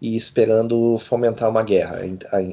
e 0.00 0.16
esperando 0.16 0.96
fomentar 0.98 1.48
uma 1.48 1.62
guerra. 1.62 2.00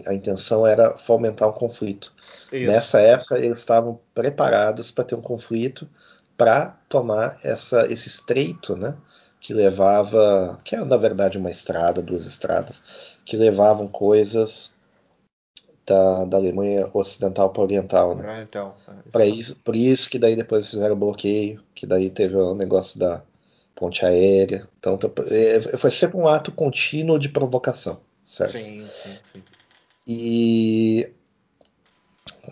A 0.05 0.13
intenção 0.13 0.65
era 0.65 0.97
fomentar 0.97 1.49
um 1.49 1.53
conflito. 1.53 2.13
Isso. 2.51 2.71
Nessa 2.71 2.99
época 2.99 3.37
eles 3.37 3.59
estavam 3.59 3.99
preparados 4.13 4.91
para 4.91 5.03
ter 5.03 5.15
um 5.15 5.21
conflito, 5.21 5.87
para 6.37 6.77
tomar 6.89 7.39
essa, 7.43 7.91
esse 7.91 8.07
estreito, 8.07 8.75
né? 8.75 8.95
Que 9.39 9.53
levava, 9.53 10.59
que 10.63 10.75
era 10.75 10.85
na 10.85 10.97
verdade 10.97 11.37
uma 11.37 11.51
estrada, 11.51 12.01
duas 12.01 12.25
estradas, 12.25 12.81
que 13.23 13.37
levavam 13.37 13.87
coisas 13.87 14.74
da, 15.85 16.25
da 16.25 16.37
Alemanha 16.37 16.89
Ocidental 16.93 17.49
para 17.51 17.63
Oriental, 17.63 18.15
né? 18.15 18.39
É, 18.39 18.43
Então, 18.43 18.73
Para 19.11 19.25
isso, 19.25 19.55
por 19.63 19.75
isso 19.75 20.09
que 20.09 20.19
daí 20.19 20.35
depois 20.35 20.69
fizeram 20.69 20.95
o 20.95 20.97
bloqueio, 20.99 21.63
que 21.73 21.85
daí 21.85 22.09
teve 22.09 22.35
o 22.35 22.53
negócio 22.55 22.99
da 22.99 23.21
ponte 23.75 24.05
aérea. 24.05 24.67
Então 24.79 24.97
é, 25.29 25.59
foi 25.77 25.89
sempre 25.91 26.17
um 26.17 26.27
ato 26.27 26.51
contínuo 26.51 27.19
de 27.19 27.29
provocação, 27.29 27.99
certo? 28.23 28.53
Sim, 28.53 28.79
sim, 28.81 29.17
sim. 29.33 29.43
E 30.07 31.09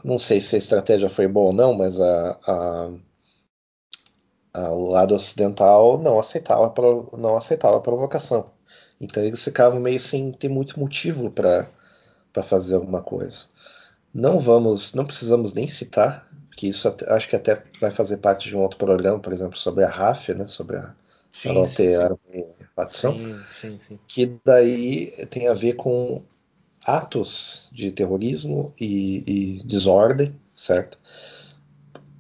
não 0.04 0.18
sei 0.18 0.40
se 0.40 0.56
a 0.56 0.58
estratégia 0.60 1.10
foi 1.10 1.28
boa 1.28 1.48
ou 1.48 1.54
não, 1.54 1.74
mas 1.74 2.00
a, 2.00 2.40
a- 2.46 2.92
a- 4.54 4.72
o 4.72 4.90
lado 4.90 5.16
ocidental 5.16 5.98
não 5.98 6.20
aceitava, 6.20 6.74
não 7.18 7.36
aceitava 7.36 7.78
a 7.78 7.82
provocação. 7.82 8.46
Então 9.00 9.24
eles 9.24 9.44
ficavam 9.44 9.80
meio 9.80 10.00
sem 10.00 10.32
ter 10.32 10.50
muito 10.50 10.80
motivo 10.80 11.30
para 11.32 11.68
fazer 12.42 12.76
alguma 12.76 13.04
coisa. 13.04 13.46
Não 14.14 14.40
vamos, 14.40 14.94
não 14.94 15.06
precisamos 15.06 15.54
nem 15.54 15.68
citar, 15.68 16.28
que 16.56 16.68
isso 16.70 16.88
até- 16.88 17.12
acho 17.14 17.28
que 17.30 17.36
até 17.36 17.64
vai 17.80 17.92
fazer 17.92 18.18
parte 18.18 18.50
de 18.50 18.56
um 18.56 18.62
outro 18.62 18.78
programa, 18.78 19.20
por 19.20 19.34
exemplo, 19.34 19.58
sobre 19.58 19.84
a 19.84 19.90
RAF, 19.90 20.34
né, 20.34 20.48
sobre 20.48 20.78
a 20.78 20.96
sim. 21.32 21.64
facção, 22.76 23.22
que 24.08 24.40
daí 24.46 25.12
tem 25.30 25.48
a 25.48 25.54
ver 25.54 25.74
com 25.74 26.22
atos 26.86 27.70
de 27.74 27.92
terrorismo 27.92 28.74
e, 28.80 29.58
e 29.60 29.64
desordem, 29.66 30.36
certo? 30.56 31.00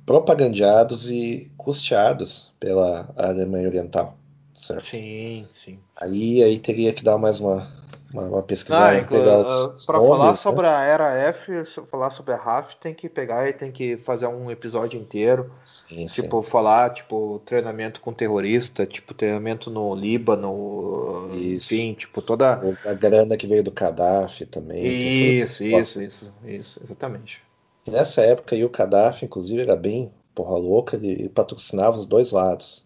Propagandeados 0.06 1.10
e 1.12 1.52
custeados 1.58 2.54
pela 2.60 3.14
Alemanha 3.18 3.68
Oriental, 3.68 4.18
certo? 4.54 4.86
Sim, 4.90 5.48
sim. 5.56 5.80
Aí, 5.96 6.44
aí 6.44 6.60
teria 6.60 6.94
que 6.94 7.04
dar 7.04 7.18
mais 7.18 7.40
uma, 7.40 7.68
uma, 8.14 8.24
uma 8.30 8.40
Ah, 8.40 8.44
pesquisada, 8.44 9.04
pegar 9.06 9.40
os 9.40 9.86
para 9.86 9.98
nomes, 10.00 10.10
falar 10.10 10.28
né? 10.28 10.34
sobre 10.34 10.68
a 10.68 10.82
Era 10.82 11.14
F, 11.34 11.66
falar 11.90 12.10
sobre 12.12 12.34
a 12.34 12.38
RAF, 12.38 12.76
tem 12.80 12.94
que 12.94 13.10
pegar 13.10 13.50
e 13.50 13.54
tem 13.54 13.72
que 13.72 13.98
fazer 13.98 14.28
um 14.28 14.50
episódio 14.52 15.00
inteiro. 15.00 15.52
Sim, 15.66 16.08
sim. 16.08 16.22
Tipo, 16.22 16.42
falar, 16.44 16.94
tipo, 16.94 17.42
treinamento 17.46 18.00
com 18.02 18.14
terrorista, 18.14 18.86
tipo, 18.86 19.14
treinamento 19.14 19.70
no 19.70 19.94
Líbano, 19.96 21.30
Isso. 21.34 21.74
enfim, 21.74 21.94
tipo, 21.94 22.22
toda. 22.22 22.62
A 22.86 22.94
grana 22.94 23.36
que 23.36 23.48
veio 23.48 23.64
do 23.64 23.72
Gaddafi 23.72 24.46
também. 24.46 25.42
Isso, 25.42 25.64
isso, 25.64 26.02
isso, 26.02 26.34
isso, 26.46 26.80
exatamente. 26.84 27.42
Nessa 27.88 28.22
época 28.22 28.56
o 28.56 28.70
Gaddafi, 28.70 29.26
inclusive, 29.26 29.62
era 29.62 29.76
bem 29.76 30.12
porra 30.34 30.58
louca, 30.58 30.96
ele 30.96 31.30
patrocinava 31.30 31.98
os 31.98 32.06
dois 32.06 32.32
lados. 32.32 32.86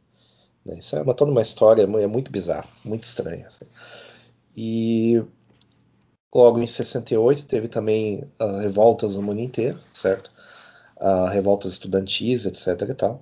né? 0.66 0.78
Isso 0.80 0.96
é 0.96 1.02
uma, 1.02 1.14
toda 1.14 1.32
uma 1.32 1.42
história, 1.42 1.84
é 1.84 2.08
muito 2.08 2.32
bizarra, 2.32 2.66
muito 2.84 3.04
estranha. 3.04 3.48
assim. 3.48 3.66
E 4.58 5.24
logo 6.34 6.60
em 6.60 6.68
68 6.68 7.46
teve 7.48 7.68
também 7.68 8.24
ah, 8.40 8.60
revoltas 8.62 9.16
no 9.16 9.22
mundo 9.24 9.42
inteiro, 9.42 9.80
certo? 9.94 10.32
Ah, 11.00 11.30
revoltas 11.30 11.74
estudantis, 11.74 12.46
etc 12.46 12.90
e 12.90 12.94
tal. 12.96 13.22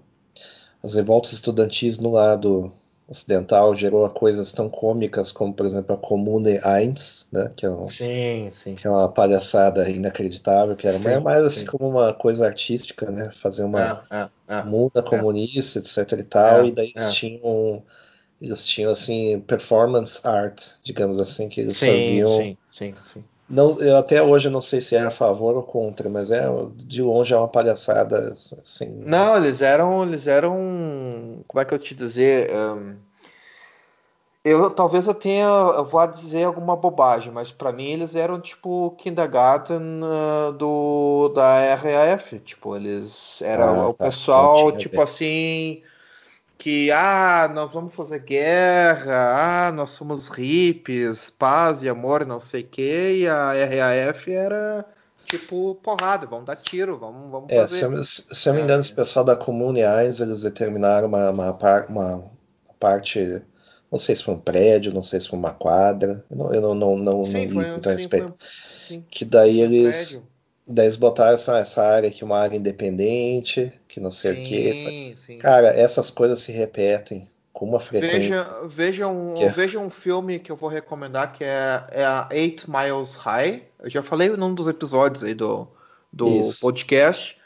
As 0.83 0.95
revoltas 0.95 1.33
estudantis 1.33 1.99
no 1.99 2.11
lado 2.11 2.71
ocidental 3.07 3.75
gerou 3.75 4.09
coisas 4.09 4.51
tão 4.51 4.69
cômicas 4.69 5.31
como, 5.31 5.53
por 5.53 5.65
exemplo, 5.65 5.95
a 5.95 5.97
Comune 5.97 6.59
1, 6.59 6.93
né? 7.31 7.49
Que 7.55 7.65
é 7.65 7.69
um, 7.69 7.89
Sim, 7.89 8.49
sim. 8.53 8.75
que 8.75 8.87
é 8.87 8.89
uma 8.89 9.09
palhaçada 9.09 9.89
inacreditável, 9.89 10.75
que 10.75 10.87
era 10.87 10.99
Sim, 10.99 11.19
mais, 11.19 11.43
assim 11.45 11.61
sim. 11.61 11.65
como 11.65 11.89
uma 11.89 12.13
coisa 12.13 12.45
artística, 12.47 13.11
né? 13.11 13.31
Fazer 13.31 13.63
uma 13.63 14.03
É, 14.11 14.17
é, 14.17 14.29
é. 14.47 14.63
muda 14.63 15.03
comunista, 15.03 15.79
etc 15.79 16.19
e 16.19 16.23
tal, 16.23 16.61
É, 16.61 16.67
e 16.67 16.71
daí 16.71 16.93
eles 16.95 17.13
tinham 17.13 17.83
eles 18.41 18.65
tinham 18.65 18.91
assim 18.91 19.39
performance 19.39 20.25
art, 20.27 20.61
digamos 20.83 21.19
assim, 21.19 21.49
que 21.49 21.61
eles 21.61 21.77
Sim, 21.77 21.87
faziam. 21.87 22.27
sim, 22.27 22.57
sim, 22.71 22.93
sim. 23.13 23.23
Não, 23.47 23.79
eu 23.79 23.97
até 23.97 24.21
hoje 24.23 24.49
não 24.49 24.61
sei 24.61 24.81
se 24.81 24.95
é 24.95 25.01
a 25.01 25.11
favor 25.11 25.55
ou 25.55 25.63
contra, 25.63 26.09
mas 26.09 26.31
é 26.31 26.47
de 26.75 27.01
longe 27.01 27.33
é 27.33 27.37
uma 27.37 27.47
palhaçada 27.47 28.29
assim. 28.29 29.03
Não, 29.05 29.37
eles 29.37 29.61
eram, 29.61 30.03
eles 30.03 30.25
eram, 30.27 31.43
como 31.47 31.61
é 31.61 31.65
que 31.65 31.73
eu 31.73 31.77
te 31.79 31.93
dizer? 31.93 32.51
Ahn, 32.51 32.95
eu 34.43 34.69
talvez 34.69 35.07
eu 35.07 35.13
tenha, 35.13 35.45
eu 35.45 35.83
vou 35.85 36.05
dizer 36.07 36.43
alguma 36.43 36.75
bobagem, 36.75 37.31
mas 37.33 37.51
pra 37.51 37.71
mim 37.71 37.85
eles 37.89 38.15
eram 38.15 38.39
tipo 38.39 38.91
kindergarten 38.97 40.01
ah, 40.03 40.51
do 40.51 41.29
da 41.29 41.75
RAF, 41.75 42.39
tipo 42.39 42.75
eles 42.75 43.41
era 43.41 43.71
Ah, 43.71 43.87
o 43.89 43.93
tá. 43.93 44.05
pessoal 44.05 44.67
Então 44.67 44.77
tipo 44.77 45.01
assim 45.01 45.81
que 46.57 46.91
ah 46.91 47.49
nós 47.53 47.71
vamos 47.73 47.93
fazer 47.93 48.19
guerra, 48.19 49.67
ah 49.67 49.71
nós 49.71 49.91
somos 49.91 50.29
hippies, 50.29 51.29
paz 51.29 51.83
e 51.83 51.89
amor, 51.89 52.25
não 52.25 52.39
sei 52.39 52.61
o 52.63 52.67
que, 52.67 53.17
e 53.21 53.27
a 53.27 53.51
RAF 53.53 54.27
era 54.31 54.85
tipo 55.25 55.75
porrada, 55.75 56.25
vamos 56.27 56.45
dar 56.45 56.55
tiro, 56.55 56.97
vamos, 56.97 57.31
vamos 57.31 57.51
É, 57.51 57.57
fazer. 57.61 57.79
se 57.79 57.83
eu, 57.85 58.05
se 58.05 58.49
eu 58.49 58.53
me 58.53 58.61
engano, 58.61 58.79
É. 58.79 58.81
esse 58.81 58.93
pessoal 58.93 59.25
da 59.25 59.35
Comune 59.35 59.81
Eyes, 59.81 60.19
eles 60.19 60.41
determinaram 60.41 61.07
uma, 61.07 61.29
uma, 61.31 61.51
uma 61.89 62.29
parte, 62.79 63.19
não 63.91 63.97
sei 63.99 64.15
se 64.15 64.23
foi 64.23 64.33
um 64.35 64.39
prédio, 64.39 64.93
não 64.93 65.01
sei 65.01 65.19
se 65.19 65.27
foi 65.29 65.37
uma 65.39 65.53
quadra, 65.53 66.23
eu 66.29 66.37
não, 66.37 66.53
eu 66.53 66.61
não, 66.61 66.75
não, 66.75 66.97
não, 66.97 67.25
não 67.25 67.25
Sim, 67.25 67.47
li 67.47 67.53
foi, 67.53 67.65
um- 67.71 67.73
muito 67.73 67.89
a 67.89 67.91
sim, 67.91 67.97
respeito. 67.97 68.33
foi, 68.37 68.47
sim, 68.87 69.05
Que 69.09 69.25
daí 69.25 69.59
um 69.59 69.63
eles, 69.63 70.11
prédio. 70.13 70.27
Daí 70.67 70.85
eles 70.85 70.95
botaram 70.95 71.33
essa, 71.33 71.57
essa 71.57 71.83
área 71.83 72.09
aqui, 72.09 72.23
uma 72.23 72.37
área 72.37 72.55
independente, 72.57 73.71
que 73.87 73.99
não 73.99 74.11
sei 74.11 74.31
o 74.33 74.43
quê. 74.43 74.75
Sim, 74.77 75.15
sim. 75.25 75.37
Cara, 75.37 75.67
essas 75.69 76.09
coisas 76.11 76.39
se 76.39 76.51
repetem 76.51 77.27
com 77.53 77.65
uma 77.65 77.79
frequência. 77.79 78.19
Veja, 78.19 78.47
veja, 78.67 79.07
um, 79.07 79.33
é- 79.37 79.47
veja 79.49 79.79
um 79.79 79.89
filme 79.89 80.39
que 80.39 80.51
eu 80.51 80.55
vou 80.55 80.69
recomendar 80.69 81.31
que 81.33 81.43
é, 81.43 81.83
é 81.91 82.03
a 82.05 82.27
Eight 82.31 82.65
Miles 82.69 83.15
High. 83.15 83.63
Eu 83.81 83.89
já 83.89 84.03
falei 84.03 84.29
num 84.29 84.53
dos 84.53 84.67
episódios 84.67 85.23
aí 85.23 85.33
do, 85.33 85.67
do 86.11 86.27
Isso. 86.41 86.59
podcast. 86.59 87.37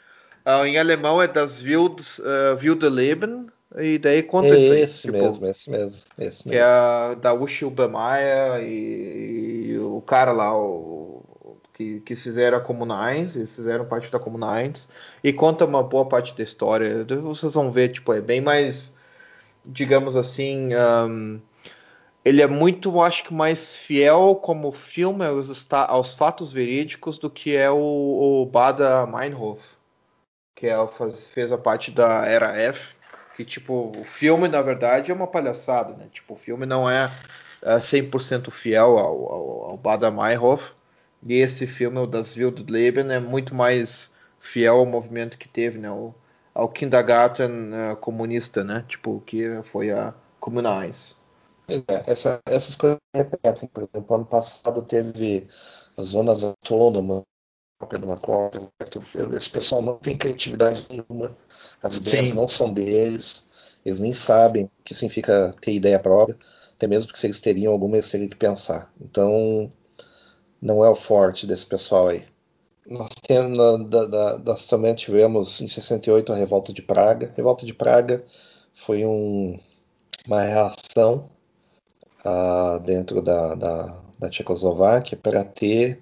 Ah, 0.44 0.66
em 0.66 0.78
alemão 0.78 1.22
é 1.22 1.28
das 1.28 1.62
Wild, 1.62 2.02
uh, 2.20 2.56
Wilde 2.60 2.88
Leben. 2.88 3.46
E 3.78 3.98
daí 3.98 4.20
conta 4.24 4.48
É 4.48 4.56
isso 4.56 4.72
aí. 4.72 4.80
esse 4.80 5.02
tipo, 5.02 5.12
mesmo, 5.12 5.46
esse 5.46 5.70
mesmo, 5.70 6.02
esse 6.18 6.42
Que 6.42 6.48
mesmo. 6.48 6.64
é 6.64 7.14
da 7.14 7.32
Uschi 7.32 7.64
Obermeier 7.64 8.64
e, 8.64 9.66
e 9.74 9.78
o 9.78 10.00
cara 10.00 10.32
lá, 10.32 10.52
o, 10.58 11.19
que, 11.80 12.00
que 12.00 12.14
fizeram 12.14 12.58
a 12.58 12.60
Comuna 12.60 13.06
1, 13.06 13.10
eles 13.10 13.56
fizeram 13.56 13.86
parte 13.86 14.10
da 14.10 14.18
Comuna 14.18 14.52
1, 14.60 14.72
e 15.24 15.32
conta 15.32 15.64
uma 15.64 15.82
boa 15.82 16.06
parte 16.06 16.36
da 16.36 16.42
história. 16.42 17.06
Vocês 17.22 17.54
vão 17.54 17.72
ver, 17.72 17.88
tipo, 17.88 18.12
é 18.12 18.20
bem 18.20 18.38
mais, 18.38 18.94
digamos 19.64 20.14
assim, 20.14 20.74
ahn, 20.74 21.40
ele 22.22 22.42
é 22.42 22.46
muito, 22.46 23.00
acho 23.00 23.24
que 23.24 23.32
mais 23.32 23.78
fiel 23.78 24.34
como 24.34 24.70
filme 24.70 25.24
aos, 25.24 25.66
aos 25.72 26.14
fatos 26.14 26.52
verídicos 26.52 27.16
do 27.16 27.30
que 27.30 27.56
é 27.56 27.70
o, 27.70 28.42
o 28.42 28.44
Bada 28.44 29.06
Meinhof, 29.06 29.66
que 30.54 30.66
é, 30.66 30.76
fez 31.32 31.50
a 31.50 31.56
parte 31.56 31.90
da 31.90 32.26
Era 32.26 32.54
F, 32.60 32.92
que 33.34 33.42
tipo, 33.42 33.90
o 33.98 34.04
filme 34.04 34.48
na 34.48 34.60
verdade 34.60 35.10
é 35.10 35.14
uma 35.14 35.26
palhaçada, 35.26 35.94
né? 35.94 36.08
Tipo, 36.12 36.34
o 36.34 36.36
filme 36.36 36.66
não 36.66 36.90
é, 36.90 37.10
é 37.62 37.76
100% 37.76 38.50
fiel 38.50 38.98
ao, 38.98 39.32
ao, 39.32 39.70
ao 39.70 39.76
Bada 39.78 40.10
Meinhof, 40.10 40.74
e 41.22 41.34
esse 41.34 41.66
filme, 41.66 41.98
o 41.98 42.06
Das 42.06 42.36
Wilde 42.36 42.64
Leben, 42.70 43.10
é 43.12 43.20
muito 43.20 43.54
mais 43.54 44.12
fiel 44.38 44.76
ao 44.78 44.86
movimento 44.86 45.38
que 45.38 45.48
teve, 45.48 45.78
né? 45.78 45.90
O, 45.90 46.14
ao 46.54 46.68
Kindergarten 46.68 47.70
eh, 47.74 47.96
comunista, 47.96 48.64
né? 48.64 48.84
Tipo, 48.88 49.20
que 49.22 49.62
foi 49.64 49.90
a 49.92 50.14
Comunais. 50.40 51.16
É, 51.68 52.10
essa- 52.10 52.40
essas 52.46 52.74
coisas 52.76 52.98
repetem. 53.14 53.68
Por 53.68 53.84
exemplo, 53.92 54.16
ano 54.16 54.26
passado 54.26 54.82
teve 54.82 55.46
as 55.96 56.08
zonas 56.08 56.42
autônomas, 56.42 57.22
uma 58.02 58.18
cópia. 58.18 58.60
Esse 59.36 59.50
pessoal 59.50 59.82
não 59.82 59.98
tem 59.98 60.16
criatividade 60.18 60.86
nenhuma, 60.90 61.36
as 61.82 61.98
ideias 61.98 62.30
Sim. 62.30 62.36
não 62.36 62.48
são 62.48 62.72
deles, 62.72 63.48
eles 63.84 64.00
nem 64.00 64.12
sabem 64.14 64.66
o 64.66 64.70
que 64.84 64.94
significa 64.94 65.54
ter 65.60 65.72
ideia 65.74 65.98
própria, 66.00 66.38
até 66.74 66.86
mesmo 66.86 67.08
porque 67.08 67.20
se 67.20 67.26
eles 67.26 67.40
teriam 67.40 67.72
alguma, 67.72 67.96
eles 67.96 68.10
teriam 68.10 68.28
que 68.30 68.36
pensar. 68.36 68.92
Então, 69.00 69.72
não 70.60 70.84
é 70.84 70.88
o 70.88 70.94
forte 70.94 71.46
desse 71.46 71.66
pessoal 71.66 72.08
aí. 72.08 72.24
Nós, 72.86 73.10
temos, 73.26 73.56
da- 73.88 74.06
da- 74.06 74.38
nós 74.38 74.64
também 74.66 74.94
tivemos 74.94 75.60
em 75.60 75.68
68 75.68 76.32
a 76.32 76.36
Revolta 76.36 76.72
de 76.72 76.82
Praga. 76.82 77.30
A 77.32 77.36
Revolta 77.36 77.64
de 77.64 77.72
Praga 77.74 78.24
foi 78.72 79.04
um- 79.04 79.56
uma 80.26 80.42
reação 80.42 81.28
ah, 82.24 82.78
dentro 82.84 83.22
da, 83.22 83.54
da, 83.54 83.98
da 84.18 84.28
Tchecoslováquia 84.28 85.16
para 85.16 85.42
ter 85.44 86.00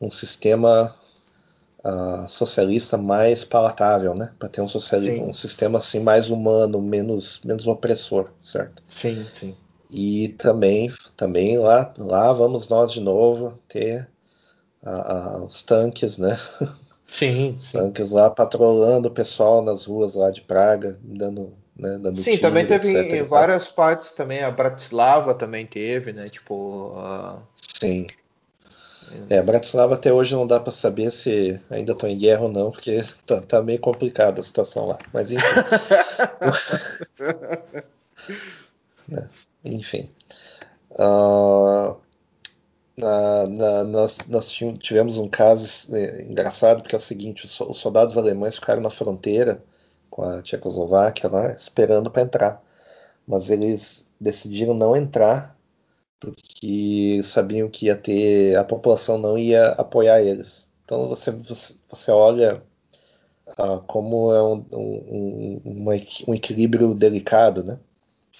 um 0.00 0.10
sistema 0.10 0.92
ah, 1.84 2.26
socialista 2.26 2.96
mais 2.96 3.44
palatável, 3.44 4.14
né? 4.14 4.32
Para 4.38 4.48
ter 4.48 4.60
um, 4.62 4.68
sociali- 4.68 5.16
Sim. 5.16 5.22
um 5.22 5.32
sistema 5.32 5.78
assim 5.78 6.00
mais 6.00 6.30
humano, 6.30 6.80
menos, 6.80 7.40
menos 7.44 7.66
opressor, 7.66 8.30
certo? 8.40 8.82
Sim, 8.88 9.26
sim. 9.38 9.54
E 9.90 10.28
também, 10.30 10.90
também 11.16 11.58
lá, 11.58 11.92
lá 11.98 12.32
vamos 12.32 12.68
nós 12.68 12.92
de 12.92 13.00
novo 13.00 13.58
ter 13.68 14.08
ah, 14.82 15.36
ah, 15.36 15.44
os 15.44 15.62
tanques, 15.62 16.18
né? 16.18 16.36
Sim, 17.06 17.54
Os 17.56 17.72
tanques 17.72 18.10
lá 18.10 18.28
patrolando 18.28 19.08
o 19.08 19.12
pessoal 19.12 19.62
nas 19.62 19.86
ruas 19.86 20.14
lá 20.14 20.30
de 20.30 20.42
Praga, 20.42 20.98
dando, 21.02 21.52
né, 21.76 21.98
dando 21.98 22.22
Sim, 22.22 22.32
tiro, 22.32 22.42
também 22.42 22.66
teve 22.66 22.88
etc. 22.88 23.12
em, 23.12 23.22
várias 23.22 23.68
partes 23.68 24.12
também, 24.12 24.42
a 24.42 24.50
Bratislava 24.50 25.34
também 25.34 25.66
teve, 25.66 26.12
né? 26.12 26.28
Tipo, 26.28 26.92
ah, 26.96 27.38
Sim. 27.56 28.06
É, 29.30 29.40
Bratislava 29.42 29.94
até 29.94 30.12
hoje 30.12 30.34
não 30.34 30.46
dá 30.46 30.58
para 30.58 30.72
saber 30.72 31.10
se 31.10 31.60
ainda 31.70 31.92
estão 31.92 32.08
em 32.08 32.18
guerra 32.18 32.42
ou 32.42 32.48
não, 32.48 32.70
porque 32.70 33.00
tá, 33.24 33.40
tá 33.40 33.62
meio 33.62 33.78
complicada 33.78 34.40
a 34.40 34.44
situação 34.44 34.86
lá. 34.86 34.98
Mas 35.12 35.30
enfim. 35.30 35.46
Né, 39.08 39.28
Enfim. 39.64 40.10
Ah, 40.98 41.96
na- 42.96 43.46
na- 43.48 43.84
nós, 43.84 44.18
nós 44.28 44.50
ti- 44.50 44.72
tivemos 44.74 45.18
um 45.18 45.28
caso 45.28 45.94
é, 45.96 46.22
engraçado, 46.22 46.82
porque 46.82 46.94
é 46.94 46.98
o 46.98 47.00
seguinte: 47.00 47.44
os, 47.44 47.50
so- 47.52 47.70
os 47.70 47.78
soldados 47.78 48.16
alemães 48.18 48.56
ficaram 48.56 48.80
na 48.82 48.90
fronteira 48.90 49.62
com 50.10 50.22
a 50.22 50.42
Tchecoslováquia 50.42 51.28
lá, 51.30 51.52
esperando 51.52 52.10
para 52.10 52.22
entrar. 52.22 52.62
Mas 53.26 53.50
eles 53.50 54.06
decidiram 54.20 54.74
não 54.74 54.96
entrar 54.96 55.56
porque 56.20 57.22
sabiam 57.22 57.68
que 57.70 57.86
ia 57.86 57.96
ter 57.96 58.56
a 58.56 58.64
população 58.64 59.18
não 59.18 59.38
ia 59.38 59.68
apoiar 59.72 60.22
eles. 60.22 60.68
Então 60.84 61.08
você 61.08 61.30
você, 61.32 61.74
você 61.88 62.10
olha 62.12 62.62
ah, 63.58 63.80
como 63.86 64.32
é 64.32 64.42
um, 64.42 64.64
um, 64.74 65.62
um 66.28 66.34
equilíbrio 66.34 66.94
delicado, 66.94 67.64
né? 67.64 67.78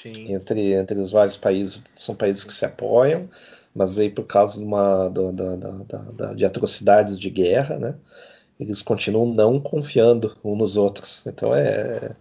Sim, 0.04 0.34
Entre, 0.34 0.74
entre 0.74 0.98
os 0.98 1.12
vários 1.12 1.36
países 1.36 1.82
são 1.96 2.14
países 2.14 2.44
que 2.44 2.52
se 2.52 2.64
apoiam, 2.64 3.28
mas 3.74 3.98
aí 3.98 4.10
por 4.10 4.24
causa 4.26 4.58
de 4.58 4.64
uma 4.64 5.08
da- 5.08 5.32
da- 5.32 6.12
da- 6.12 6.34
de 6.34 6.44
atrocidades 6.44 7.18
de 7.18 7.30
guerra, 7.30 7.78
né? 7.78 7.94
Eles 8.60 8.82
continuam 8.82 9.26
não 9.34 9.60
confiando 9.60 10.36
uns 10.44 10.58
nos 10.58 10.76
outros. 10.78 11.26
Então 11.26 11.54
é, 11.54 12.16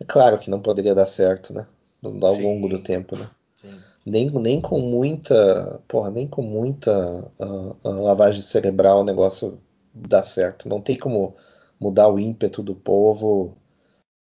é 0.00 0.04
claro 0.06 0.38
que 0.38 0.50
não 0.50 0.60
poderia 0.60 0.94
dar 0.94 1.06
certo, 1.06 1.52
né? 1.54 1.66
Ao 2.04 2.34
Sim. 2.36 2.40
longo 2.40 2.68
do 2.68 2.78
tempo, 2.80 3.16
né? 3.16 3.28
sim. 3.60 3.84
Nem, 4.06 4.30
nem 4.30 4.60
com 4.60 4.78
muita, 4.80 5.80
porra, 5.88 6.10
nem 6.10 6.26
com 6.28 6.42
muita 6.42 6.92
ah, 7.40 7.74
ah, 7.84 7.88
lavagem 7.90 8.42
cerebral 8.42 9.00
o 9.00 9.04
negócio 9.04 9.58
dá 9.94 10.22
certo. 10.22 10.68
Não 10.68 10.80
tem 10.80 10.96
como 10.96 11.34
mudar 11.80 12.08
o 12.08 12.18
ímpeto 12.18 12.62
do 12.62 12.74
povo 12.74 13.56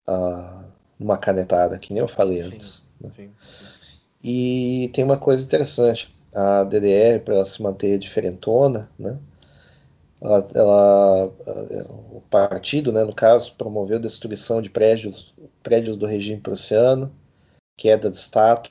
ah, 0.07 0.65
numa 0.99 1.19
canetada, 1.19 1.79
que 1.79 1.93
nem 1.93 2.01
eu 2.03 2.09
falei 2.09 2.41
Sim. 2.41 2.43
antes. 2.43 2.85
Sim, 3.01 3.11
sim. 3.15 3.37
E 4.23 4.91
tem 4.95 5.05
uma 5.05 5.19
coisa 5.19 5.45
interessante. 5.45 6.15
A 6.35 6.65
DDR, 6.65 7.21
para 7.21 7.35
ela 7.37 7.45
se 7.45 7.63
manter 7.63 7.99
diferentona, 7.99 8.91
né? 8.99 9.19
Ela, 10.21 10.49
ela- 10.55 11.27
o 12.13 12.21
partido, 12.31 12.93
né, 12.93 13.05
no 13.05 13.15
caso, 13.15 13.55
promoveu 13.57 13.99
destruição 13.99 14.61
de 14.61 14.69
prédios, 14.71 15.35
prédios 15.63 15.97
do 15.97 16.07
regime 16.07 16.41
prussiano, 16.41 17.11
queda 17.79 18.11
de 18.11 18.17
estátuas, 18.19 18.71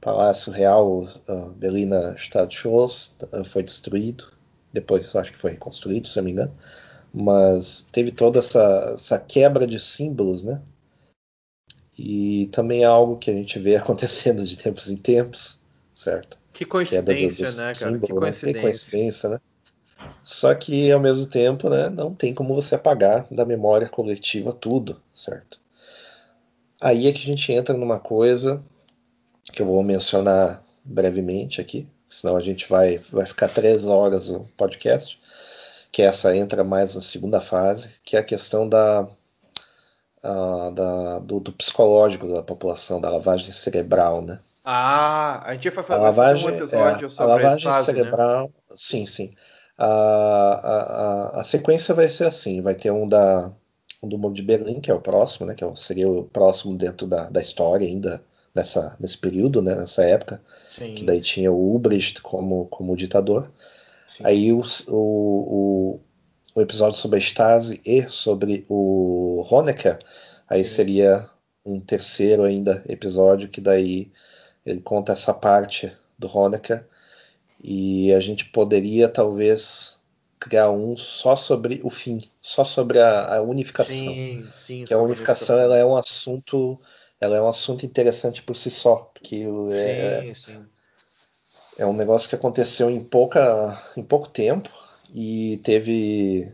Palácio 0.00 0.52
Real 0.52 1.04
uh, 1.28 1.50
Berliner 1.56 2.14
Stadtschloss 2.16 3.14
uh, 3.32 3.44
foi 3.44 3.62
destruído, 3.62 4.32
depois 4.72 5.14
acho 5.16 5.32
que 5.32 5.38
foi 5.38 5.52
reconstruído, 5.52 6.08
se 6.08 6.16
não 6.18 6.24
me 6.24 6.32
engano, 6.32 6.52
mas 7.12 7.86
teve 7.92 8.12
toda 8.12 8.40
essa, 8.40 8.92
essa 8.94 9.18
quebra 9.18 9.66
de 9.66 9.78
símbolos, 9.80 10.42
né? 10.42 10.62
E 11.98 12.48
também 12.52 12.82
é 12.82 12.86
algo 12.86 13.16
que 13.16 13.30
a 13.30 13.34
gente 13.34 13.58
vê 13.58 13.76
acontecendo 13.76 14.44
de 14.44 14.58
tempos 14.58 14.90
em 14.90 14.96
tempos, 14.96 15.60
certo? 15.92 16.38
Que 16.52 16.64
coincidência, 16.64 17.44
dos 17.44 17.56
né, 17.56 17.72
cara? 17.72 17.98
Que 17.98 18.12
né? 18.12 18.20
coincidência. 18.20 18.60
coincidência, 18.60 19.28
né? 19.28 19.40
Só 20.22 20.54
que 20.54 20.90
ao 20.90 21.00
mesmo 21.00 21.26
tempo, 21.26 21.68
né, 21.68 21.88
não 21.88 22.14
tem 22.14 22.34
como 22.34 22.54
você 22.54 22.74
apagar 22.74 23.26
da 23.30 23.44
memória 23.44 23.88
coletiva 23.88 24.52
tudo, 24.52 25.00
certo? 25.14 25.60
Aí 26.80 27.06
é 27.06 27.12
que 27.12 27.22
a 27.22 27.32
gente 27.32 27.52
entra 27.52 27.76
numa 27.76 27.98
coisa 27.98 28.62
que 29.52 29.62
eu 29.62 29.66
vou 29.66 29.82
mencionar 29.82 30.62
brevemente 30.84 31.60
aqui, 31.60 31.88
senão 32.06 32.36
a 32.36 32.40
gente 32.40 32.68
vai, 32.68 32.98
vai 32.98 33.26
ficar 33.26 33.48
três 33.48 33.86
horas 33.86 34.28
o 34.28 34.46
podcast, 34.56 35.18
que 35.90 36.02
essa 36.02 36.36
entra 36.36 36.64
mais 36.64 36.94
na 36.94 37.02
segunda 37.02 37.40
fase, 37.40 37.90
que 38.04 38.16
é 38.16 38.20
a 38.20 38.24
questão 38.24 38.68
da, 38.68 39.06
ah, 40.24 40.70
da- 40.70 41.18
do, 41.20 41.40
do 41.40 41.52
psicológico 41.52 42.26
da 42.28 42.42
população, 42.42 43.00
da 43.00 43.10
lavagem 43.10 43.52
cerebral, 43.52 44.22
né? 44.22 44.38
Ah, 44.64 45.42
a 45.44 45.52
gente 45.52 45.68
vai, 45.70 45.84
A 45.84 45.88
fa- 45.88 45.96
vai 45.98 46.04
lavagem, 46.06 46.46
um 46.46 46.48
episódio 46.48 47.06
é, 47.06 47.08
a 47.08 47.10
sobre 47.10 47.24
a 47.24 47.26
lavagem 47.26 47.58
Stasi, 47.58 47.92
né? 47.92 47.96
cerebral, 47.96 48.50
sim, 48.74 49.06
sim. 49.06 49.34
A, 49.76 49.86
a, 49.86 51.36
a, 51.38 51.40
a 51.40 51.44
sequência 51.44 51.94
vai 51.94 52.08
ser 52.08 52.24
assim, 52.24 52.60
vai 52.62 52.74
ter 52.74 52.90
um 52.90 53.06
da 53.06 53.52
um 54.02 54.08
do 54.08 54.18
Muro 54.18 54.34
de 54.34 54.42
Berlim, 54.42 54.80
que 54.80 54.90
é 54.90 54.94
o 54.94 55.00
próximo, 55.00 55.46
né, 55.46 55.54
que 55.54 55.64
é 55.64 55.74
seria 55.74 56.08
o 56.10 56.24
próximo 56.24 56.76
dentro 56.76 57.06
da, 57.06 57.30
da 57.30 57.40
história 57.40 57.86
ainda 57.86 58.22
nessa, 58.54 58.94
nesse 59.00 59.16
período, 59.18 59.62
né, 59.62 59.74
nessa 59.74 60.04
época, 60.04 60.42
Sim, 60.76 60.94
que 60.94 61.04
daí 61.04 61.20
tinha 61.22 61.50
o 61.50 61.74
Ubrecht 61.74 62.20
como, 62.20 62.66
como 62.66 62.94
ditador. 62.96 63.50
Aí 64.22 64.52
o, 64.52 64.62
o, 64.88 66.00
o, 66.54 66.60
episódio 66.60 66.96
sobre 66.96 67.18
a 67.18 67.20
Stasi 67.20 67.80
e 67.84 68.08
sobre 68.08 68.64
o 68.68 69.44
Honecker, 69.50 69.98
aí 70.48 70.64
seria 70.64 71.28
um 71.64 71.80
terceiro 71.80 72.44
ainda 72.44 72.84
episódio 72.88 73.48
que 73.48 73.60
daí 73.60 74.10
ele 74.64 74.80
conta 74.80 75.12
essa 75.12 75.32
parte 75.32 75.92
do 76.18 76.26
Honecker 76.26 76.84
e 77.62 78.12
a 78.12 78.20
gente 78.20 78.44
poderia 78.46 79.08
talvez 79.08 79.98
criar 80.38 80.70
um 80.70 80.94
só 80.96 81.34
sobre 81.34 81.80
o 81.82 81.88
fim, 81.88 82.18
só 82.40 82.64
sobre 82.64 83.00
a, 83.00 83.36
a 83.36 83.42
unificação. 83.42 83.96
Sim, 83.96 84.46
sim, 84.54 84.84
que 84.84 84.92
a 84.92 84.98
unificação 84.98 85.58
ela 85.58 85.78
é 85.78 85.84
um 85.84 85.96
assunto, 85.96 86.78
ela 87.18 87.36
é 87.36 87.40
um 87.40 87.48
assunto 87.48 87.86
interessante 87.86 88.42
por 88.42 88.54
si 88.54 88.70
só, 88.70 89.10
porque 89.14 89.46
é, 89.72 90.20
sim, 90.20 90.34
sim. 90.34 90.64
é 91.78 91.86
um 91.86 91.94
negócio 91.94 92.28
que 92.28 92.34
aconteceu 92.34 92.90
em 92.90 93.02
pouca, 93.02 93.80
em 93.96 94.02
pouco 94.02 94.28
tempo 94.28 94.70
e 95.12 95.60
teve 95.64 96.52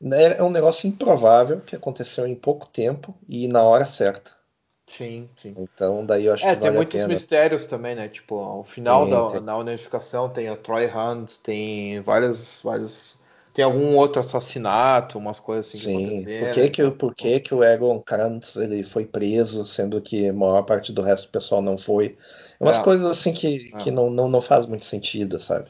né, 0.00 0.38
é 0.38 0.42
um 0.42 0.50
negócio 0.50 0.88
improvável 0.88 1.60
que 1.60 1.74
aconteceu 1.74 2.26
em 2.26 2.34
pouco 2.34 2.66
tempo 2.66 3.14
e 3.28 3.48
na 3.48 3.62
hora 3.64 3.84
certa. 3.84 4.38
Sim, 4.86 5.28
sim. 5.42 5.54
Então, 5.58 6.04
daí 6.06 6.26
eu 6.26 6.32
acho 6.32 6.46
é, 6.46 6.54
que 6.54 6.60
vale 6.60 6.70
tem 6.70 6.76
muitos 6.76 7.06
mistérios 7.06 7.66
também, 7.66 7.94
né? 7.94 8.08
Tipo, 8.08 8.36
ao 8.36 8.64
final 8.64 9.02
tem, 9.02 9.10
da 9.10 9.26
tem. 9.26 9.40
Na 9.40 9.56
unificação 9.56 10.30
tem 10.30 10.48
a 10.48 10.56
Troy 10.56 10.86
Hunt, 10.86 11.36
tem 11.42 12.00
vários, 12.00 12.60
vários. 12.62 13.18
Tem 13.52 13.64
algum 13.64 13.96
outro 13.96 14.20
assassinato, 14.20 15.18
umas 15.18 15.40
coisas 15.40 15.74
assim 15.74 16.20
Sim. 16.20 16.24
que 16.24 16.38
Por 16.38 16.50
que, 16.52 16.70
que, 16.70 16.82
então, 16.82 16.96
por 16.96 17.14
que, 17.14 17.40
que 17.40 17.54
o 17.54 17.64
Egon 17.64 18.00
Kranz 18.00 18.56
ele 18.56 18.84
foi 18.84 19.04
preso, 19.04 19.64
sendo 19.64 20.00
que 20.00 20.28
a 20.28 20.32
maior 20.32 20.62
parte 20.62 20.92
do 20.92 21.02
resto 21.02 21.26
do 21.26 21.32
pessoal 21.32 21.60
não 21.60 21.76
foi? 21.76 22.16
É 22.60 22.64
umas 22.64 22.78
é. 22.78 22.82
coisas 22.82 23.10
assim 23.10 23.32
que, 23.32 23.70
é. 23.74 23.76
que 23.78 23.90
não, 23.90 24.10
não, 24.10 24.28
não 24.28 24.40
faz 24.40 24.64
muito 24.64 24.86
sentido, 24.86 25.38
sabe? 25.40 25.66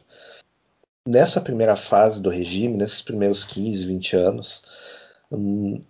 Nessa 1.10 1.40
primeira 1.40 1.74
fase 1.74 2.20
do 2.20 2.28
regime, 2.28 2.76
nesses 2.76 3.00
primeiros 3.00 3.42
15, 3.42 3.86
20 3.86 4.14
anos, 4.14 4.62
hum, 5.32 5.80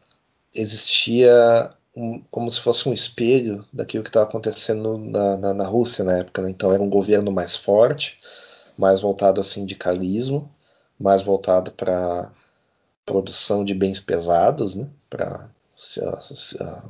existia 0.54 1.74
um, 1.96 2.22
como 2.30 2.48
se 2.48 2.60
fosse 2.60 2.88
um 2.88 2.92
espelho 2.92 3.66
daquilo 3.72 4.04
que 4.04 4.10
estava 4.10 4.28
acontecendo 4.28 4.96
na, 4.96 5.36
na, 5.36 5.54
na, 5.54 5.66
Rússia 5.66 6.04
na 6.04 6.18
época. 6.18 6.40
Né? 6.42 6.50
Então 6.50 6.72
era 6.72 6.80
um 6.80 6.88
governo 6.88 7.32
mais 7.32 7.56
forte, 7.56 8.20
mais 8.78 9.00
voltado 9.00 9.40
ao 9.40 9.44
sindicalismo, 9.44 10.48
mais 10.96 11.20
voltado 11.20 11.72
para 11.72 12.30
produção 13.04 13.64
de 13.64 13.74
bens 13.74 13.98
pesados, 13.98 14.76
né? 14.76 14.88
para 15.10 15.50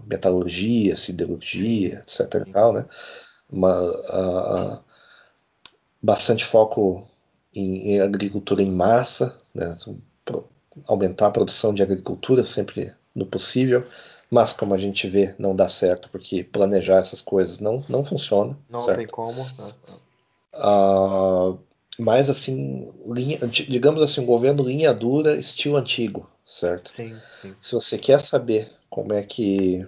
metalurgia, 0.06 0.94
siderurgia, 0.96 2.04
etc. 2.06 2.46
Tal, 2.52 2.74
né? 2.74 2.84
Uma, 3.50 4.84
bastante 6.02 6.44
foco 6.44 7.08
em, 7.58 7.94
em, 7.94 8.00
agricultura 8.00 8.62
em 8.62 8.70
massa, 8.70 9.36
né? 9.54 9.76
aumentar 10.86 11.26
a 11.26 11.30
produção 11.30 11.74
de 11.74 11.82
agricultura 11.82 12.44
sempre 12.44 12.92
no 13.14 13.26
possível, 13.26 13.84
mas 14.30 14.52
como 14.52 14.74
a 14.74 14.78
gente 14.78 15.08
vê, 15.08 15.34
não 15.38 15.56
dá 15.56 15.68
certo, 15.68 16.08
porque 16.10 16.44
planejar 16.44 16.98
essas 16.98 17.20
coisas 17.20 17.58
não, 17.58 17.84
não 17.88 18.02
funciona. 18.02 18.56
Não 18.68 18.78
certo? 18.78 18.98
tem 18.98 19.06
como. 19.06 19.42
Uh, 20.54 21.58
mas 21.98 22.30
assim, 22.30 22.92
linha, 23.06 23.38
digamos 23.48 24.02
assim, 24.02 24.20
um 24.20 24.26
governo 24.26 24.62
linha 24.62 24.94
dura, 24.94 25.34
estilo 25.34 25.76
antigo, 25.76 26.30
certo? 26.46 26.92
Sim, 26.94 27.16
sim. 27.42 27.54
Se 27.60 27.74
você 27.74 27.98
quer 27.98 28.20
saber 28.20 28.70
como 28.88 29.12
é 29.12 29.22
que 29.22 29.86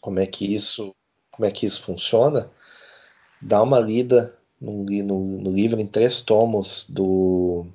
como 0.00 0.20
é 0.20 0.26
que 0.26 0.54
isso 0.54 0.94
como 1.30 1.46
é 1.46 1.50
que 1.50 1.66
isso 1.66 1.82
funciona, 1.82 2.50
dá 3.42 3.62
uma 3.62 3.78
lida 3.78 4.35
no, 4.60 4.84
no, 4.84 5.18
no 5.18 5.50
livro 5.50 5.80
em 5.80 5.86
três 5.86 6.20
tomos 6.20 6.86
do 6.88 7.66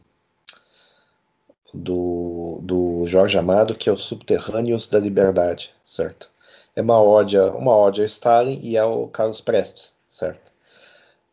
do, 1.74 2.60
do 2.62 3.06
Jorge 3.06 3.38
Amado, 3.38 3.76
que 3.76 3.90
é 3.90 3.92
o 3.92 3.98
Subterrâneos 3.98 4.88
da 4.88 5.00
Liberdade, 5.00 5.72
certo? 5.86 6.30
É 6.76 6.82
uma 6.82 7.02
ode, 7.02 7.38
uma 7.38 7.76
ode 7.76 8.02
a 8.02 8.06
Stalin 8.06 8.60
e 8.62 8.78
ao 8.78 9.08
Carlos 9.08 9.42
Prestes, 9.42 9.94
certo? 10.08 10.52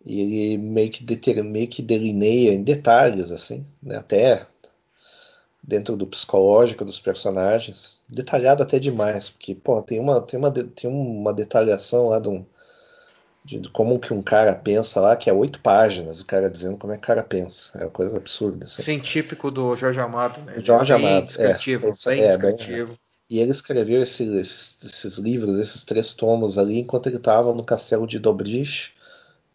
E 0.05 0.21
ele 0.21 0.59
meio 0.59 0.91
que, 0.91 1.03
deter, 1.03 1.43
meio 1.43 1.69
que 1.69 1.83
delineia 1.83 2.53
em 2.53 2.63
detalhes, 2.63 3.33
assim, 3.33 3.67
né? 3.83 3.97
até 3.97 4.47
dentro 5.63 5.97
do 5.97 6.07
psicológico 6.07 6.85
dos 6.85 6.99
personagens, 6.99 8.01
detalhado 8.09 8.63
até 8.63 8.79
demais, 8.79 9.29
porque 9.29 9.55
pô, 9.55 9.83
tem 9.83 10.01
uma 10.01 10.21
tem 10.23 10.39
uma 10.39 10.51
tem 10.51 10.91
uma 10.91 11.33
detalhação 11.33 12.09
lá 12.09 12.19
de 12.19 12.29
um 12.31 12.45
de 13.57 13.71
como 13.71 13.99
que 13.99 14.13
um 14.13 14.21
cara 14.21 14.55
pensa 14.55 15.01
lá, 15.01 15.17
que 15.17 15.31
é 15.31 15.33
oito 15.33 15.61
páginas, 15.61 16.21
o 16.21 16.27
cara 16.27 16.51
dizendo 16.51 16.77
como 16.77 16.93
é 16.93 16.97
que 16.97 17.05
o 17.05 17.07
cara 17.07 17.23
pensa. 17.23 17.79
É 17.79 17.85
uma 17.85 17.91
coisa 17.91 18.19
absurda. 18.19 18.67
Assim. 18.67 18.83
Sim, 18.83 18.99
típico 18.99 19.51
do 19.51 19.75
Jorge 19.75 19.99
Amado, 19.99 20.43
né? 20.43 20.61
Jorge 20.63 20.93
bem 20.95 21.07
Amado. 21.07 21.27
Descritivo, 21.27 21.87
é, 21.87 22.11
bem 22.11 22.23
é, 22.23 22.29
descritivo. 22.29 22.89
Bem, 22.89 22.99
e 23.31 23.41
ele 23.41 23.51
escreveu 23.51 24.03
esses, 24.03 24.29
esses, 24.35 24.85
esses, 24.85 25.19
livros, 25.19 25.59
esses 25.59 25.85
três 25.85 26.13
tomos 26.13 26.59
ali, 26.59 26.79
enquanto 26.79 27.07
ele 27.07 27.17
estava 27.17 27.55
no 27.55 27.65
castelo 27.65 28.07
de 28.07 28.19
Dobrich, 28.19 28.95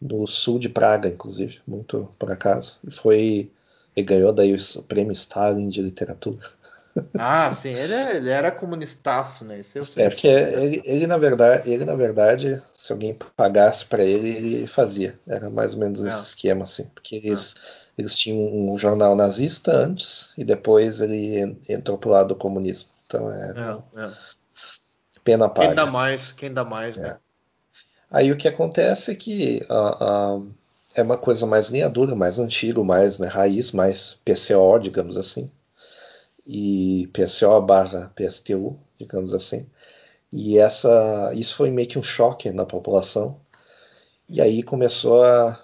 no 0.00 0.26
sul 0.26 0.58
de 0.58 0.68
Praga, 0.68 1.08
inclusive, 1.08 1.60
muito 1.66 2.08
por 2.18 2.32
acaso. 2.32 2.78
E 2.86 2.90
foi. 2.90 3.50
Ele 3.96 4.06
ganhou 4.06 4.32
daí 4.32 4.52
o 4.52 4.82
prêmio 4.82 5.12
Stalin 5.12 5.68
de 5.68 5.80
literatura. 5.80 6.38
Ah, 7.18 7.52
sim, 7.52 7.70
ele, 7.72 7.92
é, 7.92 8.16
ele 8.18 8.30
era 8.30 8.52
comunistaço, 8.52 9.44
né? 9.44 9.58
Isso 9.58 10.00
é, 10.00 10.08
porque 10.08 10.28
ele, 10.28 10.80
ele, 10.84 11.08
na 11.08 11.16
verdade, 11.16 11.68
ele, 11.68 11.84
na 11.84 11.96
verdade, 11.96 12.62
se 12.84 12.92
alguém 12.92 13.16
pagasse 13.34 13.86
para 13.86 14.04
ele, 14.04 14.28
ele 14.28 14.66
fazia. 14.66 15.18
Era 15.26 15.48
mais 15.48 15.72
ou 15.72 15.80
menos 15.80 16.04
é. 16.04 16.08
esse 16.08 16.22
esquema, 16.22 16.64
assim. 16.64 16.84
Porque 16.94 17.16
eles, 17.16 17.54
é. 17.56 17.60
eles 17.96 18.14
tinham 18.14 18.38
um 18.38 18.76
jornal 18.76 19.16
nazista 19.16 19.74
antes 19.74 20.34
e 20.36 20.44
depois 20.44 21.00
ele 21.00 21.56
entrou 21.66 21.96
pro 21.96 22.10
lado 22.10 22.28
do 22.28 22.36
comunismo. 22.36 22.90
Então 23.06 23.32
é. 23.32 23.54
é, 23.96 24.02
é. 24.02 24.12
Pena 25.24 25.48
paga. 25.48 25.68
Quem 25.68 25.76
dá 25.76 25.86
mais, 25.86 26.32
quem 26.34 26.52
dá 26.52 26.62
mais, 26.62 26.98
né? 26.98 27.16
Aí 28.10 28.30
o 28.30 28.36
que 28.36 28.48
acontece 28.48 29.12
é 29.12 29.14
que 29.14 29.66
uh, 29.70 30.40
uh, 30.40 30.54
é 30.94 31.02
uma 31.02 31.16
coisa 31.16 31.46
mais 31.46 31.70
linha 31.70 31.88
dura, 31.88 32.14
mais 32.14 32.38
antigo, 32.38 32.84
mais 32.84 33.18
né, 33.18 33.28
raiz, 33.28 33.72
mais 33.72 34.20
PCO, 34.26 34.78
digamos 34.78 35.16
assim 35.16 35.50
e 36.46 37.08
PSO 37.14 37.62
barra 37.62 38.12
PSTU, 38.14 38.78
digamos 38.98 39.32
assim. 39.32 39.66
E 40.36 40.58
essa, 40.58 41.30
isso 41.36 41.54
foi 41.54 41.70
meio 41.70 41.86
que 41.86 41.96
um 41.96 42.02
choque 42.02 42.50
na 42.50 42.66
população. 42.66 43.36
E 44.28 44.40
aí 44.42 44.64
começou 44.64 45.22
a, 45.22 45.56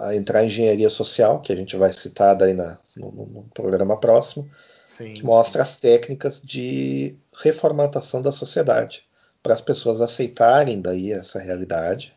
a 0.00 0.16
entrar 0.16 0.40
a 0.40 0.44
engenharia 0.44 0.90
social, 0.90 1.40
que 1.40 1.52
a 1.52 1.56
gente 1.56 1.76
vai 1.76 1.92
citar 1.92 2.34
daí 2.34 2.54
na, 2.54 2.76
no, 2.96 3.12
no 3.12 3.42
programa 3.54 3.96
próximo, 3.96 4.50
Sim. 4.88 5.14
que 5.14 5.24
mostra 5.24 5.62
as 5.62 5.78
técnicas 5.78 6.42
de 6.42 7.14
reformatação 7.40 8.20
da 8.20 8.32
sociedade, 8.32 9.04
para 9.40 9.54
as 9.54 9.60
pessoas 9.60 10.00
aceitarem 10.00 10.80
daí 10.80 11.12
essa 11.12 11.38
realidade, 11.38 12.12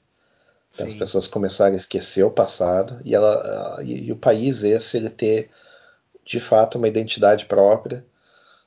para 0.76 0.88
as 0.88 0.96
pessoas 0.96 1.28
começarem 1.28 1.76
a 1.76 1.78
esquecer 1.78 2.24
o 2.24 2.32
passado 2.32 3.00
e, 3.06 3.14
ela, 3.14 3.78
e, 3.84 4.08
e 4.08 4.12
o 4.12 4.18
país 4.18 4.64
esse 4.64 4.98
ele 4.98 5.12
ter 5.12 5.52
de 6.26 6.40
fato 6.40 6.80
uma 6.80 6.88
identidade 6.88 7.46
própria, 7.46 8.04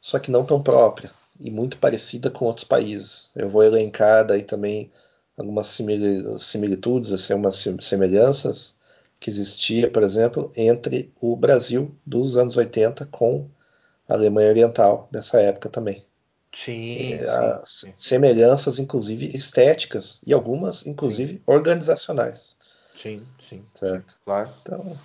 só 0.01 0.20
que 0.20 0.31
não 0.31 0.45
tão 0.45 0.62
própria 0.62 1.11
e 1.41 1.51
muito 1.51 1.79
parecida 1.79 2.31
com 2.31 2.45
outros 2.45 2.65
países. 2.65 3.31
Eu 3.35 3.49
vou 3.49 3.65
elencar 3.65 4.27
daí 4.27 4.43
também 4.43 4.91
algumas 5.37 5.67
similitudes, 6.39 7.12
assim, 7.12 7.33
algumas 7.33 7.67
semelhanças 7.81 8.75
que 9.19 9.31
existia, 9.31 9.91
por 9.91 10.03
exemplo, 10.03 10.51
entre 10.57 11.12
o 11.21 11.37
Brasil 11.37 11.95
dos 12.07 12.37
anos 12.37 12.57
80 12.57 13.07
com 13.07 13.49
a 14.09 14.15
Alemanha 14.15 14.51
Oriental 14.51 15.09
nessa 15.12 15.41
época 15.41 15.69
também. 15.69 16.05
Sim, 16.53 17.15
é, 17.15 17.61
sim, 17.65 17.93
Semelhanças, 17.97 18.79
inclusive 18.79 19.31
estéticas 19.37 20.21
e 20.27 20.33
algumas, 20.33 20.87
inclusive, 20.87 21.35
sim. 21.35 21.43
organizacionais. 21.47 22.57
Sim, 23.01 23.23
sim, 23.49 23.65
certo. 23.75 24.12
Sim, 24.12 24.19
claro. 24.25 24.51
Então, 24.62 24.97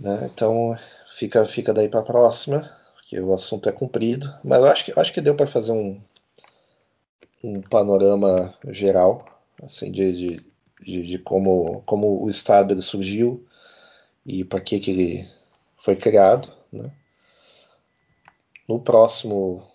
né? 0.00 0.30
Então 0.32 0.76
fica, 1.08 1.44
fica 1.44 1.72
daí 1.72 1.88
para 1.88 2.00
a 2.00 2.04
próxima, 2.04 2.70
porque 3.08 3.20
o 3.20 3.32
assunto 3.32 3.68
é 3.68 3.72
comprido. 3.72 4.32
Mas 4.44 4.58
eu 4.60 4.66
acho 4.66 4.84
que, 4.84 5.00
acho 5.00 5.12
que 5.14 5.20
deu 5.22 5.34
para 5.34 5.46
fazer 5.46 5.72
um, 5.72 5.98
um 7.42 7.62
panorama 7.62 8.54
geral 8.68 9.26
assim 9.62 9.90
de, 9.90 10.12
de, 10.12 10.46
de, 10.82 11.06
de, 11.06 11.18
como, 11.18 11.82
como 11.86 12.22
o 12.22 12.28
Estado 12.28 12.74
ele 12.74 12.82
surgiu 12.82 13.46
e 14.26 14.44
para 14.44 14.60
que, 14.60 14.78
que 14.78 14.90
ele 14.90 15.28
foi 15.78 15.96
criado. 15.96 16.52
Né? 16.70 16.90
No 18.68 18.78
próximo, 18.78 19.66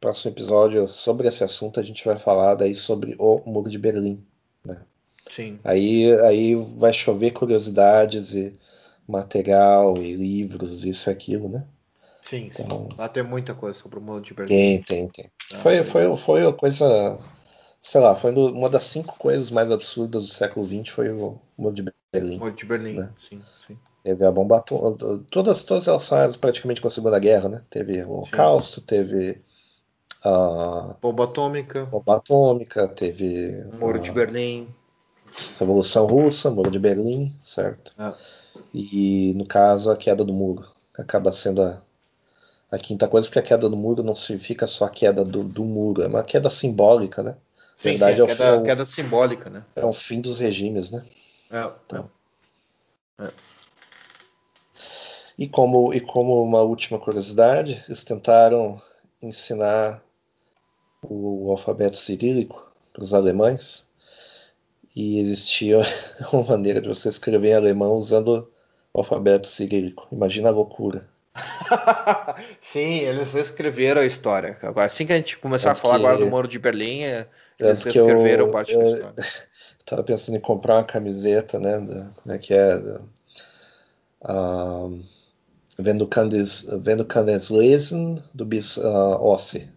próximo 0.00 0.32
episódio 0.32 0.88
sobre 0.88 1.28
esse 1.28 1.44
assunto 1.44 1.78
a 1.78 1.82
gente 1.82 2.02
vai 2.06 2.18
falar 2.18 2.54
daí 2.54 2.74
sobre 2.74 3.14
o 3.18 3.42
Muro 3.44 3.68
de 3.68 3.78
Berlim. 3.78 4.24
Né? 4.64 4.82
Sim. 5.30 5.60
Aí, 5.62 6.10
aí 6.22 6.54
vai 6.54 6.94
chover 6.94 7.32
curiosidades 7.32 8.32
e 8.32 8.56
material 9.06 9.98
e 9.98 10.14
livros, 10.14 10.86
isso 10.86 11.10
e 11.10 11.12
aquilo, 11.12 11.50
né? 11.50 11.66
Sim, 12.28 12.50
então, 12.54 12.88
sim. 12.90 12.96
Lá 12.98 13.08
tem 13.08 13.22
muita 13.22 13.54
coisa 13.54 13.78
sobre 13.78 13.98
o 13.98 14.02
mundo 14.02 14.20
de 14.20 14.34
Berlim. 14.34 14.54
Tem, 14.54 14.82
tem, 14.82 15.08
tem. 15.08 15.30
Ah, 15.52 15.56
foi, 15.56 15.82
foi, 15.82 16.16
foi 16.16 16.42
uma 16.42 16.52
coisa, 16.52 17.18
sei 17.80 18.00
lá, 18.02 18.14
foi 18.14 18.32
uma 18.32 18.68
das 18.68 18.82
cinco 18.82 19.16
coisas 19.18 19.50
mais 19.50 19.70
absurdas 19.70 20.26
do 20.26 20.30
século 20.30 20.66
XX 20.66 20.90
foi 20.90 21.10
o 21.10 21.38
mundo 21.56 21.74
de 21.74 21.90
Berlim. 22.12 22.36
O 22.36 22.40
mundo 22.40 22.54
de 22.54 22.66
Berlim, 22.66 22.94
né? 22.94 23.10
sim, 23.26 23.40
sim. 23.66 23.78
Teve 24.04 24.26
a 24.26 24.30
bomba 24.30 24.58
atômica. 24.58 25.24
Todas, 25.30 25.64
todas 25.64 25.86
relacionadas 25.86 26.36
praticamente 26.36 26.82
com 26.82 26.88
a 26.88 26.90
Segunda 26.90 27.18
Guerra, 27.18 27.48
né? 27.48 27.64
Teve 27.70 28.02
o 28.02 28.10
Holocausto, 28.10 28.82
teve 28.82 29.40
a 30.24 30.96
Bomba 31.00 31.24
atômica, 31.24 31.86
bomba 31.86 32.16
atômica, 32.16 32.88
teve 32.88 33.64
Muro 33.72 33.98
a 33.98 34.02
de 34.02 34.10
Berlim. 34.10 34.68
Revolução 35.58 36.06
Russa, 36.06 36.50
Muro 36.50 36.70
de 36.70 36.78
Berlim, 36.78 37.34
certo? 37.42 37.92
É. 37.98 38.12
E 38.74 39.32
no 39.34 39.46
caso 39.46 39.90
a 39.90 39.96
queda 39.96 40.24
do 40.24 40.32
muro 40.32 40.66
acaba 40.98 41.30
sendo 41.30 41.62
a, 41.62 41.80
a 42.70 42.78
quinta 42.78 43.08
coisa, 43.08 43.26
porque 43.26 43.38
a 43.38 43.42
queda 43.42 43.68
do 43.68 43.76
muro 43.76 44.02
não 44.02 44.14
significa 44.14 44.66
só 44.66 44.84
a 44.86 44.90
queda 44.90 45.24
do, 45.24 45.42
do 45.42 45.64
muro, 45.64 46.02
é 46.02 46.06
uma 46.06 46.22
queda 46.22 46.50
simbólica, 46.50 47.22
né? 47.22 47.36
Sim, 47.76 47.90
verdade 47.90 48.16
sim, 48.16 48.20
é, 48.20 48.24
o, 48.24 48.26
queda, 48.26 48.44
é 48.44 48.52
o- 48.54 48.62
queda 48.64 48.84
simbólica, 48.84 49.50
né? 49.50 49.64
é 49.76 49.84
o 49.84 49.92
fim 49.92 50.20
dos 50.20 50.38
regimes, 50.38 50.90
né? 50.90 51.04
É, 51.50 51.70
Então. 51.86 52.10
é. 53.20 53.32
E 55.38 55.46
como, 55.48 55.94
e 55.94 56.00
como 56.00 56.42
uma 56.42 56.62
última 56.62 56.98
curiosidade, 56.98 57.82
eles 57.86 58.02
tentaram 58.04 58.80
ensinar 59.22 60.02
o 61.02 61.50
alfabeto 61.50 61.96
cirílico 61.96 62.70
para 62.92 63.04
os 63.04 63.14
alemães 63.14 63.86
e 64.96 65.18
existia 65.20 65.78
uma 66.32 66.42
maneira 66.42 66.80
de 66.80 66.88
você 66.88 67.08
escrever 67.08 67.50
em 67.50 67.54
alemão 67.54 67.92
usando 67.94 68.50
o 68.92 68.98
alfabeto 68.98 69.46
cirílico. 69.46 70.08
Imagina 70.10 70.48
a 70.48 70.52
loucura. 70.52 71.08
Sim, 72.60 72.98
eles 73.00 73.32
reescreveram 73.32 74.00
a 74.00 74.06
história. 74.06 74.58
Assim 74.76 75.06
que 75.06 75.12
a 75.12 75.16
gente 75.16 75.38
começar 75.38 75.72
a 75.72 75.74
falar 75.74 75.98
que- 75.98 76.04
agora 76.04 76.18
do 76.18 76.26
Muro 76.26 76.48
de 76.48 76.58
Berlim, 76.58 77.02
é, 77.02 77.26
eles 77.60 77.82
que 77.84 77.98
eu, 77.98 78.06
reescreveram 78.06 78.50
parte 78.50 78.72
da 78.74 78.78
eu 78.80 78.94
história. 78.94 79.14
tava 79.84 80.02
pensando 80.04 80.36
em 80.36 80.40
comprar 80.40 80.74
uma 80.76 80.84
camiseta, 80.84 81.58
né? 81.58 81.80
da- 81.80 82.10
como 82.22 82.34
é 82.34 82.38
que 82.38 82.54
é? 82.54 82.78
Da, 82.78 83.00
ah, 84.24 84.88
kannst, 86.10 86.68
wenn 86.84 86.96
du 86.96 87.04
kannst 87.04 87.50
lesen, 87.50 88.22
du 88.34 88.44
bist 88.44 88.78
uh, 88.78 89.16
Ossi. 89.22 89.68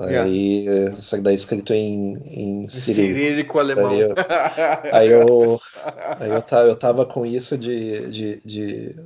Yeah. 0.00 0.22
Aí, 0.28 0.92
só 0.94 1.16
que 1.16 1.22
daí 1.22 1.34
escrito 1.34 1.74
em, 1.74 2.14
em 2.62 2.68
cirílico. 2.68 3.18
Cirílico 3.18 3.58
alemão. 3.58 3.90
Aí 3.90 4.00
eu- 4.00 4.14
Aí 4.92 5.08
eu, 5.10 5.60
aí 6.20 6.30
eu, 6.30 6.42
tava, 6.42 6.68
eu 6.68 6.76
tava 6.76 7.04
com 7.04 7.26
isso 7.26 7.58
de, 7.58 8.08
de, 8.08 8.40
de 8.44 8.96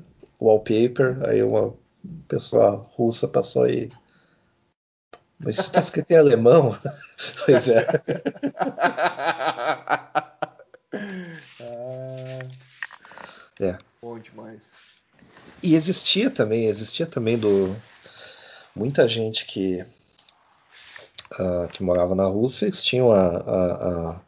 wallpaper, 0.43 1.19
aí 1.29 1.43
uma 1.43 1.75
pessoa 2.29 2.71
russa 2.95 3.29
passou 3.29 3.63
aí. 3.65 3.91
Mas 5.39 5.59
isso 5.59 5.71
tá 5.73 5.81
escrito 5.81 6.11
em 6.13 6.17
alemão? 6.17 6.77
pois 7.47 7.69
é. 7.69 7.87
Ah, 11.61 12.39
É. 13.61 13.79
Bom 14.01 14.19
demais. 14.19 14.61
E 15.63 15.75
existia 15.75 16.31
também, 16.31 16.67
existia 16.67 17.07
também 17.07 17.39
do 17.39 17.77
muita 18.75 19.07
gente 19.09 19.47
que 19.47 19.85
ah, 21.39 21.69
que 21.71 21.83
morava 21.83 22.15
na 22.15 22.25
Rússia, 22.25 22.67
eles 22.67 22.83
tinham 22.83 23.13
a, 23.13 23.21
a- 23.21 24.11
a- 24.11 24.21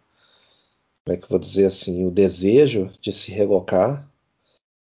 como 1.05 1.17
é 1.17 1.17
que 1.17 1.25
eu 1.25 1.29
vou 1.31 1.39
dizer 1.39 1.67
assim, 1.67 2.07
o 2.07 2.11
desejo 2.11 2.93
de 3.01 3.13
se 3.13 3.31
relocar 3.33 4.09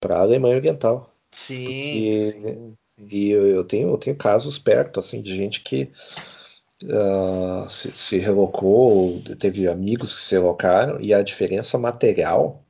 para 0.01 0.17
a 0.17 0.21
Alemanha 0.23 0.57
Oriental. 0.57 1.11
Sim, 1.33 1.65
Porque- 1.65 2.33
sim, 2.33 2.43
sim. 2.43 2.77
E 3.11 3.31
eu, 3.31 3.47
eu 3.47 3.65
tenho, 3.65 3.89
eu 3.89 3.97
tenho 3.99 4.17
casos 4.17 4.59
perto 4.59 5.01
assim 5.01 5.23
de 5.23 5.35
gente 5.37 5.63
que 5.63 5.91
ah, 6.91 7.67
se, 7.69 7.91
se 7.93 8.19
relocou, 8.19 9.15
ou 9.15 9.23
teve 9.39 9.69
amigos 9.69 10.15
que 10.15 10.21
se 10.23 10.35
relocaram, 10.35 11.01
e 11.01 11.13
a 11.15 11.23
diferença 11.23 11.79
material 11.79 12.63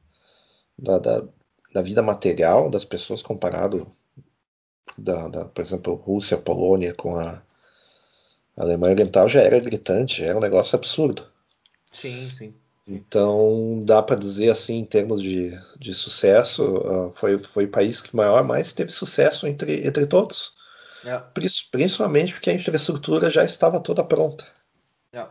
da, 0.79 0.99
da, 0.99 1.29
da 1.75 1.83
vida 1.83 2.03
material 2.03 2.71
das 2.71 2.85
pessoas 2.85 3.23
comparado 3.23 3.87
da, 4.99 5.29
da, 5.29 5.49
por 5.49 5.63
exemplo, 5.63 5.95
Rússia, 5.95 6.37
Polônia 6.39 6.95
com 6.95 7.17
a 7.17 7.43
Alemanha 8.57 8.93
Oriental 8.95 9.29
já 9.29 9.41
era 9.41 9.59
gritante, 9.59 10.23
era 10.23 10.37
um 10.37 10.41
negócio 10.41 10.77
absurdo. 10.77 11.27
Sim, 11.93 12.29
sim. 12.31 12.55
Então 12.87 13.79
dá 13.85 14.03
para 14.03 14.17
dizer 14.17 14.51
assim 14.51 14.79
em 14.79 14.85
termos 14.85 15.23
de, 15.23 15.51
de 15.79 15.95
sucesso, 15.95 16.77
ah, 16.87 17.11
foi, 17.13 17.39
foi 17.39 17.65
o 17.67 17.71
país 17.71 18.03
que 18.03 18.17
maior 18.17 18.43
mais 18.45 18.73
teve 18.73 18.91
sucesso 18.91 19.47
entre, 19.47 19.87
entre 19.87 20.07
todos. 20.07 20.55
É, 21.05 21.17
Pris- 21.19 21.63
Principalmente 21.63 22.35
porque 22.35 22.51
a 22.51 22.55
infraestrutura 22.55 23.31
já 23.31 23.43
estava 23.45 23.81
toda 23.81 24.05
pronta. 24.05 24.45
é. 25.13 25.27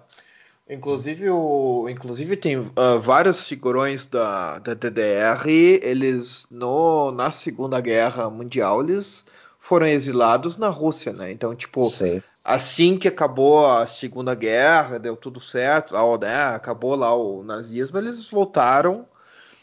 Inclusive, 0.71 1.27
o, 1.31 1.89
inclusive 1.89 2.37
tem 2.37 2.71
ah, 2.75 2.97
vários 2.97 3.43
figurões 3.47 4.05
da, 4.05 4.59
da 4.59 4.75
DDR, 4.75 5.79
eles 5.81 6.45
no, 6.51 7.11
na 7.11 7.31
Segunda 7.31 7.81
Guerra 7.81 8.29
Mundial, 8.29 8.83
eles 8.83 9.25
foram 9.59 9.87
exilados 9.87 10.57
na 10.57 10.69
Rússia, 10.69 11.11
né? 11.11 11.31
Então, 11.31 11.55
tipo, 11.55 11.81
Sim. 11.83 12.21
Assim 12.43 12.97
que 12.97 13.07
acabou 13.07 13.65
a 13.65 13.85
Segunda 13.85 14.33
Guerra, 14.35 14.99
deu 14.99 15.15
tudo 15.15 15.39
certo, 15.39 15.93
lá, 15.93 16.17
né? 16.17 16.55
Acabou 16.55 16.95
lá 16.95 17.15
o 17.15 17.43
nazismo, 17.43 17.97
eles 17.97 18.29
voltaram. 18.29 19.05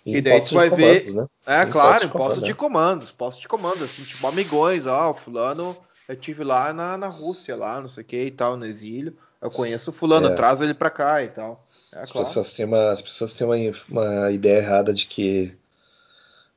E 0.05 0.17
E 0.17 0.21
daí 0.21 0.41
tu 0.41 0.55
vai 0.55 0.71
ver. 0.71 1.03
comandos, 1.03 1.15
né? 1.15 1.27
É, 1.47 1.65
Em 1.65 1.71
claro, 1.71 2.05
postos 2.05 2.05
em 2.05 2.09
de 2.09 2.13
comando, 2.13 2.41
de 2.43 2.51
né? 2.51 2.55
comandos, 2.55 3.11
postos 3.13 3.43
de 3.43 3.49
comando, 3.49 3.85
assim, 3.85 4.03
tipo 4.03 4.27
amigões, 4.27 4.87
ó, 4.87 5.11
o 5.11 5.15
fulano, 5.15 5.77
eu 6.09 6.17
tive 6.17 6.43
lá 6.43 6.73
na, 6.73 6.99
na 6.99 7.07
Rússia, 7.09 7.55
lá, 7.55 7.81
não 7.81 7.89
sei 7.89 8.03
o 8.03 8.07
que 8.07 8.25
e 8.25 8.31
tal, 8.31 8.57
no 8.57 8.67
exílio. 8.67 9.17
Eu 9.41 9.51
conheço 9.51 9.91
o 9.91 9.95
fulano, 9.95 10.29
É. 10.29 10.37
traz 10.37 10.61
ele 10.61 10.75
pra 10.75 10.91
cá 10.91 11.23
e 11.23 11.29
tal. 11.29 11.65
É 11.93 12.03
As 12.03 12.11
claro. 12.11 12.27
pessoas 12.27 12.53
têm 12.53 12.67
uma, 12.67 12.91
as 12.91 13.01
pessoas 13.01 13.35
têm 13.35 13.47
uma, 13.47 13.57
uma 13.89 14.31
ideia 14.33 14.59
errada 14.59 14.93
de 14.93 15.07
que 15.07 15.57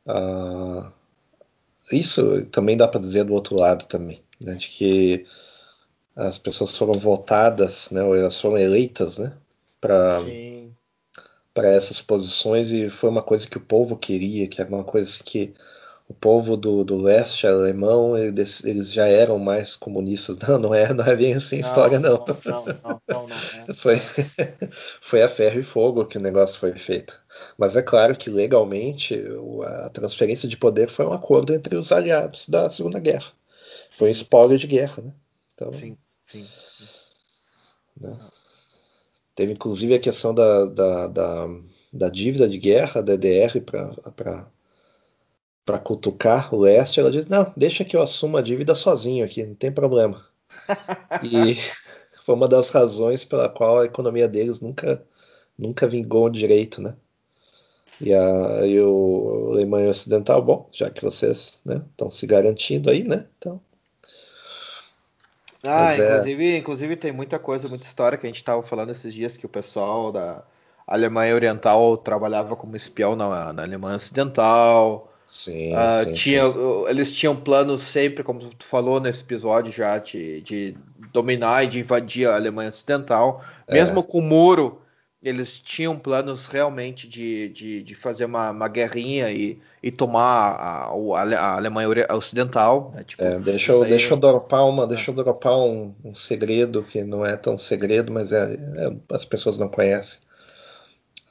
ah, 0.08 0.92
isso 1.92 2.46
também 2.48 2.78
dá 2.78 2.88
para 2.88 3.00
dizer 3.00 3.24
do 3.24 3.34
outro 3.34 3.56
lado 3.56 3.86
também, 3.86 4.22
né? 4.44 4.56
De 4.56 4.68
que 4.68 5.26
as 6.20 6.38
pessoas 6.38 6.78
foram 6.78 6.94
votadas, 6.94 7.90
né? 7.92 8.04
Ou 8.04 8.16
elas 8.16 8.40
foram 8.40 8.58
eleitas, 8.58 9.18
né? 9.18 9.34
Para 9.80 10.22
para 11.54 11.70
essas 11.70 12.00
posições 12.00 12.72
e 12.72 12.90
foi 12.90 13.10
uma 13.10 13.24
coisa 13.24 13.48
que 13.48 13.58
o 13.58 13.62
povo 13.62 13.98
queria, 13.98 14.48
que 14.48 14.62
era 14.62 14.70
uma 14.70 14.84
coisa 14.84 15.10
assim 15.10 15.24
que 15.24 15.54
o 16.08 16.14
povo 16.14 16.56
do, 16.56 16.84
do 16.84 16.96
leste 16.98 17.46
alemão 17.46 18.18
eles, 18.18 18.64
eles 18.64 18.92
já 18.94 19.08
eram 19.08 19.38
mais 19.38 19.76
comunistas. 19.76 20.38
Não, 20.48 20.58
não 20.58 20.74
é, 20.76 20.94
não 20.94 21.06
é 21.06 21.16
bem 21.16 21.34
assim 21.34 21.58
a 21.58 21.60
história 21.60 22.00
não. 22.00 22.26
Não, 22.46 22.66
não, 22.66 23.02
não, 23.08 23.28
não. 23.28 23.36
é. 23.68 23.74
Foi, 23.74 24.02
foi 25.02 25.22
a 25.22 25.28
ferro 25.28 25.60
e 25.60 25.64
fogo 25.64 26.06
que 26.06 26.18
o 26.18 26.22
negócio 26.22 26.60
foi 26.60 26.72
feito. 26.74 27.22
Mas 27.58 27.76
é 27.76 27.82
claro 27.82 28.16
que 28.16 28.30
legalmente 28.30 29.22
a 29.64 29.90
transferência 29.90 30.50
de 30.50 30.58
poder 30.58 30.90
foi 30.90 31.06
um 31.06 31.14
acordo 31.14 31.54
entre 31.54 31.76
os 31.76 31.92
aliados 31.92 32.50
da 32.50 32.70
Segunda 32.70 33.00
Guerra. 33.00 33.32
Foi 33.92 34.10
um 34.10 34.12
espólio 34.12 34.58
de 34.58 34.66
guerra, 34.68 35.04
né? 35.04 35.14
Então, 35.54 35.74
Sim, 35.74 35.98
sim. 36.32 36.48
teve 39.36 39.54
inclusive 39.54 39.94
a 39.96 40.00
questão 40.00 40.34
da, 40.34 40.66
da, 40.66 41.08
da, 41.08 41.48
da 41.94 42.10
dívida 42.10 42.48
de 42.48 42.58
guerra 42.58 43.02
da 43.02 43.16
DDR 43.16 43.62
para 45.66 45.80
cutucar 45.80 46.54
o 46.54 46.60
leste. 46.60 47.00
Ela 47.00 47.12
diz: 47.12 47.26
Não, 47.28 47.52
deixa 47.56 47.86
que 47.86 47.96
eu 47.96 48.02
assuma 48.02 48.40
a 48.40 48.42
dívida 48.42 48.76
sozinho 48.76 49.26
aqui, 49.26 49.46
não 49.46 49.56
tem 49.56 49.72
problema. 49.72 50.26
E 51.24 51.56
foi 52.24 52.36
uma 52.36 52.48
das 52.48 52.70
razões 52.70 53.26
pela 53.26 53.50
qual 53.50 53.80
a 53.80 53.86
economia 53.86 54.28
deles 54.28 54.62
nunca, 54.62 55.04
nunca 55.58 55.88
vingou 55.88 56.30
direito, 56.30 56.82
né? 56.82 56.96
E, 58.02 58.14
a, 58.14 58.66
e 58.66 58.80
o 58.80 59.50
Alemanha 59.52 59.90
Ocidental, 59.90 60.42
bom, 60.42 60.68
já 60.72 60.90
que 60.90 61.02
vocês 61.02 61.62
né, 61.66 61.84
estão 61.92 62.10
se 62.10 62.26
garantindo 62.28 62.90
aí, 62.90 63.04
né? 63.04 63.28
Então, 63.38 63.60
Ah, 65.66 65.94
Mas 65.94 65.98
é- 65.98 66.30
inclusive, 66.30 66.58
inclusive 66.58 66.96
tem 66.96 67.12
muita 67.12 67.38
coisa, 67.38 67.68
muita 67.68 67.86
história 67.86 68.18
que 68.18 68.26
a 68.26 68.30
gente 68.30 68.44
tava 68.44 68.64
falando 68.64 68.92
esses 68.92 69.14
dias 69.14 69.36
que 69.38 69.46
o 69.46 69.50
pessoal 69.50 70.12
da 70.12 70.44
Alemanha 70.88 71.36
Oriental 71.36 71.98
trabalhava 71.98 72.56
como 72.56 72.76
espião 72.76 73.16
na, 73.16 73.52
na 73.54 73.64
Alemanha 73.64 73.98
Ocidental. 73.98 75.12
sim, 75.26 75.90
Ah, 75.92 76.06
sim, 76.16 76.16
tinha, 76.16 76.44
sim, 76.44 76.60
Eles 76.88 77.12
tinham 77.14 77.36
planos 77.36 77.82
sempre, 77.82 78.24
como 78.24 78.40
tu 78.56 78.66
falou 78.66 79.00
nesse 79.00 79.22
episódio 79.24 79.72
já, 79.72 79.98
de, 80.00 80.42
de 80.42 80.78
dominar 81.14 81.64
e 81.66 81.68
de 81.68 81.80
invadir 81.80 82.28
a 82.30 82.36
Alemanha 82.36 82.70
Ocidental. 82.70 83.44
É. 83.68 83.70
Mesmo 83.70 84.04
com 84.04 84.20
o 84.20 84.22
muro, 84.22 84.82
eles 85.22 85.60
tinham 85.60 86.00
planos 86.00 86.48
realmente 86.48 87.08
de, 87.08 87.50
de, 87.50 87.84
de 87.84 87.96
fazer 87.96 88.26
uma, 88.26 88.52
uma 88.52 88.68
guerrinha 88.70 89.30
e, 89.30 89.60
e 89.84 89.92
tomar 89.92 90.52
a, 90.54 90.86
a 90.86 91.20
Ale- 91.22 91.36
a 91.36 91.56
Alemanha 91.56 91.90
Ocidental. 92.16 92.92
né? 92.96 93.04
Tipo, 93.04 93.24
É, 93.24 93.40
deixa, 93.40 93.74
eu, 93.74 93.84
aí- 93.84 93.90
deixa 93.90 94.14
eu 94.14 94.18
dropar 94.18 94.66
uma, 94.68 94.88
deixa 94.88 95.12
eu 95.12 95.16
dropar 95.16 95.58
um, 95.58 95.94
um 96.04 96.14
segredo 96.14 96.84
que 96.84 97.04
não 97.04 97.26
é 97.26 97.36
tão 97.36 97.58
segredo, 97.58 98.12
mas 98.14 98.32
é, 98.32 98.54
é- 98.54 99.16
as 99.16 99.26
pessoas 99.26 99.58
não 99.58 99.68
conhecem. 99.68 100.20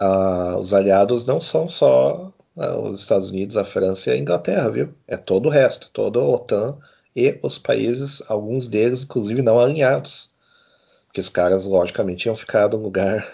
Ah, 0.01 0.57
os 0.59 0.73
aliados 0.75 1.27
não 1.27 1.41
são 1.41 1.69
só 1.69 2.33
ah, 2.57 2.79
os 2.79 3.01
Estados 3.01 3.31
Unidos, 3.31 3.57
a 3.57 3.65
França 3.65 4.11
e 4.11 4.13
a 4.13 4.17
Inglaterra, 4.19 4.71
viu? 4.71 4.95
É 5.07 5.17
todo 5.17 5.47
o 5.47 5.51
resto, 5.51 5.91
toda 5.91 6.21
a 6.21 6.23
OTAN 6.25 6.79
e 7.17 7.39
os 7.43 7.59
países, 7.59 8.23
alguns 8.29 8.69
deles 8.69 9.03
inclusive 9.03 9.43
não 9.43 9.59
alinhados, 9.59 10.31
porque 11.07 11.21
os 11.21 11.29
caras 11.29 11.67
logicamente 11.67 12.23
tinham 12.23 12.37
ficado 12.37 12.77
um 12.79 12.83
lugar 12.83 13.27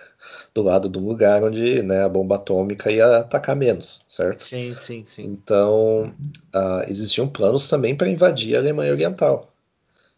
do 0.55 0.63
lado 0.63 0.89
do 0.89 1.01
lugar 1.01 1.43
onde 1.43 1.83
né, 1.83 2.05
a 2.05 2.09
bomba 2.09 2.37
atômica 2.37 2.91
ia 2.91 3.19
atacar 3.19 3.57
menos, 3.57 4.03
certo? 4.07 4.45
Sim, 4.45 4.75
sim, 4.81 5.05
sim. 5.07 5.25
Então, 5.25 6.15
uh, 6.55 6.89
existiam 6.89 7.29
planos 7.29 7.67
também 7.67 7.97
para 7.97 8.09
invadir 8.09 8.55
a 8.55 8.61
Alemanha 8.61 8.93
Oriental. 8.93 9.51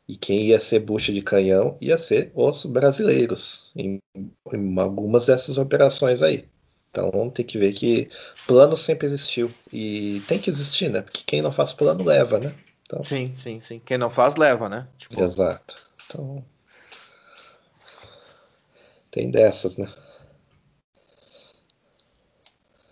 E 0.07 0.15
quem 0.15 0.43
ia 0.43 0.61
ser 0.61 0.81
bucha 0.81 1.13
de 1.13 1.23
canhão 1.23 1.77
ia 1.81 1.99
ser 1.99 2.31
os 2.35 2.65
brasileiros, 2.67 3.73
em, 3.75 3.99
em 4.53 4.79
algumas 4.79 5.27
dessas 5.27 5.59
operações 5.59 6.23
aí. 6.23 6.47
Então 6.91 7.29
tem 7.29 7.45
que 7.45 7.59
ver 7.59 7.73
que 7.73 8.09
plano 8.47 8.77
sempre 8.77 9.07
existiu. 9.07 9.51
E 9.73 10.23
tem 10.29 10.39
que 10.39 10.49
existir, 10.49 10.91
né? 10.91 11.03
Porque 11.03 11.23
quem 11.27 11.43
não 11.43 11.51
faz 11.51 11.73
plano 11.73 12.05
leva, 12.05 12.39
né? 12.39 12.55
Então... 12.83 13.05
Sim, 13.05 13.35
sim, 13.43 13.61
sim. 13.67 13.83
Quem 13.85 13.99
não 13.99 14.09
faz 14.09 14.37
leva, 14.37 14.69
né? 14.69 14.87
Tipo... 14.97 15.21
Exato. 15.21 15.77
Então. 16.07 16.45
Tem 19.11 19.31
dessas, 19.31 19.77
né? 19.77 19.89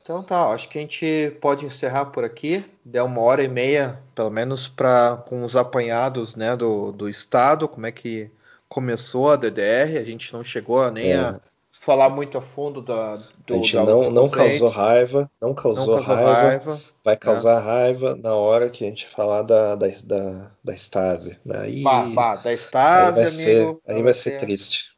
Então 0.05 0.22
tá, 0.22 0.51
acho 0.51 0.68
que 0.68 0.76
a 0.76 0.82
gente 0.82 1.35
pode 1.40 1.64
encerrar 1.64 2.05
por 2.06 2.24
aqui. 2.24 2.62
Deu 2.85 3.06
uma 3.06 3.22
hora 3.22 3.43
e 3.43 3.48
meia, 3.48 3.98
pelo 4.14 4.28
menos, 4.28 4.68
para 4.68 5.16
com 5.26 5.43
os 5.43 5.56
apanhados 5.56 6.36
né, 6.36 6.55
do, 6.55 6.93
do 6.93 7.09
Estado, 7.09 7.66
como 7.66 7.86
é 7.86 7.90
que 7.90 8.31
começou 8.68 9.31
a 9.31 9.36
DDR. 9.36 9.97
A 9.98 10.05
gente 10.05 10.31
não 10.31 10.44
chegou 10.44 10.90
nem 10.90 11.12
é. 11.12 11.16
a 11.16 11.40
falar 11.81 12.10
muito 12.10 12.36
a 12.36 12.43
fundo 12.43 12.82
da. 12.82 13.16
Do, 13.47 13.55
a 13.55 13.56
gente 13.56 13.74
da 13.74 13.82
não, 13.82 14.10
não 14.10 14.28
causou 14.28 14.68
raiva, 14.68 15.31
não 15.40 15.55
causou, 15.55 15.97
não 15.97 16.05
causou 16.05 16.14
raiva, 16.16 16.43
raiva, 16.43 16.81
Vai 17.02 17.16
causar 17.16 17.62
é. 17.62 17.64
raiva 17.64 18.14
na 18.14 18.35
hora 18.35 18.68
que 18.68 18.85
a 18.85 18.89
gente 18.89 19.06
falar 19.06 19.40
da, 19.40 19.74
da, 19.74 19.86
da, 20.05 20.51
da 20.62 20.74
Stasi. 20.74 21.39
Aí, 21.51 21.82
bah, 21.82 22.05
bah, 22.12 22.36
da 22.36 22.52
Stasi, 22.52 23.06
aí 23.06 23.12
vai 23.12 23.24
amigo, 23.24 23.31
ser, 23.31 23.59
aí 23.89 23.94
vai, 23.94 24.02
vai 24.02 24.12
ser, 24.12 24.31
ser 24.31 24.36
triste. 24.36 24.94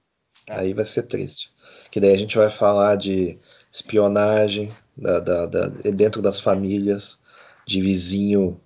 É. 0.48 0.58
Aí 0.58 0.74
vai 0.74 0.84
ser 0.84 1.02
triste. 1.04 1.52
Que 1.92 2.00
daí 2.00 2.12
a 2.12 2.18
gente 2.18 2.36
vai 2.36 2.50
falar 2.50 2.96
de 2.96 3.38
espionagem 3.76 4.72
da, 4.96 5.20
da, 5.20 5.46
da 5.46 5.66
dentro 5.92 6.22
das 6.22 6.40
famílias, 6.40 7.18
de 7.66 7.80
vizinho 7.80 8.60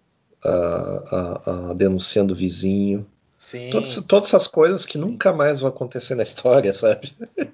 uh, 0.45 1.71
uh, 1.71 1.75
denunciando 1.75 2.35
vizinho. 2.35 3.07
Sim. 3.39 3.71
Todas, 3.71 4.03
todas 4.07 4.29
essas 4.29 4.47
coisas 4.47 4.87
que 4.87 4.99
nunca 4.99 5.33
mais 5.33 5.61
vão 5.61 5.71
acontecer 5.71 6.15
na 6.15 6.23
história, 6.23 6.73
sabe? 6.73 7.11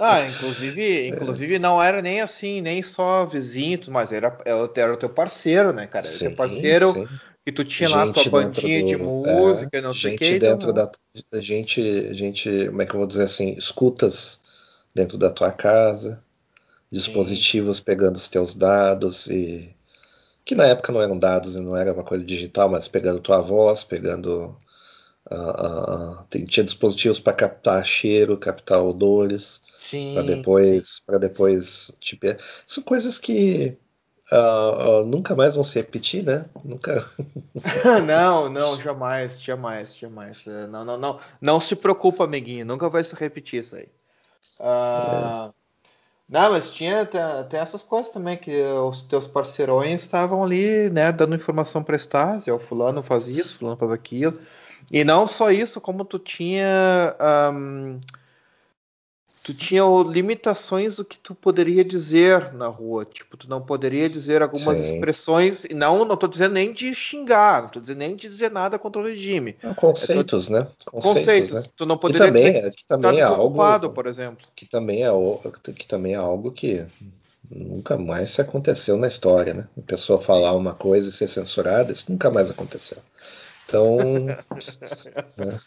Ah, 0.00 0.24
inclusive, 0.24 1.08
inclusive 1.08 1.58
não 1.58 1.82
era 1.82 2.00
nem 2.00 2.20
assim, 2.20 2.60
nem 2.60 2.84
só 2.84 3.26
vizinho, 3.26 3.80
mas 3.88 4.12
era, 4.12 4.38
era 4.44 4.94
o 4.94 4.96
teu 4.96 5.08
parceiro, 5.08 5.72
né, 5.72 5.88
cara? 5.88 6.06
Era 6.06 6.14
o 6.14 6.18
teu 6.18 6.36
parceiro 6.36 6.92
sim. 6.92 7.08
que 7.44 7.50
tu 7.50 7.64
tinha 7.64 7.88
gente 7.88 7.96
lá 7.96 8.12
tua 8.12 8.30
bandinha 8.30 8.80
do, 8.80 8.86
de 8.86 8.96
música, 8.96 9.76
é, 9.76 9.80
não 9.80 9.92
sei 9.92 10.14
o 10.14 10.18
que. 10.18 10.24
Gente 10.24 10.38
dentro 10.38 10.70
então... 10.70 10.90
da 11.32 11.40
gente, 11.40 12.14
gente, 12.14 12.66
como 12.68 12.82
é 12.82 12.86
que 12.86 12.94
eu 12.94 12.98
vou 12.98 13.08
dizer 13.08 13.24
assim, 13.24 13.54
escutas 13.54 14.40
dentro 14.94 15.18
da 15.18 15.30
tua 15.30 15.50
casa, 15.50 16.22
dispositivos 16.90 17.80
pegando 17.80 18.16
os 18.16 18.28
teus 18.28 18.54
dados 18.54 19.26
e 19.26 19.74
que 20.44 20.54
na 20.54 20.64
época 20.64 20.92
não 20.92 21.02
eram 21.02 21.18
dados, 21.18 21.54
não 21.56 21.76
era 21.76 21.92
uma 21.92 22.04
coisa 22.04 22.24
digital, 22.24 22.70
mas 22.70 22.88
pegando 22.88 23.20
tua 23.20 23.38
voz, 23.38 23.84
pegando 23.84 24.56
uh, 25.30 26.22
uh, 26.22 26.46
tinha 26.46 26.64
dispositivos 26.64 27.20
para 27.20 27.34
captar 27.34 27.84
cheiro, 27.84 28.38
captar 28.38 28.82
odores 28.82 29.60
para 30.14 30.22
depois, 30.22 31.00
para 31.00 31.18
depois, 31.18 31.92
tipo, 32.00 32.26
são 32.66 32.82
coisas 32.82 33.18
que 33.18 33.76
uh, 34.32 35.04
nunca 35.06 35.34
mais 35.34 35.54
vão 35.54 35.64
se 35.64 35.78
repetir, 35.78 36.24
né? 36.24 36.48
Nunca. 36.64 37.04
não, 38.06 38.48
não, 38.48 38.76
jamais, 38.80 39.40
jamais, 39.40 39.96
jamais. 39.96 40.46
É, 40.46 40.66
não, 40.66 40.84
não, 40.84 40.98
não, 40.98 41.20
não 41.40 41.60
se 41.60 41.74
preocupa, 41.74 42.24
amiguinho, 42.24 42.66
nunca 42.66 42.88
vai 42.88 43.02
se 43.02 43.14
repetir 43.14 43.62
isso 43.62 43.76
aí. 43.76 43.88
É. 44.60 45.57
Não, 46.28 46.50
mas 46.52 46.70
tinha 46.70 47.06
tem 47.06 47.58
essas 47.58 47.82
coisas 47.82 48.12
também 48.12 48.36
que 48.36 48.62
os 48.62 49.00
teus 49.00 49.26
parceirões 49.26 50.02
estavam 50.02 50.44
ali, 50.44 50.90
né, 50.90 51.10
dando 51.10 51.34
informação 51.34 51.82
para 51.82 51.96
Stasi, 51.96 52.50
o 52.50 52.58
fulano 52.58 53.02
faz 53.02 53.28
isso, 53.28 53.58
fulano 53.58 53.78
faz 53.78 53.90
aquilo. 53.90 54.38
E 54.92 55.04
não 55.04 55.26
só 55.26 55.50
isso, 55.50 55.80
como 55.80 56.04
tu 56.04 56.18
tinha 56.18 57.16
um, 57.52 57.98
tu 59.48 59.54
tinha 59.54 59.82
limitações 60.06 60.96
do 60.96 61.04
que 61.06 61.18
tu 61.18 61.34
poderia 61.34 61.82
dizer 61.82 62.52
na 62.52 62.66
rua. 62.66 63.06
Tipo, 63.06 63.34
tu 63.34 63.48
não 63.48 63.62
poderia 63.62 64.06
dizer 64.06 64.42
algumas 64.42 64.76
Sim. 64.76 64.92
expressões. 64.92 65.64
E 65.64 65.72
não, 65.72 66.04
não 66.04 66.18
tô 66.18 66.28
dizendo 66.28 66.52
nem 66.52 66.70
de 66.70 66.94
xingar, 66.94 67.62
não 67.62 67.70
tô 67.70 67.80
dizendo 67.80 67.96
nem 67.96 68.14
de 68.14 68.28
dizer 68.28 68.50
nada 68.50 68.78
contra 68.78 69.00
o 69.00 69.04
regime. 69.06 69.56
Não, 69.62 69.72
conceitos, 69.72 70.50
né? 70.50 70.66
Conceitos, 70.84 71.20
conceitos. 71.20 71.52
Né? 71.52 71.62
Tu 71.74 71.86
não 71.86 71.96
poderia 71.96 72.26
que 72.26 72.32
também, 72.34 72.52
dizer 72.52 72.66
é, 72.66 72.70
que 72.70 72.84
também 72.84 73.12
tá 73.12 73.18
é 73.18 73.22
algo, 73.22 73.90
por 73.90 74.06
exemplo. 74.06 74.46
Que 74.54 74.66
também 74.66 75.02
é 75.02 75.10
que 75.74 75.88
também 75.88 76.12
é 76.12 76.16
algo 76.16 76.50
que 76.50 76.84
nunca 77.50 77.96
mais 77.96 78.38
aconteceu 78.38 78.98
na 78.98 79.08
história, 79.08 79.54
né? 79.54 79.66
A 79.78 79.80
pessoa 79.80 80.18
falar 80.18 80.52
uma 80.52 80.74
coisa 80.74 81.08
e 81.08 81.12
ser 81.12 81.26
censurada, 81.26 81.90
isso 81.90 82.12
nunca 82.12 82.30
mais 82.30 82.50
aconteceu. 82.50 82.98
Então, 83.66 83.96
né? 85.38 85.58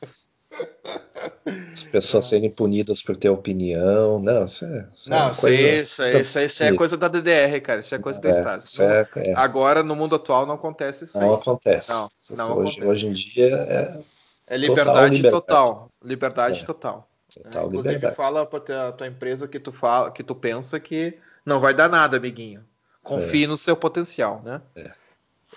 As 1.73 1.84
pessoas 1.84 2.26
serem 2.26 2.49
punidas 2.49 3.02
por 3.02 3.15
ter 3.15 3.30
opinião. 3.30 4.19
Não, 4.19 4.45
isso 4.45 4.65
é, 4.65 4.88
isso 4.93 5.14
é 5.14 5.18
não, 5.18 5.30
é 5.30 5.35
coisa, 5.35 5.61
isso, 5.61 6.03
isso, 6.03 6.18
isso, 6.18 6.39
isso, 6.39 6.64
é 6.64 6.73
coisa 6.73 6.98
da 6.98 7.07
DDR, 7.07 7.60
cara. 7.61 7.80
Isso 7.80 7.93
é 7.93 7.99
coisa 7.99 8.19
é, 8.19 8.22
do 8.22 8.30
Estado. 8.30 8.64
É, 8.80 9.30
é, 9.30 9.34
Agora, 9.35 9.84
no 9.84 9.95
mundo 9.95 10.15
atual, 10.15 10.45
não 10.45 10.56
acontece 10.56 11.06
isso. 11.06 11.18
Não 11.18 11.34
aí. 11.34 11.39
acontece. 11.39 11.91
Não, 11.91 12.10
não 12.31 12.57
hoje, 12.57 12.72
acontece. 12.72 12.85
hoje 12.85 13.07
em 13.07 13.14
dia 13.14 13.56
é. 13.56 14.02
É 14.49 14.57
liberdade 14.57 15.22
total. 15.23 15.31
Total. 15.31 15.91
Liberdade 16.03 16.61
é. 16.61 16.65
total. 16.65 17.07
Total 17.34 17.68
Inclusive, 17.68 17.93
liberdade. 17.93 18.15
fala 18.15 18.45
pra 18.45 18.91
tua 18.91 19.07
empresa 19.07 19.48
que 19.48 19.60
tu, 19.60 19.72
fala, 19.72 20.11
que 20.11 20.23
tu 20.23 20.35
pensa 20.35 20.80
que 20.80 21.18
não 21.45 21.60
vai 21.60 21.73
dar 21.73 21.89
nada, 21.89 22.18
amiguinho. 22.18 22.64
Confie 23.02 23.48
no 23.48 23.57
seu 23.57 23.76
potencial, 23.76 24.41
né? 24.43 24.61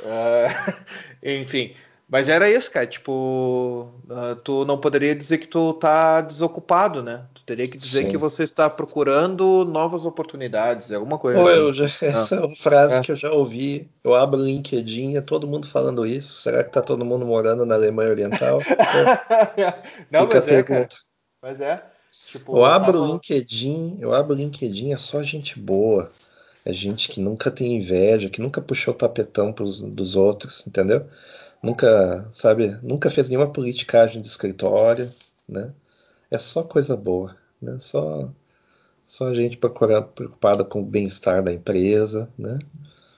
Uh, 0.00 0.74
enfim. 1.22 1.74
Mas 2.14 2.28
era 2.28 2.48
isso, 2.48 2.70
cara. 2.70 2.86
Tipo, 2.86 3.90
uh, 4.08 4.36
tu 4.44 4.64
não 4.64 4.78
poderia 4.78 5.16
dizer 5.16 5.38
que 5.38 5.48
tu 5.48 5.72
tá 5.74 6.20
desocupado, 6.20 7.02
né? 7.02 7.24
Tu 7.34 7.42
teria 7.42 7.66
que 7.66 7.76
dizer 7.76 8.04
Sim. 8.04 8.10
que 8.12 8.16
você 8.16 8.44
está 8.44 8.70
procurando 8.70 9.64
novas 9.64 10.06
oportunidades, 10.06 10.92
alguma 10.92 11.18
coisa 11.18 11.40
Pô, 11.40 11.48
assim. 11.48 11.74
já, 11.74 11.84
ah. 11.86 12.06
essa 12.06 12.36
é 12.36 12.38
uma 12.38 12.54
frase 12.54 12.98
é. 12.98 13.00
que 13.00 13.10
eu 13.10 13.16
já 13.16 13.32
ouvi. 13.32 13.90
Eu 14.04 14.14
abro 14.14 14.38
o 14.38 14.44
LinkedIn, 14.44 15.16
é 15.16 15.20
todo 15.20 15.48
mundo 15.48 15.66
falando 15.66 16.06
isso. 16.06 16.40
Será 16.40 16.62
que 16.62 16.70
tá 16.70 16.80
todo 16.80 17.04
mundo 17.04 17.26
morando 17.26 17.66
na 17.66 17.74
Alemanha 17.74 18.10
Oriental? 18.10 18.60
não, 20.08 20.28
mas 20.28 20.46
é, 20.46 20.62
cara. 20.62 20.88
Mas 21.42 21.60
é. 21.60 21.82
Tipo, 22.28 22.58
eu 22.58 22.64
abro 22.64 23.02
o 23.02 23.06
LinkedIn, 23.06 23.98
eu 23.98 24.14
abro 24.14 24.34
o 24.34 24.38
LinkedIn, 24.38 24.92
é 24.92 24.98
só 24.98 25.20
gente 25.20 25.58
boa. 25.58 26.12
É 26.64 26.72
gente 26.72 27.08
que 27.08 27.20
nunca 27.20 27.50
tem 27.50 27.74
inveja, 27.74 28.30
que 28.30 28.40
nunca 28.40 28.60
puxou 28.60 28.94
o 28.94 28.96
tapetão 28.96 29.52
pros, 29.52 29.80
dos 29.80 30.14
outros, 30.14 30.64
entendeu? 30.64 31.04
Nunca, 31.64 32.28
sabe, 32.32 32.78
nunca 32.82 33.10
fez 33.10 33.28
nenhuma 33.28 33.50
politicagem 33.50 34.20
de 34.20 34.28
escritório, 34.28 35.10
né? 35.48 35.72
É 36.30 36.38
só 36.38 36.62
coisa 36.62 36.96
boa, 36.96 37.36
né? 37.60 37.78
Só, 37.80 38.30
só 39.06 39.28
a 39.28 39.34
gente 39.34 39.56
preocupada 39.56 40.64
com 40.64 40.80
o 40.80 40.84
bem-estar 40.84 41.42
da 41.42 41.52
empresa, 41.52 42.28
né? 42.38 42.58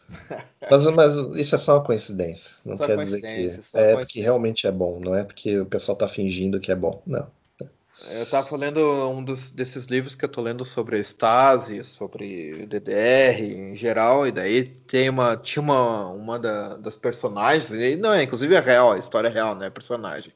Mas, 0.69 0.85
mas, 0.87 1.17
isso 1.37 1.55
é 1.55 1.59
só 1.59 1.75
uma 1.75 1.85
coincidência. 1.85 2.57
Não 2.65 2.77
só 2.77 2.87
quer 2.87 2.99
dizer 2.99 3.21
que 3.21 3.61
é 3.75 3.93
porque 3.93 4.21
realmente 4.21 4.67
é 4.67 4.73
bom, 4.73 4.99
não 4.99 5.15
é 5.15 5.23
porque 5.23 5.61
o 5.61 5.67
pessoal 5.67 5.95
está 5.95 6.09
fingindo 6.09 6.59
que 6.59 6.73
é 6.73 6.75
bom. 6.75 7.03
Não. 7.07 7.31
Eu 8.05 8.23
estava 8.23 8.57
lendo 8.57 8.81
um 9.11 9.25
dos, 9.25 9.51
desses 9.51 9.87
livros 9.87 10.15
que 10.15 10.25
eu 10.25 10.29
estou 10.29 10.45
lendo 10.45 10.65
sobre 10.65 10.99
Stasi, 11.01 11.83
sobre 11.83 12.67
DDR 12.67 13.41
em 13.43 13.75
geral, 13.75 14.27
e 14.27 14.33
daí 14.33 14.65
tem 14.87 15.09
uma, 15.09 15.37
tinha 15.37 15.63
uma, 15.63 16.07
uma 16.09 16.39
da, 16.39 16.77
das 16.77 16.95
personagens, 16.95 17.73
e 17.73 17.97
não 17.97 18.13
é, 18.13 18.23
inclusive 18.23 18.55
é 18.55 18.61
real, 18.61 18.93
a 18.93 18.99
história 18.99 19.29
é 19.29 19.31
real, 19.31 19.55
né, 19.55 19.71
personagem. 19.71 20.33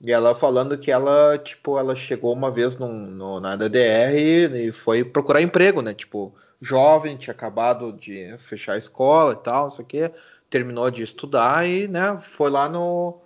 E 0.00 0.12
ela 0.12 0.34
falando 0.34 0.78
que 0.78 0.90
ela, 0.90 1.38
tipo, 1.38 1.78
ela 1.78 1.94
chegou 1.96 2.32
uma 2.32 2.50
vez 2.50 2.76
num, 2.76 2.92
no, 2.92 3.40
na 3.40 3.56
DDR 3.56 4.14
e, 4.16 4.68
e 4.68 4.72
foi 4.72 5.04
procurar 5.04 5.42
emprego, 5.42 5.82
né, 5.82 5.94
tipo, 5.94 6.34
jovem, 6.60 7.16
tinha 7.16 7.32
acabado 7.34 7.92
de 7.92 8.36
fechar 8.38 8.74
a 8.74 8.78
escola 8.78 9.32
e 9.32 9.36
tal, 9.36 9.68
isso 9.68 9.80
aqui, 9.80 10.10
terminou 10.50 10.90
de 10.90 11.02
estudar 11.02 11.66
e, 11.66 11.88
né, 11.88 12.18
foi 12.20 12.50
lá 12.50 12.68
no 12.68 13.20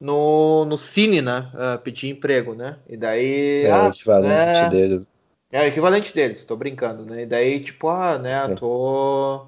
no, 0.00 0.64
no 0.64 0.78
Cine, 0.78 1.20
né? 1.20 1.50
Uh, 1.52 1.78
pedir 1.78 2.08
emprego, 2.08 2.54
né? 2.54 2.78
E 2.88 2.96
daí. 2.96 3.64
É 3.64 3.70
ah, 3.70 3.84
o 3.84 3.90
equivalente 3.90 4.58
é, 4.58 4.68
deles. 4.68 5.10
É 5.52 5.62
o 5.62 5.66
equivalente 5.66 6.14
deles, 6.14 6.44
tô 6.44 6.56
brincando, 6.56 7.04
né? 7.04 7.22
E 7.22 7.26
daí, 7.26 7.60
tipo, 7.60 7.88
ah, 7.88 8.18
né, 8.18 8.54
tô. 8.54 9.46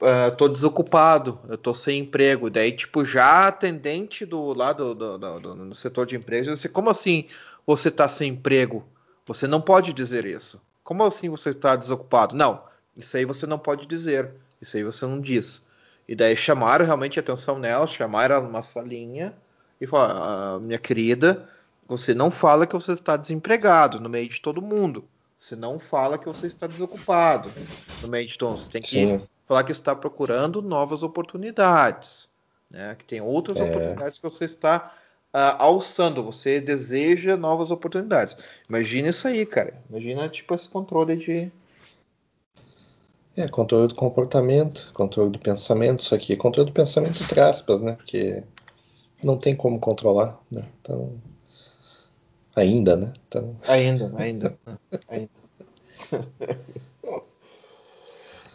Uh, 0.00 0.34
tô 0.36 0.48
desocupado, 0.48 1.38
eu 1.48 1.56
tô 1.56 1.74
sem 1.74 2.00
emprego. 2.00 2.50
Daí, 2.50 2.72
tipo, 2.72 3.04
já 3.04 3.46
atendente 3.46 4.26
do 4.26 4.52
lado 4.52 4.94
do, 4.94 5.18
do, 5.18 5.40
do, 5.40 5.54
do 5.68 5.74
setor 5.74 6.06
de 6.06 6.16
emprego, 6.16 6.50
disse, 6.50 6.68
como 6.68 6.90
assim 6.90 7.26
você 7.66 7.90
tá 7.90 8.08
sem 8.08 8.30
emprego? 8.30 8.84
Você 9.26 9.46
não 9.46 9.60
pode 9.60 9.92
dizer 9.92 10.26
isso. 10.26 10.60
Como 10.82 11.02
assim 11.04 11.30
você 11.30 11.50
está 11.50 11.76
desocupado? 11.76 12.36
Não, 12.36 12.62
isso 12.94 13.16
aí 13.16 13.24
você 13.24 13.46
não 13.46 13.58
pode 13.58 13.86
dizer. 13.86 14.30
Isso 14.60 14.76
aí 14.76 14.84
você 14.84 15.06
não 15.06 15.20
diz. 15.20 15.62
E 16.06 16.14
daí 16.14 16.36
chamaram 16.36 16.84
realmente 16.84 17.18
a 17.18 17.22
atenção 17.22 17.58
nela, 17.58 17.86
chamaram 17.86 18.36
ela 18.36 18.44
numa 18.44 18.62
salinha 18.62 19.34
e 19.80 19.86
fala: 19.86 20.56
ah, 20.56 20.60
minha 20.60 20.78
querida, 20.78 21.48
você 21.86 22.14
não 22.14 22.30
fala 22.30 22.66
que 22.66 22.74
você 22.74 22.92
está 22.92 23.16
desempregado 23.16 24.00
no 24.00 24.08
meio 24.08 24.28
de 24.28 24.40
todo 24.40 24.62
mundo. 24.62 25.04
Você 25.38 25.54
não 25.54 25.78
fala 25.78 26.16
que 26.16 26.26
você 26.26 26.46
está 26.46 26.66
desocupado 26.66 27.50
no 28.00 28.08
meio 28.08 28.26
de 28.26 28.38
tom. 28.38 28.56
Você 28.56 28.68
tem 28.70 28.80
que 28.80 28.88
Sim. 28.88 29.22
falar 29.46 29.64
que 29.64 29.72
está 29.72 29.94
procurando 29.94 30.62
novas 30.62 31.02
oportunidades. 31.02 32.28
Né? 32.70 32.96
Que 32.98 33.04
tem 33.04 33.20
outras 33.20 33.58
é. 33.58 33.64
oportunidades 33.64 34.18
que 34.18 34.24
você 34.24 34.46
está 34.46 34.94
uh, 35.34 35.58
alçando. 35.58 36.24
Você 36.24 36.62
deseja 36.62 37.36
novas 37.36 37.70
oportunidades. 37.70 38.36
Imagina 38.66 39.10
isso 39.10 39.28
aí, 39.28 39.44
cara. 39.44 39.74
Imagina 39.90 40.28
tipo 40.30 40.54
esse 40.54 40.68
controle 40.68 41.16
de. 41.16 41.52
É, 43.36 43.48
controle 43.48 43.88
do 43.88 43.94
comportamento, 43.96 44.92
controle 44.94 45.30
do 45.30 45.38
pensamento, 45.38 45.98
isso 45.98 46.14
aqui. 46.14 46.36
Controle 46.36 46.70
do 46.70 46.72
pensamento 46.72 47.22
entre 47.22 47.40
aspas, 47.40 47.82
né? 47.82 47.92
Porque 47.96 48.44
não 49.24 49.36
tem 49.36 49.56
como 49.56 49.80
controlar, 49.80 50.38
né? 50.50 50.64
Então. 50.80 51.12
Ainda, 52.54 52.96
né? 52.96 53.12
Então... 53.26 53.56
Ainda, 53.66 54.12
ainda. 54.16 54.58
ainda. 55.08 55.30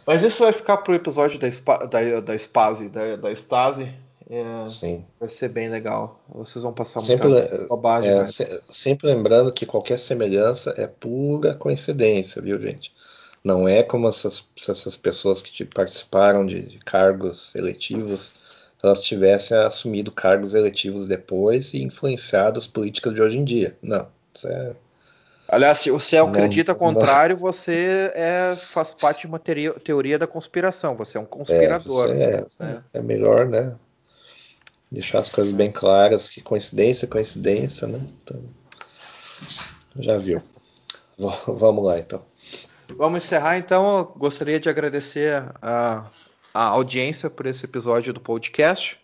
Mas 0.06 0.22
isso 0.22 0.42
vai 0.42 0.52
ficar 0.52 0.78
pro 0.78 0.94
episódio 0.94 1.38
da, 1.38 1.50
spa, 1.52 1.84
da, 1.84 2.20
da 2.20 2.38
Spase, 2.38 2.88
da, 2.88 3.16
da 3.16 3.30
Stasi. 3.32 3.92
É, 4.28 4.66
Sim. 4.66 5.04
Vai 5.18 5.28
ser 5.28 5.52
bem 5.52 5.68
legal. 5.68 6.20
Vocês 6.28 6.62
vão 6.62 6.72
passar 6.72 7.00
sempre, 7.00 7.28
muita 7.28 7.66
bobagem. 7.66 8.10
É, 8.10 8.26
se, 8.26 8.44
sempre 8.68 9.08
lembrando 9.08 9.52
que 9.52 9.66
qualquer 9.66 9.98
semelhança 9.98 10.72
é 10.76 10.86
pura 10.86 11.54
coincidência, 11.54 12.40
viu, 12.40 12.60
gente? 12.60 12.92
Não 13.42 13.66
é 13.66 13.82
como 13.82 14.08
essas, 14.08 14.50
essas 14.56 14.96
pessoas 14.96 15.42
que 15.42 15.64
participaram 15.64 16.46
de, 16.46 16.62
de 16.62 16.78
cargos 16.78 17.54
eletivos 17.54 18.39
elas 18.82 19.00
tivessem 19.00 19.56
assumido 19.56 20.10
cargos 20.10 20.54
eletivos 20.54 21.06
depois 21.06 21.74
e 21.74 21.82
influenciado 21.82 22.58
as 22.58 22.66
políticas 22.66 23.14
de 23.14 23.20
hoje 23.20 23.38
em 23.38 23.44
dia. 23.44 23.76
Não, 23.82 24.08
isso 24.34 24.48
é. 24.48 24.72
Aliás, 25.48 25.80
se 25.80 25.90
você 25.90 26.16
acredita 26.16 26.72
não, 26.72 26.78
contrário, 26.78 27.34
não... 27.34 27.40
você 27.40 28.12
é, 28.14 28.56
faz 28.56 28.94
parte 28.94 29.22
de 29.22 29.26
uma 29.26 29.38
teoria, 29.38 29.72
teoria 29.72 30.18
da 30.18 30.26
conspiração. 30.26 30.94
Você 30.96 31.18
é 31.18 31.20
um 31.20 31.24
conspirador. 31.24 32.10
É, 32.10 32.22
é, 32.22 32.64
né? 32.64 32.84
é 32.94 33.02
melhor, 33.02 33.46
né? 33.46 33.76
Deixar 34.90 35.18
as 35.18 35.28
coisas 35.28 35.52
bem 35.52 35.70
claras, 35.70 36.30
que 36.30 36.40
coincidência, 36.40 37.08
coincidência, 37.08 37.86
né? 37.88 38.00
Então, 38.22 38.40
já 39.98 40.16
viu. 40.16 40.40
Vamos 41.18 41.84
lá, 41.84 41.98
então. 41.98 42.22
Vamos 42.96 43.24
encerrar, 43.24 43.58
então. 43.58 43.98
Eu 43.98 44.04
gostaria 44.16 44.58
de 44.58 44.68
agradecer 44.68 45.44
a 45.60 46.06
a 46.52 46.64
audiência 46.64 47.30
por 47.30 47.46
esse 47.46 47.64
episódio 47.64 48.12
do 48.12 48.20
podcast. 48.20 48.98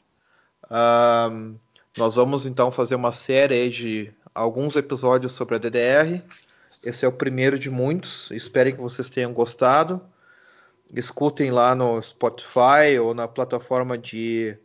Um, 0.71 1.57
nós 1.97 2.17
vamos 2.17 2.45
então 2.45 2.71
fazer 2.71 2.95
uma 2.95 3.13
série 3.13 3.69
de 3.71 4.13
alguns 4.35 4.77
episódios 4.77 5.33
sobre 5.33 5.55
a 5.55 5.59
DDR. 5.59 6.23
Esse 6.85 7.05
é 7.05 7.09
o 7.09 7.13
primeiro 7.13 7.59
de 7.59 7.71
muitos. 7.71 8.31
Espero 8.31 8.73
que 8.73 8.81
vocês 8.81 9.09
tenham 9.09 9.33
gostado. 9.33 10.01
Escutem 10.95 11.51
lá 11.51 11.75
no 11.75 12.01
Spotify 12.03 12.99
ou 13.01 13.15
na 13.15 13.27
plataforma 13.27 13.97
de 13.99 14.57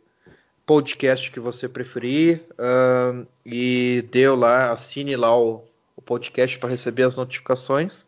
podcast 0.64 1.30
que 1.30 1.40
você 1.40 1.68
preferir 1.68 2.42
um, 2.58 3.26
e 3.44 4.06
dê 4.10 4.28
lá, 4.28 4.70
assine 4.70 5.16
lá 5.16 5.36
o, 5.36 5.64
o 5.96 6.02
podcast 6.02 6.58
para 6.58 6.70
receber 6.70 7.02
as 7.02 7.16
notificações. 7.16 8.06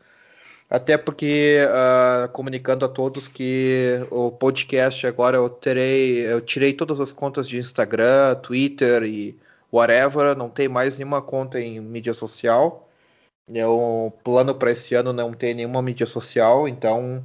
Até 0.69 0.97
porque, 0.97 1.59
uh, 1.69 2.29
comunicando 2.31 2.85
a 2.85 2.89
todos 2.89 3.29
que 3.29 4.01
o 4.11 4.31
podcast 4.31 5.07
agora 5.07 5.37
eu 5.37 5.49
terei, 5.49 6.27
eu 6.27 6.41
tirei 6.41 6.73
todas 6.73 7.01
as 7.01 7.13
contas 7.13 7.49
de 7.49 7.59
Instagram, 7.59 8.35
Twitter 8.37 9.03
e 9.05 9.39
whatever, 9.73 10.37
não 10.37 10.49
tem 10.49 10.69
mais 10.69 10.99
nenhuma 10.99 11.21
conta 11.21 11.61
em 11.61 11.81
mídia 11.81 12.15
social. 12.15 12.89
O 13.49 14.11
plano 14.23 14.55
para 14.55 14.71
esse 14.71 14.95
ano 14.95 15.13
não 15.13 15.33
tem 15.35 15.55
nenhuma 15.55 15.83
mídia 15.83 16.07
social, 16.07 16.67
então 16.67 17.23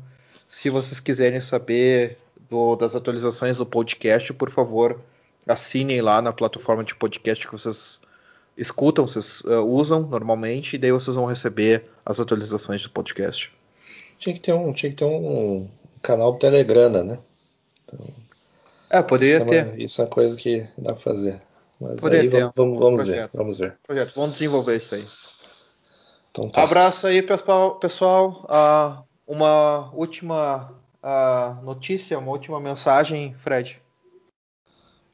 se 0.47 0.69
vocês 0.69 0.99
quiserem 0.99 1.39
saber 1.39 2.17
do, 2.49 2.75
das 2.75 2.95
atualizações 2.95 3.57
do 3.57 3.65
podcast, 3.65 4.33
por 4.33 4.49
favor, 4.49 4.99
assinem 5.47 6.01
lá 6.01 6.21
na 6.21 6.33
plataforma 6.33 6.83
de 6.83 6.95
podcast 6.95 7.45
que 7.45 7.53
vocês 7.53 8.01
escutam, 8.59 9.07
vocês 9.07 9.41
uh, 9.41 9.63
usam 9.65 10.01
normalmente, 10.01 10.75
e 10.75 10.79
daí 10.79 10.91
vocês 10.91 11.15
vão 11.15 11.25
receber 11.25 11.85
as 12.05 12.19
atualizações 12.19 12.81
do 12.83 12.89
podcast. 12.89 13.51
Tinha 14.17 14.35
que 14.35 14.41
ter 14.41 14.53
um, 14.53 14.73
tinha 14.73 14.89
que 14.89 14.97
ter 14.97 15.05
um 15.05 15.67
canal 16.01 16.33
do 16.33 16.39
Telegrama, 16.39 17.03
né? 17.03 17.19
Então, 17.85 18.05
é, 18.89 19.01
poderia 19.01 19.37
isso 19.37 19.45
ter. 19.45 19.55
É 19.55 19.63
uma, 19.63 19.77
isso 19.77 20.01
é 20.01 20.03
uma 20.03 20.09
coisa 20.09 20.37
que 20.37 20.67
dá 20.77 20.93
pra 20.93 21.01
fazer. 21.01 21.41
Mas 21.79 21.99
poderia 21.99 22.23
aí 22.23 22.29
ter. 22.29 22.51
vamos, 22.55 22.77
vamos, 22.79 23.07
ver, 23.07 23.29
vamos 23.33 23.57
ver. 23.57 23.77
Projeto, 23.85 24.13
vamos 24.15 24.33
desenvolver 24.33 24.75
isso 24.75 24.95
aí. 24.95 25.05
Então, 26.31 26.49
tá. 26.49 26.63
Abraço 26.63 27.07
aí, 27.07 27.21
pessoal. 27.21 27.75
pessoal. 27.79 28.45
Uh, 28.45 29.03
uma 29.25 29.91
última 29.93 30.73
uh, 31.03 31.63
notícia, 31.63 32.17
uma 32.17 32.31
última 32.31 32.59
mensagem, 32.59 33.33
Fred. 33.35 33.81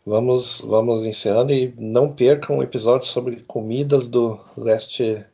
Vamos, 0.05 0.61
vamos 0.61 1.05
encerrando 1.05 1.51
e 1.51 1.73
não 1.77 2.13
percam 2.13 2.59
o 2.59 2.63
episódio 2.63 3.07
sobre 3.07 3.41
comidas 3.41 4.07
do 4.07 4.39
leste 4.55 5.25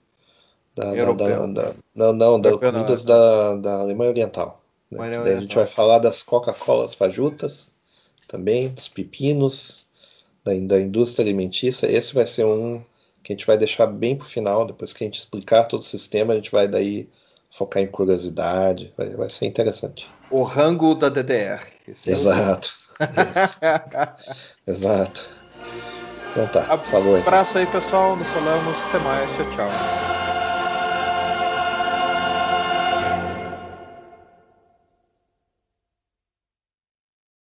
da, 0.74 0.94
da, 0.94 1.14
da, 1.14 1.76
não, 1.94 2.14
não, 2.14 2.40
da 2.40 2.58
comidas 2.58 3.04
da, 3.04 3.58
da 3.58 3.80
Alemanha 3.82 4.12
Oriental. 4.12 4.64
Né? 4.90 5.10
Daí 5.24 5.36
a 5.36 5.42
gente 5.42 5.56
vai 5.56 5.68
falar 5.68 6.00
das 6.00 6.24
Coca-Colas 6.24 6.96
fajutas, 6.96 7.70
também 8.28 8.70
dos 8.70 8.88
pepinos, 8.88 9.86
da, 10.44 10.54
da 10.54 10.80
indústria 10.80 11.26
alimentícia. 11.26 11.92
Esse 11.92 12.14
vai 12.14 12.26
ser 12.26 12.46
um 12.46 12.82
que 13.22 13.34
a 13.34 13.36
gente 13.36 13.46
vai 13.46 13.58
deixar 13.58 13.86
bem 13.88 14.16
para 14.16 14.26
o 14.26 14.30
final, 14.30 14.66
depois 14.66 14.94
que 14.94 15.04
a 15.04 15.08
gente 15.08 15.20
explicar 15.20 15.66
todo 15.66 15.82
o 15.82 15.86
sistema, 15.86 16.34
a 16.34 16.36
gente 16.38 16.52
vai 16.52 16.68
daí 16.68 17.08
focar 17.52 17.84
em 17.84 17.88
curiosidade, 17.88 18.94
vai, 18.98 19.10
vai 19.16 19.30
ser 19.30 19.46
interessante. 19.46 20.10
O 20.32 20.44
rango 20.44 20.96
da 20.96 21.10
DDR. 21.10 21.68
Exato. 22.08 22.72
Exato. 24.68 25.30
Então 26.32 26.48
tá, 26.48 26.78
falou 26.78 27.18
então. 27.18 27.28
Abraço 27.28 27.58
aí, 27.58 27.66
pessoal. 27.66 28.16
Nos 28.16 28.28
falamos. 28.30 28.76
Até 28.90 29.00
mais. 29.00 29.30
Tchau, 29.36 29.46
tchau. 29.56 30.01